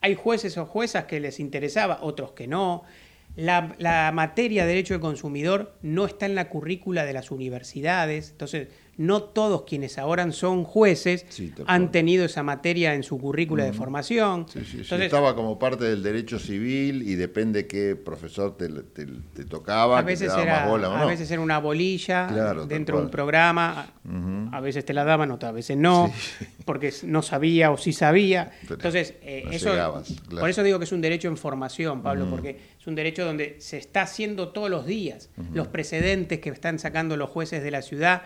Hay 0.00 0.14
jueces 0.14 0.56
o 0.58 0.66
juezas 0.66 1.06
que 1.06 1.18
les 1.18 1.40
interesaba, 1.40 1.98
otros 2.02 2.32
que 2.32 2.46
no. 2.46 2.84
La, 3.36 3.74
la 3.78 4.10
materia 4.12 4.62
de 4.62 4.68
derecho 4.68 4.94
del 4.94 5.00
consumidor 5.00 5.76
no 5.82 6.06
está 6.06 6.26
en 6.26 6.34
la 6.34 6.48
currícula 6.48 7.04
de 7.04 7.12
las 7.12 7.30
universidades, 7.30 8.30
entonces 8.30 8.68
no 8.98 9.22
todos 9.22 9.62
quienes 9.62 9.96
ahora 9.96 10.30
son 10.32 10.64
jueces 10.64 11.24
Sí, 11.30 11.52
han 11.66 11.90
tenido 11.92 12.24
esa 12.26 12.42
materia 12.42 12.94
en 12.94 13.02
su 13.02 13.16
currícula 13.18 13.64
de 13.64 13.72
formación. 13.72 14.46
Sí, 14.48 14.60
sí, 14.60 14.64
sí, 14.64 14.76
Entonces, 14.82 15.06
estaba 15.06 15.34
como 15.34 15.58
parte 15.58 15.84
del 15.84 16.02
derecho 16.02 16.38
civil 16.38 17.02
y 17.08 17.14
depende 17.14 17.66
qué 17.66 17.96
profesor 17.96 18.56
te, 18.56 18.68
te- 18.68 19.06
te 19.06 19.44
tocaba, 19.44 19.98
a 19.98 20.02
te 20.02 20.06
veces, 20.06 20.32
era, 20.36 20.60
más 20.62 20.68
bola 20.68 20.90
o 20.90 20.94
a 20.94 20.98
no. 20.98 21.06
veces 21.06 21.30
era 21.30 21.40
una 21.40 21.58
bolilla 21.58 22.26
Claro, 22.28 22.66
dentro 22.66 22.98
de 22.98 23.04
un 23.04 23.10
programa, 23.10 23.94
a 24.52 24.60
veces 24.60 24.84
te 24.84 24.92
la 24.92 25.04
daban, 25.04 25.30
otras 25.30 25.54
veces 25.54 25.76
no, 25.76 26.12
porque 26.64 26.92
no 27.04 27.22
sabía 27.22 27.70
o 27.70 27.78
sí 27.78 27.92
sabía. 27.92 28.50
Entonces, 28.68 29.14
eh, 29.22 29.42
no 29.46 29.50
eso, 29.52 29.70
llegabas, 29.70 30.08
claro. 30.26 30.40
por 30.40 30.50
eso 30.50 30.62
digo 30.62 30.78
que 30.78 30.84
es 30.86 30.92
un 30.92 31.00
derecho 31.00 31.28
en 31.28 31.36
formación, 31.36 32.02
Pablo, 32.02 32.26
porque 32.28 32.58
es 32.80 32.86
un 32.86 32.94
derecho 32.96 33.24
donde 33.24 33.56
se 33.60 33.76
está 33.78 34.02
haciendo 34.02 34.48
todos 34.48 34.68
los 34.70 34.86
días. 34.86 35.30
Los 35.54 35.68
precedentes 35.68 36.40
que 36.40 36.50
están 36.50 36.78
sacando 36.80 37.16
los 37.16 37.30
jueces 37.30 37.62
de 37.62 37.70
la 37.70 37.82
ciudad 37.82 38.22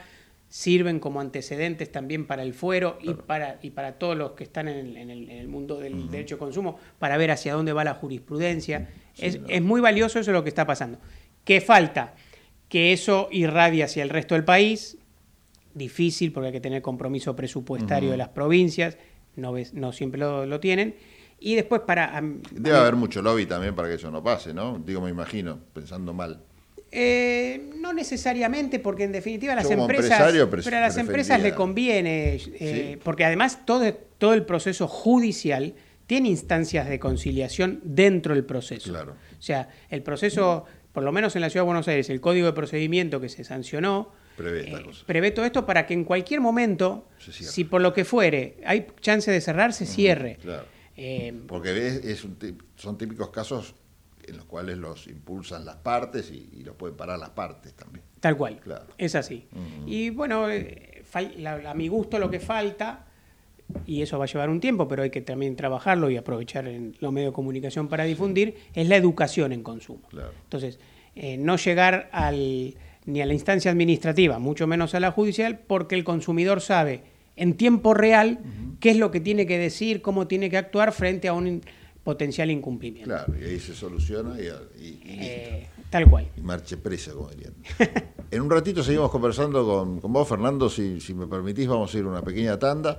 sirven 0.54 1.00
como 1.00 1.18
antecedentes 1.22 1.90
también 1.90 2.26
para 2.26 2.42
el 2.42 2.52
fuero 2.52 2.98
y, 3.00 3.14
para, 3.14 3.58
y 3.62 3.70
para 3.70 3.92
todos 3.94 4.18
los 4.18 4.32
que 4.32 4.44
están 4.44 4.68
en 4.68 4.76
el, 4.76 4.96
en 4.98 5.08
el- 5.08 5.30
en 5.30 5.38
el 5.38 5.48
mundo 5.48 5.80
del 5.80 6.10
derecho 6.10 6.34
de 6.34 6.40
consumo, 6.40 6.78
para 6.98 7.16
ver 7.16 7.30
hacia 7.30 7.54
dónde 7.54 7.72
va 7.72 7.84
la 7.84 7.94
jurisprudencia. 7.94 8.90
es, 9.16 9.40
es 9.48 9.62
muy 9.62 9.80
valioso 9.80 10.18
eso 10.18 10.30
lo 10.30 10.42
que 10.42 10.50
está 10.50 10.66
pasando. 10.66 10.98
¿Qué 11.44 11.62
falta? 11.62 12.14
Que 12.68 12.92
eso 12.92 13.28
irradie 13.32 13.82
hacia 13.82 14.02
el 14.02 14.10
resto 14.10 14.34
del 14.34 14.44
país. 14.44 14.98
Difícil 15.72 16.32
porque 16.32 16.48
hay 16.48 16.52
que 16.52 16.60
tener 16.60 16.82
compromiso 16.82 17.34
presupuestario 17.34 18.10
de 18.10 18.18
las 18.18 18.28
provincias, 18.28 18.98
no, 19.36 19.52
ves, 19.52 19.72
no 19.72 19.90
siempre 19.92 20.20
lo, 20.20 20.44
lo 20.44 20.60
tienen. 20.60 20.94
Y 21.40 21.54
después 21.54 21.80
para... 21.86 22.22
Debe 22.50 22.76
haber 22.76 22.94
mucho 22.94 23.22
lobby 23.22 23.46
también 23.46 23.74
para 23.74 23.88
que 23.88 23.94
eso 23.94 24.10
no 24.10 24.22
pase, 24.22 24.52
¿no? 24.52 24.78
Digo, 24.84 25.00
me 25.00 25.08
imagino, 25.08 25.58
pensando 25.72 26.12
mal. 26.12 26.42
Eh, 26.94 27.70
no 27.80 27.94
necesariamente, 27.94 28.78
porque 28.78 29.04
en 29.04 29.12
definitiva 29.12 29.54
las 29.54 29.64
Yo 29.64 29.70
como 29.70 29.84
empresas, 29.84 30.22
pero 30.62 30.76
a 30.76 30.80
las 30.80 30.98
empresas 30.98 31.40
le 31.40 31.54
conviene, 31.54 32.38
eh, 32.60 32.98
porque 33.02 33.24
además 33.24 33.64
todo, 33.64 33.92
todo 34.18 34.34
el 34.34 34.44
proceso 34.44 34.86
judicial 34.86 35.74
tiene 36.06 36.28
instancias 36.28 36.88
de 36.88 36.98
conciliación 36.98 37.80
dentro 37.82 38.34
del 38.34 38.44
proceso. 38.44 38.90
Claro. 38.90 39.12
O 39.12 39.42
sea, 39.42 39.70
el 39.88 40.02
proceso, 40.02 40.66
por 40.92 41.02
lo 41.02 41.12
menos 41.12 41.34
en 41.34 41.40
la 41.40 41.48
Ciudad 41.48 41.64
de 41.64 41.68
Buenos 41.68 41.88
Aires, 41.88 42.10
el 42.10 42.20
código 42.20 42.46
de 42.46 42.52
procedimiento 42.52 43.20
que 43.20 43.30
se 43.30 43.42
sancionó, 43.42 44.12
Prevé 44.36 44.70
Eh, 44.70 44.82
prevé 45.06 45.30
todo 45.30 45.44
esto 45.44 45.66
para 45.66 45.86
que 45.86 45.94
en 45.94 46.04
cualquier 46.04 46.40
momento, 46.40 47.08
si 47.18 47.64
por 47.64 47.80
lo 47.80 47.92
que 47.92 48.04
fuere 48.04 48.56
hay 48.64 48.86
chance 49.00 49.30
de 49.30 49.40
cerrar, 49.40 49.72
se 49.72 49.86
cierre. 49.86 50.38
Claro. 50.40 50.64
Eh, 50.96 51.34
Porque 51.46 51.72
ves, 51.72 52.04
es 52.04 52.24
un 52.24 52.36
son 52.76 52.98
típicos 52.98 53.30
casos 53.30 53.74
en 54.26 54.36
los 54.36 54.44
cuales 54.46 54.78
los 54.78 55.06
impulsan 55.08 55.64
las 55.64 55.76
partes 55.76 56.30
y, 56.30 56.48
y 56.52 56.62
los 56.64 56.76
pueden 56.76 56.96
parar 56.96 57.18
las 57.18 57.30
partes 57.30 57.74
también. 57.74 58.04
Tal 58.20 58.36
cual. 58.36 58.60
Claro. 58.60 58.86
Es 58.98 59.14
así. 59.14 59.46
Y 59.86 60.10
bueno, 60.10 60.50
eh, 60.50 61.02
la- 61.38 61.70
a 61.70 61.74
mi 61.74 61.88
gusto 61.88 62.18
lo 62.18 62.30
que 62.30 62.40
falta, 62.40 63.06
y 63.86 64.02
eso 64.02 64.18
va 64.18 64.24
a 64.24 64.28
llevar 64.28 64.50
un 64.50 64.60
tiempo, 64.60 64.86
pero 64.86 65.02
hay 65.02 65.10
que 65.10 65.20
también 65.22 65.56
trabajarlo 65.56 66.10
y 66.10 66.16
aprovechar 66.16 66.68
en 66.68 66.94
los 67.00 67.12
medios 67.12 67.32
de 67.32 67.34
comunicación 67.34 67.88
para 67.88 68.04
difundir, 68.04 68.56
es 68.74 68.88
la 68.88 68.96
educación 68.96 69.52
en 69.52 69.62
consumo. 69.62 70.06
Claro. 70.08 70.30
Entonces, 70.44 70.78
eh, 71.14 71.36
no 71.36 71.56
llegar 71.56 72.08
al, 72.12 72.74
ni 73.06 73.20
a 73.22 73.26
la 73.26 73.32
instancia 73.32 73.70
administrativa, 73.70 74.38
mucho 74.38 74.66
menos 74.66 74.94
a 74.94 75.00
la 75.00 75.10
judicial, 75.10 75.58
porque 75.66 75.94
el 75.94 76.04
consumidor 76.04 76.60
sabe 76.60 77.02
en 77.34 77.54
tiempo 77.56 77.94
real 77.94 78.40
qué 78.78 78.90
es 78.90 78.98
lo 78.98 79.10
que 79.10 79.20
tiene 79.20 79.46
que 79.46 79.56
decir, 79.58 80.02
cómo 80.02 80.26
tiene 80.28 80.50
que 80.50 80.58
actuar 80.58 80.92
frente 80.92 81.28
a 81.28 81.32
un 81.32 81.62
potencial 82.04 82.50
incumplimiento. 82.50 83.08
Claro, 83.08 83.32
y 83.40 83.44
ahí 83.44 83.58
se 83.60 83.74
soluciona 83.74 84.36
y, 84.40 84.46
y- 84.46 84.86
y 85.04 85.16
listo. 85.16 85.22
Eh, 85.22 85.68
tal 85.90 86.08
cual. 86.10 86.28
Y 86.36 86.40
marche 86.40 86.76
presa, 86.76 87.12
como 87.12 87.28
dirían. 87.30 87.54
en 88.30 88.40
un 88.40 88.50
ratito 88.50 88.82
seguimos 88.82 89.10
conversando 89.10 89.64
con, 89.64 90.00
con 90.00 90.12
vos, 90.12 90.28
Fernando, 90.28 90.68
si, 90.68 91.00
si 91.00 91.14
me 91.14 91.26
permitís, 91.26 91.68
vamos 91.68 91.94
a 91.94 91.98
ir 91.98 92.04
a 92.04 92.08
una 92.08 92.22
pequeña 92.22 92.58
tanda. 92.58 92.98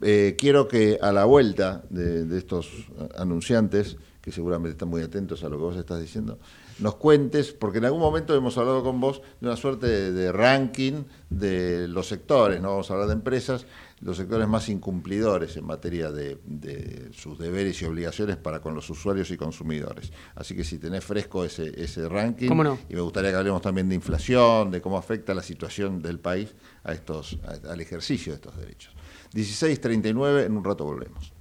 Eh, 0.00 0.34
quiero 0.38 0.68
que 0.68 0.98
a 1.00 1.12
la 1.12 1.24
vuelta 1.24 1.84
de, 1.90 2.24
de 2.24 2.38
estos 2.38 2.68
anunciantes, 3.16 3.96
que 4.20 4.32
seguramente 4.32 4.72
están 4.72 4.88
muy 4.88 5.02
atentos 5.02 5.44
a 5.44 5.48
lo 5.48 5.56
que 5.56 5.62
vos 5.62 5.76
estás 5.76 6.00
diciendo, 6.00 6.38
nos 6.78 6.96
cuentes, 6.96 7.52
porque 7.52 7.78
en 7.78 7.84
algún 7.84 8.00
momento 8.00 8.34
hemos 8.34 8.56
hablado 8.58 8.82
con 8.82 9.00
vos 9.00 9.20
de 9.40 9.46
una 9.46 9.56
suerte 9.56 9.86
de, 9.86 10.12
de 10.12 10.32
ranking 10.32 11.04
de 11.30 11.86
los 11.88 12.08
sectores, 12.08 12.60
no 12.60 12.70
vamos 12.70 12.90
a 12.90 12.94
hablar 12.94 13.08
de 13.08 13.14
empresas, 13.14 13.66
los 14.04 14.16
sectores 14.18 14.46
más 14.46 14.68
incumplidores 14.68 15.56
en 15.56 15.64
materia 15.64 16.12
de, 16.12 16.38
de 16.44 17.10
sus 17.14 17.38
deberes 17.38 17.80
y 17.80 17.86
obligaciones 17.86 18.36
para 18.36 18.60
con 18.60 18.74
los 18.74 18.88
usuarios 18.90 19.30
y 19.30 19.36
consumidores. 19.36 20.12
Así 20.34 20.54
que 20.54 20.62
si 20.62 20.78
tenés 20.78 21.02
fresco 21.04 21.44
ese, 21.44 21.72
ese 21.82 22.08
ranking, 22.08 22.48
¿Cómo 22.48 22.62
no? 22.62 22.78
y 22.88 22.94
me 22.94 23.00
gustaría 23.00 23.30
que 23.30 23.36
hablemos 23.38 23.62
también 23.62 23.88
de 23.88 23.94
inflación, 23.94 24.70
de 24.70 24.80
cómo 24.82 24.98
afecta 24.98 25.32
la 25.34 25.42
situación 25.42 26.00
del 26.02 26.20
país 26.20 26.54
a 26.84 26.92
estos, 26.92 27.38
a- 27.44 27.72
al 27.72 27.80
ejercicio 27.80 28.32
de 28.32 28.36
estos 28.36 28.56
derechos. 28.56 28.92
16.39, 29.32 30.44
en 30.46 30.56
un 30.56 30.62
rato 30.64 30.84
volvemos. 30.84 31.32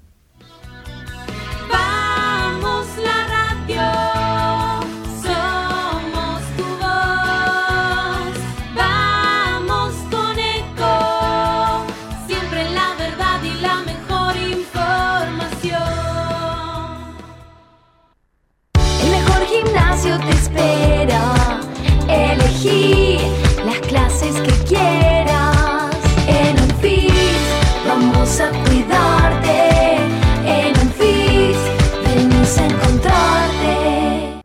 Vamos 1.70 2.88
la 3.04 3.23
espera. 20.56 21.60
Elegí 22.08 23.18
las 23.66 23.80
clases 23.80 24.36
que 24.42 24.52
quieras. 24.66 25.96
En 26.28 26.60
Unfit 26.62 27.12
vamos 27.88 28.40
a 28.40 28.50
cuidarte. 28.66 29.98
En 30.46 30.80
Unfit 30.82 31.56
venimos 32.06 32.58
a 32.58 32.66
encontrarte. 32.66 34.44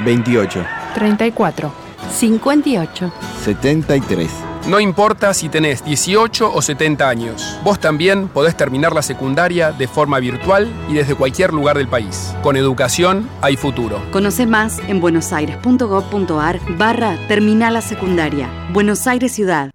28, 0.00 0.64
34, 0.94 1.72
58. 2.10 3.12
73. 3.42 4.30
No 4.68 4.78
importa 4.78 5.32
si 5.32 5.48
tenés 5.48 5.82
18 5.84 6.52
o 6.52 6.60
70 6.60 7.08
años, 7.08 7.58
vos 7.64 7.80
también 7.80 8.28
podés 8.28 8.56
terminar 8.56 8.92
la 8.92 9.02
secundaria 9.02 9.72
de 9.72 9.88
forma 9.88 10.18
virtual 10.20 10.68
y 10.88 10.94
desde 10.94 11.14
cualquier 11.14 11.52
lugar 11.52 11.78
del 11.78 11.88
país. 11.88 12.34
Con 12.42 12.56
educación 12.56 13.28
hay 13.40 13.56
futuro. 13.56 14.02
Conoce 14.12 14.46
más 14.46 14.78
en 14.88 15.00
buenosaires.gov.ar 15.00 16.60
barra 16.76 17.16
Terminal 17.26 17.74
la 17.74 17.80
Secundaria. 17.80 18.50
Buenos 18.72 19.06
Aires 19.06 19.32
Ciudad. 19.32 19.70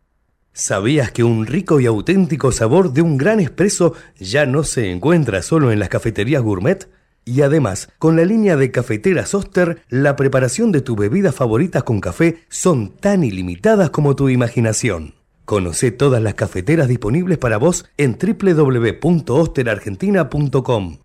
¿Sabías 0.54 1.12
que 1.12 1.24
un 1.24 1.48
rico 1.48 1.82
y 1.82 1.86
auténtico 1.86 2.52
sabor 2.52 2.94
de 2.94 3.02
un 3.02 3.18
gran 3.18 3.40
espresso 3.40 3.94
ya 4.18 4.46
no 4.46 4.64
se 4.64 4.92
encuentra 4.92 5.42
solo 5.42 5.72
en 5.72 5.80
las 5.80 5.90
cafeterías 5.90 6.42
gourmet? 6.42 6.88
Y 7.26 7.42
además, 7.42 7.90
con 7.98 8.16
la 8.16 8.24
línea 8.24 8.56
de 8.56 8.70
cafeteras 8.70 9.34
Oster, 9.34 9.82
la 9.90 10.16
preparación 10.16 10.72
de 10.72 10.82
tus 10.82 10.96
bebidas 10.96 11.34
favoritas 11.34 11.84
con 11.84 12.00
café 12.00 12.38
son 12.50 12.90
tan 12.90 13.24
ilimitadas 13.24 13.90
como 13.90 14.16
tu 14.16 14.30
imaginación. 14.30 15.16
Conoce 15.44 15.90
todas 15.90 16.22
las 16.22 16.36
cafeteras 16.36 16.88
disponibles 16.88 17.40
para 17.40 17.58
vos 17.58 17.86
en 17.98 18.20
www.osterargentina.com. 18.20 20.98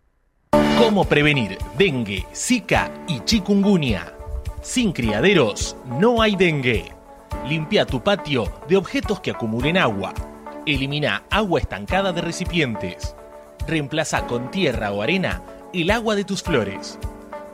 ¿Cómo 0.79 1.07
prevenir 1.07 1.57
dengue, 1.79 2.27
zika 2.35 2.93
y 3.09 3.21
chikungunya? 3.21 4.13
Sin 4.63 4.93
criaderos 4.93 5.75
no 5.99 6.21
hay 6.21 6.37
dengue. 6.37 6.93
Limpia 7.49 7.87
tu 7.87 8.03
patio 8.03 8.53
de 8.69 8.77
objetos 8.77 9.21
que 9.21 9.31
acumulen 9.31 9.79
agua. 9.79 10.13
Elimina 10.67 11.23
agua 11.31 11.61
estancada 11.61 12.13
de 12.13 12.21
recipientes. 12.21 13.17
Reemplaza 13.67 14.27
con 14.27 14.51
tierra 14.51 14.93
o 14.93 15.01
arena 15.01 15.43
el 15.73 15.91
agua 15.91 16.17
de 16.17 16.25
tus 16.25 16.43
flores. 16.43 16.99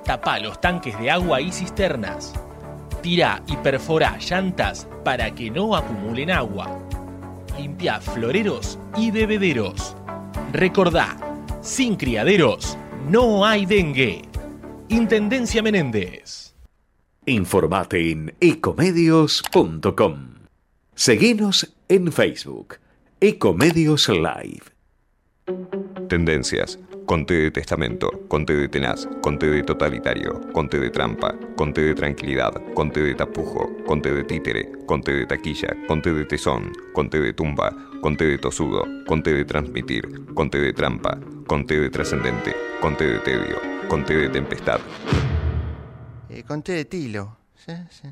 Tapa 0.05 0.39
los 0.39 0.61
tanques 0.61 0.99
de 0.99 1.11
agua 1.11 1.41
y 1.41 1.53
cisternas. 1.53 2.33
Tira 3.03 3.43
y 3.47 3.57
perfora 3.57 4.19
llantas 4.19 4.89
para 5.05 5.35
que 5.35 5.51
no 5.51 5.77
acumulen 5.77 6.31
agua. 6.31 6.81
Limpia 7.59 8.01
floreros 8.01 8.79
y 8.97 9.11
bebederos. 9.11 9.97
Recordá, 10.53 11.17
sin 11.61 11.97
criaderos 11.97 12.77
no 13.09 13.45
hay 13.45 13.67
dengue. 13.67 14.23
Intendencia 14.89 15.63
Menéndez. 15.63 16.55
Informate 17.27 18.11
en 18.11 18.35
ecomedios.com. 18.41 20.37
Seguinos 20.95 21.75
en 21.89 22.13
Facebook, 22.13 22.77
Ecomedios 23.21 24.09
Live. 24.09 24.63
Tendencias. 26.09 26.79
Conté 27.07 27.35
de 27.35 27.51
testamento, 27.53 28.11
conté 28.27 28.57
de 28.57 28.69
tenaz, 28.69 29.09
conté 29.23 29.49
de 29.49 29.63
totalitario, 29.63 30.41
conté 30.53 30.81
de 30.81 30.91
trampa, 30.91 31.33
conté 31.57 31.83
de 31.83 31.95
tranquilidad, 31.95 32.53
conté 32.75 33.01
de 33.01 33.15
tapujo, 33.15 33.77
conté 33.87 34.11
de 34.11 34.25
títere, 34.25 34.73
conté 34.87 35.13
de 35.13 35.27
taquilla, 35.27 35.69
conté 35.87 36.13
de 36.13 36.25
tesón, 36.25 36.73
conté 36.93 37.21
de 37.21 37.33
tumba, 37.33 37.71
conté 38.03 38.27
de 38.27 38.39
tosudo, 38.39 38.83
conté 39.07 39.35
de 39.35 39.45
transmitir, 39.45 40.03
conté 40.35 40.59
de 40.59 40.73
trampa, 40.73 41.17
conté 41.47 41.79
de 41.79 41.91
trascendente, 41.91 42.53
conté 42.81 43.07
de 43.07 43.19
tedio, 43.21 43.57
conté 43.89 44.17
de 44.17 44.29
tempestad. 44.29 44.81
Eh, 46.29 46.43
conté 46.43 46.73
de 46.73 46.85
tilo. 46.87 47.37
Sí, 47.55 47.73
sí. 47.89 48.09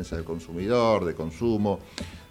Defensa 0.00 0.16
del 0.16 0.24
consumidor, 0.24 1.04
de 1.04 1.14
consumo, 1.14 1.78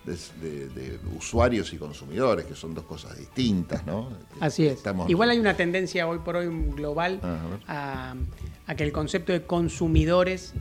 de, 0.06 0.16
de- 0.42 0.70
de 0.70 1.00
usuarios 1.18 1.72
y 1.74 1.78
consumidores, 1.78 2.46
que 2.46 2.56
son 2.56 2.74
dos 2.74 2.86
cosas 2.86 3.18
distintas, 3.18 3.86
¿no? 3.86 4.10
Así 4.40 4.66
es. 4.66 4.74
Estamos- 4.78 5.10
Igual 5.10 5.30
hay 5.30 5.40
una 5.40 5.56
tendencia 5.56 6.08
hoy 6.08 6.20
por 6.20 6.36
hoy 6.38 6.48
global 6.76 7.20
Ah, 7.68 8.16
a 8.66 8.76
que 8.76 8.84
el 8.84 8.92
concepto 8.92 9.32
de 9.34 9.44
consumidores 9.44 10.54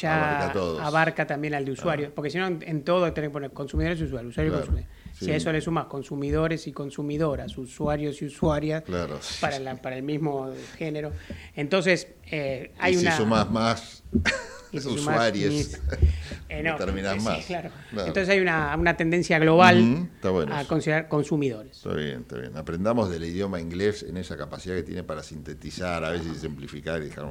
ya 0.00 0.50
Abarca 0.82 1.26
también 1.26 1.54
al 1.54 1.64
de 1.64 1.72
usuarios, 1.72 2.12
porque 2.14 2.30
si 2.30 2.38
no 2.38 2.46
en, 2.46 2.84
todo 2.84 3.10
tenés 3.12 3.30
que 3.30 3.32
poner 3.32 3.50
consumidores 3.52 3.98
y 4.00 4.04
usuarios, 4.04 4.32
usuarios 4.32 4.54
Claro, 4.66 4.78
y 4.78 4.82
Si 5.20 5.30
a 5.32 5.36
eso 5.36 5.50
le 5.52 5.60
sumas 5.60 5.86
consumidores 5.86 6.66
y 6.66 6.72
consumidoras, 6.72 7.58
usuarios 7.58 8.22
y 8.22 8.26
usuarias 8.26 8.82
Claro. 8.84 9.18
para, 9.40 9.58
la- 9.58 9.76
para 9.82 9.96
el 9.96 10.02
mismo 10.02 10.52
género, 10.76 11.12
entonces 11.56 12.08
eh, 12.30 12.72
hay 12.78 12.94
y 12.94 12.98
si 12.98 13.06
una... 13.06 13.16
sumás 13.16 13.50
más 13.50 14.02
y 14.72 14.78
si 14.78 14.82
sumás 14.84 14.98
usuarios, 15.00 15.52
mis- 15.54 15.74
eh, 16.48 16.62
no, 16.62 16.76
sí, 16.78 17.20
más. 17.24 17.44
claro. 17.46 17.70
Claro. 17.90 18.06
Entonces 18.08 18.28
hay 18.28 18.40
una, 18.40 18.76
una 18.76 18.96
tendencia 18.96 19.38
global 19.38 20.08
bueno 20.22 20.54
a 20.54 20.60
eso. 20.60 20.68
considerar 20.68 21.08
consumidores. 21.08 21.76
Está 21.78 21.94
bien, 21.94 22.20
está 22.20 22.36
bien. 22.38 22.56
Aprendamos 22.56 23.10
del 23.10 23.24
idioma 23.24 23.60
inglés 23.60 24.04
en 24.04 24.18
esa 24.18 24.36
capacidad 24.36 24.74
que 24.76 24.82
tiene 24.84 25.02
para 25.04 25.22
sintetizar, 25.22 26.04
a 26.04 26.10
veces 26.10 26.36
simplificar 26.38 27.02
y 27.02 27.06
dejar 27.06 27.26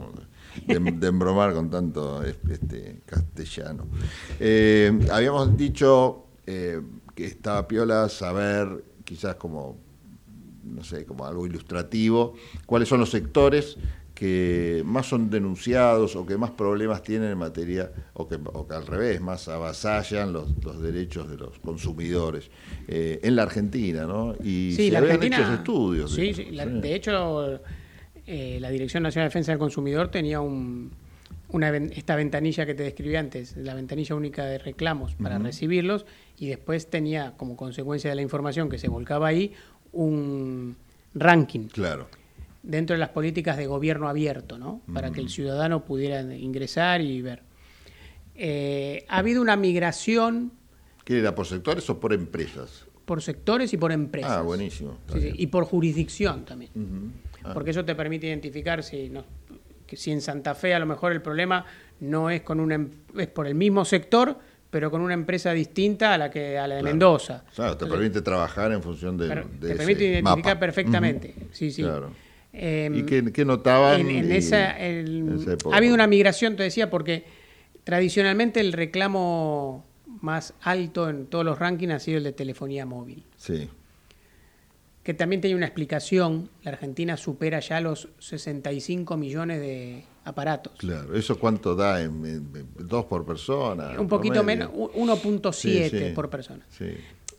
de, 0.66 0.80
de 0.80 1.08
embromar 1.08 1.54
con 1.54 1.70
tanto 1.70 2.22
este, 2.24 3.02
castellano. 3.06 3.88
Eh, 4.40 4.92
habíamos 5.12 5.56
dicho 5.56 6.26
eh, 6.46 6.82
que 7.18 7.26
estaba 7.26 7.68
piola 7.68 8.08
saber, 8.10 8.84
quizás 9.04 9.36
como, 9.38 9.76
no 10.64 10.84
sé, 10.84 11.04
como 11.04 11.26
algo 11.26 11.48
ilustrativo, 11.48 12.36
cuáles 12.68 12.88
son 12.88 13.00
los 13.00 13.10
sectores 13.10 13.76
que 14.14 14.84
más 14.86 15.08
son 15.08 15.32
denunciados 15.32 16.16
o 16.16 16.28
que 16.28 16.38
más 16.38 16.52
problemas 16.52 17.02
tienen 17.02 17.32
en 17.32 17.38
materia, 17.40 17.92
o 18.14 18.28
que, 18.28 18.36
o 18.36 18.68
que 18.68 18.76
al 18.76 18.86
revés, 18.86 19.20
más 19.20 19.48
avasallan 19.48 20.32
los, 20.32 20.48
los 20.64 20.80
derechos 20.80 21.28
de 21.28 21.38
los 21.38 21.58
consumidores 21.58 22.52
eh, 22.88 23.20
en 23.24 23.36
la 23.36 23.44
Argentina, 23.44 24.06
¿no? 24.06 24.36
Y 24.44 24.74
Sí, 24.76 24.88
se 24.88 24.92
la 24.92 25.00
habían 25.00 25.16
Argentina. 25.16 25.42
hecho 25.44 25.54
estudios. 25.56 26.12
Sí, 26.14 26.34
sí, 26.36 26.52
la- 26.52 26.68
de 26.68 26.94
hecho, 26.96 27.60
eh, 28.28 28.60
la 28.62 28.70
Dirección 28.70 29.02
Nacional 29.02 29.26
de 29.26 29.30
Defensa 29.30 29.52
del 29.54 29.60
Consumidor 29.60 30.10
tenía 30.10 30.40
un, 30.42 30.92
una, 31.50 31.76
esta 31.76 32.16
ventanilla 32.16 32.66
que 32.66 32.74
te 32.76 32.84
describí 32.84 33.16
antes, 33.16 33.56
la 33.58 33.74
ventanilla 33.74 34.16
única 34.16 34.46
de 34.46 34.58
reclamos 34.60 35.14
para 35.16 35.38
recibirlos, 35.40 36.06
y 36.38 36.48
después 36.48 36.88
tenía, 36.90 37.34
como 37.38 37.56
consecuencia 37.58 38.10
de 38.10 38.16
la 38.16 38.22
información 38.22 38.70
que 38.70 38.78
se 38.78 38.88
volcaba 38.88 39.28
ahí, 39.28 39.54
un 39.92 40.76
ranking 41.16 41.68
Claro. 41.68 42.08
dentro 42.64 42.94
de 42.96 43.00
las 43.00 43.10
políticas 43.10 43.58
de 43.58 43.66
gobierno 43.66 44.08
abierto, 44.08 44.58
¿no? 44.58 44.82
Para 44.94 45.12
que 45.12 45.20
el 45.22 45.30
ciudadano 45.30 45.84
pudiera 45.86 46.22
ingresar 46.36 47.02
y 47.02 47.22
ver. 47.22 47.42
Eh, 48.36 49.06
ha 49.08 49.18
habido 49.18 49.42
una 49.42 49.56
migración 49.56 50.52
¿Qué 51.04 51.20
era 51.20 51.34
por 51.34 51.48
sectores 51.48 51.90
o 51.90 52.00
por 52.00 52.14
empresas? 52.14 52.86
por 53.06 53.22
sectores 53.22 53.72
y 53.72 53.78
por 53.78 53.94
empresas. 53.94 54.32
Ah, 54.34 54.42
buenísimo. 54.42 54.98
Sí, 55.14 55.22
sí, 55.22 55.32
y 55.38 55.48
por 55.48 55.64
jurisdicción 55.64 56.44
también. 56.44 56.72
Ah. 57.42 57.54
Porque 57.54 57.72
eso 57.72 57.86
te 57.86 57.96
permite 57.96 58.28
identificar 58.28 58.84
si, 58.84 59.10
no- 59.10 59.24
que 59.88 59.96
si 59.96 60.12
en 60.12 60.20
Santa 60.20 60.54
Fe 60.56 60.74
a 60.76 60.80
lo 60.80 60.86
mejor 60.86 61.14
el 61.14 61.22
problema 61.22 61.66
no 62.02 62.30
es 62.30 62.42
con 62.42 62.60
una 62.60 62.76
em- 62.76 62.90
es 63.18 63.28
por 63.28 63.48
el 63.48 63.56
mismo 63.56 63.86
sector, 63.86 64.38
pero 64.70 64.92
con 64.92 65.02
una 65.02 65.14
empresa 65.14 65.54
distinta 65.54 66.14
a 66.14 66.18
la 66.18 66.30
que 66.30 66.58
a 66.58 66.68
la 66.68 66.76
de 66.76 66.82
Claro. 66.82 66.94
Mendoza. 66.94 67.44
Claro, 67.56 67.78
te 67.78 67.86
Entonces, 67.86 67.98
permite 67.98 68.22
trabajar 68.22 68.72
en 68.72 68.82
función 68.84 69.18
de, 69.18 69.28
te 69.28 69.68
ese 69.68 69.76
permite 69.76 70.04
identificar 70.06 70.38
mapa. 70.56 70.60
perfectamente. 70.60 71.34
Sí, 71.52 71.72
sí. 71.72 71.82
Claro. 71.84 72.12
Em, 72.54 72.96
¿Y 72.96 73.04
qué, 73.04 73.32
qué 73.32 73.46
notaban? 73.46 74.02
en, 74.02 74.10
en 74.10 74.32
y- 74.32 74.36
esa, 74.36 74.72
el- 74.80 75.18
en 75.20 75.36
esa 75.40 75.54
época? 75.54 75.76
ha 75.76 75.78
habido 75.78 75.94
una 75.94 76.08
migración, 76.08 76.56
te 76.56 76.64
decía, 76.64 76.90
porque 76.90 77.24
tradicionalmente 77.84 78.60
el 78.60 78.74
reclamo 78.74 79.86
más 80.22 80.54
alto 80.62 81.10
en 81.10 81.28
todos 81.28 81.46
los 81.46 81.60
rankings 81.60 81.94
ha 81.94 82.00
sido 82.00 82.18
el 82.18 82.24
de 82.24 82.32
telefonía 82.34 82.86
móvil, 82.86 83.24
Sí. 83.38 83.70
que 85.04 85.14
también 85.14 85.42
tiene 85.42 85.56
una 85.56 85.66
explicación. 85.68 86.50
La 86.64 86.72
Argentina 86.72 87.16
supera 87.16 87.60
ya 87.60 87.80
los 87.80 88.10
65 88.20 89.16
millones 89.18 89.60
de 89.62 90.04
aparatos. 90.28 90.74
Claro, 90.78 91.16
¿eso 91.16 91.38
cuánto 91.40 91.76
da? 91.76 92.02
En, 92.02 92.26
en- 92.26 92.52
en- 92.56 92.88
¿Dos 92.88 93.06
por 93.06 93.26
persona? 93.26 94.00
Un 94.00 94.08
poquito 94.08 94.44
menos, 94.44 94.70
u- 94.74 94.90
1.7 94.94 95.54
Sí, 95.54 95.90
sí. 95.90 96.12
por 96.14 96.30
persona. 96.30 96.66
Sí. 96.70 96.92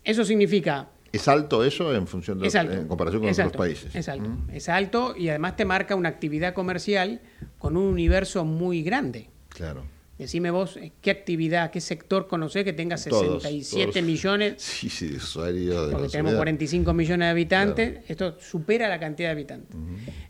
Eso 0.05 0.25
significa 0.25 0.89
¿Es 1.13 1.27
alto 1.29 1.65
eso 1.65 1.95
en 1.95 2.07
función 2.07 2.39
de 2.39 2.49
alto. 2.59 2.73
en 2.73 2.87
comparación 2.89 3.23
con 3.23 3.31
otros 3.31 3.45
alto, 3.47 3.59
países? 3.59 3.95
Es 3.95 4.09
alto, 4.09 4.29
Mm. 4.29 4.51
es 4.53 4.69
alto 4.69 5.15
y 5.17 5.29
además 5.31 5.57
te 5.57 5.65
marca 5.65 5.95
una 5.95 6.09
actividad 6.09 6.53
comercial 6.55 7.21
con 7.59 7.77
un 7.77 7.85
universo 7.85 8.45
muy 8.45 8.83
grande. 8.83 9.31
Claro. 9.49 9.85
Decime 10.19 10.51
vos, 10.51 10.77
eh, 10.77 10.93
¿qué 11.01 11.13
actividad, 11.13 11.71
qué 11.71 11.81
sector 11.81 12.27
conocés 12.27 12.65
que 12.65 12.73
tenga 12.73 12.97
Todos, 12.97 13.41
67 13.43 13.93
todos. 13.93 14.05
millones? 14.05 14.55
Sí, 14.59 14.89
sí, 14.91 15.07
de 15.09 15.17
usuarios 15.17 15.87
de 15.87 15.93
Porque 15.93 16.09
tenemos 16.09 16.31
sociedad. 16.33 16.39
45 16.39 16.93
millones 16.93 17.27
de 17.27 17.31
habitantes, 17.31 18.01
esto 18.09 18.37
supera 18.41 18.89
la 18.89 18.99
cantidad 18.99 19.29
de 19.29 19.33
habitantes. 19.33 19.77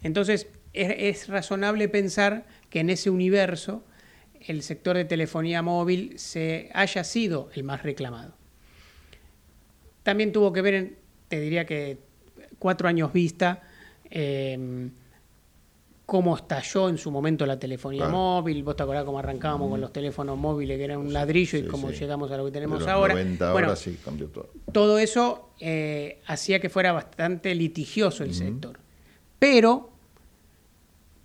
Entonces, 0.02 0.46
es, 0.72 1.22
es 1.22 1.28
razonable 1.28 1.88
pensar 1.88 2.46
que 2.70 2.80
en 2.80 2.90
ese 2.90 3.10
universo 3.10 3.84
el 4.40 4.62
sector 4.62 4.96
de 4.96 5.04
telefonía 5.04 5.62
móvil 5.62 6.18
se 6.18 6.70
haya 6.74 7.02
sido 7.04 7.50
el 7.54 7.64
más 7.64 7.82
reclamado. 7.82 8.34
También 10.02 10.32
tuvo 10.32 10.52
que 10.52 10.62
ver, 10.62 10.74
en, 10.74 10.96
te 11.28 11.40
diría 11.40 11.66
que 11.66 11.98
cuatro 12.58 12.88
años 12.88 13.12
vista, 13.12 13.62
eh, 14.10 14.88
cómo 16.06 16.36
estalló 16.36 16.88
en 16.88 16.96
su 16.96 17.10
momento 17.10 17.44
la 17.44 17.58
telefonía 17.58 18.02
Claro. 18.04 18.12
móvil. 18.16 18.62
Vos 18.62 18.76
te 18.76 18.82
acordás 18.82 19.04
cómo 19.04 19.18
arrancábamos 19.18 19.68
con 19.68 19.80
los 19.80 19.92
teléfonos 19.92 20.38
móviles, 20.38 20.78
que 20.78 20.84
eran 20.84 20.98
un 20.98 21.12
ladrillo, 21.12 21.58
y 21.58 21.66
cómo 21.66 21.90
sí. 21.90 21.96
llegamos 21.96 22.30
a 22.30 22.36
lo 22.38 22.44
que 22.44 22.50
De 22.50 22.54
tenemos 22.54 22.78
los 22.80 22.88
ahora. 22.88 23.12
90 23.14 23.52
Bueno, 23.52 23.68
ahora 23.68 23.76
sí 23.76 23.98
cambió 24.02 24.28
todo. 24.28 24.48
todo 24.72 24.98
eso 24.98 25.50
eh, 25.60 26.22
hacía 26.26 26.60
que 26.60 26.70
fuera 26.70 26.92
bastante 26.92 27.54
litigioso 27.54 28.24
el 28.24 28.32
sector. 28.32 28.78
Pero 29.38 29.90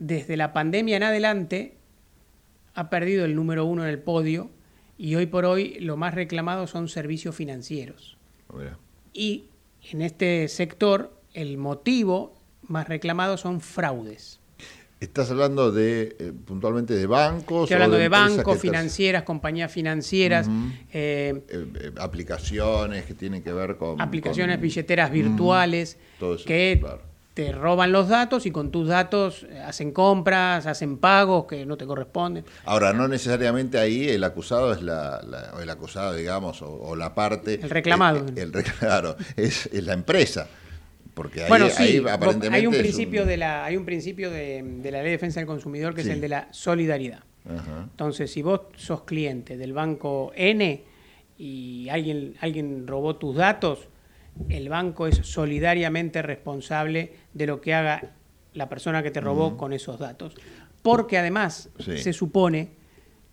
desde 0.04 0.36
la 0.36 0.52
pandemia 0.52 0.98
en 0.98 1.04
adelante 1.04 1.78
ha 2.76 2.90
perdido 2.90 3.24
el 3.24 3.36
número 3.36 3.64
uno 3.66 3.84
en 3.84 3.90
el 3.90 4.00
podio 4.00 4.50
y 4.98 5.16
hoy 5.16 5.28
por 5.28 5.46
hoy 5.46 5.78
lo 5.80 5.96
más 5.96 6.14
reclamado 6.14 6.68
son 6.68 6.90
servicios 6.90 7.36
financieros. 7.36 8.18
Mira. 8.54 8.78
Y 9.14 9.46
en 9.92 10.02
este 10.02 10.48
sector 10.50 11.14
el 11.34 11.58
motivo 11.58 12.36
más 12.68 12.90
reclamado 12.90 13.38
son 13.38 13.62
fraudes. 13.62 14.42
¿Estás 15.00 15.32
hablando 15.32 15.72
de 15.72 16.16
eh, 16.20 16.34
puntualmente 16.46 16.94
de 16.96 17.08
bancos? 17.08 17.64
Estoy 17.64 17.76
o 17.76 17.78
hablando 17.78 17.98
de 17.98 18.10
bancos, 18.10 18.60
financieras, 18.60 19.24
compañías 19.24 19.72
financieras, 19.72 20.48
eh, 20.92 21.44
eh, 21.48 21.68
eh, 21.76 21.92
aplicaciones 21.98 23.06
que 23.06 23.14
tienen 23.14 23.42
que 23.42 23.54
ver 23.54 23.78
con 23.78 24.00
aplicaciones, 24.02 24.58
con- 24.58 24.62
billeteras 24.64 25.12
virtuales 25.12 25.98
Todo 26.20 26.36
eso, 26.36 26.46
que 26.46 26.78
claro. 26.82 27.13
Te 27.34 27.52
roban 27.52 27.92
los 27.92 28.10
datos 28.10 28.46
y 28.46 28.52
con 28.52 28.70
tus 28.72 28.88
datos 28.88 29.48
eh, 29.50 29.58
hacen 29.60 29.92
compras, 29.92 30.68
hacen 30.68 30.98
pagos 30.98 31.46
que 31.46 31.66
no 31.66 31.78
te 31.78 31.86
corresponden. 31.88 32.46
Ahora, 32.66 32.94
no 32.94 33.08
necesariamente 33.08 33.80
ahí 33.80 34.08
el 34.08 34.24
acusado 34.24 34.72
es 34.72 34.84
la, 34.84 35.22
la- 35.28 35.52
o 35.56 35.60
el 35.60 35.70
acusado, 35.70 36.14
digamos, 36.14 36.62
o, 36.62 36.72
o 36.72 36.96
la 36.96 37.16
parte. 37.16 37.56
El 37.56 37.70
reclamado. 37.72 38.20
eh, 38.36 38.42
el, 38.42 38.52
claro, 38.80 39.16
es, 39.36 39.66
es 39.74 39.84
la 39.84 39.94
empresa. 39.94 40.48
Porque 41.16 41.44
ahí, 41.44 41.50
bueno, 41.50 41.70
sí, 41.70 41.84
ahí 41.84 41.98
aparentemente. 42.00 42.56
hay 42.58 42.66
un 42.68 42.74
principio 42.74 43.26
de 43.26 43.38
la 43.38 43.66
hay 43.66 43.78
un 43.78 43.86
principio 43.86 44.32
de, 44.32 44.62
de 44.64 44.92
la 44.92 44.98
ley 45.00 45.06
de 45.06 45.12
defensa 45.12 45.40
del 45.40 45.48
consumidor 45.48 45.94
que 45.94 46.02
Sí. 46.04 46.10
es 46.10 46.16
el 46.16 46.22
de 46.22 46.30
la 46.30 46.48
solidaridad. 46.52 47.20
Ajá. 47.48 47.84
Entonces, 47.92 48.32
si 48.32 48.42
vos 48.42 48.62
sos 48.78 49.04
cliente 49.04 49.58
del 49.58 49.74
banco 49.74 50.32
N 50.36 50.84
y 51.38 51.88
alguien 51.90 52.36
alguien 52.42 52.88
robó 52.88 53.16
tus 53.16 53.36
datos, 53.36 53.80
el 54.50 54.70
banco 54.70 55.08
es 55.08 55.18
solidariamente 55.18 56.22
responsable 56.22 57.14
de 57.34 57.48
lo 57.48 57.62
que 57.62 57.74
haga 57.74 58.14
la 58.54 58.70
persona 58.70 59.02
que 59.04 59.12
te 59.12 59.22
robó 59.22 59.58
con 59.58 59.74
esos 59.74 60.00
datos. 60.00 60.36
Porque 60.82 61.18
además 61.18 61.70
Sí. 61.80 61.98
se 61.98 62.14
supone 62.14 62.70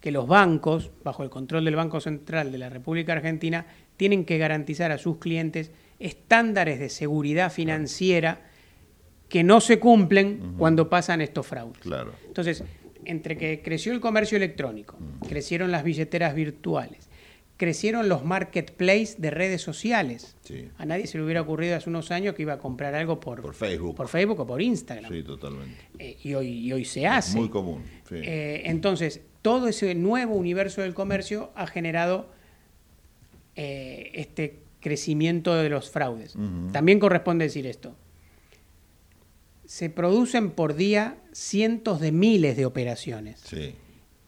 que 0.00 0.10
los 0.12 0.26
bancos, 0.26 0.90
bajo 1.04 1.22
el 1.22 1.30
control 1.30 1.64
del 1.64 1.76
Banco 1.76 2.00
Central 2.00 2.52
de 2.52 2.58
la 2.58 2.70
República 2.70 3.12
Argentina, 3.12 3.66
tienen 3.98 4.24
que 4.24 4.38
garantizar 4.38 4.90
a 4.92 4.98
sus 4.98 5.18
clientes 5.18 5.72
estándares 5.98 6.78
de 6.78 6.88
seguridad 6.88 7.52
financiera 7.52 8.40
que 9.28 9.44
no 9.44 9.60
se 9.60 9.78
cumplen 9.78 10.54
cuando 10.56 10.88
pasan 10.88 11.20
estos 11.20 11.46
fraudes. 11.46 11.82
Claro. 11.82 12.12
Entonces, 12.26 12.64
entre 13.04 13.36
que 13.36 13.60
creció 13.62 13.92
el 13.92 14.00
comercio 14.00 14.36
electrónico, 14.36 14.96
crecieron 15.28 15.70
las 15.70 15.84
billeteras 15.84 16.34
virtuales, 16.34 17.09
crecieron 17.60 18.08
los 18.08 18.24
marketplaces 18.24 19.20
de 19.20 19.30
redes 19.30 19.60
sociales. 19.60 20.34
Sí. 20.40 20.70
A 20.78 20.86
nadie 20.86 21.06
se 21.06 21.18
le 21.18 21.24
hubiera 21.24 21.42
ocurrido 21.42 21.76
hace 21.76 21.90
unos 21.90 22.10
años 22.10 22.34
que 22.34 22.40
iba 22.40 22.54
a 22.54 22.58
comprar 22.58 22.94
algo 22.94 23.20
por, 23.20 23.42
Por 23.42 23.54
Facebook. 23.54 23.94
por 23.96 24.08
Facebook 24.08 24.40
o 24.40 24.46
por 24.46 24.62
Instagram. 24.62 25.12
Sí, 25.12 25.22
totalmente. 25.22 25.76
Eh, 25.98 26.16
y, 26.24 26.32
hoy, 26.32 26.48
y 26.48 26.72
hoy 26.72 26.86
se 26.86 27.06
hace. 27.06 27.36
Muy 27.38 27.50
común. 27.50 27.82
sí. 28.08 28.14
Eh, 28.16 28.62
entonces, 28.64 29.20
todo 29.42 29.68
ese 29.68 29.94
nuevo 29.94 30.34
universo 30.36 30.80
del 30.80 30.94
comercio 30.94 31.50
ha 31.54 31.66
generado 31.66 32.30
eh, 33.56 34.10
este 34.14 34.60
crecimiento 34.80 35.54
de 35.54 35.68
los 35.68 35.90
fraudes. 35.90 36.36
También 36.72 36.98
corresponde 36.98 37.44
decir 37.44 37.66
esto. 37.66 37.94
Se 39.66 39.90
producen 39.90 40.50
por 40.52 40.76
día 40.76 41.18
cientos 41.32 42.00
de 42.00 42.10
miles 42.10 42.56
de 42.56 42.64
operaciones 42.64 43.40
Sí. 43.44 43.74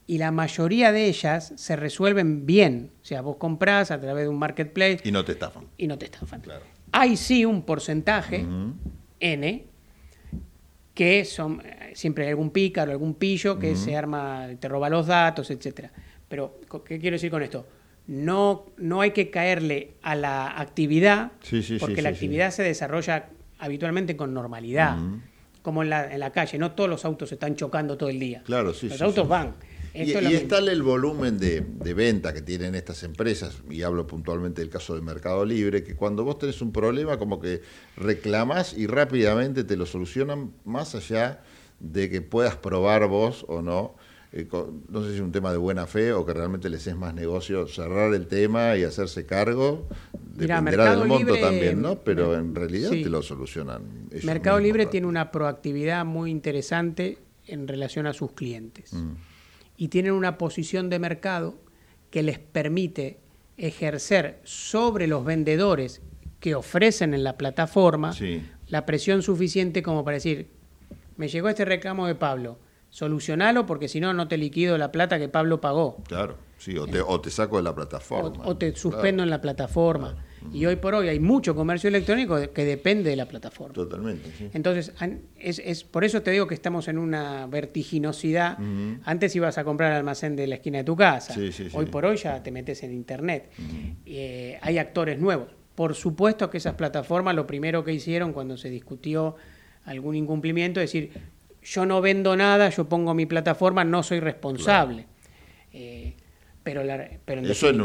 Y 0.05 0.17
la 0.17 0.31
mayoría 0.31 0.91
de 0.91 1.05
ellas 1.07 1.53
se 1.55 1.75
resuelven 1.75 2.45
bien. 2.45 2.91
O 3.01 3.05
sea, 3.05 3.21
vos 3.21 3.37
comprás 3.37 3.91
a 3.91 3.99
través 3.99 4.23
de 4.25 4.29
un 4.29 4.37
marketplace 4.39 4.99
Y 5.03 5.11
no 5.11 5.23
te 5.23 5.31
estafan. 5.33 5.65
y 5.77 5.87
no 5.87 5.97
te 5.97 6.05
estafan. 6.05 6.41
Hay 6.91 7.15
sí 7.17 7.45
un 7.45 7.63
porcentaje, 7.63 8.45
N, 9.19 9.65
que 10.93 11.25
son 11.25 11.61
eh, 11.65 11.91
siempre 11.95 12.25
hay 12.25 12.31
algún 12.31 12.51
pícaro, 12.51 12.91
algún 12.91 13.15
pillo 13.15 13.57
que 13.57 13.75
se 13.75 13.95
arma, 13.95 14.47
te 14.59 14.67
roba 14.67 14.89
los 14.89 15.07
datos, 15.07 15.49
etcétera. 15.49 15.91
Pero, 16.27 16.59
¿qué 16.85 16.99
quiero 16.99 17.15
decir 17.15 17.31
con 17.31 17.41
esto? 17.41 17.67
No, 18.07 18.65
no 18.77 19.01
hay 19.01 19.11
que 19.11 19.29
caerle 19.29 19.93
a 20.01 20.15
la 20.15 20.59
actividad, 20.59 21.31
Sí, 21.41 21.61
sí, 21.63 21.75
sí, 21.75 21.77
porque 21.79 22.01
la 22.01 22.09
sí, 22.09 22.15
actividad 22.15 22.51
se 22.51 22.61
desarrolla 22.63 23.29
habitualmente 23.59 24.15
con 24.17 24.33
normalidad, 24.33 24.97
como 25.61 25.83
en 25.83 25.89
la, 25.89 26.13
en 26.13 26.19
la 26.19 26.31
calle. 26.31 26.57
No 26.57 26.73
todos 26.73 26.89
los 26.89 27.05
autos 27.05 27.29
se 27.29 27.35
están 27.35 27.55
chocando 27.55 27.97
todo 27.97 28.09
el 28.09 28.19
día. 28.19 28.43
Claro, 28.45 28.73
sí, 28.73 28.89
Los 28.89 29.01
autos 29.01 29.23
sí. 29.23 29.29
Y, 29.93 30.11
y 30.11 30.33
está 30.33 30.57
el 30.57 30.81
volumen 30.81 31.37
de, 31.37 31.61
de 31.61 31.93
venta 31.93 32.33
que 32.33 32.41
tienen 32.41 32.73
estas 32.73 33.03
empresas, 33.03 33.59
y 33.69 33.83
hablo 33.83 34.07
puntualmente 34.07 34.61
del 34.61 34.69
caso 34.71 34.95
de 34.95 35.01
Mercado 35.01 35.45
Libre, 35.45 35.83
que 35.83 35.95
cuando 35.95 36.23
vos 36.23 36.39
tenés 36.39 36.61
un 36.61 36.71
problema 36.71 37.17
como 37.19 37.39
que 37.39 37.61
reclamás 37.95 38.73
y 38.75 38.87
rápidamente 38.87 39.63
te 39.63 39.77
lo 39.77 39.85
solucionan 39.85 40.51
más 40.65 40.95
allá 40.95 41.41
de 41.79 42.09
que 42.09 42.21
puedas 42.21 42.55
probar 42.55 43.07
vos 43.07 43.45
o 43.47 43.61
no. 43.61 43.95
eh, 44.31 44.47
no 44.89 45.03
sé 45.03 45.09
si 45.09 45.15
es 45.17 45.21
un 45.21 45.31
tema 45.31 45.51
de 45.51 45.57
buena 45.57 45.85
fe 45.85 46.11
o 46.11 46.25
que 46.25 46.33
realmente 46.33 46.67
les 46.69 46.87
es 46.87 46.95
más 46.95 47.13
negocio 47.13 47.67
cerrar 47.67 48.11
el 48.15 48.25
tema 48.25 48.75
y 48.77 48.83
hacerse 48.83 49.27
cargo. 49.27 49.87
Mirá, 50.35 50.55
Dependerá 50.55 50.61
Mercado 50.61 50.99
del 51.01 51.07
monto 51.09 51.25
Libre- 51.35 51.41
también, 51.41 51.81
¿no? 51.83 51.99
Pero 51.99 52.33
en 52.35 52.55
realidad 52.55 52.89
Sí. 52.89 53.03
te 53.03 53.09
lo 53.09 53.21
solucionan. 53.21 53.83
Mercado. 54.23 54.59
Libre 54.59 54.87
tiene 54.87 55.05
una 55.05 55.29
proactividad 55.31 56.03
muy 56.03 56.31
interesante 56.31 57.19
en 57.45 57.67
relación 57.67 58.07
a 58.07 58.13
sus 58.13 58.31
clientes. 58.31 58.91
Mm. 58.93 59.11
Y 59.83 59.89
tienen 59.89 60.13
una 60.13 60.37
posición 60.37 60.89
de 60.89 60.97
mercado 60.97 61.55
que 62.09 62.23
les 62.23 62.39
permite 62.39 63.19
ejercer 63.57 64.39
sobre 64.45 65.07
los 65.07 65.25
vendedores 65.25 66.01
que 66.39 66.55
ofrecen 66.55 67.13
en 67.13 67.25
la 67.25 67.35
plataforma 67.37 68.13
Sí. 68.13 68.41
la 68.69 68.85
presión 68.85 69.21
suficiente 69.23 69.83
como 69.83 70.05
para 70.05 70.15
decir, 70.15 70.47
me 71.17 71.27
llegó 71.27 71.49
este 71.49 71.65
reclamo 71.65 72.07
de 72.07 72.15
Pablo, 72.15 72.59
solucionalo 72.91 73.65
porque 73.65 73.89
si 73.89 73.99
no, 73.99 74.13
no 74.13 74.29
te 74.29 74.37
liquido 74.37 74.77
la 74.77 74.89
plata 74.93 75.19
que 75.19 75.27
Pablo 75.27 75.59
pagó. 75.59 75.97
Claro, 76.07 76.37
sí, 76.57 76.77
o 76.77 76.87
te, 76.87 77.01
o 77.01 77.19
te 77.19 77.29
saco 77.29 77.57
de 77.57 77.63
la 77.63 77.75
plataforma. 77.75 78.41
o 78.45 78.55
te 78.55 78.67
Claro. 78.71 78.79
suspendo 78.81 79.21
en 79.23 79.29
la 79.29 79.41
plataforma. 79.41 80.15
Y 80.51 80.65
hoy 80.65 80.75
por 80.75 80.95
hoy 80.95 81.07
hay 81.07 81.19
mucho 81.19 81.55
comercio 81.55 81.87
electrónico 81.87 82.37
que 82.53 82.65
depende 82.65 83.09
de 83.11 83.15
la 83.15 83.27
plataforma. 83.27 83.73
Totalmente, 83.73 84.29
sí. 84.37 84.49
Entonces, 84.53 84.91
es, 85.39 85.59
es- 85.59 85.83
por 85.83 86.03
eso 86.03 86.21
te 86.21 86.31
digo 86.31 86.47
que 86.47 86.53
estamos 86.55 86.87
en 86.87 86.97
una 86.97 87.47
vertiginosidad. 87.47 88.57
Antes 89.05 89.35
ibas 89.35 89.57
a 89.57 89.63
comprar 89.63 89.91
al 89.91 89.97
almacén 89.99 90.35
de 90.35 90.47
la 90.47 90.55
esquina 90.55 90.79
de 90.79 90.83
tu 90.83 90.95
casa. 90.95 91.33
Sí, 91.33 91.51
sí, 91.51 91.69
sí. 91.69 91.75
Hoy 91.77 91.85
por 91.85 92.05
hoy 92.05 92.17
ya 92.17 92.41
te 92.43 92.51
metes 92.51 92.83
en 92.83 92.91
internet. 92.93 93.49
Eh, 94.05 94.57
hay 94.61 94.77
actores 94.77 95.19
nuevos. 95.19 95.47
Por 95.75 95.95
supuesto 95.95 96.49
que 96.49 96.57
esas 96.57 96.75
plataformas 96.75 97.35
lo 97.35 97.47
primero 97.47 97.83
que 97.83 97.93
hicieron 97.93 98.33
cuando 98.33 98.57
se 98.57 98.69
discutió 98.69 99.35
algún 99.85 100.15
incumplimiento 100.15 100.79
es 100.79 100.91
decir, 100.91 101.11
yo 101.63 101.85
no 101.85 101.99
vendo 102.01 102.35
nada, 102.35 102.69
yo 102.69 102.87
pongo 102.87 103.13
mi 103.13 103.25
plataforma, 103.25 103.83
no 103.83 104.03
soy 104.03 104.19
responsable. 104.19 105.07
Eh, 105.73 106.13
pero, 106.63 106.83
la- 106.83 107.09
pero 107.25 107.39
en 107.41 107.45
Eso 107.47 107.67
en, 107.69 107.77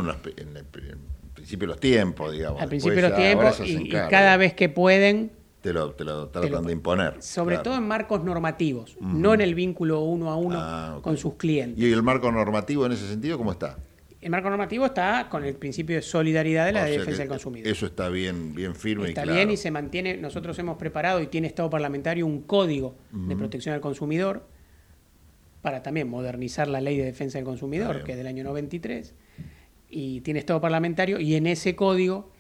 pri- 0.71 0.91
en 0.91 0.99
principio 1.39 1.67
de 1.67 1.73
los 1.73 1.81
tiempos, 1.81 2.33
digamos. 2.33 2.61
al 2.63 2.69
principio 2.69 2.97
de 2.97 3.09
los 3.09 3.17
tiempos 3.17 3.61
y, 3.65 3.89
cada 3.89 4.37
vez 4.37 4.55
que 4.55 4.69
pueden, 4.69 5.33
Te 5.63 5.73
lo, 5.73 5.93
te 5.93 6.05
lo 6.05 6.29
tratan 6.29 6.51
lo- 6.53 6.63
de 6.63 6.73
imponer. 6.73 7.15
sobre 7.23 7.57
claro. 7.57 7.63
todo 7.65 7.77
en 7.79 7.89
marcos 7.89 8.23
normativos, 8.23 8.97
no 9.01 9.35
en 9.35 9.41
el 9.41 9.55
vínculo 9.55 10.01
uno 10.03 10.31
a 10.31 10.37
uno 10.37 10.57
Ah, 10.61 10.99
con 11.03 11.17
sus 11.17 11.35
clientes. 11.35 11.83
¿Y 11.83 11.93
el 11.93 12.03
marco 12.03 12.31
normativo 12.31 12.87
en 12.87 12.93
ese 12.93 13.09
sentido 13.09 13.37
cómo 13.39 13.53
está? 13.53 13.79
El 14.21 14.31
marco 14.31 14.49
normativo 14.49 14.85
está 14.87 15.29
con 15.31 15.45
el 15.45 15.55
principio 15.55 15.95
de 15.95 16.03
solidaridad 16.03 16.67
de 16.67 16.73
la 16.73 16.83
O 16.83 16.87
sea 16.89 16.99
defensa 16.99 17.21
del 17.21 17.29
consumidor. 17.29 17.69
Eso 17.69 17.87
está 17.87 18.09
bien, 18.09 18.53
bien 18.53 18.75
firme 18.75 19.09
Está 19.09 19.21
y 19.21 19.25
claro. 19.25 19.37
bien 19.37 19.51
y 19.53 19.57
se 19.57 19.71
mantiene, 19.71 20.17
nosotros 20.17 20.59
hemos 20.59 20.77
preparado 20.77 21.21
y 21.23 21.29
tiene 21.29 21.47
Estado 21.47 21.71
parlamentario 21.71 22.27
un 22.27 22.43
código 22.43 22.97
de 23.13 23.37
protección 23.37 23.75
al 23.77 23.81
consumidor 23.81 24.45
para 25.63 25.83
también 25.85 26.09
modernizar 26.09 26.67
la 26.69 26.81
ley 26.81 26.97
de 26.97 27.05
defensa 27.05 27.39
del 27.39 27.45
Está 27.45 27.51
consumidor, 27.51 28.03
que 28.05 28.13
es 28.13 28.19
del 28.19 28.27
año 28.27 28.43
93, 28.45 29.15
y 29.91 30.21
tiene 30.21 30.41
Estado 30.41 30.61
parlamentario 30.61 31.21
y 31.21 31.35
en 31.35 31.47
ese 31.47 31.75
código 31.75 32.31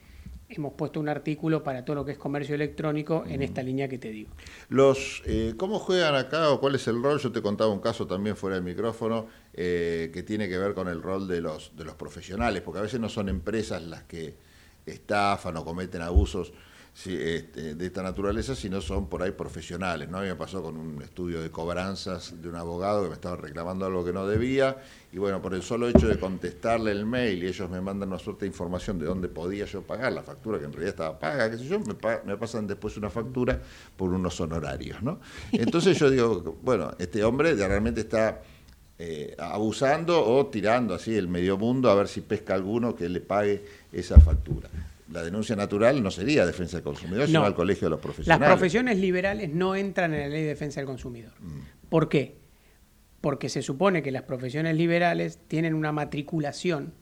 hemos 0.48 0.72
puesto 0.72 0.98
un 0.98 1.08
artículo 1.08 1.62
para 1.62 1.84
todo 1.84 1.96
lo 1.96 2.04
que 2.04 2.12
es 2.12 2.18
comercio 2.18 2.54
electrónico 2.54 3.24
en 3.26 3.42
esta 3.42 3.62
línea 3.62 3.88
que 3.88 3.98
te 3.98 4.10
digo. 4.10 4.30
Los, 4.68 5.22
eh, 5.26 5.54
¿Cómo 5.56 5.78
juegan 5.78 6.14
acá 6.14 6.50
o 6.50 6.60
cuál 6.60 6.74
es 6.74 6.88
el 6.88 7.02
rol? 7.02 7.18
Yo 7.18 7.30
te 7.30 7.42
contaba 7.42 7.70
un 7.70 7.80
caso 7.80 8.06
también 8.06 8.36
fuera 8.36 8.56
del 8.56 8.64
micrófono 8.64 9.26
eh, 9.52 10.10
que 10.12 10.22
tiene 10.22 10.48
que 10.48 10.56
ver 10.56 10.74
con 10.74 10.88
el 10.88 11.02
rol 11.02 11.28
de 11.28 11.40
los, 11.40 11.76
de 11.76 11.84
los 11.84 11.94
profesionales, 11.94 12.62
porque 12.62 12.78
a 12.78 12.82
veces 12.82 12.98
no 12.98 13.08
son 13.08 13.28
empresas 13.28 13.82
las 13.82 14.04
que 14.04 14.36
estafan 14.86 15.56
o 15.58 15.64
cometen 15.64 16.00
abusos 16.00 16.52
este, 17.06 17.74
de 17.76 17.86
esta 17.86 18.02
naturaleza, 18.02 18.54
sino 18.56 18.80
son 18.80 19.08
por 19.08 19.22
ahí 19.22 19.30
profesionales. 19.30 20.08
¿no? 20.08 20.18
A 20.18 20.22
mí 20.22 20.26
me 20.28 20.34
pasó 20.34 20.62
con 20.62 20.76
un 20.76 21.00
estudio 21.02 21.40
de 21.40 21.50
cobranzas 21.50 22.34
de 22.42 22.48
un 22.48 22.56
abogado 22.56 23.02
que 23.04 23.08
me 23.08 23.14
estaba 23.14 23.36
reclamando 23.36 23.86
algo 23.86 24.04
que 24.04 24.12
no 24.12 24.26
debía, 24.26 24.76
y 25.12 25.18
bueno, 25.18 25.40
por 25.40 25.54
el 25.54 25.62
solo 25.62 25.88
hecho 25.88 26.08
de 26.08 26.18
contestarle 26.18 26.90
el 26.90 27.06
mail 27.06 27.42
y 27.44 27.46
ellos 27.46 27.70
me 27.70 27.80
mandan 27.80 28.08
una 28.08 28.18
suerte 28.18 28.40
de 28.44 28.48
información 28.48 28.98
de 28.98 29.06
dónde 29.06 29.28
podía 29.28 29.64
yo 29.64 29.82
pagar 29.82 30.12
la 30.12 30.22
factura, 30.22 30.58
que 30.58 30.64
en 30.64 30.72
realidad 30.72 30.90
estaba 30.94 31.18
paga, 31.18 31.50
qué 31.50 31.58
sé 31.58 31.64
yo, 31.66 31.80
me, 31.80 31.94
pa- 31.94 32.20
me 32.26 32.36
pasan 32.36 32.66
después 32.66 32.96
una 32.96 33.10
factura 33.10 33.60
por 33.96 34.10
unos 34.12 34.40
honorarios. 34.40 35.02
¿no? 35.02 35.20
Entonces 35.52 35.98
yo 35.98 36.10
digo, 36.10 36.58
bueno, 36.62 36.90
este 36.98 37.22
hombre 37.24 37.54
realmente 37.54 38.00
está 38.00 38.42
eh, 38.98 39.36
abusando 39.38 40.26
o 40.26 40.46
tirando 40.48 40.94
así 40.94 41.14
el 41.14 41.28
medio 41.28 41.56
mundo 41.56 41.88
a 41.90 41.94
ver 41.94 42.08
si 42.08 42.20
pesca 42.22 42.54
alguno 42.54 42.96
que 42.96 43.08
le 43.08 43.20
pague 43.20 43.64
esa 43.92 44.18
factura. 44.20 44.68
La 45.10 45.22
denuncia 45.22 45.56
natural 45.56 46.02
no 46.02 46.10
sería 46.10 46.44
defensa 46.44 46.76
del 46.76 46.84
consumidor, 46.84 47.26
sino 47.26 47.40
No. 47.40 47.46
al 47.46 47.54
colegio 47.54 47.86
de 47.86 47.90
los 47.90 47.98
Las 47.98 48.02
profesionales. 48.04 48.48
profesiones 48.48 48.98
liberales 48.98 49.48
no 49.50 49.74
entran 49.74 50.12
en 50.14 50.20
la 50.20 50.28
ley 50.28 50.42
de 50.42 50.48
defensa 50.48 50.80
del 50.80 50.86
consumidor. 50.86 51.32
Mm. 51.40 51.88
¿Por 51.88 52.08
qué? 52.08 52.36
Porque 53.20 53.48
se 53.48 53.62
supone 53.62 54.02
que 54.02 54.10
las 54.12 54.22
profesiones 54.22 54.76
liberales 54.76 55.38
tienen 55.48 55.74
una 55.74 55.92
matriculación 55.92 56.92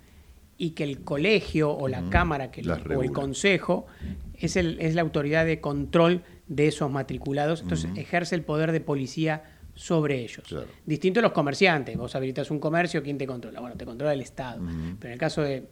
y 0.56 0.70
que 0.70 0.84
el 0.84 1.02
colegio 1.02 1.70
o 1.70 1.88
la 1.88 2.00
Ujú. 2.00 2.10
cámara 2.10 2.50
que 2.50 2.62
Las 2.62 2.80
o 2.86 3.02
el 3.02 3.10
consejo 3.12 3.86
es, 4.34 4.56
el, 4.56 4.78
es 4.80 4.94
la 4.94 5.02
autoridad 5.02 5.44
de 5.44 5.60
control 5.60 6.22
de 6.46 6.68
esos 6.68 6.90
matriculados, 6.90 7.62
entonces 7.62 7.90
Ujú. 7.90 8.00
ejerce 8.00 8.34
el 8.36 8.42
poder 8.42 8.72
de 8.72 8.80
policía 8.80 9.42
sobre 9.74 10.20
ellos. 10.22 10.44
Claro. 10.48 10.68
Distinto 10.86 11.20
a 11.20 11.22
los 11.22 11.32
comerciantes, 11.32 11.94
vos 11.98 12.14
habilitas 12.14 12.50
un 12.50 12.60
comercio, 12.60 13.02
¿quién 13.02 13.18
te 13.18 13.26
controla? 13.26 13.60
Bueno, 13.60 13.76
te 13.76 13.84
controla 13.84 14.14
el 14.14 14.22
Estado. 14.22 14.62
Pero 14.64 15.08
en 15.08 15.12
el 15.12 15.18
caso 15.18 15.42
de 15.42 15.68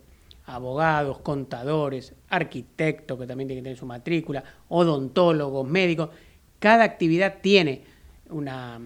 abogados, 0.46 1.18
contadores, 1.20 2.12
arquitectos, 2.28 3.18
que 3.18 3.26
también 3.26 3.48
tienen 3.48 3.62
que 3.64 3.66
tener 3.68 3.78
su 3.78 3.86
matrícula, 3.86 4.44
odontólogos, 4.68 5.68
médicos, 5.68 6.10
cada 6.58 6.84
actividad 6.84 7.36
tiene 7.42 7.82
una, 8.30 8.78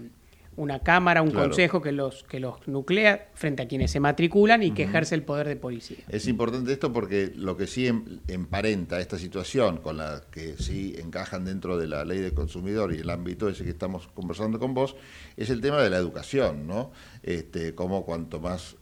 una 0.57 0.79
cámara, 0.79 1.21
un 1.21 1.31
Claro. 1.31 1.47
consejo 1.47 1.81
que 1.81 1.91
los, 1.91 2.23
que 2.23 2.39
los 2.39 2.67
nuclea 2.67 3.29
frente 3.33 3.63
a 3.63 3.67
quienes 3.67 3.91
se 3.91 3.99
matriculan 3.99 4.63
y 4.63 4.71
que 4.71 4.83
ejerce 4.83 5.15
el 5.15 5.23
poder 5.23 5.47
de 5.47 5.55
policía. 5.55 5.97
Es 6.09 6.27
importante 6.27 6.71
esto 6.73 6.91
porque 6.91 7.31
lo 7.35 7.55
que 7.57 7.67
sí 7.67 7.87
em- 7.87 8.19
emparenta 8.27 8.99
esta 8.99 9.17
situación 9.17 9.77
con 9.77 9.97
la 9.97 10.23
que 10.31 10.55
sí 10.57 10.95
encajan 10.97 11.45
dentro 11.45 11.77
de 11.77 11.87
la 11.87 12.03
ley 12.05 12.19
del 12.19 12.33
consumidor 12.33 12.93
y 12.93 12.99
el 12.99 13.09
ámbito 13.09 13.47
ese 13.49 13.63
que 13.63 13.69
estamos 13.69 14.07
conversando 14.13 14.59
con 14.59 14.73
vos, 14.73 14.95
es 15.37 15.49
el 15.49 15.61
tema 15.61 15.81
de 15.81 15.89
la 15.89 15.97
educación, 15.97 16.67
¿no? 16.67 16.91
Este, 17.23 17.75
como 17.75 18.03
cuanto 18.05 18.39
más 18.41 18.75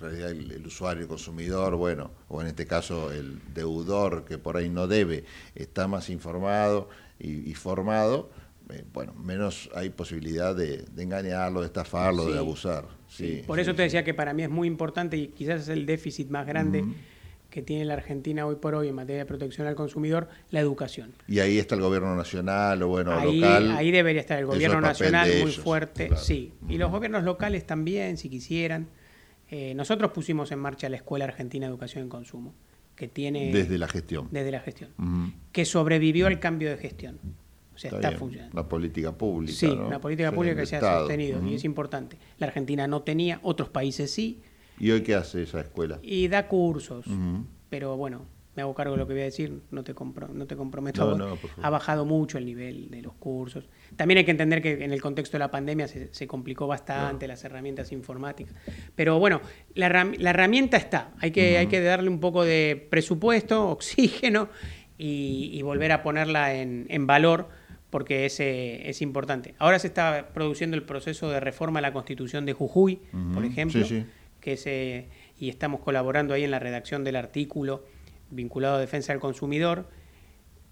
realidad 0.00 0.30
el, 0.30 0.50
el 0.52 0.66
usuario, 0.66 1.02
el 1.02 1.08
consumidor, 1.08 1.76
bueno, 1.76 2.10
o 2.28 2.40
en 2.40 2.46
este 2.48 2.66
caso 2.66 3.12
el 3.12 3.40
deudor 3.54 4.24
que 4.24 4.38
por 4.38 4.56
ahí 4.56 4.68
no 4.68 4.86
debe, 4.86 5.24
está 5.54 5.88
más 5.88 6.10
informado 6.10 6.88
y, 7.18 7.50
y 7.50 7.54
formado, 7.54 8.30
eh, 8.70 8.84
bueno, 8.92 9.14
menos 9.14 9.70
hay 9.74 9.90
posibilidad 9.90 10.54
de, 10.54 10.78
de 10.82 11.02
engañarlo, 11.02 11.60
de 11.60 11.66
estafarlo, 11.66 12.26
Sí. 12.26 12.32
de 12.32 12.38
abusar. 12.38 12.84
Sí, 13.08 13.42
Por 13.46 13.60
eso 13.60 13.74
te 13.74 13.82
decía 13.82 14.02
que 14.04 14.14
para 14.14 14.32
mí 14.34 14.42
es 14.42 14.50
muy 14.50 14.66
importante 14.68 15.16
y 15.16 15.28
quizás 15.28 15.62
es 15.62 15.68
el 15.68 15.86
déficit 15.86 16.28
más 16.28 16.46
grande 16.46 16.84
que 17.48 17.62
tiene 17.62 17.84
la 17.86 17.94
Argentina 17.94 18.44
hoy 18.44 18.56
por 18.56 18.74
hoy 18.74 18.88
en 18.88 18.94
materia 18.96 19.20
de 19.20 19.24
protección 19.26 19.66
al 19.66 19.76
consumidor, 19.76 20.28
la 20.50 20.60
educación. 20.60 21.14
Y 21.28 21.38
ahí 21.38 21.58
está 21.58 21.76
el 21.76 21.80
gobierno 21.80 22.14
nacional 22.16 22.82
o 22.82 22.88
bueno, 22.88 23.12
ahí, 23.16 23.40
local. 23.40 23.70
ahí 23.70 23.90
debería 23.92 24.20
estar 24.20 24.38
el 24.38 24.44
gobierno 24.46 24.78
es 24.78 24.82
nacional 24.82 25.28
muy 25.28 25.36
ellos, 25.42 25.58
fuerte, 25.60 26.08
claro. 26.08 26.22
sí. 26.22 26.52
Y 26.68 26.76
los 26.76 26.90
gobiernos 26.90 27.22
locales 27.22 27.64
también, 27.66 28.16
si 28.18 28.28
quisieran. 28.28 28.88
Eh, 29.48 29.74
nosotros 29.74 30.10
pusimos 30.12 30.50
en 30.52 30.58
marcha 30.58 30.88
la 30.88 30.96
Escuela 30.96 31.24
Argentina 31.24 31.66
de 31.66 31.70
Educación 31.70 32.04
en 32.04 32.08
Consumo, 32.08 32.54
que 32.94 33.08
tiene... 33.08 33.52
Desde 33.52 33.78
la 33.78 33.88
gestión. 33.88 34.28
Desde 34.30 34.50
la 34.50 34.60
gestión. 34.60 34.90
Que 35.52 35.64
sobrevivió 35.64 36.26
al 36.26 36.40
cambio 36.40 36.70
de 36.70 36.78
gestión. 36.78 37.18
O 37.74 37.78
sea, 37.78 37.90
Está 37.90 38.12
funcionando. 38.12 38.54
Una 38.54 38.68
política 38.68 39.12
pública. 39.16 39.52
Sí, 39.52 39.66
¿no? 39.66 39.86
una 39.86 40.00
política 40.00 40.32
pública 40.32 40.56
que 40.56 40.66
se 40.66 40.76
ha 40.76 40.80
sostenido 40.80 41.46
y 41.46 41.54
es 41.54 41.64
importante. 41.64 42.16
La 42.38 42.46
Argentina 42.46 42.86
no 42.86 43.02
tenía, 43.02 43.38
otros 43.42 43.68
países 43.68 44.10
sí, 44.10 44.40
¿Y 44.78 44.90
hoy 44.90 45.02
qué 45.02 45.14
hace 45.14 45.42
esa 45.42 45.60
escuela? 45.60 45.98
y 46.02 46.28
da 46.28 46.48
cursos. 46.48 47.06
Pero 47.68 47.96
bueno, 47.96 48.26
me 48.56 48.62
hago 48.62 48.74
cargo 48.74 48.94
de 48.94 48.98
lo 48.98 49.06
que 49.06 49.12
voy 49.12 49.22
a 49.22 49.26
decir, 49.26 49.60
no 49.70 49.84
te, 49.84 49.92
compro, 49.94 50.28
no 50.28 50.46
te 50.46 50.56
comprometo. 50.56 51.02
No, 51.02 51.06
a 51.06 51.10
vos. 51.10 51.18
no, 51.18 51.36
por 51.36 51.50
favor. 51.50 51.66
ha 51.66 51.70
bajado 51.70 52.04
mucho 52.06 52.38
el 52.38 52.46
nivel 52.46 52.90
de 52.90 53.02
los 53.02 53.12
cursos. 53.14 53.68
También 53.96 54.18
hay 54.18 54.24
que 54.24 54.30
entender 54.30 54.62
que 54.62 54.82
en 54.84 54.92
el 54.92 55.00
contexto 55.02 55.36
de 55.36 55.40
la 55.40 55.50
pandemia 55.50 55.86
se, 55.88 56.12
se 56.12 56.26
complicó 56.26 56.66
bastante 56.66 57.28
las 57.28 57.44
herramientas 57.44 57.92
informáticas. 57.92 58.54
Pero 58.94 59.18
bueno, 59.18 59.40
la, 59.74 59.88
herram- 59.90 60.16
la 60.18 60.30
herramienta 60.30 60.76
está. 60.76 61.12
Hay 61.20 61.30
que, 61.30 61.58
hay 61.58 61.66
que 61.66 61.80
darle 61.80 62.08
un 62.08 62.18
poco 62.20 62.44
de 62.44 62.86
presupuesto, 62.90 63.68
oxígeno 63.70 64.48
y, 64.98 65.50
y 65.52 65.62
volver 65.62 65.92
a 65.92 66.02
ponerla 66.02 66.54
en, 66.54 66.86
en 66.88 67.06
valor 67.06 67.48
porque 67.90 68.26
es, 68.26 68.40
eh, 68.40 68.88
es 68.88 69.00
importante. 69.02 69.54
Ahora 69.58 69.78
se 69.78 69.86
está 69.86 70.30
produciendo 70.34 70.76
el 70.76 70.82
proceso 70.82 71.30
de 71.30 71.40
reforma 71.40 71.78
a 71.78 71.82
la 71.82 71.92
Constitución 71.92 72.44
de 72.46 72.52
Jujuy, 72.52 73.00
por 73.32 73.44
ejemplo, 73.44 73.84
Sí, 73.86 74.00
sí. 74.00 74.06
que 74.40 74.54
es, 74.54 74.66
eh, 74.66 75.08
y 75.38 75.48
estamos 75.50 75.80
colaborando 75.80 76.34
ahí 76.34 76.42
en 76.44 76.50
la 76.50 76.58
redacción 76.58 77.04
del 77.04 77.14
artículo 77.16 77.84
vinculado 78.30 78.76
a 78.76 78.80
defensa 78.80 79.12
del 79.12 79.20
consumidor 79.20 79.88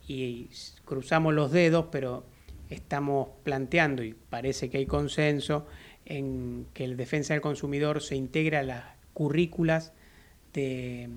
y 0.06 0.48
cruzamos 0.84 1.34
los 1.34 1.50
dedos, 1.50 1.86
pero 1.90 2.24
estamos 2.68 3.28
planteando, 3.42 4.02
y 4.02 4.14
parece 4.14 4.70
que 4.70 4.78
hay 4.78 4.86
consenso, 4.86 5.66
en 6.04 6.66
que 6.74 6.84
el 6.84 6.96
defensa 6.96 7.34
del 7.34 7.40
consumidor 7.40 8.02
se 8.02 8.16
integra 8.16 8.60
a 8.60 8.62
las 8.62 8.84
currículas 9.14 9.92
de 10.52 11.08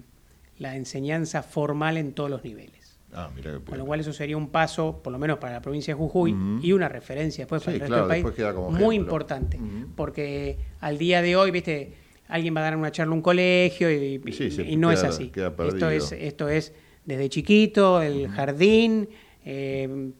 la 0.57 0.76
enseñanza 0.76 1.43
formal 1.43 1.97
en 1.97 2.14
todos 2.14 2.30
los 2.30 2.43
niveles. 2.43 2.97
Ah, 3.14 3.30
mira 3.35 3.53
qué 3.53 3.59
Con 3.59 3.77
lo 3.77 3.85
cual 3.85 3.99
eso 3.99 4.14
sería 4.14 4.38
un 4.38 4.49
paso, 4.49 5.01
por 5.01 5.11
lo 5.14 5.19
menos 5.19 5.39
para 5.39 5.53
la 5.53 5.61
provincia 5.61 5.93
de 5.93 5.97
Jujuy, 5.97 6.35
y 6.61 6.72
una 6.72 6.89
referencia 6.89 7.43
después 7.43 7.64
para 7.64 7.76
el 7.76 7.80
resto 7.81 7.95
claro, 7.95 8.07
del 8.07 8.23
país, 8.23 8.53
muy 8.55 8.64
ejemplo. 8.64 8.93
importante, 8.93 9.59
porque 9.95 10.57
al 10.80 10.97
día 10.97 11.22
de 11.22 11.35
hoy, 11.35 11.51
viste, 11.51 11.93
alguien 12.27 12.55
va 12.55 12.61
a 12.61 12.63
dar 12.63 12.75
una 12.75 12.91
charla 12.91 13.11
en 13.11 13.17
un 13.17 13.21
colegio 13.21 13.91
y, 13.91 14.21
Sí, 14.31 14.75
no 14.77 14.91
es 14.91 15.03
así. 15.03 15.31
Esto 15.35 15.89
es, 15.89 16.11
esto 16.11 16.49
es 16.49 16.73
desde 17.05 17.29
chiquito, 17.29 18.01
el 18.01 18.27
jardín, 18.27 19.09
eh, 19.45 20.11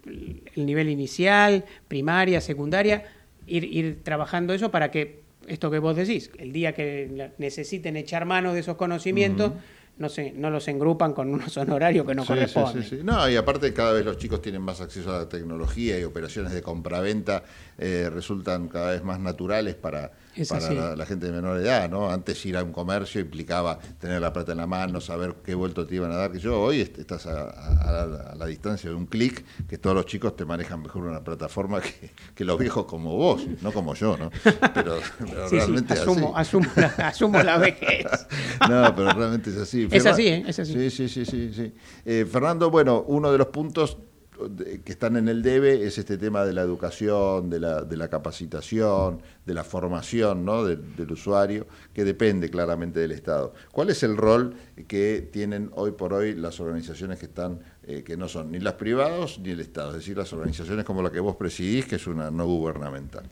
el 0.55 0.65
nivel 0.65 0.89
inicial, 0.89 1.65
primaria, 1.88 2.39
secundaria, 2.39 3.03
ir, 3.45 3.63
ir 3.65 4.03
trabajando 4.03 4.53
eso 4.53 4.71
para 4.71 4.89
que 4.89 5.27
esto 5.47 5.71
que 5.71 5.79
vos 5.79 5.95
decís, 5.95 6.31
el 6.38 6.51
día 6.51 6.73
que 6.73 7.31
necesiten 7.38 7.97
echar 7.97 8.25
mano 8.25 8.53
de 8.53 8.59
esos 8.59 8.75
conocimientos, 8.75 9.53
no, 9.97 10.09
se, 10.09 10.31
no 10.31 10.49
los 10.49 10.67
engrupan 10.67 11.13
con 11.13 11.34
unos 11.34 11.55
honorarios 11.57 12.05
que 12.05 12.13
no 12.13 12.23
sí, 12.23 12.27
corresponden. 12.27 12.84
sí, 12.84 12.97
sí. 12.97 13.01
No, 13.03 13.27
y 13.29 13.35
aparte 13.35 13.73
cada 13.73 13.93
vez 13.93 14.05
los 14.05 14.17
chicos 14.17 14.41
tienen 14.41 14.61
más 14.61 14.81
acceso 14.81 15.13
a 15.15 15.19
la 15.19 15.29
tecnología 15.29 15.99
y 15.99 16.03
operaciones 16.03 16.51
de 16.51 16.61
compraventa 16.61 17.43
eh, 17.77 18.09
resultan 18.13 18.67
cada 18.67 18.91
vez 18.91 19.03
más 19.03 19.19
naturales 19.19 19.75
para, 19.75 20.11
Es 20.38 20.49
para 20.49 20.72
la, 20.72 20.95
la 20.95 21.05
gente 21.05 21.26
de 21.26 21.31
menor 21.31 21.59
edad, 21.59 21.89
¿no? 21.89 22.09
Antes 22.09 22.45
ir 22.45 22.55
a 22.57 22.64
un 22.64 22.72
comercio 22.72 23.19
implicaba 23.22 23.80
tener 23.99 24.22
la 24.22 24.31
plata 24.31 24.51
en 24.51 24.59
la 24.59 24.68
mano, 24.68 25.01
saber 25.01 25.35
qué 25.43 25.55
vuelto 25.55 25.85
te 25.88 25.95
iban 25.95 26.11
a 26.11 26.15
dar, 26.15 26.31
que 26.31 26.39
yo 26.39 26.61
hoy 26.61 26.81
est- 26.81 26.97
estás 26.99 27.26
a, 27.27 27.49
a- 27.49 27.81
a 27.89 27.91
la, 28.07 28.18
a 28.31 28.35
la 28.35 28.45
distancia 28.45 28.89
de 28.89 28.95
un 28.95 29.05
clic, 29.07 29.43
que 29.68 29.77
todos 29.77 29.95
los 29.95 30.05
chicos 30.05 30.35
te 30.35 30.45
manejan 30.45 30.81
mejor 30.81 31.03
una 31.03 31.23
plataforma 31.23 31.81
que, 31.81 32.11
que 32.35 32.45
los 32.45 32.57
viejos 32.59 32.85
como 32.85 33.15
vos, 33.15 33.41
no 33.61 33.72
como 33.72 33.93
yo, 33.95 34.15
¿no? 34.18 34.30
Pero, 34.73 34.99
pero 35.19 35.49
Sí, 35.49 35.49
sí, 35.49 35.55
realmente 35.57 35.93
es 35.95 35.99
asumo, 36.01 36.35
así. 36.38 36.49
asumo, 36.57 36.69
la, 36.76 36.88
asumo 37.07 37.43
la 37.43 37.57
vejez. 37.57 38.05
No, 38.69 38.93
pero 38.95 39.14
realmente 39.14 39.49
es 39.49 39.57
así. 39.57 39.88
Es 39.89 40.03
Fernan- 40.03 40.14
así, 40.14 40.27
¿eh? 40.27 40.43
Es 40.47 40.59
así. 40.59 40.73
Sí, 40.73 40.89
sí, 40.89 41.09
sí, 41.09 41.26
sí. 41.26 41.53
sí. 41.53 41.73
Eh, 42.05 42.26
Fernando, 42.30 42.69
bueno, 42.69 43.03
uno 43.07 43.31
de 43.31 43.38
los 43.38 43.47
puntos 43.47 43.97
que 44.38 44.91
están 44.91 45.18
en 45.18 45.27
el 45.27 45.41
debe 45.41 45.85
es 45.85 45.97
este 45.97 46.18
tema 46.18 46.45
de 46.45 46.53
la 46.53 46.61
educación, 46.61 47.49
de 47.49 47.59
la, 47.59 47.81
de 47.84 47.97
la 47.97 48.07
capacitación, 48.09 49.22
de 49.45 49.53
la 49.53 49.64
formación 49.64 50.45
¿no? 50.45 50.64
del, 50.64 50.95
del 50.95 51.11
usuario, 51.11 51.68
que 51.93 52.03
depende 52.03 52.49
claramente 52.49 52.99
del 52.99 53.11
Estado. 53.11 53.53
¿Cuál 53.72 53.89
es 53.89 54.03
el 54.03 54.18
rol 54.18 54.55
que 54.88 55.27
tienen 55.31 55.72
hoy 55.73 55.91
por 55.91 56.14
hoy 56.14 56.35
las 56.35 56.59
organizaciones 56.59 57.19
que 57.19 57.26
están, 57.26 57.59
eh, 57.84 58.03
que 58.03 58.18
no 58.18 58.27
son 58.27 58.51
ni 58.51 58.59
las 58.59 58.73
privadas 58.73 59.39
ni 59.39 59.51
el 59.51 59.59
Estado? 59.59 59.89
Es 59.89 59.97
decir, 59.97 60.18
las 60.18 60.31
organizaciones 60.34 60.85
como 60.85 61.01
la 61.01 61.11
que 61.11 61.19
vos 61.19 61.35
presidís, 61.35 61.85
que 61.85 61.95
es 61.95 62.07
una 62.07 62.30
no 62.30 62.45
gubernamental. 62.45 63.23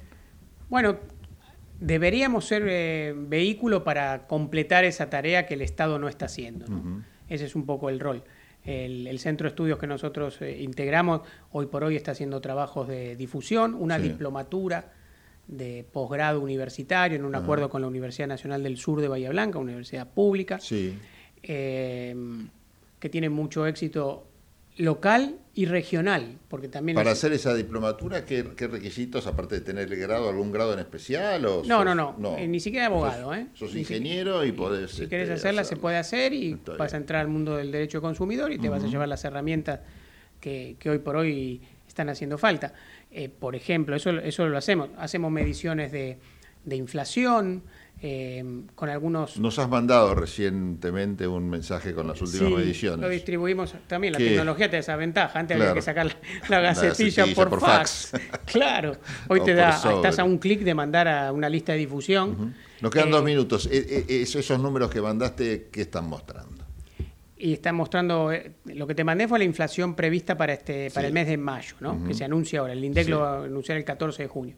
Bueno, 0.69 0.97
deberíamos 1.79 2.45
ser 2.45 2.63
eh, 2.67 3.13
vehículo 3.15 3.83
para 3.83 4.27
completar 4.27 4.85
esa 4.85 5.09
tarea 5.09 5.45
que 5.45 5.53
el 5.53 5.61
Estado 5.61 5.99
no 5.99 6.07
está 6.07 6.25
haciendo. 6.25 6.67
¿no? 6.67 7.03
Ese 7.27 7.45
es 7.45 7.55
un 7.55 7.65
poco 7.65 7.89
el 7.89 7.99
rol. 7.99 8.23
El, 8.65 9.05
el 9.07 9.19
centro 9.19 9.45
de 9.45 9.49
estudios 9.49 9.77
que 9.77 9.87
nosotros 9.87 10.41
eh, 10.41 10.61
integramos 10.61 11.21
hoy 11.51 11.67
por 11.67 11.83
hoy 11.83 11.95
está 11.95 12.11
haciendo 12.11 12.41
trabajos 12.41 12.87
de 12.87 13.15
difusión, 13.15 13.75
una 13.75 13.97
Sí. 13.97 14.03
diplomatura 14.09 14.91
de 15.47 15.85
posgrado 15.91 16.41
universitario 16.41 17.17
en 17.17 17.25
un 17.25 17.35
Ajá. 17.35 17.43
acuerdo 17.43 17.69
con 17.69 17.81
la 17.81 17.87
Universidad 17.87 18.27
Nacional 18.27 18.63
del 18.63 18.77
Sur 18.77 18.99
de 19.01 19.07
Bahía 19.07 19.29
Blanca, 19.29 19.59
universidad 19.59 20.07
pública, 20.11 20.59
Sí. 20.59 20.97
eh, 21.43 22.15
que 22.99 23.09
tiene 23.09 23.29
mucho 23.29 23.67
éxito 23.67 24.27
local 24.77 25.35
y 25.57 25.65
regional, 25.67 26.37
porque 26.49 26.67
también 26.67 26.95
Para 26.97 27.11
es- 27.11 27.17
hacer 27.17 27.31
esa 27.31 27.53
diplomatura, 27.55 28.25
¿qué, 28.25 28.45
qué 28.57 28.67
requisitos, 28.67 29.25
aparte 29.25 29.55
de 29.55 29.61
tener 29.61 29.91
el 29.91 29.97
grado, 29.99 30.27
algún 30.29 30.51
grado 30.51 30.73
en 30.73 30.79
especial? 30.79 31.45
O 31.45 31.63
No, 31.65 31.77
sos- 31.83 31.95
no, 31.95 32.15
no, 32.17 32.37
eh, 32.37 32.45
ni 32.47 32.59
siquiera 32.59 32.87
abogado, 32.87 33.29
Sos, 33.29 33.37
¿eh? 33.37 33.47
sos 33.53 33.71
si- 33.71 33.79
ingeniero 33.79 34.43
y 34.43 34.51
podés... 34.51 34.91
Si 34.91 35.07
querés 35.07 35.29
este, 35.29 35.33
hacerla, 35.35 35.63
se 35.63 35.77
puede 35.77 35.95
hacer 35.97 36.33
y 36.33 36.59
vas 36.77 36.93
a 36.93 36.97
entrar 36.97 37.21
al 37.21 37.29
mundo 37.29 37.55
del 37.55 37.71
derecho 37.71 38.01
consumidor 38.01 38.51
y 38.51 38.57
te 38.57 38.67
vas 38.67 38.83
a 38.83 38.87
llevar 38.87 39.07
las 39.07 39.23
herramientas 39.23 39.79
que, 40.41 40.75
que 40.77 40.89
hoy 40.89 40.99
por 40.99 41.15
hoy 41.15 41.61
están 41.87 42.09
haciendo 42.09 42.37
falta. 42.37 42.73
Eh, 43.09 43.29
por 43.29 43.55
ejemplo, 43.55 43.95
eso, 43.95 44.09
eso 44.09 44.45
lo 44.47 44.57
hacemos. 44.57 44.89
Hacemos 44.97 45.31
mediciones 45.31 45.93
de, 45.93 46.17
de 46.65 46.75
inflación 46.75 47.63
eh, 48.07 48.43
con 48.75 48.89
algunos... 48.89 49.37
Nos 49.39 49.57
has 49.57 49.67
mandado 49.67 50.13
recientemente 50.13 51.27
un 51.27 51.49
mensaje 51.49 51.93
con 51.95 52.07
las 52.07 52.21
últimas 52.21 52.49
Sí, 52.49 52.53
mediciones. 52.55 52.99
Lo 52.99 53.09
distribuimos 53.09 53.73
también. 53.87 54.13
La 54.13 54.19
¿Qué? 54.19 54.27
tecnología 54.29 54.69
te 54.69 54.75
da 54.75 54.79
esa 54.81 54.95
ventaja. 54.95 55.39
Antes 55.39 55.59
había 55.59 55.73
que 55.73 55.81
sacar 55.81 56.05
la, 56.05 56.13
la 56.13 56.49
La 56.49 56.61
gacetilla 56.61 57.25
por, 57.33 57.49
por 57.49 57.59
fax. 57.61 58.11
claro. 58.45 58.95
Hoy 59.27 59.39
O 59.39 59.43
te 59.43 59.55
da, 59.55 59.75
sobre. 59.75 59.95
estás 59.95 60.19
a 60.19 60.23
un 60.23 60.37
clic 60.37 60.61
de 60.61 60.75
mandar 60.75 61.07
a 61.07 61.31
una 61.31 61.49
lista 61.49 61.71
de 61.71 61.79
difusión. 61.79 62.53
Nos 62.79 62.91
quedan 62.91 63.07
Eh, 63.07 63.11
dos 63.11 63.23
minutos. 63.23 63.67
E- 63.71 64.05
e- 64.07 64.21
esos, 64.21 64.59
números 64.59 64.91
que 64.91 65.01
mandaste, 65.01 65.69
¿qué 65.71 65.81
están 65.81 66.07
mostrando? 66.07 66.53
y 67.37 67.51
está 67.51 67.73
mostrando 67.73 68.31
eh, 68.31 68.53
lo 68.63 68.87
que 68.87 68.95
te 68.95 69.03
mandé 69.03 69.27
fue 69.27 69.37
la 69.37 69.43
inflación 69.45 69.93
prevista 69.93 70.37
para 70.37 70.53
este 70.53 70.89
para 70.91 71.01
Sí. 71.01 71.07
el 71.07 71.13
mes 71.13 71.27
de 71.27 71.35
mayo, 71.37 71.75
¿no? 71.81 72.01
Que 72.07 72.13
se 72.13 72.23
anuncia 72.23 72.61
ahora. 72.61 72.71
El 72.73 72.83
INDEC 72.83 73.05
Sí. 73.05 73.11
lo 73.11 73.19
va 73.19 73.39
a 73.39 73.43
anunciar 73.43 73.77
el 73.77 73.83
14 73.83 74.23
de 74.23 74.29
junio. 74.29 74.55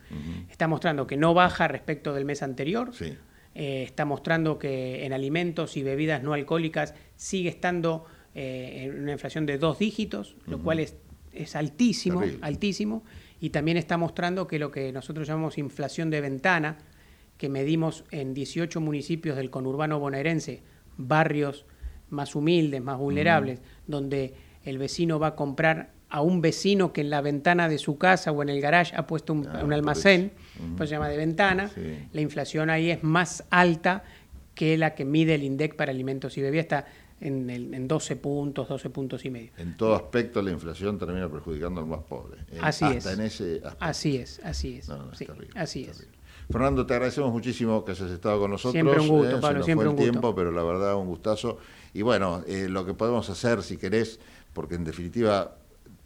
Está 0.49 0.67
mostrando 0.67 1.07
que 1.07 1.17
no 1.17 1.33
baja 1.33 1.67
respecto 1.67 2.13
del 2.13 2.23
mes 2.25 2.43
anterior. 2.43 2.91
Sí. 2.93 3.17
Eh, 3.59 3.81
está 3.81 4.05
mostrando 4.05 4.59
que 4.59 5.03
en 5.03 5.13
alimentos 5.13 5.77
y 5.77 5.81
bebidas 5.81 6.21
no 6.21 6.33
alcohólicas 6.33 6.93
sigue 7.15 7.49
estando 7.49 8.05
eh, 8.35 8.83
en 8.83 9.01
una 9.01 9.13
inflación 9.13 9.47
de 9.47 9.57
dos 9.57 9.79
dígitos, 9.79 10.35
lo 10.45 10.59
cual 10.59 10.79
es, 10.79 10.95
es 11.33 11.55
altísimo, 11.55 12.19
Terrible. 12.19 12.45
altísimo. 12.45 13.03
Y 13.41 13.49
también 13.49 13.77
está 13.77 13.97
mostrando 13.97 14.45
que 14.45 14.59
lo 14.59 14.69
que 14.69 14.91
nosotros 14.91 15.27
llamamos 15.27 15.57
inflación 15.57 16.11
de 16.11 16.21
ventana, 16.21 16.77
que 17.39 17.49
medimos 17.49 18.03
en 18.11 18.35
18 18.35 18.79
municipios 18.79 19.35
del 19.35 19.49
conurbano 19.49 19.99
bonaerense, 19.99 20.61
barrios 20.95 21.65
más 22.11 22.35
humildes, 22.35 22.83
más 22.83 22.99
vulnerables, 22.99 23.59
donde 23.87 24.35
el 24.65 24.77
vecino 24.77 25.17
va 25.17 25.29
a 25.29 25.35
comprar 25.35 25.93
a 26.09 26.21
un 26.21 26.41
vecino 26.41 26.93
que 26.93 27.01
en 27.01 27.09
la 27.09 27.21
ventana 27.21 27.67
de 27.67 27.77
su 27.77 27.97
casa 27.97 28.31
o 28.31 28.41
en 28.41 28.49
el 28.49 28.61
garage 28.61 28.95
ha 28.95 29.05
puesto 29.07 29.33
un, 29.33 29.47
Ah, 29.47 29.61
un 29.63 29.73
almacén, 29.73 30.31
pues 30.77 30.89
se 30.89 30.95
llama 30.95 31.09
de 31.09 31.17
ventana, 31.17 31.69
Sí. 31.69 32.07
la 32.13 32.21
inflación 32.21 32.69
ahí 32.69 32.89
es 32.91 33.03
más 33.03 33.43
alta 33.49 34.03
que 34.55 34.77
la 34.77 34.95
que 34.95 35.05
mide 35.05 35.35
el 35.35 35.43
INDEC 35.43 35.75
para 35.75 35.91
alimentos 35.91 36.37
y 36.37 36.41
bebidas, 36.41 36.63
está 36.63 36.85
en, 37.19 37.49
el- 37.49 37.73
en 37.73 37.87
12 37.87 38.15
puntos, 38.15 38.69
12 38.69 38.89
puntos 38.89 39.25
y 39.25 39.29
medio. 39.29 39.51
En 39.57 39.75
todo 39.75 39.95
aspecto 39.95 40.41
la 40.41 40.51
inflación 40.51 40.97
termina 40.97 41.27
perjudicando 41.29 41.81
al 41.81 41.87
más 41.87 41.99
pobre. 42.03 42.39
En- 42.51 42.63
Así 42.63 42.85
hasta 42.85 43.11
es. 43.11 43.19
en 43.19 43.25
ese 43.25 43.55
aspecto. 43.57 43.77
Así 43.79 44.17
es, 44.17 44.39
así 44.43 44.77
es. 44.77 44.87
No, 44.87 44.97
no, 44.97 45.11
es 45.11 45.17
sí, 45.17 45.25
terrible, 45.25 45.49
así 45.59 45.83
es. 45.83 46.07
Fernando, 46.49 46.85
te 46.85 46.93
agradecemos 46.93 47.31
muchísimo 47.33 47.83
que 47.83 47.91
hayas 47.91 48.09
estado 48.09 48.39
con 48.39 48.51
nosotros. 48.51 48.71
Siempre 48.71 48.99
un 49.01 49.07
gusto, 49.09 49.31
eh, 49.31 49.35
se 49.35 49.41
Pablo, 49.41 49.57
nos 49.57 49.65
siempre 49.65 49.83
fue 49.83 49.83
el 49.83 49.89
un 49.89 49.95
gusto. 49.97 50.11
tiempo, 50.11 50.35
pero 50.35 50.51
la 50.51 50.63
verdad 50.63 50.95
un 50.95 51.07
gustazo. 51.07 51.57
Y 51.93 52.01
bueno, 52.03 52.43
eh, 52.47 52.67
lo 52.69 52.85
que 52.85 52.93
podemos 52.93 53.29
hacer, 53.29 53.61
si 53.63 53.75
querés, 53.77 54.19
porque 54.53 54.75
en 54.75 54.85
definitiva 54.85 55.55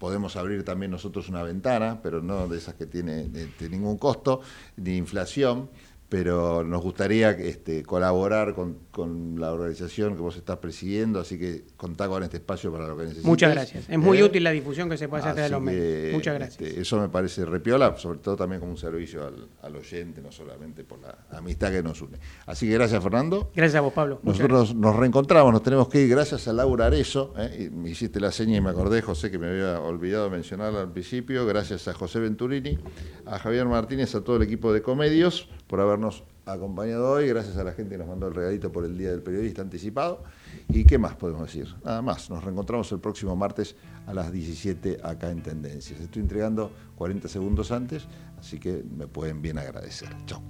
podemos 0.02 0.36
abrir 0.36 0.65
también 0.65 0.90
nosotros 0.90 1.30
una 1.30 1.44
ventana, 1.44 1.99
pero 2.02 2.23
no 2.23 2.48
de 2.48 2.57
esas 2.57 2.73
que 2.73 2.88
tiene 2.88 3.30
este, 3.36 3.69
ningún 3.69 3.99
costo, 3.99 4.41
ni 4.78 4.98
inflación, 4.98 5.69
pero 6.11 6.61
nos 6.65 6.81
gustaría 6.81 7.29
este, 7.31 7.83
colaborar 7.83 8.53
con, 8.53 8.79
con 8.91 9.39
la 9.39 9.53
organización 9.53 10.13
que 10.17 10.21
vos 10.21 10.35
estás 10.35 10.57
presidiendo, 10.57 11.21
así 11.21 11.39
que 11.39 11.63
contá 11.77 12.09
con 12.09 12.21
este 12.21 12.35
espacio 12.35 12.69
para 12.69 12.85
lo 12.85 12.97
que 12.97 13.03
necesites. 13.03 13.25
Muchas 13.25 13.53
gracias. 13.53 13.85
Es 13.89 13.97
muy 13.97 14.17
Eh, 14.17 14.23
útil 14.25 14.43
la 14.43 14.51
difusión 14.51 14.89
que 14.89 14.97
se 14.97 15.07
puede 15.07 15.23
hacer 15.23 15.45
de 15.45 15.49
los 15.49 15.61
medios. 15.61 16.13
Muchas 16.13 16.35
gracias. 16.35 16.61
este, 16.61 16.81
eso 16.81 16.99
me 16.99 17.07
parece 17.07 17.45
repiola, 17.45 17.95
sobre 17.95 18.19
todo 18.19 18.35
también 18.35 18.59
como 18.59 18.73
un 18.73 18.77
servicio 18.77 19.25
al, 19.25 19.47
al 19.61 19.73
oyente, 19.77 20.21
no 20.21 20.33
solamente 20.33 20.83
por 20.83 20.99
la 20.99 21.17
amistad 21.31 21.71
que 21.71 21.81
nos 21.81 22.01
une. 22.01 22.17
Así 22.45 22.67
que 22.67 22.73
gracias, 22.73 23.01
Fernando. 23.01 23.49
Gracias 23.55 23.77
a 23.77 23.81
vos, 23.81 23.93
Pablo. 23.93 24.19
Nosotros 24.23 24.75
nos 24.75 24.93
reencontramos, 24.97 25.53
nos 25.53 25.63
tenemos 25.63 25.88
que 25.88 26.01
ir 26.01 26.09
gracias 26.09 26.45
a 26.49 26.51
Laura 26.51 26.88
Arezo. 26.88 27.33
¿eh? 27.38 27.67
Y 27.67 27.73
me 27.73 27.89
hiciste 27.89 28.19
la 28.19 28.33
seña 28.33 28.57
y 28.57 28.61
me 28.61 28.71
acordé, 28.71 29.01
José, 29.01 29.31
que 29.31 29.39
me 29.39 29.47
había 29.47 29.79
olvidado 29.79 30.29
mencionarla 30.29 30.81
al 30.81 30.91
principio. 30.91 31.45
Gracias 31.45 31.88
a 31.88 31.93
José 31.93 32.19
Venturini, 32.19 32.77
a 33.25 33.39
Javier 33.39 33.65
Martínez, 33.67 34.13
a 34.13 34.21
todo 34.25 34.35
el 34.35 34.41
equipo 34.41 34.73
de 34.73 34.81
Comedios 34.81 35.47
por 35.72 35.80
habernos 35.80 36.26
acompañado 36.45 37.10
hoy. 37.10 37.30
Gracias 37.30 37.56
a 37.56 37.64
la 37.64 37.72
gente 37.72 37.91
que 37.91 37.98
nos 37.99 38.07
mandó 38.10 38.27
el 38.27 38.35
regalito 38.35 38.73
por 38.73 38.84
el 38.84 38.98
Día 38.98 39.10
del 39.11 39.23
Periodista 39.23 39.61
anticipado. 39.61 40.22
¿Y 40.68 40.84
qué 40.84 40.98
más 40.98 41.15
podemos 41.15 41.43
decir? 41.43 41.73
Nada 41.85 42.02
más. 42.02 42.30
Nos 42.30 42.43
reencontramos 42.43 42.91
el 42.91 42.99
próximo 42.99 43.38
martes 43.38 43.77
a 44.06 44.14
las 44.14 44.34
17 44.34 44.99
acá 45.02 45.31
en 45.31 45.41
Tendencias. 45.41 46.02
Estoy 46.02 46.23
entregando 46.23 46.73
40 46.98 47.30
segundos 47.30 47.72
antes, 47.72 48.06
así 48.38 48.60
que 48.60 48.84
me 48.84 49.07
pueden 49.07 49.41
bien 49.41 49.57
agradecer. 49.60 50.10
Chao. 50.26 50.43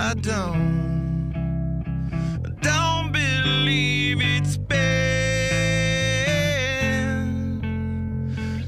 I 0.00 0.14
don't, 0.14 0.87
don't 2.60 3.12
believe 3.12 4.18
it's 4.20 4.56
been 4.56 4.78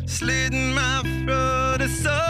slitting 0.06 0.74
my 0.74 1.02
throat. 1.24 1.80
It's 1.80 2.06
all 2.06 2.29